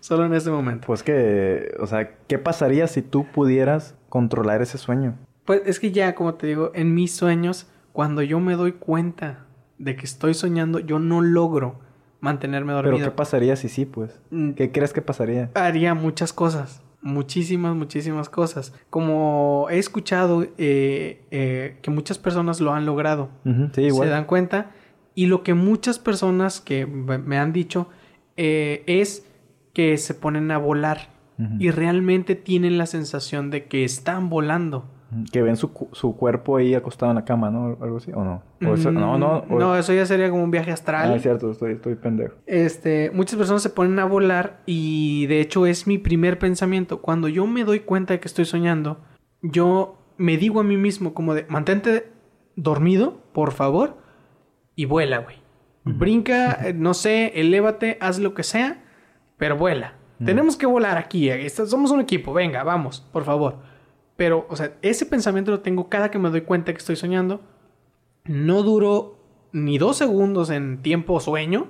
solo 0.00 0.26
en 0.26 0.34
este 0.34 0.50
momento. 0.50 0.86
Pues 0.86 1.02
que, 1.02 1.74
o 1.80 1.86
sea, 1.86 2.10
¿qué 2.26 2.38
pasaría 2.38 2.86
si 2.86 3.02
tú 3.02 3.26
pudieras 3.32 3.94
controlar 4.08 4.62
ese 4.62 4.78
sueño? 4.78 5.16
Pues 5.44 5.62
es 5.64 5.80
que 5.80 5.92
ya, 5.92 6.14
como 6.14 6.34
te 6.34 6.46
digo, 6.46 6.70
en 6.74 6.94
mis 6.94 7.14
sueños, 7.14 7.66
cuando 7.92 8.22
yo 8.22 8.40
me 8.40 8.54
doy 8.54 8.72
cuenta 8.72 9.46
de 9.78 9.96
que 9.96 10.04
estoy 10.04 10.34
soñando, 10.34 10.78
yo 10.78 10.98
no 10.98 11.20
logro 11.20 11.80
mantenerme 12.20 12.72
dormido. 12.72 12.96
Pero 12.96 13.10
¿qué 13.10 13.16
pasaría 13.16 13.56
si 13.56 13.68
sí, 13.68 13.86
pues? 13.86 14.20
Mm. 14.30 14.52
¿Qué 14.52 14.72
crees 14.72 14.92
que 14.92 15.02
pasaría? 15.02 15.50
Haría 15.54 15.94
muchas 15.94 16.32
cosas. 16.32 16.82
Muchísimas, 17.00 17.76
muchísimas 17.76 18.28
cosas. 18.28 18.74
Como 18.90 19.68
he 19.70 19.78
escuchado 19.78 20.42
eh, 20.58 21.24
eh, 21.30 21.78
que 21.80 21.90
muchas 21.90 22.18
personas 22.18 22.60
lo 22.60 22.72
han 22.72 22.86
logrado. 22.86 23.28
sí, 23.72 23.82
igual. 23.82 24.08
Se 24.08 24.12
dan 24.12 24.24
cuenta. 24.24 24.72
Y 25.14 25.26
lo 25.26 25.42
que 25.42 25.54
muchas 25.54 25.98
personas 25.98 26.60
que 26.60 26.86
me 26.86 27.38
han 27.38 27.52
dicho 27.52 27.88
eh, 28.36 28.84
es 28.86 29.26
que 29.72 29.96
se 29.98 30.14
ponen 30.14 30.50
a 30.50 30.58
volar. 30.58 31.17
Y 31.58 31.70
realmente 31.70 32.34
tienen 32.34 32.78
la 32.78 32.86
sensación 32.86 33.50
de 33.50 33.66
que 33.66 33.84
están 33.84 34.28
volando. 34.28 34.86
Que 35.32 35.40
ven 35.40 35.56
su, 35.56 35.70
su, 35.92 36.16
cuerpo 36.16 36.56
ahí 36.56 36.74
acostado 36.74 37.12
en 37.12 37.16
la 37.16 37.24
cama, 37.24 37.50
¿no? 37.50 37.78
Algo 37.80 37.96
así, 37.98 38.10
¿o 38.12 38.24
no? 38.24 38.42
eso, 38.60 38.90
no, 38.90 39.16
no. 39.16 39.44
Mm, 39.48 39.56
no, 39.56 39.76
eso 39.76 39.94
ya 39.94 40.04
sería 40.04 40.28
como 40.30 40.42
un 40.42 40.50
viaje 40.50 40.70
astral. 40.70 41.12
Ah, 41.12 41.16
es 41.16 41.22
cierto, 41.22 41.50
estoy, 41.50 41.74
estoy 41.74 41.94
pendejo. 41.94 42.34
Este, 42.44 43.10
muchas 43.14 43.36
personas 43.36 43.62
se 43.62 43.70
ponen 43.70 43.98
a 44.00 44.04
volar 44.04 44.60
y 44.66 45.26
de 45.26 45.40
hecho 45.40 45.64
es 45.64 45.86
mi 45.86 45.96
primer 45.96 46.38
pensamiento. 46.38 47.00
Cuando 47.00 47.28
yo 47.28 47.46
me 47.46 47.64
doy 47.64 47.80
cuenta 47.80 48.14
de 48.14 48.20
que 48.20 48.28
estoy 48.28 48.44
soñando, 48.44 48.98
yo 49.40 49.98
me 50.18 50.36
digo 50.36 50.60
a 50.60 50.64
mí 50.64 50.76
mismo 50.76 51.14
como 51.14 51.34
de, 51.34 51.46
mantente 51.48 52.10
dormido, 52.56 53.22
por 53.32 53.52
favor, 53.52 53.96
y 54.74 54.84
vuela, 54.84 55.18
güey. 55.18 55.36
Brinca, 55.84 56.52
eh, 56.66 56.74
no 56.74 56.92
sé, 56.92 57.40
elévate, 57.40 57.96
haz 58.00 58.18
lo 58.18 58.34
que 58.34 58.42
sea, 58.42 58.84
pero 59.38 59.56
vuela. 59.56 59.97
Tenemos 60.24 60.56
que 60.56 60.66
volar 60.66 60.98
aquí, 60.98 61.30
eh, 61.30 61.48
somos 61.48 61.90
un 61.90 62.00
equipo, 62.00 62.32
venga, 62.32 62.64
vamos, 62.64 63.04
por 63.12 63.24
favor. 63.24 63.56
Pero, 64.16 64.46
o 64.48 64.56
sea, 64.56 64.72
ese 64.82 65.06
pensamiento 65.06 65.52
lo 65.52 65.60
tengo 65.60 65.88
cada 65.88 66.10
que 66.10 66.18
me 66.18 66.28
doy 66.28 66.40
cuenta 66.40 66.72
que 66.72 66.78
estoy 66.78 66.96
soñando. 66.96 67.40
No 68.24 68.64
duró 68.64 69.16
ni 69.52 69.78
dos 69.78 69.96
segundos 69.96 70.50
en 70.50 70.82
tiempo 70.82 71.20
sueño 71.20 71.68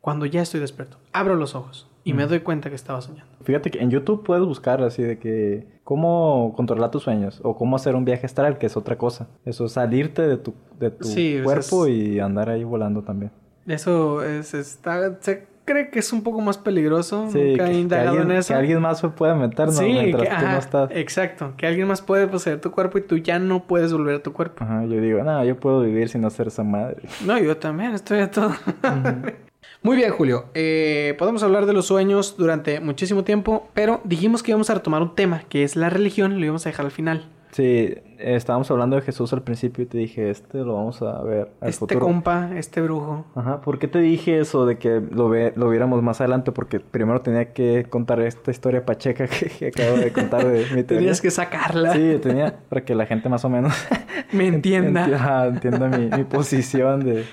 cuando 0.00 0.26
ya 0.26 0.42
estoy 0.42 0.60
despierto. 0.60 0.98
Abro 1.12 1.36
los 1.36 1.54
ojos 1.54 1.88
y 2.02 2.12
me 2.12 2.26
doy 2.26 2.40
cuenta 2.40 2.70
que 2.70 2.76
estaba 2.76 3.00
soñando. 3.00 3.32
Fíjate 3.42 3.70
que 3.70 3.80
en 3.80 3.90
YouTube 3.90 4.24
puedes 4.24 4.44
buscar 4.44 4.82
así 4.82 5.02
de 5.02 5.18
que 5.18 5.66
cómo 5.84 6.54
controlar 6.56 6.90
tus 6.90 7.04
sueños 7.04 7.40
o 7.42 7.56
cómo 7.56 7.76
hacer 7.76 7.94
un 7.94 8.04
viaje 8.04 8.26
astral, 8.26 8.58
que 8.58 8.66
es 8.66 8.76
otra 8.76 8.96
cosa. 8.98 9.28
Eso, 9.44 9.68
salirte 9.68 10.22
de 10.22 10.36
tu, 10.36 10.54
de 10.78 10.90
tu 10.90 11.08
cuerpo 11.44 11.86
y 11.86 12.20
andar 12.20 12.48
ahí 12.50 12.64
volando 12.64 13.02
también. 13.02 13.32
Eso 13.66 14.22
es, 14.24 14.54
está, 14.54 15.18
cree 15.66 15.90
que 15.90 15.98
es 15.98 16.12
un 16.14 16.22
poco 16.22 16.40
más 16.40 16.56
peligroso. 16.56 17.28
Sí, 17.30 17.38
Nunca 17.38 17.70
he 17.70 17.74
indagado 17.74 18.22
en 18.22 18.30
eso. 18.30 18.48
Que 18.48 18.54
alguien 18.54 18.80
más 18.80 19.00
se 19.00 19.08
puede 19.08 19.34
meter, 19.34 19.66
¿no? 19.66 19.72
Sí, 19.72 19.84
Mientras 19.84 20.40
tú 20.40 20.46
no 20.46 20.58
estás. 20.58 20.90
Exacto. 20.92 21.52
Que 21.58 21.66
alguien 21.66 21.86
más 21.86 22.00
puede 22.00 22.26
poseer 22.26 22.60
tu 22.60 22.70
cuerpo 22.70 22.96
y 22.96 23.02
tú 23.02 23.18
ya 23.18 23.38
no 23.38 23.64
puedes 23.64 23.92
volver 23.92 24.16
a 24.16 24.22
tu 24.22 24.32
cuerpo. 24.32 24.64
Ajá, 24.64 24.86
yo 24.86 24.98
digo, 25.00 25.22
no, 25.22 25.44
yo 25.44 25.56
puedo 25.56 25.82
vivir 25.82 26.08
sin 26.08 26.24
hacer 26.24 26.46
esa 26.46 26.62
madre. 26.62 27.02
No, 27.26 27.38
yo 27.38 27.58
también, 27.58 27.92
estoy 27.92 28.20
a 28.20 28.30
todo. 28.30 28.54
Muy 29.82 29.96
bien, 29.96 30.10
Julio. 30.10 30.46
Eh, 30.54 31.14
podemos 31.18 31.42
hablar 31.42 31.66
de 31.66 31.72
los 31.72 31.86
sueños 31.86 32.36
durante 32.36 32.80
muchísimo 32.80 33.24
tiempo, 33.24 33.68
pero 33.74 34.00
dijimos 34.04 34.42
que 34.42 34.52
íbamos 34.52 34.70
a 34.70 34.74
retomar 34.74 35.02
un 35.02 35.14
tema, 35.14 35.42
que 35.48 35.62
es 35.62 35.76
la 35.76 35.90
religión, 35.90 36.38
lo 36.38 36.44
íbamos 36.44 36.66
a 36.66 36.70
dejar 36.70 36.86
al 36.86 36.92
final. 36.92 37.28
Sí, 37.52 37.94
estábamos 38.18 38.70
hablando 38.70 38.96
de 38.96 39.02
Jesús 39.02 39.32
al 39.32 39.42
principio 39.42 39.84
y 39.84 39.86
te 39.86 39.98
dije, 39.98 40.30
este 40.30 40.58
lo 40.58 40.74
vamos 40.74 41.02
a 41.02 41.22
ver 41.22 41.50
al 41.60 41.68
este 41.68 41.98
compa, 41.98 42.50
este 42.56 42.80
brujo. 42.80 43.24
Ajá, 43.34 43.60
¿por 43.60 43.78
qué 43.78 43.88
te 43.88 43.98
dije 43.98 44.40
eso 44.40 44.66
de 44.66 44.78
que 44.78 45.00
lo, 45.00 45.28
ve, 45.28 45.52
lo 45.56 45.68
viéramos 45.68 46.02
más 46.02 46.20
adelante? 46.20 46.52
Porque 46.52 46.80
primero 46.80 47.20
tenía 47.20 47.52
que 47.52 47.86
contar 47.88 48.20
esta 48.20 48.50
historia 48.50 48.84
pacheca 48.84 49.26
que, 49.58 49.66
acabo 49.68 49.96
de 49.96 50.12
contar 50.12 50.46
de 50.46 50.60
mi 50.60 50.82
teoría. 50.82 50.86
Tenías 50.86 51.20
que 51.20 51.30
sacarla. 51.30 51.92
Sí, 51.92 52.18
tenía, 52.22 52.58
para 52.68 52.84
que 52.84 52.94
la 52.94 53.06
gente 53.06 53.28
más 53.28 53.44
o 53.44 53.48
menos... 53.48 53.74
Me 54.32 54.46
entienda. 54.46 55.46
entienda 55.46 55.88
mi, 55.88 56.08
mi 56.08 56.24
posición 56.24 57.04
de, 57.04 57.24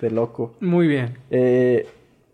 de, 0.00 0.10
loco. 0.10 0.54
Muy 0.60 0.86
bien. 0.86 1.18
Eh, 1.30 1.88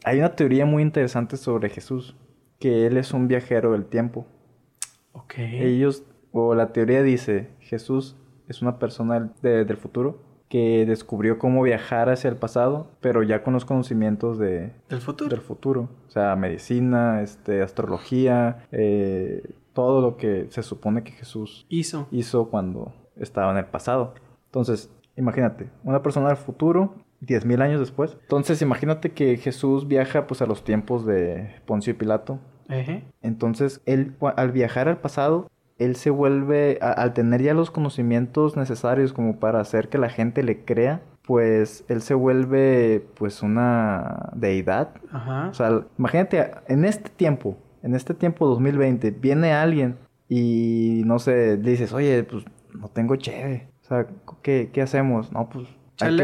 hay 0.04 0.18
una 0.18 0.36
teoría 0.36 0.66
muy 0.66 0.82
interesante 0.82 1.36
sobre 1.36 1.70
Jesús, 1.70 2.14
que 2.58 2.86
él 2.86 2.96
es 2.96 3.12
un 3.12 3.26
viajero 3.26 3.72
del 3.72 3.86
tiempo. 3.86 4.26
Ok. 5.12 5.34
Ellos 5.38 6.04
o 6.38 6.54
la 6.54 6.72
teoría 6.72 7.02
dice, 7.02 7.48
Jesús 7.66 8.16
es 8.48 8.62
una 8.62 8.78
persona 8.78 9.32
del 9.42 9.76
futuro 9.76 10.18
que 10.48 10.86
descubrió 10.86 11.38
cómo 11.38 11.62
viajar 11.62 12.08
hacia 12.08 12.30
el 12.30 12.36
pasado, 12.36 12.88
pero 13.00 13.22
ya 13.22 13.42
con 13.42 13.54
los 13.54 13.64
conocimientos 13.64 14.38
de, 14.38 14.72
del 14.88 15.00
futuro. 15.00 15.30
Del 15.30 15.40
futuro. 15.40 15.88
O 16.06 16.10
sea, 16.10 16.36
medicina, 16.36 17.22
este, 17.22 17.62
astrología, 17.62 18.64
eh, 18.70 19.42
todo 19.72 20.00
lo 20.00 20.16
que 20.16 20.46
se 20.50 20.62
supone 20.62 21.02
que 21.02 21.12
Jesús 21.12 21.66
hizo. 21.68 22.06
hizo 22.12 22.48
cuando 22.48 22.94
estaba 23.16 23.50
en 23.50 23.58
el 23.58 23.66
pasado. 23.66 24.14
Entonces, 24.46 24.90
imagínate, 25.16 25.68
una 25.82 26.02
persona 26.02 26.28
del 26.28 26.36
futuro, 26.36 26.94
10.000 27.22 27.62
años 27.62 27.80
después. 27.80 28.16
Entonces, 28.22 28.62
imagínate 28.62 29.12
que 29.12 29.36
Jesús 29.38 29.88
viaja 29.88 30.26
pues 30.26 30.42
a 30.42 30.46
los 30.46 30.62
tiempos 30.62 31.04
de 31.04 31.56
Poncio 31.66 31.92
y 31.92 31.94
Pilato. 31.94 32.38
Entonces, 33.22 33.80
él 33.86 34.16
al 34.36 34.52
viajar 34.52 34.88
al 34.88 34.98
pasado 34.98 35.48
él 35.78 35.96
se 35.96 36.10
vuelve, 36.10 36.78
al 36.80 37.12
tener 37.12 37.42
ya 37.42 37.54
los 37.54 37.70
conocimientos 37.70 38.56
necesarios 38.56 39.12
como 39.12 39.38
para 39.38 39.60
hacer 39.60 39.88
que 39.88 39.98
la 39.98 40.08
gente 40.08 40.42
le 40.42 40.64
crea, 40.64 41.02
pues 41.22 41.84
él 41.88 42.00
se 42.00 42.14
vuelve 42.14 43.06
pues 43.14 43.42
una 43.42 44.30
deidad. 44.34 44.90
Ajá. 45.12 45.48
O 45.50 45.54
sea, 45.54 45.82
imagínate, 45.98 46.50
en 46.68 46.84
este 46.84 47.10
tiempo, 47.10 47.58
en 47.82 47.94
este 47.94 48.14
tiempo 48.14 48.46
2020, 48.46 49.10
viene 49.10 49.52
alguien 49.52 49.96
y 50.28 51.02
no 51.04 51.18
sé, 51.18 51.56
dices, 51.56 51.92
oye, 51.92 52.24
pues 52.24 52.44
no 52.74 52.88
tengo 52.88 53.16
cheve. 53.16 53.68
O 53.82 53.84
sea, 53.86 54.06
¿qué, 54.42 54.70
qué 54.72 54.82
hacemos? 54.82 55.32
No, 55.32 55.48
pues 55.48 55.68
hay 56.00 56.16
que 56.16 56.22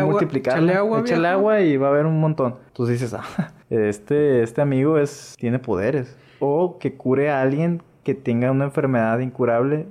agua, 0.75 1.01
échale 1.01 1.29
agua 1.29 1.61
y 1.61 1.77
va 1.77 1.89
a 1.89 1.91
haber 1.91 2.07
un 2.07 2.21
montón. 2.21 2.57
Entonces 2.69 3.01
dices, 3.01 3.15
ah, 3.19 3.53
este, 3.71 4.43
este 4.43 4.61
amigo 4.61 4.99
es, 4.99 5.35
tiene 5.39 5.59
poderes. 5.59 6.17
O 6.41 6.79
que 6.79 6.95
cure 6.95 7.31
a 7.31 7.41
alguien 7.41 7.83
que 8.03 8.15
tenga 8.15 8.51
una 8.51 8.65
enfermedad 8.65 9.19
incurable, 9.21 9.87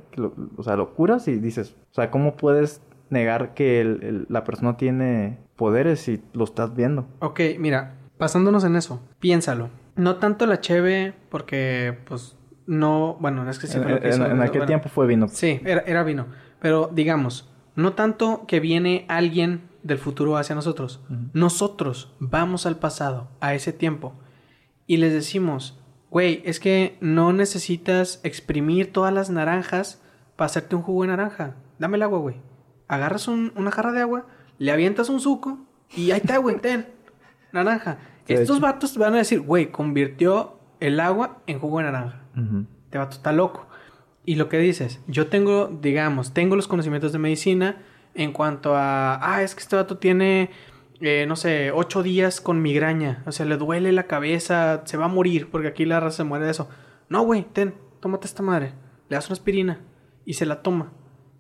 o 0.58 0.64
sea, 0.64 0.76
lo 0.76 0.94
curas 0.94 1.28
y 1.28 1.38
dices, 1.38 1.76
o 1.92 1.94
sea, 1.94 2.12
¿cómo 2.12 2.36
puedes 2.36 2.82
negar 3.10 3.54
que 3.54 4.26
la 4.28 4.44
persona 4.44 4.78
tiene 4.78 5.38
poderes 5.56 6.02
si 6.02 6.22
lo 6.34 6.44
estás 6.44 6.76
viendo? 6.76 7.08
Ok, 7.20 7.42
mira, 7.60 7.96
pasándonos 8.18 8.64
en 8.64 8.76
eso, 8.76 9.02
piénsalo. 9.20 9.70
No 9.96 10.18
tanto 10.18 10.46
la 10.46 10.62
cheve, 10.62 11.14
porque, 11.30 11.98
pues, 12.06 12.38
no, 12.66 13.18
bueno, 13.20 13.50
es 13.50 13.60
que 13.60 13.68
siempre 13.68 14.00
en, 14.10 14.22
en, 14.22 14.42
aquel 14.42 14.66
tiempo 14.66 14.90
fue 14.90 15.08
vino. 15.08 15.28
Sí, 15.28 15.60
era, 15.66 15.82
era 15.82 16.04
vino. 16.04 16.28
Pero, 16.62 16.90
digamos, 16.94 17.50
no 17.76 17.94
tanto 17.94 18.46
que 18.48 18.60
viene 18.60 19.06
alguien 19.10 19.70
del 19.84 19.98
futuro 19.98 20.38
hacia 20.38 20.56
nosotros. 20.56 21.02
Nosotros 21.34 22.14
vamos 22.20 22.66
al 22.66 22.78
pasado, 22.78 23.30
a 23.40 23.54
ese 23.54 23.74
tiempo, 23.74 24.14
y 24.88 24.98
les 24.98 25.14
decimos, 25.14 25.81
Güey, 26.12 26.42
es 26.44 26.60
que 26.60 26.98
no 27.00 27.32
necesitas 27.32 28.20
exprimir 28.24 28.92
todas 28.92 29.14
las 29.14 29.30
naranjas 29.30 30.02
para 30.36 30.48
hacerte 30.48 30.76
un 30.76 30.82
jugo 30.82 31.04
de 31.04 31.08
naranja. 31.08 31.56
Dame 31.80 31.96
el 31.96 32.04
agua, 32.04 32.20
güey. 32.20 32.36
Agarras 32.90 33.30
una 33.30 33.72
jarra 33.72 33.94
de 33.94 34.02
agua, 34.02 34.28
le 34.58 34.74
avientas 34.74 35.08
un 35.08 35.22
suco 35.22 35.60
y 35.96 36.12
ahí 36.12 36.20
está, 36.20 36.38
güey, 36.38 36.60
ten. 36.60 36.86
Naranja. 37.54 37.98
Estos 38.28 38.60
vatos 38.60 38.98
van 38.98 39.14
a 39.14 39.20
decir, 39.20 39.40
güey, 39.40 39.72
convirtió 39.72 40.60
el 40.82 41.00
agua 41.00 41.40
en 41.48 41.60
jugo 41.60 41.78
de 41.78 41.86
naranja. 41.86 42.22
Este 42.84 42.98
vato 42.98 43.16
está 43.16 43.32
loco. 43.32 43.68
Y 44.26 44.36
lo 44.36 44.50
que 44.50 44.58
dices, 44.58 45.00
yo 45.08 45.28
tengo, 45.28 45.68
digamos, 45.82 46.34
tengo 46.34 46.58
los 46.58 46.68
conocimientos 46.68 47.14
de 47.14 47.20
medicina 47.20 47.82
en 48.14 48.34
cuanto 48.34 48.76
a, 48.76 49.16
ah, 49.34 49.42
es 49.42 49.56
que 49.56 49.62
este 49.62 49.78
vato 49.78 49.98
tiene 49.98 50.50
eh, 51.02 51.26
no 51.28 51.36
sé, 51.36 51.72
ocho 51.72 52.04
días 52.04 52.42
con 52.42 52.62
migraña. 52.62 53.24
O 53.26 53.32
sea, 53.32 53.46
le 53.46 53.58
duele 53.58 53.92
la 53.92 54.04
cabeza, 54.04 54.84
se 54.86 54.98
va 54.98 55.06
a 55.06 55.10
morir, 55.10 55.50
porque 55.50 55.68
aquí 55.68 55.86
la 55.86 56.00
raza 56.00 56.18
se 56.18 56.24
muere 56.24 56.46
de 56.46 56.52
eso. 56.52 56.70
No, 57.10 57.24
güey, 57.24 57.46
ten, 57.52 57.74
tómate 58.00 58.28
esta 58.28 58.44
madre. 58.44 58.74
Le 59.10 59.16
das 59.16 59.28
una 59.28 59.34
aspirina 59.34 59.82
y 60.26 60.34
se 60.36 60.46
la 60.46 60.62
toma. 60.62 60.94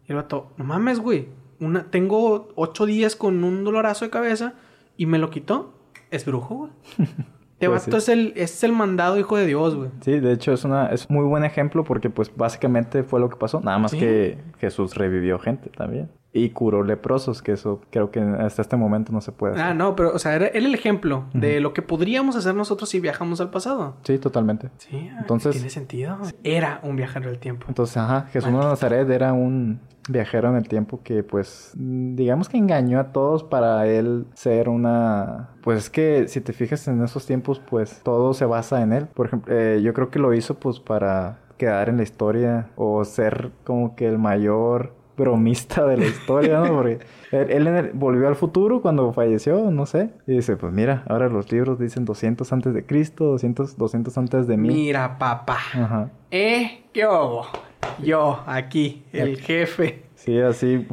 Y 0.07 0.11
el 0.11 0.17
vato, 0.17 0.51
no 0.57 0.65
mames, 0.65 0.99
güey. 0.99 1.29
Una, 1.59 1.83
tengo 1.91 2.49
ocho 2.55 2.87
días 2.87 3.15
con 3.15 3.43
un 3.43 3.63
dolorazo 3.63 4.05
de 4.05 4.11
cabeza 4.11 4.55
y 4.97 5.05
me 5.05 5.19
lo 5.19 5.29
quitó. 5.29 5.73
Es 6.09 6.25
brujo, 6.25 6.55
güey. 6.55 6.71
Este 7.61 7.69
pues 7.69 7.85
vato 7.85 7.97
es, 7.97 8.09
el, 8.09 8.33
es 8.37 8.63
el 8.63 8.71
mandado 8.71 9.19
hijo 9.19 9.37
de 9.37 9.45
Dios, 9.45 9.75
güey. 9.75 9.91
Sí, 10.01 10.19
de 10.19 10.33
hecho 10.33 10.51
es 10.51 10.63
una 10.63 10.87
es 10.87 11.11
muy 11.11 11.23
buen 11.25 11.43
ejemplo 11.43 11.83
porque 11.83 12.09
pues 12.09 12.35
básicamente 12.35 13.03
fue 13.03 13.19
lo 13.19 13.29
que 13.29 13.35
pasó. 13.35 13.61
Nada 13.61 13.77
más 13.77 13.91
que 13.91 14.39
Jesús 14.57 14.95
revivió 14.95 15.37
gente 15.37 15.69
también. 15.69 16.09
Y 16.33 16.51
curó 16.51 16.83
leprosos, 16.83 17.41
que 17.41 17.51
eso 17.51 17.81
creo 17.89 18.09
que 18.09 18.21
hasta 18.21 18.61
este 18.61 18.77
momento 18.77 19.11
no 19.11 19.19
se 19.19 19.33
puede 19.33 19.53
hacer. 19.53 19.65
Ah, 19.65 19.73
no, 19.73 19.97
pero, 19.97 20.13
o 20.13 20.19
sea, 20.19 20.33
era 20.35 20.47
el 20.47 20.73
ejemplo 20.73 21.25
de 21.33 21.59
lo 21.59 21.73
que 21.73 21.81
podríamos 21.81 22.37
hacer 22.37 22.55
nosotros 22.55 22.89
si 22.89 23.01
viajamos 23.01 23.41
al 23.41 23.49
pasado. 23.49 23.95
Sí, 24.03 24.17
totalmente. 24.17 24.69
Sí, 24.77 25.09
ah, 25.11 25.17
entonces... 25.19 25.51
Tiene 25.51 25.69
sentido. 25.69 26.17
Era 26.43 26.79
un 26.83 26.95
viajero 26.95 27.29
del 27.29 27.39
tiempo. 27.39 27.65
Entonces, 27.67 27.97
ajá, 27.97 28.27
Jesús 28.31 28.51
de 28.51 28.57
Nazaret 28.57 29.09
era 29.09 29.33
un 29.33 29.81
viajero 30.07 30.49
en 30.49 30.55
el 30.55 30.67
tiempo 30.67 31.01
que, 31.03 31.21
pues, 31.23 31.73
digamos 31.75 32.47
que 32.47 32.57
engañó 32.57 32.99
a 32.99 33.11
todos 33.11 33.43
para 33.43 33.85
él 33.87 34.25
ser 34.33 34.69
una... 34.69 35.49
Pues 35.63 35.79
es 35.79 35.89
que 35.89 36.27
si 36.29 36.39
te 36.39 36.53
fijas 36.53 36.87
en 36.87 37.03
esos 37.03 37.25
tiempos, 37.25 37.59
pues 37.59 38.01
todo 38.03 38.33
se 38.33 38.45
basa 38.45 38.81
en 38.81 38.93
él. 38.93 39.07
Por 39.07 39.27
ejemplo, 39.27 39.53
eh, 39.53 39.81
yo 39.83 39.93
creo 39.93 40.09
que 40.09 40.19
lo 40.19 40.33
hizo, 40.33 40.55
pues, 40.55 40.79
para 40.79 41.39
quedar 41.57 41.89
en 41.89 41.97
la 41.97 42.03
historia 42.03 42.69
o 42.75 43.03
ser 43.05 43.51
como 43.63 43.95
que 43.95 44.07
el 44.07 44.17
mayor 44.17 44.95
bromista 45.21 45.85
de 45.85 45.97
la 45.97 46.05
historia, 46.05 46.59
¿no? 46.59 46.75
Porque 46.75 46.99
él, 47.31 47.91
volvió 47.93 48.27
al 48.27 48.35
futuro 48.35 48.81
cuando 48.81 49.13
falleció, 49.13 49.71
no 49.71 49.85
sé. 49.85 50.09
Y 50.27 50.33
dice, 50.33 50.57
pues 50.57 50.73
mira, 50.73 51.03
ahora 51.07 51.29
los 51.29 51.51
libros 51.51 51.79
dicen 51.79 52.05
200 52.05 52.51
antes 52.51 52.73
de 52.73 52.85
Cristo, 52.85 53.25
200, 53.25 53.77
200 53.77 54.17
antes 54.17 54.47
de 54.47 54.57
mí. 54.57 54.69
Mira, 54.69 55.17
papá. 55.17 55.59
Ajá. 55.73 56.09
¿Eh? 56.31 56.83
¿Qué 56.93 57.03
hago? 57.03 57.45
Yo, 58.03 58.43
aquí, 58.45 59.03
el 59.13 59.37
jefe. 59.37 60.03
Sí, 60.23 60.39
así 60.39 60.85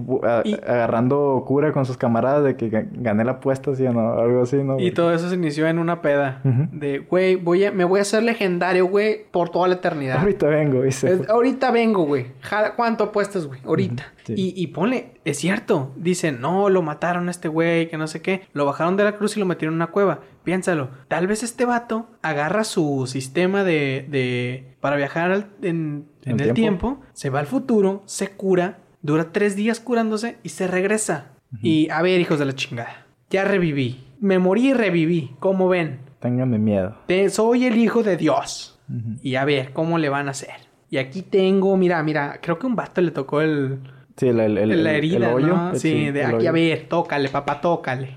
agarrando 0.67 1.45
cura 1.47 1.71
con 1.73 1.85
sus 1.85 1.99
camaradas 1.99 2.45
de 2.45 2.57
que 2.57 2.87
gané 2.93 3.25
la 3.25 3.33
apuesta, 3.33 3.75
¿sí 3.75 3.85
o 3.85 3.93
no? 3.93 4.15
Algo 4.15 4.41
así, 4.41 4.57
¿no? 4.57 4.81
Y 4.81 4.91
todo 4.91 5.13
eso 5.13 5.29
se 5.29 5.35
inició 5.35 5.67
en 5.67 5.79
una 5.79 6.01
peda. 6.01 6.41
De, 6.73 7.01
güey, 7.01 7.37
voy 7.37 7.67
a, 7.67 7.71
me 7.71 7.85
voy 7.85 7.99
a 7.99 8.03
hacer 8.03 8.23
legendario, 8.23 8.87
güey, 8.87 9.27
por 9.31 9.51
toda 9.51 9.69
la 9.69 9.75
eternidad. 9.75 10.21
Ahorita 10.21 10.47
vengo, 10.47 10.81
dice. 10.81 11.21
ahorita 11.29 11.71
vengo, 11.71 12.05
güey. 12.05 12.29
¿Cuánto 12.75 13.05
apuestas, 13.05 13.47
güey? 13.47 13.61
Ahorita. 13.67 14.15
y, 14.29 14.55
y 14.57 14.67
ponle, 14.69 15.13
es 15.27 15.37
cierto. 15.37 15.93
Dicen, 15.97 16.41
no, 16.41 16.71
lo 16.71 16.81
mataron 16.81 17.29
a 17.29 17.31
este 17.31 17.49
güey, 17.49 17.91
que 17.91 17.99
no 17.99 18.07
sé 18.07 18.23
qué. 18.23 18.45
Lo 18.55 18.65
bajaron 18.65 18.97
de 18.97 19.05
la 19.05 19.13
cruz 19.17 19.37
y 19.37 19.41
lo 19.41 19.47
metieron 19.47 19.75
en 19.75 19.83
una 19.83 19.89
cueva. 19.89 20.21
Piénsalo. 20.43 20.89
Tal 21.09 21.27
vez 21.27 21.43
este 21.43 21.67
vato 21.67 22.07
agarra 22.23 22.65
su 22.65 23.07
sistema 23.07 23.63
de... 23.63 24.07
de 24.09 24.75
para 24.81 24.97
viajar 24.97 25.49
en, 25.61 26.07
en 26.25 26.41
el 26.41 26.55
tiempo, 26.55 27.01
se 27.13 27.31
va 27.31 27.41
al 27.41 27.47
futuro, 27.47 28.03
se 28.07 28.29
cura 28.29 28.79
Dura 29.03 29.33
tres 29.33 29.57
días 29.57 29.81
curándose 29.81 30.39
y 30.43 30.49
se 30.51 30.67
regresa. 30.67 31.33
Y 31.63 31.89
a 31.91 32.03
ver, 32.03 32.21
hijos 32.21 32.39
de 32.39 32.45
la 32.45 32.55
chingada. 32.55 33.07
Ya 33.31 33.45
reviví. 33.45 34.05
Me 34.21 34.39
morí 34.39 34.71
y 34.71 34.75
reviví. 34.75 35.31
¿Cómo 35.39 35.69
ven? 35.69 36.01
Ténganme 36.21 36.59
miedo. 36.59 36.97
soy 37.31 37.67
el 37.67 37.77
hijo 37.77 38.03
de 38.03 38.17
Dios. 38.17 38.79
Y 39.23 39.37
a 39.37 39.45
ver, 39.45 39.73
¿cómo 39.73 39.99
le 39.99 40.09
van 40.09 40.29
a 40.29 40.33
hacer? 40.33 40.55
Y 40.91 40.97
aquí 40.97 41.23
tengo, 41.23 41.77
mira, 41.77 42.03
mira, 42.03 42.39
creo 42.43 42.59
que 42.59 42.67
un 42.67 42.75
vato 42.75 43.01
le 43.01 43.11
tocó 43.11 43.41
el... 43.43 43.81
Sí, 44.17 44.29
el, 44.29 44.41
el, 44.41 44.83
la 44.83 44.93
herida, 44.93 45.33
¿no? 45.39 45.75
Sí, 45.77 46.11
de 46.11 46.25
aquí 46.25 46.47
a 46.47 46.53
ver, 46.53 46.87
tócale, 46.89 47.29
papá, 47.29 47.61
tócale. 47.61 48.17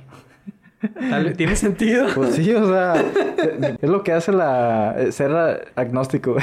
¿Tiene 1.38 1.56
sentido? 1.56 2.08
Pues 2.16 2.36
sí, 2.36 2.54
o 2.54 2.68
sea, 2.68 2.96
es 3.82 3.90
lo 3.90 4.04
que 4.04 4.14
hace 4.14 4.32
la 4.32 4.96
ser 5.12 5.72
agnóstico. 5.76 6.36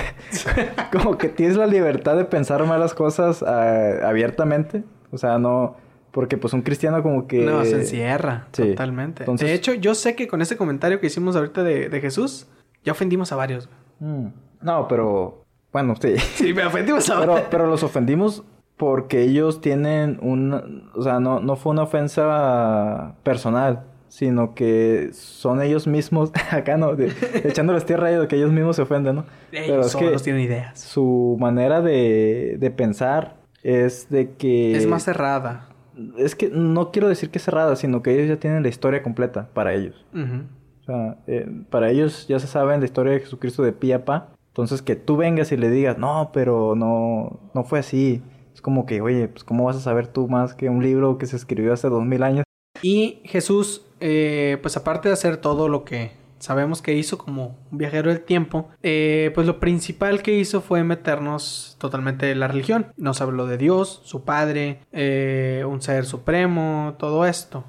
Como 0.93 1.19
que 1.19 1.29
tienes 1.29 1.57
la 1.57 1.67
libertad 1.67 2.17
de 2.17 2.25
pensar 2.25 2.65
malas 2.65 2.95
cosas 2.95 3.43
ah, 3.43 4.09
abiertamente. 4.09 4.85
O 5.11 5.19
sea, 5.19 5.39
no. 5.39 5.77
Porque 6.11 6.37
pues 6.37 6.53
un 6.55 6.63
cristiano 6.63 7.03
como 7.03 7.29
que... 7.29 7.45
No, 7.45 7.65
se 7.65 7.77
encierra. 7.77 8.49
Totalmente. 8.51 9.25
De 9.25 9.53
hecho, 9.53 9.75
yo 9.75 9.95
sé 9.95 10.17
que 10.17 10.27
con 10.27 10.41
ese 10.41 10.57
comentario 10.57 11.01
que 11.01 11.07
hicimos 11.07 11.37
ahorita 11.37 11.63
de, 11.63 12.01
Jesús, 12.01 12.49
ya 12.83 12.93
ofendimos 12.93 13.31
a 13.31 13.37
varios. 13.37 13.69
Mm. 14.01 14.29
No, 14.63 14.89
pero... 14.89 15.45
Bueno, 15.71 15.95
sí. 16.01 16.17
Sí, 16.35 16.55
me 16.55 16.65
ofendimos 16.65 17.09
a 17.11 17.19
varios. 17.21 17.37
Pero, 17.37 17.51
pero 17.51 17.67
los 17.67 17.83
ofendimos 17.83 18.43
porque 18.79 19.23
ellos 19.23 19.61
tienen 19.61 20.19
un... 20.23 20.91
O 20.95 21.03
sea, 21.03 21.21
no, 21.21 21.41
no 21.41 21.57
fue 21.57 21.73
una 21.73 21.83
ofensa 21.83 23.15
personal 23.23 23.85
sino 24.09 24.55
que 24.55 25.11
son 25.13 25.63
ellos 25.63 25.87
mismos, 25.87 26.33
acá 26.51 26.77
no, 26.77 26.97
echándoles 27.45 27.85
tierra 27.85 28.11
ellos, 28.11 28.27
que 28.27 28.37
ellos 28.37 28.53
mismos 28.53 28.77
se 28.77 28.83
ofenden, 28.83 29.17
¿no? 29.17 29.25
Pero 29.51 29.83
es 29.83 29.95
que 29.95 30.11
tienen 30.23 30.43
ideas. 30.43 30.81
Su 30.81 31.37
manera 31.39 31.81
de, 31.81 32.57
de 32.59 32.71
pensar 32.71 33.37
es 33.63 34.09
de 34.11 34.33
que... 34.33 34.77
Es 34.77 34.87
más 34.87 35.05
cerrada. 35.05 35.69
Es 36.17 36.35
que 36.35 36.49
no 36.49 36.91
quiero 36.91 37.09
decir 37.09 37.31
que 37.31 37.39
es 37.39 37.45
cerrada, 37.45 37.77
sino 37.77 38.03
que 38.03 38.15
ellos 38.15 38.29
ya 38.29 38.37
tienen 38.37 38.63
la 38.63 38.69
historia 38.69 39.03
completa 39.03 39.49
para 39.53 39.75
ellos. 39.75 40.07
O 40.15 40.85
sea, 40.85 41.19
eh, 41.27 41.47
para 41.71 41.91
ellos 41.91 42.27
ya 42.29 42.39
se 42.39 42.47
saben 42.47 42.81
la 42.81 42.87
historia 42.87 43.13
de 43.13 43.21
Jesucristo 43.21 43.63
de 43.63 43.73
pie 43.73 43.95
a 43.95 44.05
pa. 44.05 44.31
Entonces 44.49 44.81
que 44.81 44.97
tú 44.97 45.17
vengas 45.17 45.53
y 45.53 45.57
le 45.57 45.71
digas, 45.71 45.99
no, 45.99 46.31
pero 46.33 46.75
no, 46.75 47.41
no 47.55 47.65
fue 47.65 47.81
así. 47.81 48.23
Es 48.55 48.63
como 48.63 48.87
que, 48.87 49.01
oye, 49.01 49.29
pues 49.29 49.45
¿cómo 49.45 49.65
vas 49.65 49.77
a 49.77 49.81
saber 49.81 50.07
tú 50.09 50.29
más 50.29 50.55
que 50.55 50.69
un 50.69 50.83
libro 50.83 51.19
que 51.19 51.27
se 51.27 51.37
escribió 51.37 51.73
hace 51.73 51.89
dos 51.89 52.05
mil 52.05 52.23
años? 52.23 52.45
Y 52.83 53.21
Jesús, 53.25 53.88
eh, 54.01 54.59
pues 54.63 54.77
aparte 54.77 55.09
de 55.09 55.15
hacer 55.15 55.39
todo 55.39 55.69
lo 55.69 55.85
que 55.85 56.13
sabemos 56.39 56.83
que 56.83 56.95
hizo 56.95 57.19
como 57.19 57.59
un 57.71 57.79
viajero 57.79 58.11
del 58.11 58.21
tiempo, 58.21 58.69
eh, 58.83 59.33
pues 59.35 59.47
lo 59.47 59.59
principal 59.59 60.23
que 60.23 60.35
hizo 60.39 60.61
fue 60.61 60.85
meternos 60.85 61.77
totalmente 61.79 62.31
en 62.31 62.41
la 62.41 62.49
religión. 62.49 62.93
Nos 62.97 63.21
habló 63.21 63.47
de 63.47 63.59
Dios, 63.59 64.01
su 64.05 64.25
Padre, 64.25 64.81
eh, 64.93 65.65
un 65.69 65.83
ser 65.83 66.05
supremo, 66.05 66.95
todo 66.99 67.27
esto. 67.27 67.65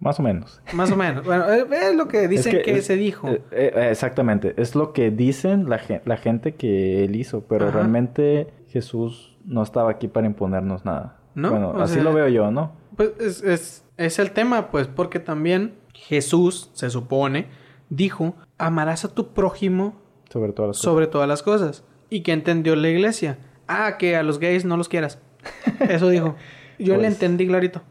Más 0.00 0.18
o 0.18 0.22
menos. 0.22 0.60
Más 0.72 0.90
o 0.90 0.96
menos. 0.96 1.24
Bueno, 1.24 1.44
es 1.48 1.94
lo 1.94 2.08
que 2.08 2.26
dicen 2.26 2.60
que, 2.64 2.82
se 2.82 2.96
dijo. 2.96 3.28
exactamente. 3.52 4.52
Es 4.56 4.74
lo 4.74 4.92
que 4.92 5.12
dicen 5.12 5.68
la, 5.68 5.80
la 6.04 6.16
gente 6.16 6.56
que 6.56 7.04
él 7.04 7.14
hizo, 7.14 7.42
pero 7.42 7.70
realmente 7.70 8.48
Jesús 8.68 9.38
no 9.44 9.62
estaba 9.62 9.92
aquí 9.92 10.08
para 10.08 10.26
imponernos 10.26 10.84
nada. 10.84 11.18
¿No? 11.34 11.50
Bueno, 11.50 11.80
así 11.80 12.00
lo 12.00 12.12
veo 12.12 12.28
yo, 12.28 12.50
¿no? 12.50 12.72
Pues 12.96 13.12
es, 13.20 13.42
es, 13.42 13.84
es 14.06 14.18
el 14.18 14.32
tema, 14.32 14.70
pues, 14.70 14.86
porque 14.86 15.18
también 15.18 15.74
Jesús, 15.94 16.70
se 16.74 16.90
supone, 16.90 17.48
dijo, 17.90 18.34
amarás 18.58 19.04
a 19.04 19.14
tu 19.14 19.32
prójimo 19.32 20.00
sobre 20.30 20.52
todas 20.52 20.68
las 20.68 20.76
sobre 20.78 21.06
Todas 21.06 21.28
las 21.28 21.42
cosas. 21.42 21.84
¿Y 22.08 22.22
que 22.22 22.32
entendió 22.32 22.74
la 22.76 22.88
iglesia? 22.88 23.38
Ah, 23.68 23.96
que 23.98 24.16
a 24.16 24.22
los 24.22 24.38
gays 24.38 24.64
no 24.64 24.76
los 24.76 24.88
quieras. 24.88 25.20
Eso 25.80 26.08
dijo. 26.08 26.36
Yo 26.78 26.94
le 26.94 27.00
pues, 27.00 27.12
entendí 27.12 27.46
clarito. 27.46 27.82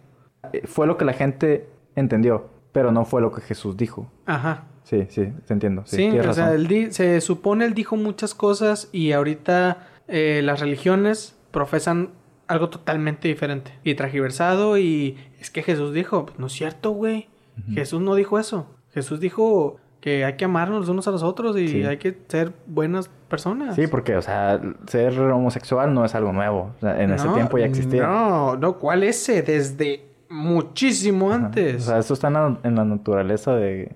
Eh, 0.53 0.63
fue 0.65 0.87
lo 0.87 0.97
que 0.97 1.05
la 1.05 1.13
gente 1.13 1.69
entendió, 1.95 2.49
pero 2.71 2.91
no 2.91 3.05
fue 3.05 3.21
lo 3.21 3.31
que 3.31 3.41
Jesús 3.41 3.77
dijo. 3.77 4.11
Ajá. 4.25 4.65
Sí, 4.83 5.05
sí, 5.09 5.31
te 5.45 5.53
entiendo. 5.53 5.83
Sí, 5.85 6.09
o 6.19 6.33
sea, 6.33 6.53
se 6.89 7.21
supone 7.21 7.65
él 7.65 7.73
dijo 7.73 7.95
muchas 7.95 8.33
cosas 8.33 8.89
y 8.91 9.11
ahorita 9.11 9.87
eh, 10.07 10.41
las 10.43 10.59
religiones 10.59 11.37
profesan 11.51 12.09
algo 12.47 12.69
totalmente 12.69 13.27
diferente 13.27 13.71
y 13.83 13.93
tragiversado 13.95 14.77
y 14.77 15.17
es 15.41 15.49
que 15.49 15.63
Jesús 15.63 15.93
dijo, 15.93 16.25
pues 16.27 16.39
no 16.39 16.47
es 16.47 16.53
cierto, 16.53 16.91
güey. 16.91 17.27
Jesús 17.73 17.99
no 18.01 18.15
dijo 18.15 18.39
eso. 18.39 18.67
Jesús 18.93 19.19
dijo 19.19 19.77
que 19.99 20.25
hay 20.25 20.33
que 20.33 20.45
amarnos 20.45 20.81
los 20.81 20.89
unos 20.89 21.07
a 21.07 21.11
los 21.11 21.23
otros 21.23 21.57
y 21.59 21.83
hay 21.83 21.97
que 21.97 22.17
ser 22.27 22.53
buenas 22.65 23.09
personas. 23.27 23.75
Sí, 23.75 23.87
porque, 23.87 24.15
o 24.15 24.21
sea, 24.21 24.61
ser 24.87 25.19
homosexual 25.19 25.93
no 25.93 26.05
es 26.05 26.15
algo 26.15 26.31
nuevo. 26.31 26.75
en 26.81 27.11
ese 27.11 27.27
tiempo 27.29 27.57
ya 27.57 27.65
existía. 27.65 28.05
No, 28.07 28.55
no, 28.55 28.77
¿cuál 28.77 29.03
ese? 29.03 29.41
Desde 29.41 30.05
muchísimo 30.29 31.31
antes. 31.31 31.83
O 31.83 31.85
sea, 31.87 31.99
eso 31.99 32.13
está 32.13 32.27
en 32.27 32.75
la, 32.75 32.85
naturaleza 32.85 33.53
de... 33.55 33.95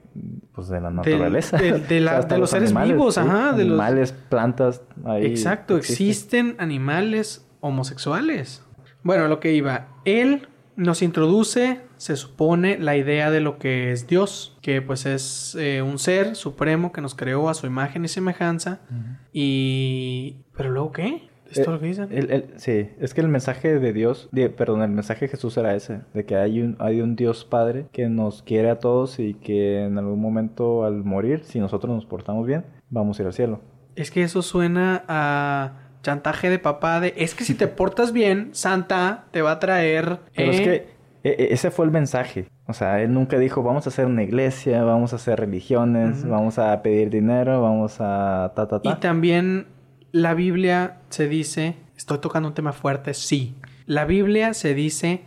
Pues 0.53 0.67
de 0.67 0.81
la 0.81 0.89
naturaleza. 0.89 1.57
De, 1.57 1.79
de, 1.79 2.01
los, 2.01 2.49
seres 2.49 2.73
vivos, 2.73 3.17
ajá. 3.17 3.53
De 3.53 3.63
animales, 3.63 4.13
plantas. 4.29 4.81
Ahí 5.05 5.25
Exacto, 5.25 5.77
existen 5.77 6.55
animales 6.59 7.47
homosexuales. 7.61 8.63
Bueno, 9.03 9.27
lo 9.27 9.39
que 9.39 9.53
iba. 9.53 9.87
Él 10.05 10.47
nos 10.75 11.01
introduce, 11.01 11.81
se 11.97 12.15
supone, 12.15 12.77
la 12.77 12.97
idea 12.97 13.31
de 13.31 13.39
lo 13.39 13.57
que 13.57 13.91
es 13.91 14.07
Dios, 14.07 14.57
que 14.61 14.81
pues 14.81 15.05
es 15.05 15.55
eh, 15.59 15.81
un 15.81 15.99
ser 15.99 16.35
supremo 16.35 16.91
que 16.91 17.01
nos 17.01 17.15
creó 17.15 17.49
a 17.49 17.53
su 17.53 17.67
imagen 17.67 18.05
y 18.05 18.07
semejanza. 18.07 18.81
Y... 19.31 20.37
¿Pero 20.55 20.71
luego 20.71 20.91
qué? 20.91 21.29
¿Esto 21.51 21.71
lo 21.71 21.79
que 21.79 21.87
dicen? 21.87 22.09
sí, 22.57 22.89
es 22.99 23.13
que 23.13 23.21
el 23.21 23.27
mensaje 23.27 23.79
de 23.79 23.93
Dios, 23.93 24.29
perdón, 24.57 24.81
el 24.81 24.89
mensaje 24.89 25.25
de 25.25 25.29
Jesús 25.29 25.55
era 25.57 25.75
ese, 25.75 26.01
de 26.13 26.25
que 26.25 26.35
hay 26.35 26.61
un, 26.61 26.75
hay 26.79 27.01
un 27.01 27.15
Dios 27.15 27.45
Padre 27.45 27.87
que 27.91 28.09
nos 28.09 28.41
quiere 28.41 28.69
a 28.69 28.79
todos 28.79 29.19
y 29.19 29.35
que 29.35 29.83
en 29.83 29.97
algún 29.97 30.19
momento 30.19 30.83
al 30.85 31.03
morir, 31.03 31.43
si 31.43 31.59
nosotros 31.59 31.93
nos 31.93 32.05
portamos 32.05 32.45
bien, 32.47 32.65
vamos 32.89 33.19
a 33.19 33.21
ir 33.21 33.27
al 33.27 33.33
cielo. 33.33 33.61
Es 33.95 34.11
que 34.11 34.23
eso 34.23 34.41
suena 34.41 35.05
a 35.07 35.84
chantaje 36.05 36.51
de 36.51 36.59
papá 36.59 36.99
de 36.99 37.15
es 37.17 37.33
que 37.33 37.43
si 37.43 37.55
te 37.55 37.67
portas 37.67 38.13
bien, 38.13 38.49
Santa 38.53 39.25
te 39.31 39.41
va 39.41 39.53
a 39.53 39.59
traer. 39.59 40.19
Pero 40.35 40.51
es 40.51 40.61
que 40.61 40.95
e, 41.23 41.29
e, 41.29 41.53
ese 41.53 41.71
fue 41.71 41.85
el 41.85 41.91
mensaje. 41.91 42.47
O 42.67 42.73
sea, 42.73 43.01
él 43.01 43.11
nunca 43.11 43.39
dijo 43.39 43.63
vamos 43.63 43.87
a 43.87 43.89
hacer 43.89 44.05
una 44.05 44.21
iglesia, 44.21 44.83
vamos 44.83 45.13
a 45.13 45.15
hacer 45.15 45.39
religiones, 45.39 46.27
vamos 46.27 46.59
a 46.59 46.79
pedir 46.83 47.09
dinero, 47.09 47.61
vamos 47.61 47.97
a 47.99 48.53
ta 48.55 48.67
ta 48.67 48.79
ta. 48.79 48.89
Y 48.89 48.95
también 48.97 49.65
la 50.11 50.35
Biblia 50.35 50.99
se 51.09 51.27
dice, 51.27 51.75
estoy 51.97 52.19
tocando 52.19 52.49
un 52.49 52.55
tema 52.55 52.71
fuerte, 52.71 53.15
sí. 53.15 53.55
La 53.87 54.05
Biblia 54.05 54.53
se 54.53 54.75
dice 54.75 55.23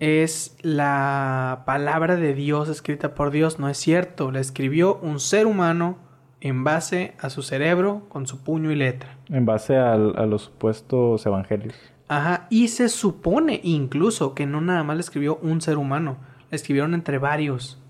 es 0.00 0.56
la 0.62 1.62
palabra 1.66 2.16
de 2.16 2.34
Dios 2.34 2.68
escrita 2.68 3.14
por 3.14 3.30
Dios, 3.30 3.58
no 3.58 3.68
es 3.68 3.76
cierto, 3.78 4.30
la 4.30 4.40
escribió 4.40 4.96
un 4.96 5.20
ser 5.20 5.46
humano 5.46 5.98
en 6.44 6.62
base 6.62 7.14
a 7.18 7.30
su 7.30 7.42
cerebro 7.42 8.02
con 8.10 8.26
su 8.26 8.44
puño 8.44 8.70
y 8.70 8.76
letra. 8.76 9.16
En 9.30 9.46
base 9.46 9.76
a 9.76 9.96
los 9.96 10.42
supuestos 10.42 11.24
evangelios. 11.24 11.74
Ajá, 12.06 12.46
y 12.50 12.68
se 12.68 12.90
supone 12.90 13.60
incluso 13.64 14.34
que 14.34 14.44
no 14.44 14.60
nada 14.60 14.84
más 14.84 14.96
le 14.96 15.00
escribió 15.00 15.36
un 15.36 15.62
ser 15.62 15.78
humano, 15.78 16.18
le 16.50 16.56
escribieron 16.56 16.92
entre 16.92 17.16
varios. 17.16 17.80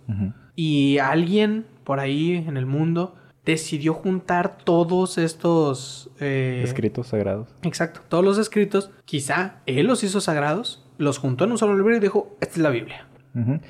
Y 0.55 0.99
alguien 0.99 1.67
por 1.83 1.99
ahí 1.99 2.45
en 2.47 2.57
el 2.57 2.65
mundo 2.65 3.17
decidió 3.45 3.93
juntar 3.93 4.57
todos 4.57 5.19
estos... 5.19 6.11
Eh, 6.21 6.61
escritos 6.63 7.09
sagrados. 7.09 7.49
Exacto, 7.63 8.03
todos 8.09 8.25
los 8.25 8.39
escritos, 8.39 8.93
quizá 9.05 9.57
él 9.67 9.89
los 9.89 10.05
hizo 10.05 10.21
sagrados, 10.21 10.87
los 10.97 11.19
juntó 11.19 11.45
en 11.45 11.51
un 11.51 11.59
solo 11.59 11.77
libro 11.77 11.97
y 11.97 11.99
dijo, 11.99 12.37
esta 12.41 12.55
es 12.55 12.61
la 12.61 12.71
Biblia. 12.71 13.09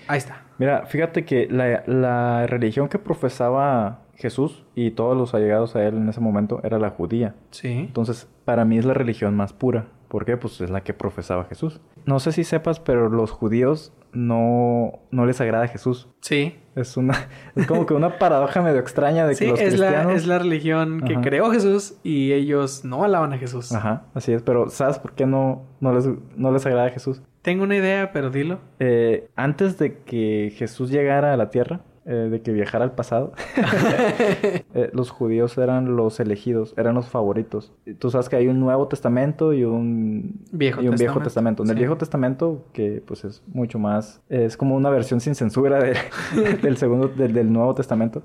Ahí 0.08 0.18
está. 0.18 0.42
Mira, 0.58 0.84
fíjate 0.84 1.24
que 1.24 1.48
la, 1.50 1.84
la 1.86 2.46
religión 2.46 2.90
que 2.90 2.98
profesaba 2.98 4.03
Jesús 4.16 4.64
y 4.74 4.92
todos 4.92 5.16
los 5.16 5.34
allegados 5.34 5.76
a 5.76 5.84
él 5.84 5.96
en 5.96 6.08
ese 6.08 6.20
momento 6.20 6.60
era 6.62 6.78
la 6.78 6.90
judía. 6.90 7.34
Sí. 7.50 7.72
Entonces, 7.72 8.28
para 8.44 8.64
mí 8.64 8.78
es 8.78 8.84
la 8.84 8.94
religión 8.94 9.36
más 9.36 9.52
pura, 9.52 9.86
¿Por 10.14 10.24
qué? 10.24 10.36
Pues 10.36 10.60
es 10.60 10.70
la 10.70 10.82
que 10.84 10.94
profesaba 10.94 11.44
Jesús. 11.46 11.80
No 12.06 12.20
sé 12.20 12.30
si 12.30 12.44
sepas, 12.44 12.78
pero 12.78 13.08
los 13.08 13.32
judíos 13.32 13.92
no, 14.12 15.00
no 15.10 15.26
les 15.26 15.40
agrada 15.40 15.64
a 15.64 15.66
Jesús. 15.66 16.08
Sí. 16.20 16.56
Es 16.76 16.96
una 16.96 17.14
es 17.56 17.66
como 17.66 17.84
que 17.84 17.94
una 17.94 18.16
paradoja 18.20 18.62
medio 18.62 18.78
extraña 18.78 19.26
de 19.26 19.34
que 19.34 19.48
los 19.48 19.58
es 19.58 19.70
cristianos... 19.70 20.06
La, 20.06 20.12
es 20.12 20.26
la 20.28 20.38
religión 20.38 21.00
que 21.00 21.16
creó 21.20 21.50
Jesús 21.50 21.96
y 22.04 22.32
ellos 22.32 22.84
no 22.84 23.02
alaban 23.02 23.32
a 23.32 23.38
Jesús. 23.38 23.72
Ajá, 23.72 24.04
así 24.14 24.32
es. 24.32 24.42
Pero 24.42 24.70
¿sabes 24.70 25.00
por 25.00 25.14
qué 25.14 25.26
no, 25.26 25.62
no, 25.80 25.92
les, 25.92 26.08
no 26.36 26.52
les 26.52 26.64
agrada 26.64 26.86
a 26.86 26.90
Jesús? 26.90 27.20
Tengo 27.42 27.64
una 27.64 27.74
idea, 27.74 28.12
pero 28.12 28.30
dilo. 28.30 28.60
Eh, 28.78 29.30
antes 29.34 29.78
de 29.78 29.98
que 30.02 30.54
Jesús 30.56 30.90
llegara 30.90 31.32
a 31.32 31.36
la 31.36 31.50
tierra, 31.50 31.80
eh, 32.06 32.28
de 32.30 32.42
que 32.42 32.52
viajara 32.52 32.84
al 32.84 32.92
pasado, 32.92 33.32
eh, 34.74 34.90
los 34.92 35.10
judíos 35.10 35.56
eran 35.56 35.96
los 35.96 36.20
elegidos, 36.20 36.74
eran 36.76 36.94
los 36.94 37.08
favoritos. 37.08 37.72
Tú 37.98 38.10
sabes 38.10 38.28
que 38.28 38.36
hay 38.36 38.48
un 38.48 38.60
Nuevo 38.60 38.88
Testamento 38.88 39.54
y 39.54 39.64
un 39.64 40.40
Viejo, 40.52 40.82
y 40.82 40.88
un 40.88 40.92
Testamento. 40.92 41.02
Viejo 41.02 41.24
Testamento. 41.24 41.62
En 41.62 41.70
el 41.70 41.76
Viejo 41.76 41.96
Testamento, 41.96 42.64
que 42.74 43.02
pues 43.06 43.24
es 43.24 43.42
mucho 43.46 43.78
más, 43.78 44.20
es 44.28 44.56
como 44.56 44.76
una 44.76 44.90
versión 44.90 45.20
sin 45.20 45.34
censura 45.34 45.80
del 46.62 46.76
segundo, 46.76 47.08
del, 47.08 47.52
Nuevo 47.52 47.74
Testamento. 47.74 48.22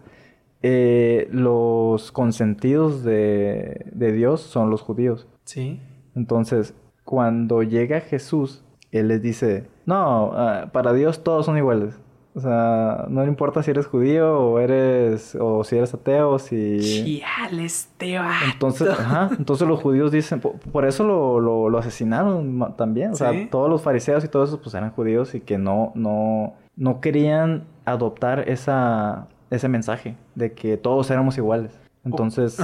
Eh, 0.62 1.30
los 1.32 2.12
consentidos 2.12 3.04
de, 3.06 3.86
de 3.94 4.12
Dios 4.12 4.42
son 4.42 4.70
los 4.70 4.82
judíos. 4.82 5.26
Sí. 5.46 5.80
Entonces, 6.16 6.74
cuando 7.06 7.64
llega 7.64 8.02
Jesús, 8.02 8.64
Él 8.92 9.08
les 9.08 9.22
dice, 9.22 9.68
no, 9.86 10.32
ah, 10.34 10.70
para 10.74 10.92
Dios 10.94 11.24
todos 11.24 11.46
son 11.46 11.58
iguales. 11.58 11.98
O 12.36 12.42
sea, 12.42 13.06
no 13.10 13.26
importa 13.26 13.64
si 13.64 13.72
eres 13.72 13.88
judío 13.88 14.40
o 14.40 14.60
eres 14.60 15.36
o 15.40 15.64
si 15.64 15.78
eres 15.78 15.94
ateo, 15.94 16.38
si 16.38 16.78
este 16.78 18.18
Entonces, 18.52 18.88
ajá, 18.88 19.30
entonces 19.38 19.68
los 19.68 19.82
judíos 19.82 20.12
dicen, 20.12 20.40
por, 20.40 20.86
eso 20.86 21.04
lo, 21.04 21.40
lo, 21.70 21.78
asesinaron 21.78 22.76
también, 22.78 23.12
o 23.12 23.16
sea, 23.16 23.32
todos 23.50 23.70
los 23.70 23.82
fariseos 23.82 24.24
y 24.24 24.28
todos 24.28 24.50
esos 24.50 24.60
pues 24.60 24.76
eran 24.76 24.92
judíos 24.92 25.34
y 25.34 25.42
que 25.42 25.58
no 25.58 25.92
no 25.96 26.54
no 26.76 27.02
querían 27.02 27.66
adoptar 27.86 28.48
esa 28.48 29.28
ese 29.50 29.68
mensaje 29.68 30.16
de 30.36 30.54
que 30.54 30.78
todos 30.78 31.10
éramos 31.10 31.38
iguales. 31.38 31.80
Entonces, 32.06 32.58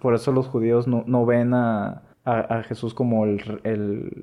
por 0.00 0.14
eso 0.14 0.32
los 0.32 0.48
judíos 0.48 0.86
no, 0.86 1.04
no 1.06 1.24
ven 1.24 1.54
a 1.54 2.02
a, 2.26 2.64
Jesús 2.64 2.92
como 2.92 3.24
el, 3.24 3.38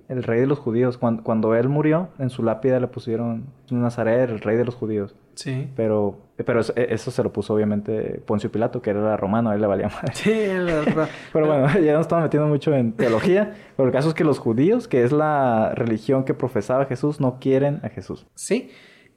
rey 0.09 0.39
de 0.41 0.45
los 0.45 0.59
judíos. 0.59 0.97
Cuando, 0.97 1.23
cuando, 1.23 1.55
él 1.55 1.69
murió, 1.69 2.09
en 2.19 2.29
su 2.29 2.43
lápida 2.43 2.79
le 2.81 2.87
pusieron 2.87 3.45
Nazaret, 3.69 4.29
el 4.29 4.41
rey 4.41 4.57
de 4.57 4.65
los 4.65 4.75
judíos. 4.75 5.15
Sí. 5.35 5.69
Pero, 5.77 6.19
pero 6.45 6.59
eso, 6.59 7.11
se 7.11 7.23
lo 7.23 7.31
puso 7.31 7.53
obviamente 7.53 8.21
Poncio 8.25 8.51
Pilato, 8.51 8.81
que 8.81 8.89
era 8.89 9.15
romano, 9.15 9.51
a 9.51 9.55
él 9.55 9.61
le 9.61 9.67
valía 9.67 9.87
más. 9.87 10.17
Sí, 10.17 10.31
pero 11.33 11.47
bueno, 11.47 11.79
ya 11.79 11.93
nos 11.93 12.01
estamos 12.01 12.23
metiendo 12.23 12.49
mucho 12.49 12.73
en 12.73 12.91
teología. 12.91 13.53
pero 13.77 13.87
el 13.87 13.93
caso 13.93 14.09
es 14.09 14.13
que 14.13 14.25
los 14.25 14.37
judíos, 14.37 14.89
que 14.89 15.03
es 15.03 15.13
la 15.13 15.73
religión 15.73 16.25
que 16.25 16.33
profesaba 16.33 16.85
Jesús, 16.85 17.21
no 17.21 17.39
quieren 17.39 17.79
a 17.83 17.89
Jesús. 17.89 18.27
Sí. 18.35 18.69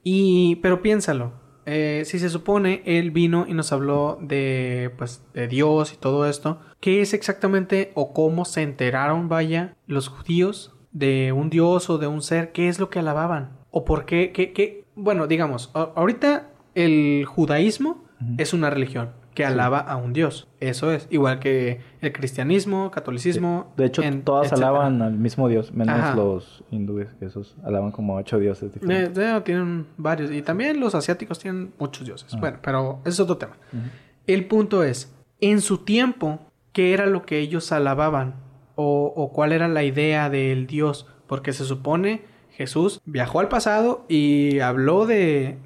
Y, 0.05 0.57
pero 0.57 0.81
piénsalo. 0.81 1.46
Eh, 1.67 2.03
si 2.07 2.19
se 2.21 2.31
supone 2.31 2.83
él 2.87 3.11
vino 3.11 3.45
y 3.49 3.53
nos 3.53 3.73
habló 3.73 4.19
de 4.23 4.93
pues 4.97 5.25
de 5.35 5.49
Dios 5.49 5.93
y 5.93 5.97
todo 5.97 6.27
esto, 6.27 6.61
¿qué 6.81 7.03
es 7.03 7.13
exactamente 7.13 7.91
o 7.95 8.13
cómo 8.13 8.45
se 8.45 8.63
enteraron, 8.63 9.29
vaya, 9.29 9.77
los 9.87 10.09
judíos 10.09 10.77
de 10.93 11.33
un 11.33 11.51
Dios 11.51 11.91
o 11.91 11.99
de 11.99 12.07
un 12.07 12.23
ser? 12.23 12.53
¿Qué 12.53 12.69
es 12.69 12.79
lo 12.79 12.89
que 12.89 13.01
alababan? 13.01 13.59
¿O 13.71 13.85
por 13.85 14.07
qué? 14.07 14.33
qué, 14.33 14.53
qué? 14.53 14.87
Bueno, 14.95 15.27
digamos, 15.27 15.71
ahorita 15.75 16.51
el 16.75 17.25
judaísmo 17.27 18.05
es 18.39 18.55
una 18.55 18.71
religión 18.71 19.11
que 19.37 19.45
alaba 19.45 19.81
a 19.81 19.97
un 19.97 20.15
dios. 20.15 20.49
Eso 20.61 20.91
es. 20.91 21.07
Igual 21.11 21.41
que 21.41 21.81
el 22.01 22.11
cristianismo, 22.11 22.91
catolicismo. 22.91 23.71
De 23.77 23.85
hecho, 23.85 24.03
todas 24.25 24.51
alaban 24.51 25.03
al 25.03 25.13
mismo 25.13 25.47
dios, 25.47 25.73
menos 25.75 26.17
los 26.17 26.65
hindúes, 26.71 27.09
que 27.21 27.27
esos 27.27 27.55
alaban 27.63 27.93
como 27.93 28.17
ocho 28.17 28.39
dioses 28.39 28.73
diferentes. 28.73 29.17
Eh, 29.17 29.41
tienen 29.45 29.87
varios. 29.99 30.33
Y 30.33 30.41
también 30.41 30.81
los 30.81 30.95
asiáticos 30.95 31.39
tienen 31.39 31.75
muchos 31.79 32.07
dioses. 32.07 32.35
Bueno, 32.41 32.59
pero 32.63 33.01
ese 33.03 33.11
es 33.11 33.21
otro 33.21 33.37
tema. 33.37 33.59
El 34.27 34.47
punto 34.47 34.83
es, 34.83 35.15
en 35.41 35.61
su 35.61 35.85
tiempo, 35.85 36.41
¿qué 36.73 36.95
era 36.95 37.05
lo 37.05 37.27
que 37.27 37.39
ellos 37.39 37.71
alababan? 37.73 38.37
O, 38.75 39.13
o 39.15 39.33
cuál 39.33 39.53
era 39.53 39.69
la 39.69 39.85
idea 39.85 40.31
del 40.31 40.67
dios? 40.67 41.07
Porque 41.27 41.53
se 41.53 41.67
supone 41.67 42.23
Jesús 42.57 43.03
viajó 43.05 43.41
al 43.41 43.49
pasado 43.49 44.07
y 44.09 44.61
habló 44.61 45.05
de, 45.05 45.59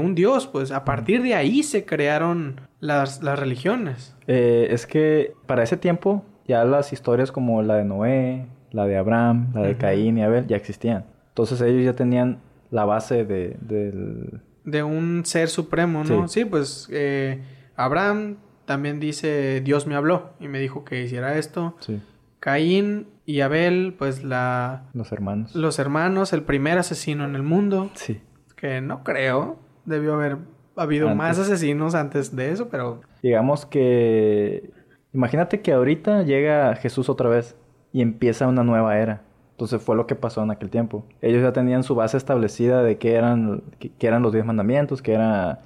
un 0.00 0.14
Dios, 0.16 0.48
pues 0.48 0.72
a 0.72 0.84
partir 0.84 1.22
de 1.22 1.34
ahí 1.34 1.62
se 1.62 1.84
crearon 1.84 2.60
las, 2.80 3.20
religiones. 3.22 4.14
Eh, 4.26 4.68
es 4.70 4.86
que 4.86 5.34
para 5.46 5.62
ese 5.62 5.76
tiempo 5.76 6.24
ya 6.46 6.64
las 6.64 6.92
historias 6.92 7.32
como 7.32 7.62
la 7.62 7.76
de 7.76 7.84
Noé, 7.84 8.46
la 8.70 8.86
de 8.86 8.96
Abraham, 8.96 9.52
la 9.54 9.62
de 9.62 9.76
Caín 9.76 10.18
y 10.18 10.22
Abel 10.22 10.46
ya 10.46 10.56
existían. 10.56 11.04
Entonces 11.28 11.60
ellos 11.60 11.84
ya 11.84 11.94
tenían 11.94 12.40
la 12.70 12.84
base 12.84 13.24
de, 13.24 13.56
del... 13.60 14.40
De 14.64 14.82
un 14.82 15.24
ser 15.24 15.48
supremo, 15.48 16.04
¿no? 16.04 16.28
Sí, 16.28 16.44
pues 16.44 16.88
eh, 16.90 17.42
Abraham 17.76 18.36
también 18.64 19.00
dice, 19.00 19.60
Dios 19.60 19.86
me 19.86 19.94
habló 19.94 20.30
y 20.40 20.48
me 20.48 20.58
dijo 20.58 20.84
que 20.84 21.02
hiciera 21.02 21.38
esto. 21.38 21.76
Sí. 21.80 22.00
Caín 22.40 23.08
y 23.24 23.40
Abel, 23.40 23.94
pues 23.98 24.22
la... 24.22 24.84
Los 24.92 25.12
hermanos. 25.12 25.54
Los 25.54 25.78
hermanos, 25.78 26.32
el 26.32 26.42
primer 26.42 26.78
asesino 26.78 27.24
en 27.24 27.34
el 27.34 27.42
mundo. 27.42 27.90
Sí. 27.94 28.20
Que 28.56 28.80
no 28.80 29.04
creo. 29.04 29.58
Debió 29.84 30.14
haber 30.14 30.38
habido 30.76 31.14
más 31.14 31.38
asesinos 31.38 31.94
antes 31.94 32.34
de 32.34 32.50
eso, 32.50 32.68
pero... 32.68 33.00
Digamos 33.22 33.66
que... 33.66 34.70
Imagínate 35.12 35.60
que 35.62 35.72
ahorita 35.72 36.22
llega 36.22 36.74
Jesús 36.76 37.08
otra 37.08 37.28
vez 37.28 37.56
y 37.92 38.02
empieza 38.02 38.46
una 38.46 38.62
nueva 38.64 38.98
era. 38.98 39.22
Entonces 39.52 39.80
fue 39.80 39.96
lo 39.96 40.06
que 40.06 40.14
pasó 40.14 40.42
en 40.42 40.50
aquel 40.50 40.68
tiempo. 40.68 41.06
Ellos 41.22 41.42
ya 41.42 41.54
tenían 41.54 41.82
su 41.82 41.94
base 41.94 42.18
establecida 42.18 42.82
de 42.82 42.98
qué 42.98 43.14
eran, 43.14 43.62
eran 44.00 44.22
los 44.22 44.34
diez 44.34 44.44
mandamientos, 44.44 45.00
que 45.00 45.14
era 45.14 45.62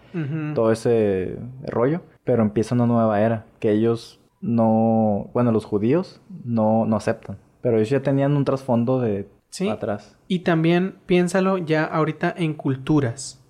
todo 0.55 0.71
ese 0.71 1.37
rollo. 1.67 2.03
Pero 2.23 2.43
empieza 2.43 2.77
una 2.77 2.87
nueva 2.87 3.21
era, 3.21 3.47
que 3.59 3.73
ellos 3.73 4.21
no, 4.41 5.29
bueno, 5.35 5.51
los 5.51 5.65
judíos 5.65 6.23
no, 6.45 6.87
no 6.87 6.95
aceptan. 6.95 7.39
Pero 7.63 7.79
ellos 7.79 7.91
ya 7.91 8.01
tenían 8.01 8.37
un 8.37 8.45
trasfondo 8.45 9.01
de 9.01 9.27
atrás. 9.69 10.17
Y 10.29 10.41
también 10.41 10.95
piénsalo 11.07 11.59
ya 11.59 11.85
ahorita 11.85 12.33
en 12.37 12.55
culturas. 12.55 13.45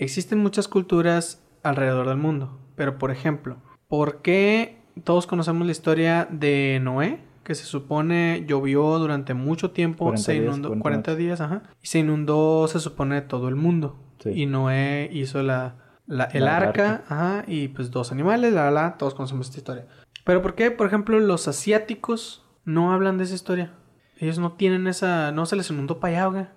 Existen 0.00 0.38
muchas 0.38 0.66
culturas 0.66 1.44
alrededor 1.62 2.08
del 2.08 2.16
mundo. 2.16 2.58
Pero, 2.74 2.98
por 2.98 3.10
ejemplo, 3.10 3.58
¿por 3.86 4.22
qué 4.22 4.80
todos 5.04 5.26
conocemos 5.26 5.66
la 5.66 5.72
historia 5.72 6.26
de 6.30 6.80
Noé? 6.82 7.20
Que 7.44 7.54
se 7.54 7.64
supone 7.64 8.44
llovió 8.46 8.98
durante 8.98 9.34
mucho 9.34 9.72
tiempo, 9.72 10.16
se 10.16 10.36
inundó, 10.36 10.78
40, 10.78 11.16
días, 11.16 11.42
ajá, 11.42 11.64
y 11.82 11.86
se 11.86 11.98
inundó, 11.98 12.66
se 12.66 12.80
supone, 12.80 13.20
todo 13.20 13.48
el 13.48 13.56
mundo. 13.56 13.96
Y 14.24 14.46
Noé 14.46 15.10
hizo 15.12 15.42
la, 15.42 15.76
el 16.32 16.48
arca, 16.48 17.04
ajá, 17.06 17.44
y 17.46 17.68
pues 17.68 17.90
dos 17.90 18.10
animales, 18.10 18.54
la, 18.54 18.70
la, 18.70 18.96
todos 18.96 19.14
conocemos 19.14 19.48
esta 19.48 19.58
historia. 19.58 19.86
Pero 20.24 20.40
¿por 20.40 20.54
qué, 20.54 20.70
por 20.70 20.86
ejemplo, 20.86 21.20
los 21.20 21.46
asiáticos 21.46 22.46
no 22.64 22.94
hablan 22.94 23.18
de 23.18 23.24
esa 23.24 23.34
historia? 23.34 23.74
Ellos 24.18 24.38
no 24.38 24.52
tienen 24.52 24.86
esa... 24.86 25.32
No 25.32 25.44
se 25.44 25.56
les 25.56 25.70
inundó 25.70 26.00
para 26.00 26.26
allá, 26.26 26.52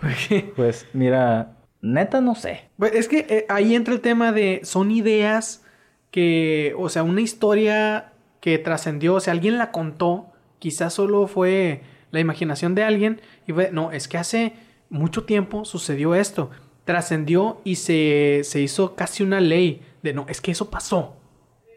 Pues 0.56 0.86
mira, 0.92 1.56
neta 1.80 2.20
no 2.20 2.34
sé. 2.34 2.68
Pues, 2.78 2.94
es 2.94 3.08
que 3.08 3.26
eh, 3.28 3.46
ahí 3.48 3.74
entra 3.74 3.94
el 3.94 4.00
tema 4.00 4.32
de... 4.32 4.60
Son 4.64 4.90
ideas 4.90 5.64
que... 6.10 6.74
O 6.78 6.88
sea, 6.88 7.02
una 7.02 7.20
historia 7.20 8.12
que 8.40 8.58
trascendió. 8.58 9.14
O 9.14 9.20
sea, 9.20 9.32
alguien 9.32 9.58
la 9.58 9.70
contó. 9.70 10.26
Quizás 10.58 10.94
solo 10.94 11.26
fue 11.26 11.82
la 12.10 12.20
imaginación 12.20 12.74
de 12.74 12.84
alguien. 12.84 13.20
Y 13.46 13.52
fue... 13.52 13.70
No, 13.72 13.92
es 13.92 14.08
que 14.08 14.18
hace 14.18 14.54
mucho 14.88 15.24
tiempo 15.24 15.64
sucedió 15.64 16.14
esto. 16.14 16.50
Trascendió 16.84 17.60
y 17.64 17.76
se, 17.76 18.42
se 18.44 18.60
hizo 18.60 18.94
casi 18.94 19.22
una 19.22 19.40
ley 19.40 19.82
de... 20.02 20.12
No, 20.12 20.26
es 20.28 20.40
que 20.40 20.52
eso 20.52 20.70
pasó. 20.70 21.16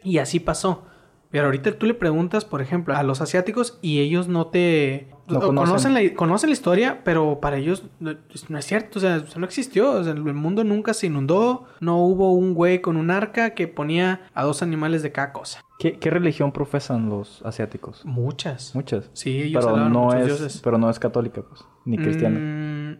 Y 0.02 0.18
así 0.18 0.40
pasó. 0.40 0.84
Pero 1.30 1.46
ahorita 1.46 1.78
tú 1.78 1.86
le 1.86 1.94
preguntas, 1.94 2.44
por 2.44 2.60
ejemplo, 2.60 2.96
a 2.96 3.02
los 3.02 3.20
asiáticos 3.20 3.78
y 3.82 4.00
ellos 4.00 4.28
no 4.28 4.48
te... 4.48 5.08
conocen. 5.38 5.94
la, 5.94 6.14
conocen 6.14 6.50
la 6.50 6.54
historia, 6.54 7.02
pero 7.04 7.40
para 7.40 7.56
ellos 7.56 7.84
no, 8.00 8.10
es 8.10 8.64
cierto, 8.64 8.98
o 8.98 9.00
sea, 9.00 9.22
no 9.36 9.44
existió, 9.44 9.92
o 9.92 10.04
sea, 10.04 10.12
el 10.12 10.20
mundo 10.22 10.64
nunca 10.64 10.94
se 10.94 11.06
inundó, 11.06 11.66
no 11.80 11.98
hubo 11.98 12.32
un 12.32 12.54
güey 12.54 12.80
con 12.80 12.96
un 12.96 13.10
arca 13.10 13.50
que 13.50 13.68
ponía 13.68 14.22
a 14.34 14.44
dos 14.44 14.62
animales 14.62 15.02
de 15.02 15.12
cada 15.12 15.32
cosa. 15.32 15.62
¿Qué, 15.78 16.10
religión 16.10 16.52
profesan 16.52 17.08
los 17.08 17.42
asiáticos? 17.42 18.04
Muchas. 18.04 18.74
Muchas. 18.74 19.08
Sí, 19.14 19.40
ellos 19.40 19.64
pero 19.64 19.88
no 19.88 20.12
es, 20.12 20.60
Pero 20.62 20.76
no 20.76 20.90
es 20.90 20.98
católica, 20.98 21.42
pues, 21.42 21.64
ni 21.86 21.96
cristiana. 21.96 22.38
Mm, 22.38 22.98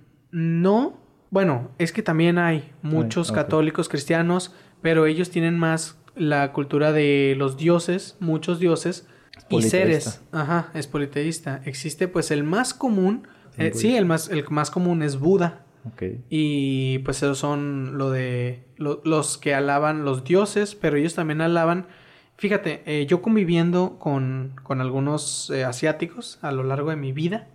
no, 0.62 0.94
bueno, 1.30 1.70
es 1.78 1.92
que 1.92 2.02
también 2.02 2.38
hay 2.38 2.72
muchos 2.82 3.32
católicos 3.32 3.88
cristianos, 3.88 4.54
pero 4.80 5.06
ellos 5.06 5.30
tienen 5.30 5.58
más 5.58 6.00
la 6.16 6.52
cultura 6.52 6.92
de 6.92 7.34
los 7.36 7.56
dioses, 7.56 8.16
muchos 8.20 8.58
dioses 8.58 9.06
y 9.48 9.62
seres. 9.62 10.22
Ajá, 10.32 10.70
es 10.74 10.86
politeísta. 10.86 11.62
Existe 11.64 12.08
pues 12.08 12.30
el 12.30 12.44
más 12.44 12.74
común, 12.74 13.26
eh, 13.56 13.72
sí, 13.74 13.96
el 13.96 14.06
más, 14.06 14.28
el 14.28 14.44
más 14.50 14.70
común 14.70 15.02
es 15.02 15.18
Buda. 15.18 15.64
Okay. 15.92 16.22
Y 16.28 16.98
pues 17.00 17.18
esos 17.18 17.38
son 17.38 17.96
lo 17.96 18.10
de 18.10 18.64
los 18.76 19.38
que 19.38 19.54
alaban 19.54 20.04
los 20.04 20.24
dioses, 20.24 20.74
pero 20.74 20.96
ellos 20.96 21.14
también 21.14 21.40
alaban, 21.40 21.86
Fíjate, 22.40 22.82
eh, 22.86 23.04
yo 23.04 23.20
conviviendo 23.20 23.98
con, 23.98 24.54
con 24.62 24.80
algunos 24.80 25.50
eh, 25.50 25.64
asiáticos 25.64 26.38
a 26.40 26.52
lo 26.52 26.62
largo 26.62 26.88
de 26.88 26.96
mi 26.96 27.12
vida, 27.12 27.48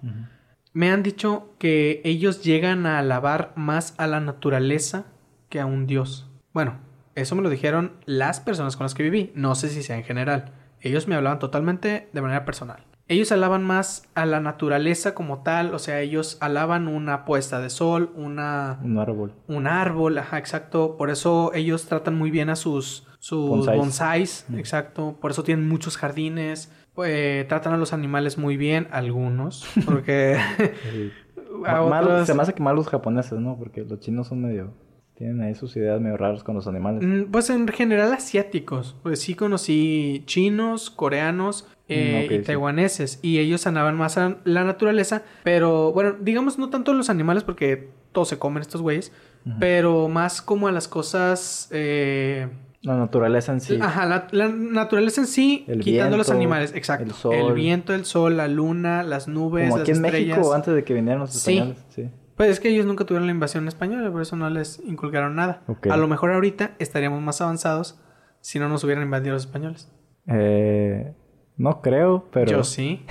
me 0.73 0.91
han 0.91 1.01
dicho 1.01 1.55
que 1.57 2.01
ellos 2.03 2.43
llegan 2.43 2.85
a 2.85 2.99
alabar 2.99 3.51
más 3.55 3.95
a 3.97 4.05
la 4.05 4.19
naturaleza 4.19 5.07
que 5.49 5.59
a 5.59 5.65
un 5.65 5.87
dios. 5.87 6.29
Bueno, 6.53 6.77
eso 7.15 7.35
me 7.35 7.41
lo 7.41 7.49
dijeron 7.49 7.93
las 8.05 8.39
personas 8.41 8.77
con 8.77 8.83
las 8.83 8.93
que 8.93 9.01
viví, 9.01 9.31
no 9.33 9.55
sé 9.55 9.69
si 9.69 9.81
sea 9.81 9.97
en 9.97 10.03
general. 10.03 10.53
Ellos 10.85 11.07
me 11.07 11.15
hablaban 11.15 11.39
totalmente 11.39 12.09
de 12.13 12.21
manera 12.21 12.45
personal. 12.45 12.85
Ellos 13.07 13.31
alaban 13.31 13.63
más 13.63 14.07
a 14.13 14.27
la 14.27 14.39
naturaleza 14.39 15.15
como 15.15 15.41
tal, 15.41 15.73
o 15.73 15.79
sea, 15.79 15.99
ellos 15.99 16.37
alaban 16.41 16.87
una 16.87 17.25
puesta 17.25 17.59
de 17.59 17.71
sol, 17.71 18.11
una... 18.15 18.79
Un 18.83 18.99
árbol. 18.99 19.33
Un 19.47 19.65
árbol, 19.65 20.15
ajá, 20.19 20.37
exacto. 20.37 20.95
Por 20.95 21.09
eso 21.09 21.51
ellos 21.55 21.87
tratan 21.87 22.15
muy 22.15 22.29
bien 22.29 22.51
a 22.51 22.55
sus, 22.55 23.07
sus 23.17 23.65
bonsais, 23.65 24.45
exacto. 24.53 25.17
Por 25.19 25.31
eso 25.31 25.43
tienen 25.43 25.67
muchos 25.67 25.97
jardines. 25.97 26.71
Pues, 26.93 27.47
tratan 27.47 27.73
a 27.73 27.77
los 27.77 27.91
animales 27.91 28.37
muy 28.37 28.55
bien, 28.55 28.87
algunos, 28.91 29.67
porque... 29.85 30.37
Se 32.25 32.33
me 32.35 32.43
hace 32.43 32.53
que 32.53 32.61
más 32.61 32.75
los 32.75 32.87
japoneses, 32.87 33.39
¿no? 33.39 33.57
Porque 33.57 33.83
los 33.83 33.99
chinos 34.01 34.27
son 34.27 34.43
medio... 34.43 34.71
Tienen 35.15 35.41
ahí 35.41 35.55
sus 35.55 35.75
ideas 35.77 36.01
medio 36.01 36.17
raras 36.17 36.43
con 36.43 36.55
los 36.55 36.67
animales. 36.67 37.01
Mm, 37.01 37.31
pues 37.31 37.49
en 37.49 37.67
general 37.69 38.11
asiáticos. 38.13 38.97
Pues 39.01 39.21
sí 39.21 39.33
conocí 39.33 40.23
chinos, 40.25 40.89
coreanos 40.89 41.67
eh, 41.87 42.27
y 42.29 42.39
taiwaneses. 42.39 43.19
Y 43.21 43.39
ellos 43.39 43.65
andaban 43.65 43.95
más 43.95 44.17
a 44.17 44.37
la 44.43 44.65
naturaleza. 44.65 45.23
Pero 45.43 45.93
bueno, 45.93 46.17
digamos 46.19 46.59
no 46.59 46.69
tanto 46.69 46.93
los 46.93 47.09
animales 47.09 47.43
porque 47.43 47.91
todos 48.11 48.27
se 48.27 48.37
comen 48.37 48.61
estos 48.61 48.81
güeyes. 48.81 49.13
Pero 49.59 50.09
más 50.09 50.41
como 50.41 50.67
a 50.67 50.71
las 50.71 50.87
cosas... 50.87 51.69
Eh, 51.71 52.47
la 52.81 52.97
naturaleza 52.97 53.51
en 53.51 53.61
sí. 53.61 53.79
Ajá, 53.81 54.27
la, 54.31 54.49
naturaleza 54.49 55.21
en 55.21 55.27
sí, 55.27 55.65
quitando 55.81 56.17
los 56.17 56.29
animales, 56.29 56.73
exacto. 56.75 57.05
El, 57.05 57.13
sol. 57.13 57.33
el 57.33 57.53
viento, 57.53 57.95
el 57.95 58.05
sol, 58.05 58.37
la 58.37 58.47
luna, 58.47 59.01
las 59.01 59.27
nubes, 59.27 59.69
como 59.69 59.81
aquí 59.81 59.91
en 59.91 60.01
México 60.01 60.53
antes 60.53 60.73
de 60.73 60.83
que 60.83 60.93
vinieran 60.93 61.19
los 61.19 61.35
españoles. 61.35 61.83
Sí. 61.89 62.09
Pues 62.35 62.49
es 62.49 62.59
que 62.59 62.69
ellos 62.69 62.85
nunca 62.85 63.05
tuvieron 63.05 63.27
la 63.27 63.31
invasión 63.31 63.67
española, 63.67 64.11
por 64.11 64.21
eso 64.21 64.35
no 64.35 64.49
les 64.49 64.79
inculcaron 64.85 65.35
nada. 65.35 65.63
A 65.89 65.97
lo 65.97 66.07
mejor 66.07 66.31
ahorita 66.31 66.75
estaríamos 66.79 67.21
más 67.21 67.39
avanzados 67.39 67.99
si 68.41 68.59
no 68.59 68.67
nos 68.67 68.83
hubieran 68.83 69.03
invadido 69.03 69.33
los 69.33 69.45
españoles. 69.45 69.91
Eh, 70.27 71.13
no 71.55 71.81
creo, 71.81 72.29
pero... 72.31 72.51
Yo 72.51 72.63
sí. 72.65 73.05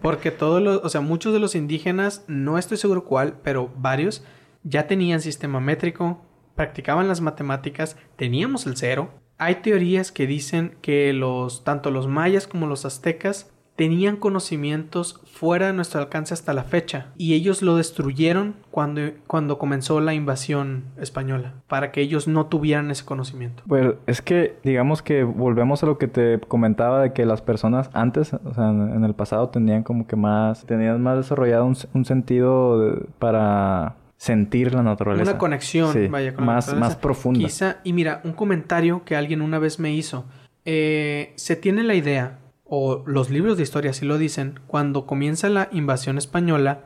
Porque 0.00 0.30
todos 0.30 0.62
los... 0.62 0.82
O 0.84 0.88
sea, 0.88 1.02
muchos 1.02 1.34
de 1.34 1.38
los 1.38 1.54
indígenas, 1.54 2.24
no 2.28 2.56
estoy 2.56 2.78
seguro 2.78 3.04
cuál, 3.04 3.34
pero 3.42 3.70
varios, 3.76 4.24
ya 4.62 4.86
tenían 4.86 5.20
sistema 5.20 5.60
métrico, 5.60 6.24
practicaban 6.54 7.08
las 7.08 7.20
matemáticas, 7.20 7.98
teníamos 8.16 8.66
el 8.66 8.76
cero. 8.78 9.10
Hay 9.36 9.56
teorías 9.56 10.12
que 10.12 10.26
dicen 10.26 10.78
que 10.80 11.12
los... 11.12 11.62
Tanto 11.62 11.90
los 11.90 12.08
mayas 12.08 12.46
como 12.46 12.66
los 12.66 12.86
aztecas 12.86 13.51
tenían 13.76 14.16
conocimientos 14.16 15.20
fuera 15.24 15.68
de 15.68 15.72
nuestro 15.72 16.00
alcance 16.00 16.34
hasta 16.34 16.52
la 16.52 16.64
fecha 16.64 17.06
y 17.16 17.34
ellos 17.34 17.62
lo 17.62 17.76
destruyeron 17.76 18.54
cuando, 18.70 19.02
cuando 19.26 19.58
comenzó 19.58 20.00
la 20.00 20.14
invasión 20.14 20.84
española 21.00 21.54
para 21.68 21.90
que 21.90 22.02
ellos 22.02 22.28
no 22.28 22.46
tuvieran 22.46 22.90
ese 22.90 23.04
conocimiento. 23.04 23.62
Pues 23.66 23.94
es 24.06 24.20
que 24.20 24.56
digamos 24.62 25.02
que 25.02 25.24
volvemos 25.24 25.82
a 25.82 25.86
lo 25.86 25.98
que 25.98 26.06
te 26.06 26.38
comentaba 26.40 27.02
de 27.02 27.12
que 27.12 27.24
las 27.24 27.40
personas 27.40 27.90
antes, 27.94 28.34
o 28.34 28.54
sea, 28.54 28.70
en, 28.70 29.04
el 29.04 29.14
pasado 29.14 29.48
tenían 29.48 29.82
como 29.82 30.06
que 30.06 30.16
más, 30.16 30.64
tenían 30.66 31.02
más 31.02 31.16
desarrollado 31.16 31.64
un, 31.64 32.04
sentido 32.04 33.00
para 33.18 33.96
sentir 34.16 34.74
la 34.74 34.82
naturaleza. 34.82 35.30
Una 35.30 35.38
conexión, 35.38 36.10
vaya, 36.10 36.34
con 36.34 36.44
más, 36.44 36.74
más 36.74 36.96
profunda. 36.96 37.40
Quizá, 37.40 37.78
y 37.84 37.92
mira, 37.92 38.20
un 38.24 38.32
comentario 38.32 39.04
que 39.04 39.16
alguien 39.16 39.40
una 39.40 39.58
vez 39.58 39.78
me 39.78 39.92
hizo. 39.94 40.26
Eh, 40.64 41.32
se 41.36 41.56
tiene 41.56 41.82
la 41.82 41.94
idea 41.94 42.38
o 42.74 43.02
los 43.04 43.28
libros 43.28 43.58
de 43.58 43.64
historia 43.64 43.90
así 43.90 44.06
lo 44.06 44.16
dicen, 44.16 44.58
cuando 44.66 45.04
comienza 45.04 45.50
la 45.50 45.68
invasión 45.72 46.16
española, 46.16 46.84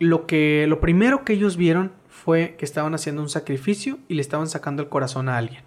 lo 0.00 0.26
que 0.26 0.66
lo 0.66 0.80
primero 0.80 1.24
que 1.24 1.34
ellos 1.34 1.56
vieron 1.56 1.92
fue 2.08 2.56
que 2.58 2.64
estaban 2.64 2.96
haciendo 2.96 3.22
un 3.22 3.28
sacrificio 3.28 4.00
y 4.08 4.14
le 4.14 4.22
estaban 4.22 4.48
sacando 4.48 4.82
el 4.82 4.88
corazón 4.88 5.28
a 5.28 5.36
alguien. 5.36 5.62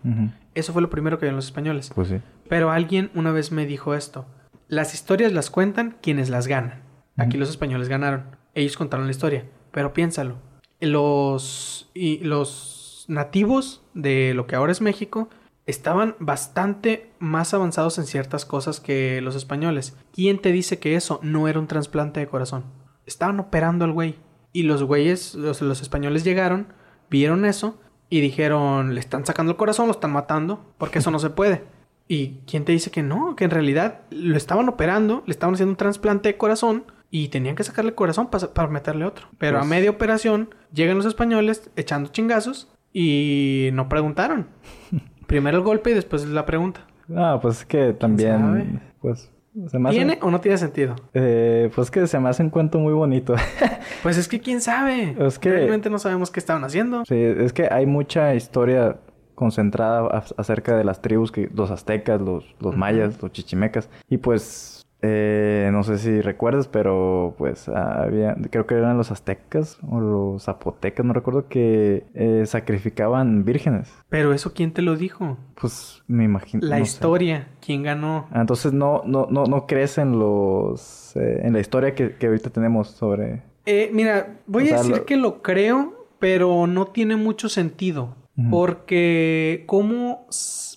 Eso 0.53 0.73
fue 0.73 0.81
lo 0.81 0.89
primero 0.89 1.17
que 1.17 1.27
vieron 1.27 1.37
los 1.37 1.45
españoles. 1.45 1.93
Pues 1.95 2.09
sí. 2.09 2.19
Pero 2.49 2.71
alguien 2.71 3.09
una 3.15 3.31
vez 3.31 3.53
me 3.53 3.65
dijo 3.65 3.93
esto. 3.93 4.25
Las 4.67 4.93
historias 4.93 5.31
las 5.31 5.49
cuentan 5.49 5.95
quienes 6.01 6.29
las 6.29 6.47
ganan. 6.47 6.81
Aquí 7.15 7.37
los 7.37 7.49
españoles 7.49 7.87
ganaron. 7.87 8.35
Ellos 8.55 8.75
contaron 8.75 9.05
la 9.05 9.11
historia. 9.11 9.45
Pero 9.71 9.93
piénsalo. 9.93 10.39
Los, 10.81 11.89
y 11.93 12.17
los 12.17 13.05
nativos 13.07 13.81
de 13.93 14.33
lo 14.33 14.45
que 14.45 14.57
ahora 14.57 14.73
es 14.73 14.81
México 14.81 15.29
estaban 15.65 16.15
bastante 16.19 17.11
más 17.19 17.53
avanzados 17.53 17.97
en 17.97 18.05
ciertas 18.05 18.45
cosas 18.45 18.79
que 18.79 19.21
los 19.21 19.35
españoles. 19.35 19.95
¿Quién 20.11 20.39
te 20.39 20.51
dice 20.51 20.79
que 20.79 20.95
eso 20.95 21.19
no 21.23 21.47
era 21.47 21.59
un 21.59 21.67
trasplante 21.67 22.19
de 22.19 22.27
corazón? 22.27 22.65
Estaban 23.05 23.39
operando 23.39 23.85
al 23.85 23.91
güey. 23.91 24.15
Y 24.51 24.63
los 24.63 24.83
güeyes, 24.83 25.33
los, 25.35 25.61
españoles 25.81 26.23
llegaron, 26.23 26.67
vieron 27.09 27.43
eso 27.45 27.79
y 28.09 28.21
dijeron, 28.21 28.93
le 28.93 28.99
están 28.99 29.25
sacando 29.25 29.51
el 29.51 29.57
corazón, 29.57 29.87
lo 29.87 29.93
están 29.93 30.11
matando, 30.11 30.63
porque 30.77 30.99
eso 30.99 31.09
no 31.09 31.17
se 31.17 31.31
puede. 31.31 31.63
¿Y 32.07 32.41
quién 32.45 32.63
te 32.63 32.71
dice 32.71 32.91
que 32.91 33.01
no? 33.01 33.35
Que 33.35 33.45
en 33.45 33.49
realidad 33.49 34.01
lo 34.11 34.37
estaban 34.37 34.69
operando, 34.69 35.23
le 35.25 35.31
estaban 35.31 35.55
haciendo 35.55 35.71
un 35.71 35.77
trasplante 35.77 36.29
de 36.29 36.37
corazón 36.37 36.85
y 37.09 37.29
tenían 37.29 37.55
que 37.55 37.63
sacarle 37.63 37.89
el 37.89 37.95
corazón 37.95 38.29
para, 38.29 38.67
meterle 38.67 39.05
otro. 39.05 39.27
Pero 39.39 39.57
a 39.57 39.61
pues 39.61 39.69
media 39.69 39.89
operación 39.89 40.53
llegan 40.71 40.97
los 40.97 41.05
españoles 41.05 41.71
echando 41.75 42.11
chingazos 42.11 42.71
y 42.91 43.69
no 43.73 43.89
preguntaron. 43.89 44.47
Primero 45.27 45.57
el 45.57 45.63
golpe 45.63 45.91
y 45.91 45.93
después 45.93 46.25
la 46.25 46.45
pregunta. 46.45 46.85
Ah, 47.15 47.39
pues 47.41 47.59
es 47.59 47.65
que 47.65 47.93
también. 47.93 48.81
Pues. 49.01 49.29
Se 49.67 49.77
me 49.77 49.91
¿Tiene 49.91 50.17
o 50.21 50.31
no 50.31 50.41
tiene 50.41 50.57
sentido? 50.57 50.95
Eh, 51.13 51.69
pues 51.75 51.91
que 51.91 52.07
se 52.07 52.19
me 52.19 52.27
hace 52.27 52.41
un 52.41 52.49
cuento 52.49 52.79
muy 52.79 52.93
bonito. 52.93 53.35
pues 54.03 54.17
es 54.17 54.27
que 54.27 54.39
quién 54.39 54.61
sabe. 54.61 55.15
Es 55.19 55.37
que... 55.37 55.51
Realmente 55.51 55.91
no 55.91 55.99
sabemos 55.99 56.31
qué 56.31 56.39
estaban 56.39 56.63
haciendo. 56.63 57.05
Sí, 57.05 57.15
es 57.15 57.53
que 57.53 57.67
hay 57.71 57.85
mucha 57.85 58.33
historia 58.33 58.97
concentrada 59.35 60.23
acerca 60.37 60.75
de 60.75 60.83
las 60.83 61.03
tribus, 61.03 61.31
que 61.31 61.51
los 61.53 61.69
aztecas, 61.69 62.19
los, 62.19 62.55
los 62.59 62.75
mayas, 62.75 63.21
los 63.21 63.31
chichimecas. 63.31 63.89
Y 64.09 64.17
pues 64.17 64.72
eh, 65.05 65.69
no 65.73 65.83
sé 65.83 65.97
si 65.97 66.21
recuerdas, 66.21 66.69
pero 66.69 67.35
pues 67.37 67.67
había, 67.67 68.37
creo 68.49 68.65
que 68.65 68.75
eran 68.75 68.97
los 68.97 69.11
aztecas 69.11 69.77
o 69.85 69.99
los 69.99 70.43
zapotecas, 70.43 71.05
no 71.05 71.11
recuerdo, 71.11 71.49
que 71.49 72.05
eh, 72.13 72.45
sacrificaban 72.45 73.43
vírgenes. 73.43 73.91
Pero 74.07 74.33
eso, 74.33 74.53
¿quién 74.53 74.71
te 74.71 74.81
lo 74.81 74.95
dijo? 74.95 75.37
Pues 75.59 76.01
me 76.07 76.23
imagino. 76.23 76.65
La 76.65 76.79
historia, 76.79 77.49
¿quién 77.59 77.83
ganó? 77.83 78.29
Ah, 78.31 78.39
entonces 78.39 78.71
no, 78.71 79.01
no, 79.05 79.27
no, 79.29 79.43
no 79.43 79.67
crees 79.67 79.97
en 79.97 80.17
los, 80.17 81.13
eh, 81.17 81.41
en 81.43 81.51
la 81.51 81.59
historia 81.59 81.93
que, 81.95 82.15
ahorita 82.25 82.49
tenemos 82.49 82.87
sobre. 82.87 83.43
mira, 83.91 84.37
voy 84.47 84.69
a 84.69 84.77
decir 84.77 85.01
que 85.01 85.17
lo 85.17 85.41
creo, 85.41 86.07
pero 86.19 86.65
no 86.65 86.85
tiene 86.87 87.17
mucho 87.17 87.49
sentido. 87.49 88.15
Porque 88.49 89.63
como 89.67 90.25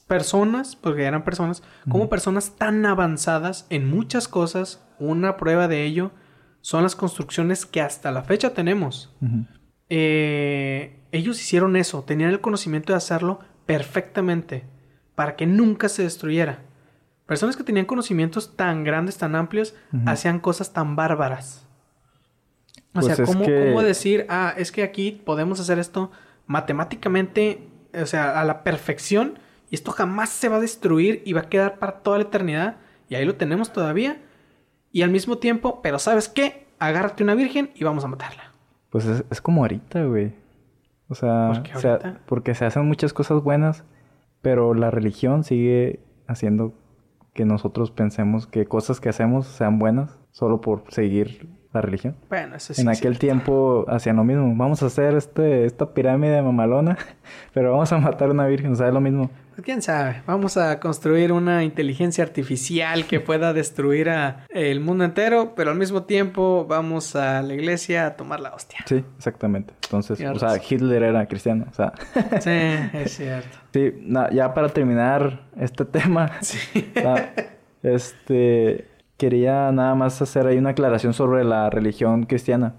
personas, 0.06 0.76
porque 0.76 1.04
eran 1.04 1.24
personas, 1.24 1.62
como 1.88 2.08
personas 2.08 2.56
tan 2.56 2.86
avanzadas 2.86 3.66
en 3.70 3.88
muchas 3.88 4.28
cosas, 4.28 4.84
una 4.98 5.36
prueba 5.36 5.68
de 5.68 5.84
ello 5.84 6.12
son 6.60 6.82
las 6.82 6.96
construcciones 6.96 7.66
que 7.66 7.80
hasta 7.80 8.10
la 8.10 8.22
fecha 8.22 8.54
tenemos. 8.54 9.14
Eh, 9.88 11.00
ellos 11.12 11.40
hicieron 11.40 11.76
eso, 11.76 12.02
tenían 12.02 12.30
el 12.30 12.40
conocimiento 12.40 12.92
de 12.92 12.98
hacerlo 12.98 13.40
perfectamente, 13.66 14.64
para 15.14 15.36
que 15.36 15.46
nunca 15.46 15.88
se 15.88 16.02
destruyera. 16.02 16.62
Personas 17.26 17.56
que 17.56 17.64
tenían 17.64 17.86
conocimientos 17.86 18.56
tan 18.56 18.84
grandes, 18.84 19.16
tan 19.16 19.34
amplios, 19.34 19.74
hacían 20.06 20.38
cosas 20.38 20.72
tan 20.72 20.94
bárbaras. 20.94 21.66
O 22.94 23.00
pues 23.00 23.16
sea, 23.16 23.26
¿cómo, 23.26 23.44
¿cómo 23.44 23.82
decir, 23.82 24.26
ah, 24.28 24.54
es 24.56 24.72
que 24.72 24.82
aquí 24.82 25.22
podemos 25.24 25.60
hacer 25.60 25.78
esto 25.78 26.10
matemáticamente, 26.46 27.68
o 27.94 28.06
sea, 28.06 28.40
a 28.40 28.44
la 28.44 28.62
perfección, 28.62 29.38
y 29.70 29.74
esto 29.74 29.92
jamás 29.92 30.30
se 30.30 30.48
va 30.48 30.56
a 30.56 30.60
destruir 30.60 31.22
y 31.24 31.32
va 31.32 31.42
a 31.42 31.48
quedar 31.48 31.78
para 31.78 32.00
toda 32.00 32.18
la 32.18 32.24
eternidad, 32.24 32.76
y 33.08 33.14
ahí 33.14 33.24
lo 33.24 33.36
tenemos 33.36 33.72
todavía, 33.72 34.18
y 34.92 35.02
al 35.02 35.10
mismo 35.10 35.38
tiempo, 35.38 35.80
pero 35.82 35.98
¿sabes 35.98 36.28
qué? 36.28 36.66
Agárrate 36.78 37.22
una 37.22 37.34
virgen 37.34 37.70
y 37.74 37.84
vamos 37.84 38.04
a 38.04 38.08
matarla. 38.08 38.52
Pues 38.90 39.04
es, 39.04 39.40
como 39.40 39.62
ahorita, 39.62 40.04
güey. 40.04 40.32
O 41.08 41.14
sea, 41.14 41.62
porque 42.26 42.54
se 42.54 42.64
hacen 42.64 42.86
muchas 42.86 43.12
cosas 43.12 43.42
buenas, 43.42 43.84
pero 44.42 44.74
la 44.74 44.90
religión 44.90 45.44
sigue 45.44 46.00
haciendo 46.26 46.72
que 47.32 47.44
nosotros 47.44 47.90
pensemos 47.90 48.46
que 48.46 48.66
cosas 48.66 48.98
que 49.00 49.10
hacemos 49.10 49.46
sean 49.46 49.78
buenas 49.78 50.18
solo 50.32 50.60
por 50.60 50.84
seguir 50.88 51.48
la 51.72 51.82
religión. 51.82 52.16
Bueno, 52.28 52.56
eso 52.56 52.72
sí. 52.72 52.80
En 52.80 52.88
aquel 52.88 53.18
tiempo 53.18 53.84
hacían 53.88 54.16
lo 54.16 54.24
mismo. 54.24 54.54
Vamos 54.56 54.82
a 54.82 54.86
hacer 54.86 55.14
este, 55.14 55.66
esta 55.66 55.92
pirámide 55.92 56.40
mamalona, 56.42 56.96
pero 57.52 57.72
vamos 57.72 57.92
a 57.92 57.98
matar 57.98 58.28
a 58.28 58.32
una 58.32 58.46
virgen. 58.46 58.72
O 58.72 58.74
sea, 58.74 58.88
es 58.88 58.94
lo 58.94 59.00
mismo. 59.00 59.30
Pues, 59.56 59.64
quién 59.64 59.80
sabe. 59.80 60.22
Vamos 60.26 60.58
a 60.58 60.78
construir 60.80 61.32
una 61.32 61.64
inteligencia 61.64 62.22
artificial 62.22 63.06
que 63.06 63.20
pueda 63.20 63.54
destruir 63.54 64.10
a 64.10 64.44
el 64.50 64.80
mundo 64.80 65.04
entero, 65.04 65.54
pero 65.56 65.70
al 65.70 65.78
mismo 65.78 66.02
tiempo 66.02 66.66
vamos 66.68 67.16
a 67.16 67.40
la 67.40 67.54
iglesia 67.54 68.04
a 68.04 68.16
tomar 68.16 68.40
la 68.40 68.54
hostia. 68.54 68.80
Sí, 68.84 69.02
exactamente. 69.16 69.72
Entonces, 69.84 70.20
o 70.20 70.38
sea, 70.38 70.60
Hitler 70.62 71.02
era 71.04 71.26
cristiano, 71.26 71.64
o 71.70 71.74
sea. 71.74 71.94
sí, 72.40 72.50
es 72.98 73.16
cierto. 73.16 73.56
Sí, 73.72 73.94
ya 74.32 74.52
para 74.52 74.68
terminar 74.68 75.46
este 75.58 75.86
tema. 75.86 76.32
Sí. 76.42 76.92
este 77.82 78.88
quería 79.16 79.72
nada 79.72 79.94
más 79.94 80.20
hacer 80.20 80.46
ahí 80.46 80.58
una 80.58 80.70
aclaración 80.70 81.14
sobre 81.14 81.44
la 81.44 81.70
religión 81.70 82.24
cristiana. 82.24 82.74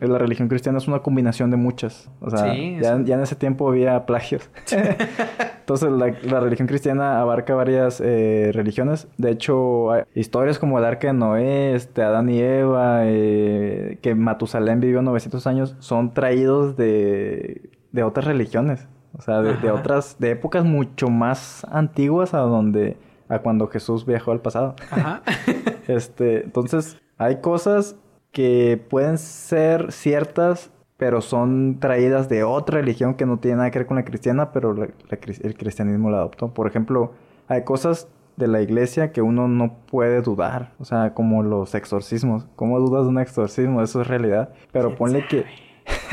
La 0.00 0.18
religión 0.18 0.48
cristiana 0.48 0.78
es 0.78 0.88
una 0.88 1.00
combinación 1.00 1.50
de 1.50 1.56
muchas. 1.56 2.10
O 2.20 2.30
sea, 2.30 2.54
ya, 2.54 2.94
en 2.94 3.20
ese 3.20 3.36
tiempo 3.36 3.68
había 3.68 4.04
plagios. 4.04 4.50
Entonces, 5.60 5.90
la, 5.92 6.40
religión 6.40 6.66
cristiana 6.66 7.20
abarca 7.20 7.54
varias 7.54 8.00
eh, 8.04 8.50
religiones. 8.52 9.06
De 9.16 9.30
hecho, 9.30 9.92
hay 9.92 10.02
historias 10.14 10.58
como 10.58 10.78
el 10.78 10.84
arca 10.84 11.08
de 11.08 11.12
Noé, 11.12 11.74
este, 11.74 12.02
Adán 12.02 12.28
y 12.28 12.40
Eva, 12.40 13.02
eh, 13.04 13.98
que 14.02 14.14
Matusalén 14.16 14.80
vivió 14.80 15.02
900 15.02 15.46
años, 15.46 15.76
son 15.78 16.12
traídos 16.12 16.76
de, 16.76 17.70
de 17.92 18.02
otras 18.02 18.26
religiones. 18.26 18.88
O 19.16 19.22
sea, 19.22 19.42
de, 19.42 19.56
de, 19.56 19.70
otras, 19.70 20.16
de 20.18 20.32
épocas 20.32 20.64
mucho 20.64 21.08
más 21.08 21.64
antiguas 21.70 22.34
a 22.34 22.38
donde, 22.38 22.96
a 23.28 23.38
cuando 23.40 23.68
Jesús 23.68 24.04
viajó 24.06 24.32
al 24.32 24.40
pasado. 24.40 24.74
Ajá. 24.90 25.22
este, 25.88 26.44
entonces, 26.44 26.96
hay 27.18 27.40
cosas 27.40 27.96
que 28.32 28.82
pueden 28.88 29.18
ser 29.18 29.92
ciertas, 29.92 30.70
pero 30.96 31.20
son 31.20 31.78
traídas 31.80 32.28
de 32.28 32.44
otra 32.44 32.78
religión 32.80 33.14
que 33.14 33.26
no 33.26 33.38
tiene 33.38 33.58
nada 33.58 33.70
que 33.70 33.78
ver 33.80 33.86
con 33.86 33.96
la 33.96 34.04
cristiana, 34.04 34.52
pero 34.52 34.74
el 34.74 35.54
cristianismo 35.56 36.10
la 36.10 36.18
adoptó. 36.18 36.52
Por 36.52 36.66
ejemplo, 36.66 37.12
hay 37.48 37.64
cosas 37.64 38.08
de 38.36 38.48
la 38.48 38.62
iglesia 38.62 39.12
que 39.12 39.22
uno 39.22 39.48
no 39.48 39.74
puede 39.90 40.22
dudar, 40.22 40.72
o 40.78 40.84
sea, 40.84 41.14
como 41.14 41.42
los 41.42 41.74
exorcismos. 41.74 42.46
¿Cómo 42.56 42.80
dudas 42.80 43.04
de 43.04 43.10
un 43.10 43.18
exorcismo? 43.18 43.82
Eso 43.82 44.00
es 44.00 44.08
realidad. 44.08 44.52
Pero 44.72 44.96
ponle 44.96 45.26
que... 45.28 45.44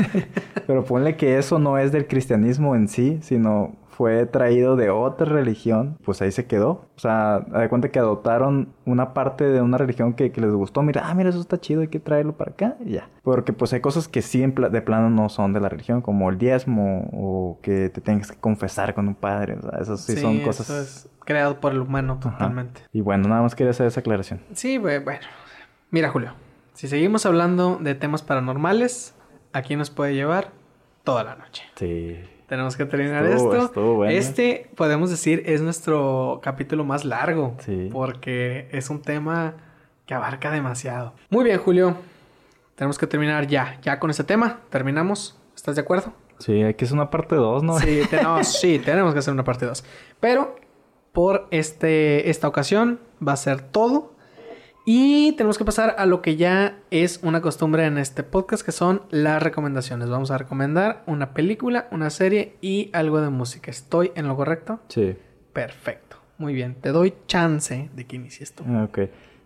pero 0.66 0.84
ponle 0.84 1.16
que 1.16 1.38
eso 1.38 1.58
no 1.58 1.78
es 1.78 1.92
del 1.92 2.06
cristianismo 2.06 2.74
en 2.74 2.88
sí, 2.88 3.18
sino 3.22 3.72
fue 3.98 4.26
traído 4.26 4.76
de 4.76 4.90
otra 4.90 5.26
religión, 5.26 5.98
pues 6.04 6.22
ahí 6.22 6.30
se 6.30 6.46
quedó. 6.46 6.86
O 6.94 7.00
sea, 7.00 7.40
de 7.40 7.68
cuenta 7.68 7.88
que 7.88 7.98
adoptaron 7.98 8.72
una 8.84 9.12
parte 9.12 9.42
de 9.42 9.60
una 9.60 9.76
religión 9.76 10.14
que, 10.14 10.32
les 10.36 10.52
gustó. 10.52 10.82
Mira, 10.84 11.02
ah, 11.08 11.14
mira, 11.14 11.30
eso 11.30 11.40
está 11.40 11.60
chido, 11.60 11.80
hay 11.80 11.88
que 11.88 11.98
traerlo 11.98 12.34
para 12.34 12.52
acá 12.52 12.76
y 12.78 12.92
ya. 12.92 13.08
Porque 13.24 13.52
pues 13.52 13.72
hay 13.72 13.80
cosas 13.80 14.06
que 14.06 14.22
sí 14.22 14.46
de 14.46 14.82
plano 14.82 15.10
no 15.10 15.28
son 15.28 15.52
de 15.52 15.58
la 15.58 15.68
religión, 15.68 16.00
como 16.00 16.30
el 16.30 16.38
diezmo 16.38 17.10
o 17.12 17.58
que 17.60 17.90
te 17.90 18.00
tengas 18.00 18.30
que 18.30 18.38
confesar 18.38 18.94
con 18.94 19.08
un 19.08 19.16
padre. 19.16 19.54
O 19.54 19.62
sea, 19.62 19.80
eso 19.80 19.96
sí, 19.96 20.16
son 20.16 20.42
cosas... 20.42 20.70
Eso 20.70 20.80
es 20.80 21.10
creado 21.24 21.58
por 21.58 21.72
el 21.72 21.80
humano 21.80 22.20
totalmente. 22.20 22.82
Y 22.92 23.00
bueno, 23.00 23.28
nada 23.28 23.42
más 23.42 23.56
quería 23.56 23.72
hacer 23.72 23.88
esa 23.88 23.98
aclaración. 23.98 24.40
Sí, 24.52 24.78
bueno. 24.78 25.26
Mira, 25.90 26.08
Julio, 26.10 26.34
si 26.72 26.86
seguimos 26.86 27.26
hablando 27.26 27.78
de 27.80 27.96
temas 27.96 28.22
paranormales, 28.22 29.16
aquí 29.52 29.74
nos 29.74 29.90
puede 29.90 30.14
llevar 30.14 30.52
toda 31.02 31.24
la 31.24 31.34
noche. 31.34 31.64
Sí. 31.74 32.16
Tenemos 32.48 32.76
que 32.76 32.86
terminar 32.86 33.26
esto. 33.26 34.04
Este, 34.06 34.70
podemos 34.74 35.10
decir, 35.10 35.42
es 35.44 35.60
nuestro 35.60 36.40
capítulo 36.42 36.82
más 36.82 37.04
largo. 37.04 37.54
Sí. 37.58 37.90
Porque 37.92 38.68
es 38.72 38.88
un 38.88 39.02
tema 39.02 39.54
que 40.06 40.14
abarca 40.14 40.50
demasiado. 40.50 41.12
Muy 41.28 41.44
bien, 41.44 41.58
Julio. 41.58 41.94
Tenemos 42.74 42.96
que 42.96 43.06
terminar 43.06 43.46
ya. 43.46 43.78
Ya 43.82 44.00
con 44.00 44.08
este 44.08 44.24
tema. 44.24 44.60
Terminamos. 44.70 45.38
¿Estás 45.54 45.74
de 45.74 45.82
acuerdo? 45.82 46.14
Sí, 46.38 46.62
hay 46.62 46.72
que 46.72 46.86
hacer 46.86 46.94
una 46.94 47.10
parte 47.10 47.34
2, 47.34 47.62
¿no? 47.64 47.78
Sí, 47.80 48.00
tenemos, 48.08 48.48
sí, 48.60 48.78
tenemos 48.78 49.12
que 49.12 49.18
hacer 49.18 49.34
una 49.34 49.44
parte 49.44 49.66
2. 49.66 49.84
Pero 50.18 50.56
por 51.12 51.48
este, 51.50 52.30
esta 52.30 52.48
ocasión 52.48 52.98
va 53.26 53.32
a 53.32 53.36
ser 53.36 53.60
todo. 53.60 54.14
Y 54.90 55.32
tenemos 55.32 55.58
que 55.58 55.66
pasar 55.66 55.96
a 55.98 56.06
lo 56.06 56.22
que 56.22 56.36
ya 56.36 56.78
es 56.90 57.20
una 57.22 57.42
costumbre 57.42 57.84
en 57.84 57.98
este 57.98 58.22
podcast, 58.22 58.64
que 58.64 58.72
son 58.72 59.02
las 59.10 59.42
recomendaciones. 59.42 60.08
Vamos 60.08 60.30
a 60.30 60.38
recomendar 60.38 61.02
una 61.04 61.34
película, 61.34 61.88
una 61.90 62.08
serie 62.08 62.56
y 62.62 62.88
algo 62.94 63.20
de 63.20 63.28
música. 63.28 63.70
¿Estoy 63.70 64.12
en 64.14 64.28
lo 64.28 64.34
correcto? 64.34 64.80
Sí. 64.88 65.14
Perfecto. 65.52 66.16
Muy 66.38 66.54
bien. 66.54 66.74
Te 66.74 66.88
doy 66.88 67.12
chance 67.26 67.90
de 67.94 68.06
que 68.06 68.16
inicies 68.16 68.54
tú. 68.54 68.64
Ah, 68.66 68.84
ok. 68.84 68.98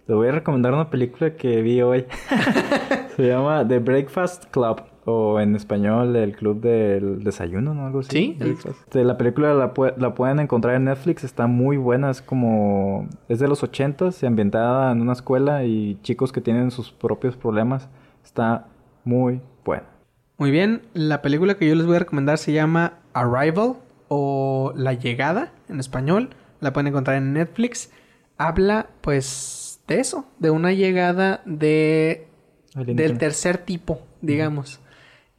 Te 0.06 0.12
voy 0.12 0.28
a 0.28 0.30
recomendar 0.30 0.74
una 0.74 0.88
película 0.88 1.34
que 1.34 1.60
vi 1.60 1.82
hoy. 1.82 2.06
Se 3.16 3.26
llama 3.26 3.66
The 3.66 3.80
Breakfast 3.80 4.44
Club. 4.52 4.91
O 5.04 5.40
en 5.40 5.56
español, 5.56 6.14
el 6.14 6.36
club 6.36 6.60
del 6.60 7.24
desayuno, 7.24 7.74
¿no? 7.74 7.86
Algo 7.86 8.00
así. 8.00 8.36
Sí. 8.40 8.56
Este, 8.68 9.04
la 9.04 9.18
película 9.18 9.52
la, 9.52 9.72
la, 9.96 10.14
pueden 10.14 10.38
encontrar 10.38 10.76
en 10.76 10.84
Netflix. 10.84 11.24
Está 11.24 11.48
muy 11.48 11.76
buena. 11.76 12.10
Es 12.10 12.22
como... 12.22 13.08
Es 13.28 13.40
de 13.40 13.48
los 13.48 13.64
ochentas. 13.64 14.22
Ambientada 14.22 14.92
en 14.92 15.00
una 15.00 15.12
escuela 15.12 15.64
y 15.64 15.98
chicos 16.02 16.30
que 16.30 16.40
tienen 16.40 16.70
sus 16.70 16.92
propios 16.92 17.36
problemas. 17.36 17.88
Está 18.22 18.68
muy 19.04 19.40
buena. 19.64 19.86
Muy 20.38 20.52
bien. 20.52 20.82
La 20.94 21.20
película 21.20 21.56
que 21.56 21.68
yo 21.68 21.74
les 21.74 21.86
voy 21.86 21.96
a 21.96 22.00
recomendar 22.00 22.38
se 22.38 22.52
llama 22.52 22.94
Arrival 23.12 23.74
o 24.06 24.72
La 24.76 24.92
Llegada 24.92 25.52
en 25.68 25.80
español. 25.80 26.30
La 26.60 26.72
pueden 26.72 26.86
encontrar 26.86 27.16
en 27.16 27.32
Netflix. 27.32 27.90
Habla, 28.38 28.86
pues, 29.00 29.80
de 29.88 29.98
eso. 29.98 30.26
De 30.38 30.50
una 30.50 30.72
llegada 30.72 31.42
de... 31.44 32.28
Del 32.74 33.18
tercer 33.18 33.58
tipo, 33.58 34.00
digamos. 34.20 34.80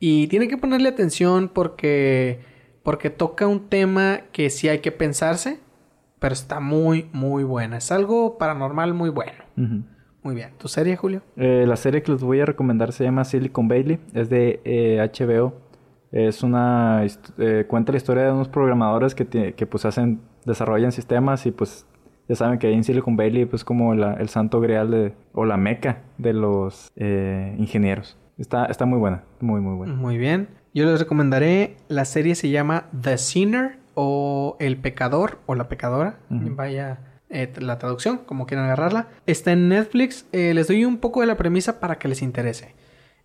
Y 0.05 0.27
tiene 0.27 0.49
que 0.49 0.57
ponerle 0.57 0.89
atención 0.89 1.47
porque, 1.47 2.41
porque 2.83 3.09
toca 3.09 3.47
un 3.47 3.69
tema 3.69 4.23
que 4.33 4.49
sí 4.49 4.67
hay 4.67 4.79
que 4.79 4.91
pensarse, 4.91 5.61
pero 6.19 6.33
está 6.33 6.59
muy, 6.59 7.07
muy 7.13 7.45
buena. 7.45 7.77
Es 7.77 7.89
algo 7.89 8.37
paranormal 8.37 8.93
muy 8.93 9.09
bueno. 9.09 9.45
Muy 10.21 10.35
bien. 10.35 10.49
¿Tu 10.57 10.67
serie, 10.67 10.97
Julio? 10.97 11.21
Eh, 11.37 11.63
la 11.65 11.77
serie 11.77 12.03
que 12.03 12.11
les 12.11 12.21
voy 12.21 12.41
a 12.41 12.45
recomendar 12.45 12.91
se 12.91 13.05
llama 13.05 13.23
Silicon 13.23 13.69
Valley. 13.69 13.97
Es 14.13 14.29
de 14.29 14.59
HBO. 15.15 15.53
Eh, 16.11 16.27
es 16.27 16.43
una... 16.43 17.05
Eh, 17.37 17.63
cuenta 17.69 17.93
la 17.93 17.97
historia 17.97 18.25
de 18.25 18.33
unos 18.33 18.49
programadores 18.49 19.15
que, 19.15 19.53
que 19.53 19.65
pues 19.65 19.85
hacen... 19.85 20.19
Desarrollan 20.43 20.91
sistemas 20.91 21.45
y 21.45 21.51
pues... 21.51 21.87
Ya 22.27 22.35
saben 22.35 22.59
que 22.59 22.67
ahí 22.67 22.73
en 22.73 22.83
Silicon 22.83 23.15
Valley 23.15 23.45
pues 23.45 23.63
como 23.63 23.93
el 23.93 24.27
santo 24.27 24.59
grial 24.59 24.91
de... 24.91 25.13
O 25.31 25.45
la 25.45 25.55
meca 25.55 26.01
de 26.17 26.33
los 26.33 26.91
ingenieros. 26.97 28.17
Está, 28.37 28.65
está 28.65 28.85
muy 28.85 28.99
buena, 28.99 29.23
muy, 29.39 29.61
muy 29.61 29.75
buena. 29.75 29.93
Muy 29.93 30.17
bien. 30.17 30.49
Yo 30.73 30.85
les 30.85 30.99
recomendaré, 30.99 31.77
la 31.87 32.05
serie 32.05 32.35
se 32.35 32.49
llama 32.49 32.89
The 32.99 33.17
Sinner 33.17 33.79
o 33.93 34.57
El 34.59 34.77
Pecador 34.77 35.39
o 35.45 35.55
La 35.55 35.69
Pecadora. 35.69 36.19
Vaya 36.29 36.99
eh, 37.29 37.51
la 37.59 37.77
traducción, 37.77 38.19
como 38.19 38.45
quieran 38.45 38.65
agarrarla. 38.65 39.07
Está 39.27 39.51
en 39.51 39.69
Netflix. 39.69 40.27
Eh, 40.31 40.53
les 40.53 40.67
doy 40.67 40.85
un 40.85 40.97
poco 40.97 41.21
de 41.21 41.27
la 41.27 41.37
premisa 41.37 41.79
para 41.79 41.99
que 41.99 42.07
les 42.07 42.21
interese. 42.21 42.75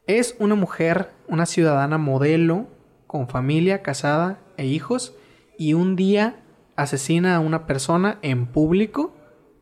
Es 0.06 0.36
una 0.38 0.54
mujer, 0.54 1.10
una 1.26 1.46
ciudadana 1.46 1.98
modelo, 1.98 2.66
con 3.06 3.28
familia, 3.28 3.82
casada 3.82 4.38
e 4.56 4.66
hijos, 4.66 5.14
y 5.58 5.74
un 5.74 5.96
día 5.96 6.36
asesina 6.76 7.36
a 7.36 7.40
una 7.40 7.66
persona 7.66 8.18
en 8.22 8.46
público 8.46 9.14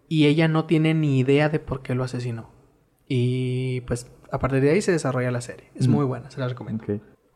y 0.08 0.26
ella 0.26 0.48
no 0.48 0.66
tiene 0.66 0.94
ni 0.94 1.18
idea 1.18 1.48
de 1.48 1.58
por 1.58 1.82
qué 1.82 1.94
lo 1.94 2.04
asesinó. 2.04 2.50
Y 3.08 3.80
pues 3.82 4.10
a 4.30 4.38
partir 4.38 4.60
de 4.60 4.70
ahí 4.70 4.82
se 4.82 4.92
desarrolla 4.92 5.30
la 5.30 5.40
serie. 5.40 5.68
Es 5.74 5.88
muy 5.88 6.04
buena, 6.04 6.30
se 6.30 6.40
la 6.40 6.48
recomiendo. 6.48 6.84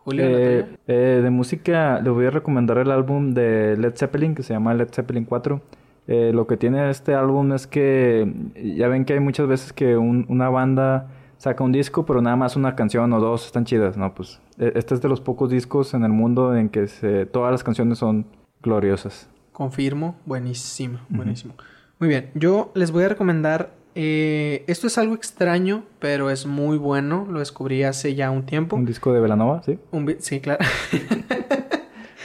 Julio, 0.02 0.24
eh, 0.26 0.66
eh, 0.86 1.20
de 1.22 1.30
música, 1.30 2.00
le 2.00 2.10
voy 2.10 2.26
a 2.26 2.30
recomendar 2.30 2.78
el 2.78 2.90
álbum 2.90 3.34
de 3.34 3.76
Led 3.76 3.94
Zeppelin 3.96 4.34
que 4.34 4.42
se 4.42 4.54
llama 4.54 4.72
Led 4.72 4.88
Zeppelin 4.90 5.24
4. 5.24 5.60
Eh, 6.06 6.32
lo 6.32 6.46
que 6.46 6.56
tiene 6.56 6.88
este 6.90 7.14
álbum 7.14 7.52
es 7.52 7.66
que 7.66 8.32
ya 8.76 8.88
ven 8.88 9.04
que 9.04 9.12
hay 9.12 9.20
muchas 9.20 9.46
veces 9.46 9.72
que 9.72 9.96
una 9.96 10.48
banda 10.48 11.08
saca 11.36 11.62
un 11.62 11.72
disco, 11.72 12.06
pero 12.06 12.22
nada 12.22 12.36
más 12.36 12.56
una 12.56 12.74
canción 12.74 13.12
o 13.12 13.20
dos 13.20 13.46
están 13.46 13.66
chidas. 13.66 13.96
No, 13.96 14.14
pues 14.14 14.40
e, 14.58 14.72
este 14.74 14.94
es 14.94 15.02
de 15.02 15.08
los 15.08 15.20
pocos 15.20 15.50
discos 15.50 15.92
en 15.92 16.02
el 16.04 16.12
mundo 16.12 16.56
en 16.56 16.70
que 16.70 16.86
todas 17.30 17.52
las 17.52 17.62
canciones 17.62 17.98
son 17.98 18.26
gloriosas. 18.62 19.28
Confirmo, 19.52 20.16
buenísimo, 20.24 21.00
buenísimo. 21.10 21.54
Muy 21.98 22.08
bien, 22.08 22.30
yo 22.34 22.72
les 22.74 22.90
voy 22.90 23.04
a 23.04 23.10
recomendar 23.10 23.74
eh, 23.94 24.64
esto 24.66 24.86
es 24.86 24.98
algo 24.98 25.14
extraño, 25.14 25.84
pero 25.98 26.30
es 26.30 26.46
muy 26.46 26.78
bueno. 26.78 27.26
Lo 27.28 27.40
descubrí 27.40 27.82
hace 27.82 28.14
ya 28.14 28.30
un 28.30 28.46
tiempo. 28.46 28.76
¿Un 28.76 28.84
disco 28.84 29.12
de 29.12 29.20
Velanova? 29.20 29.62
Sí. 29.62 29.78
sí, 30.18 30.40
claro. 30.40 30.64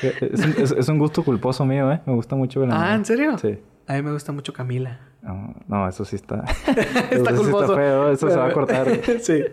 Eh, 0.01 0.29
es, 0.57 0.89
un, 0.89 0.99
gusto 0.99 1.23
culposo 1.23 1.65
mío, 1.65 1.89
¿eh? 1.89 2.01
Me 2.05 2.13
gusta 2.13 2.35
mucho 2.35 2.59
Velanova. 2.59 2.91
Ah, 2.91 2.95
¿en 2.95 3.05
serio? 3.05 3.37
Sí. 3.37 3.57
A 3.87 3.93
mí 3.93 4.01
me 4.01 4.11
gusta 4.11 4.33
mucho 4.33 4.51
Camila. 4.51 4.99
No, 5.67 5.87
eso 5.87 6.05
sí 6.05 6.17
está. 6.17 6.43
está 7.11 7.33
culposo. 7.33 7.63
está 7.63 7.75
feo, 7.75 8.11
eso 8.11 8.29
se 8.29 8.35
va 8.35 8.47
a 8.47 8.51
cortar. 8.51 8.87
sí. 9.21 9.43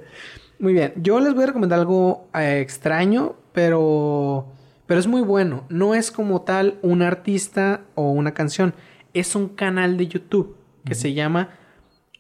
Muy 0.59 0.73
bien. 0.73 0.93
Yo 0.97 1.21
les 1.21 1.33
voy 1.33 1.45
a 1.45 1.47
recomendar 1.47 1.79
algo 1.79 2.29
eh, 2.35 2.61
extraño, 2.61 3.37
pero. 3.53 4.47
Pero 4.87 5.01
es 5.01 5.07
muy 5.07 5.23
bueno. 5.23 5.65
No 5.69 5.95
es 5.95 6.11
como 6.11 6.43
tal 6.43 6.79
un 6.83 7.03
artista 7.03 7.83
o 7.95 8.11
una 8.11 8.35
canción. 8.35 8.75
Es 9.15 9.37
un 9.37 9.49
canal 9.49 9.97
de 9.97 10.09
YouTube 10.09 10.57
que 10.85 10.95
se 10.95 11.15
llama 11.15 11.51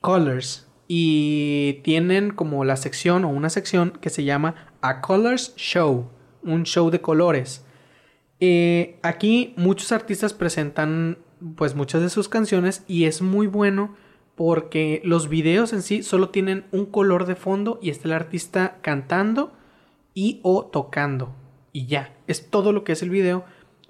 Colors 0.03 0.69
y 0.87 1.81
tienen 1.85 2.33
como 2.33 2.65
la 2.65 2.77
sección 2.77 3.25
o 3.25 3.31
una 3.31 3.49
sección 3.49 3.93
que 4.03 4.11
se 4.11 4.25
llama 4.25 4.75
A 4.83 5.01
Colors 5.01 5.55
Show, 5.57 6.11
un 6.43 6.65
show 6.65 6.91
de 6.91 7.01
colores. 7.01 7.65
Eh, 8.41 8.99
aquí 9.03 9.55
muchos 9.57 9.91
artistas 9.91 10.35
presentan 10.35 11.17
pues 11.57 11.75
muchas 11.75 12.03
de 12.03 12.11
sus 12.11 12.29
canciones 12.29 12.85
y 12.87 13.05
es 13.05 13.23
muy 13.23 13.47
bueno 13.47 13.97
porque 14.35 15.01
los 15.05 15.31
videos 15.31 15.73
en 15.73 15.81
sí 15.81 16.03
solo 16.03 16.29
tienen 16.29 16.67
un 16.73 16.85
color 16.85 17.25
de 17.25 17.37
fondo 17.37 17.79
y 17.81 17.89
está 17.89 18.09
el 18.09 18.15
artista 18.15 18.77
cantando 18.83 19.55
y 20.13 20.41
o 20.43 20.67
tocando 20.67 21.35
y 21.73 21.87
ya, 21.87 22.15
es 22.27 22.51
todo 22.51 22.73
lo 22.73 22.85
que 22.85 22.93
es 22.93 23.03
el 23.03 23.11
video, 23.11 23.45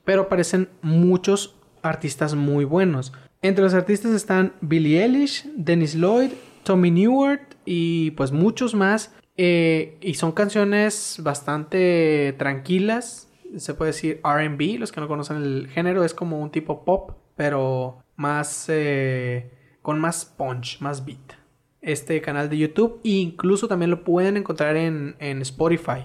pero 0.04 0.22
aparecen 0.22 0.68
muchos 0.82 1.56
artistas 1.82 2.34
muy 2.34 2.64
buenos. 2.64 3.12
Entre 3.42 3.64
los 3.64 3.74
artistas 3.74 4.12
están 4.12 4.54
Billie 4.60 5.02
Eilish, 5.02 5.44
Dennis 5.56 5.96
Lloyd, 5.96 6.30
Tommy 6.62 6.92
Newart 6.92 7.42
y 7.64 8.12
pues 8.12 8.30
muchos 8.30 8.72
más. 8.72 9.12
Eh, 9.36 9.98
y 10.00 10.14
son 10.14 10.30
canciones 10.30 11.16
bastante 11.20 12.34
tranquilas. 12.38 13.28
Se 13.56 13.74
puede 13.74 13.90
decir 13.90 14.20
RB, 14.22 14.78
los 14.78 14.92
que 14.92 15.00
no 15.00 15.08
conocen 15.08 15.38
el 15.38 15.68
género, 15.68 16.04
es 16.04 16.14
como 16.14 16.40
un 16.40 16.50
tipo 16.50 16.84
pop, 16.84 17.16
pero 17.34 17.98
más 18.14 18.66
eh, 18.68 19.50
con 19.82 19.98
más 19.98 20.24
punch, 20.24 20.80
más 20.80 21.04
beat. 21.04 21.32
Este 21.80 22.20
canal 22.20 22.48
de 22.48 22.58
YouTube, 22.58 23.00
e 23.02 23.08
incluso 23.08 23.66
también 23.66 23.90
lo 23.90 24.04
pueden 24.04 24.36
encontrar 24.36 24.76
en, 24.76 25.16
en 25.18 25.42
Spotify, 25.42 26.04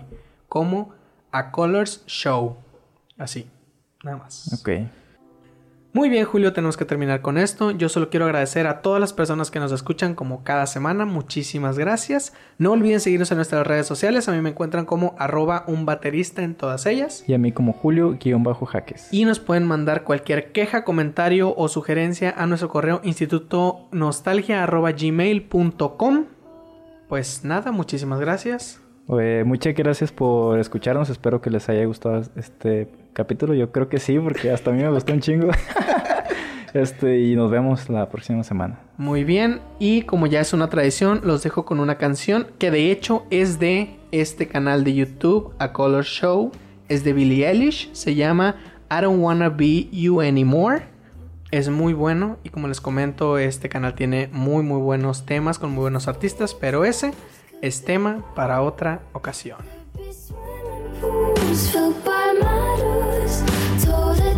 como 0.49 0.95
A 1.31 1.51
Colors 1.51 2.03
Show. 2.07 2.57
Así, 3.15 3.47
nada 4.03 4.17
más. 4.17 4.59
Ok. 4.59 4.69
Muy 5.97 6.09
bien, 6.09 6.25
Julio, 6.25 6.53
tenemos 6.53 6.77
que 6.77 6.85
terminar 6.85 7.21
con 7.21 7.39
esto. 7.39 7.71
Yo 7.71 7.89
solo 7.89 8.11
quiero 8.11 8.25
agradecer 8.27 8.67
a 8.67 8.83
todas 8.83 9.01
las 9.01 9.13
personas 9.13 9.49
que 9.49 9.59
nos 9.59 9.71
escuchan 9.71 10.13
como 10.13 10.43
cada 10.43 10.67
semana. 10.67 11.05
Muchísimas 11.05 11.79
gracias. 11.79 12.33
No 12.59 12.73
olviden 12.73 12.99
seguirnos 12.99 13.31
en 13.31 13.37
nuestras 13.37 13.65
redes 13.65 13.87
sociales. 13.87 14.29
A 14.29 14.31
mí 14.31 14.39
me 14.39 14.51
encuentran 14.51 14.85
como 14.85 15.15
arroba 15.17 15.63
un 15.65 15.87
baterista 15.87 16.43
en 16.43 16.53
todas 16.53 16.85
ellas. 16.85 17.23
Y 17.25 17.33
a 17.33 17.39
mí 17.39 17.51
como 17.51 17.73
Julio-Jaques. 17.73 19.07
Y 19.11 19.25
nos 19.25 19.39
pueden 19.39 19.65
mandar 19.65 20.03
cualquier 20.03 20.51
queja, 20.51 20.83
comentario 20.83 21.55
o 21.57 21.67
sugerencia 21.67 22.29
a 22.37 22.45
nuestro 22.45 22.69
correo 22.69 23.01
instituto 23.03 23.87
gmail.com. 25.01 26.25
Pues 27.09 27.43
nada, 27.43 27.71
muchísimas 27.71 28.19
gracias. 28.19 28.79
muchas 29.07 29.73
gracias 29.73 30.11
por 30.11 30.59
escucharnos. 30.59 31.09
Espero 31.09 31.41
que 31.41 31.49
les 31.49 31.67
haya 31.69 31.85
gustado 31.85 32.21
este 32.35 32.87
capítulo? 33.17 33.55
Yo 33.55 33.71
creo 33.71 33.89
que 33.89 33.99
sí, 33.99 34.19
porque 34.19 34.51
hasta 34.51 34.69
a 34.69 34.73
mí 34.73 34.83
me 34.83 34.91
gustó 34.91 35.11
un 35.11 35.21
chingo. 35.21 35.49
este, 36.75 37.19
y 37.19 37.35
nos 37.35 37.49
vemos 37.49 37.89
la 37.89 38.07
próxima 38.09 38.43
semana. 38.43 38.79
Muy 38.97 39.23
bien, 39.23 39.59
y 39.79 40.03
como 40.03 40.27
ya 40.27 40.39
es 40.39 40.53
una 40.53 40.69
tradición, 40.69 41.21
los 41.23 41.41
dejo 41.41 41.65
con 41.65 41.79
una 41.79 41.95
canción 41.95 42.47
que 42.59 42.69
de 42.69 42.91
hecho 42.91 43.25
es 43.31 43.57
de 43.57 43.97
este 44.11 44.47
canal 44.47 44.83
de 44.83 44.93
YouTube, 44.93 45.51
A 45.57 45.73
Color 45.73 46.05
Show. 46.05 46.51
Es 46.89 47.03
de 47.03 47.11
Billie 47.11 47.45
Eilish, 47.45 47.91
se 47.91 48.15
llama 48.15 48.55
I 48.89 49.01
Don't 49.01 49.21
Wanna 49.21 49.49
Be 49.49 49.89
You 49.91 50.21
Anymore. 50.21 50.83
Es 51.51 51.69
muy 51.69 51.93
bueno 51.93 52.37
y 52.43 52.49
como 52.49 52.67
les 52.67 52.79
comento, 52.79 53.37
este 53.37 53.67
canal 53.67 53.95
tiene 53.95 54.29
muy 54.31 54.63
muy 54.63 54.79
buenos 54.79 55.25
temas 55.25 55.59
con 55.59 55.71
muy 55.71 55.81
buenos 55.81 56.07
artistas, 56.07 56.53
pero 56.53 56.85
ese 56.85 57.11
es 57.61 57.83
tema 57.83 58.23
para 58.35 58.61
otra 58.61 59.01
ocasión. 59.11 59.57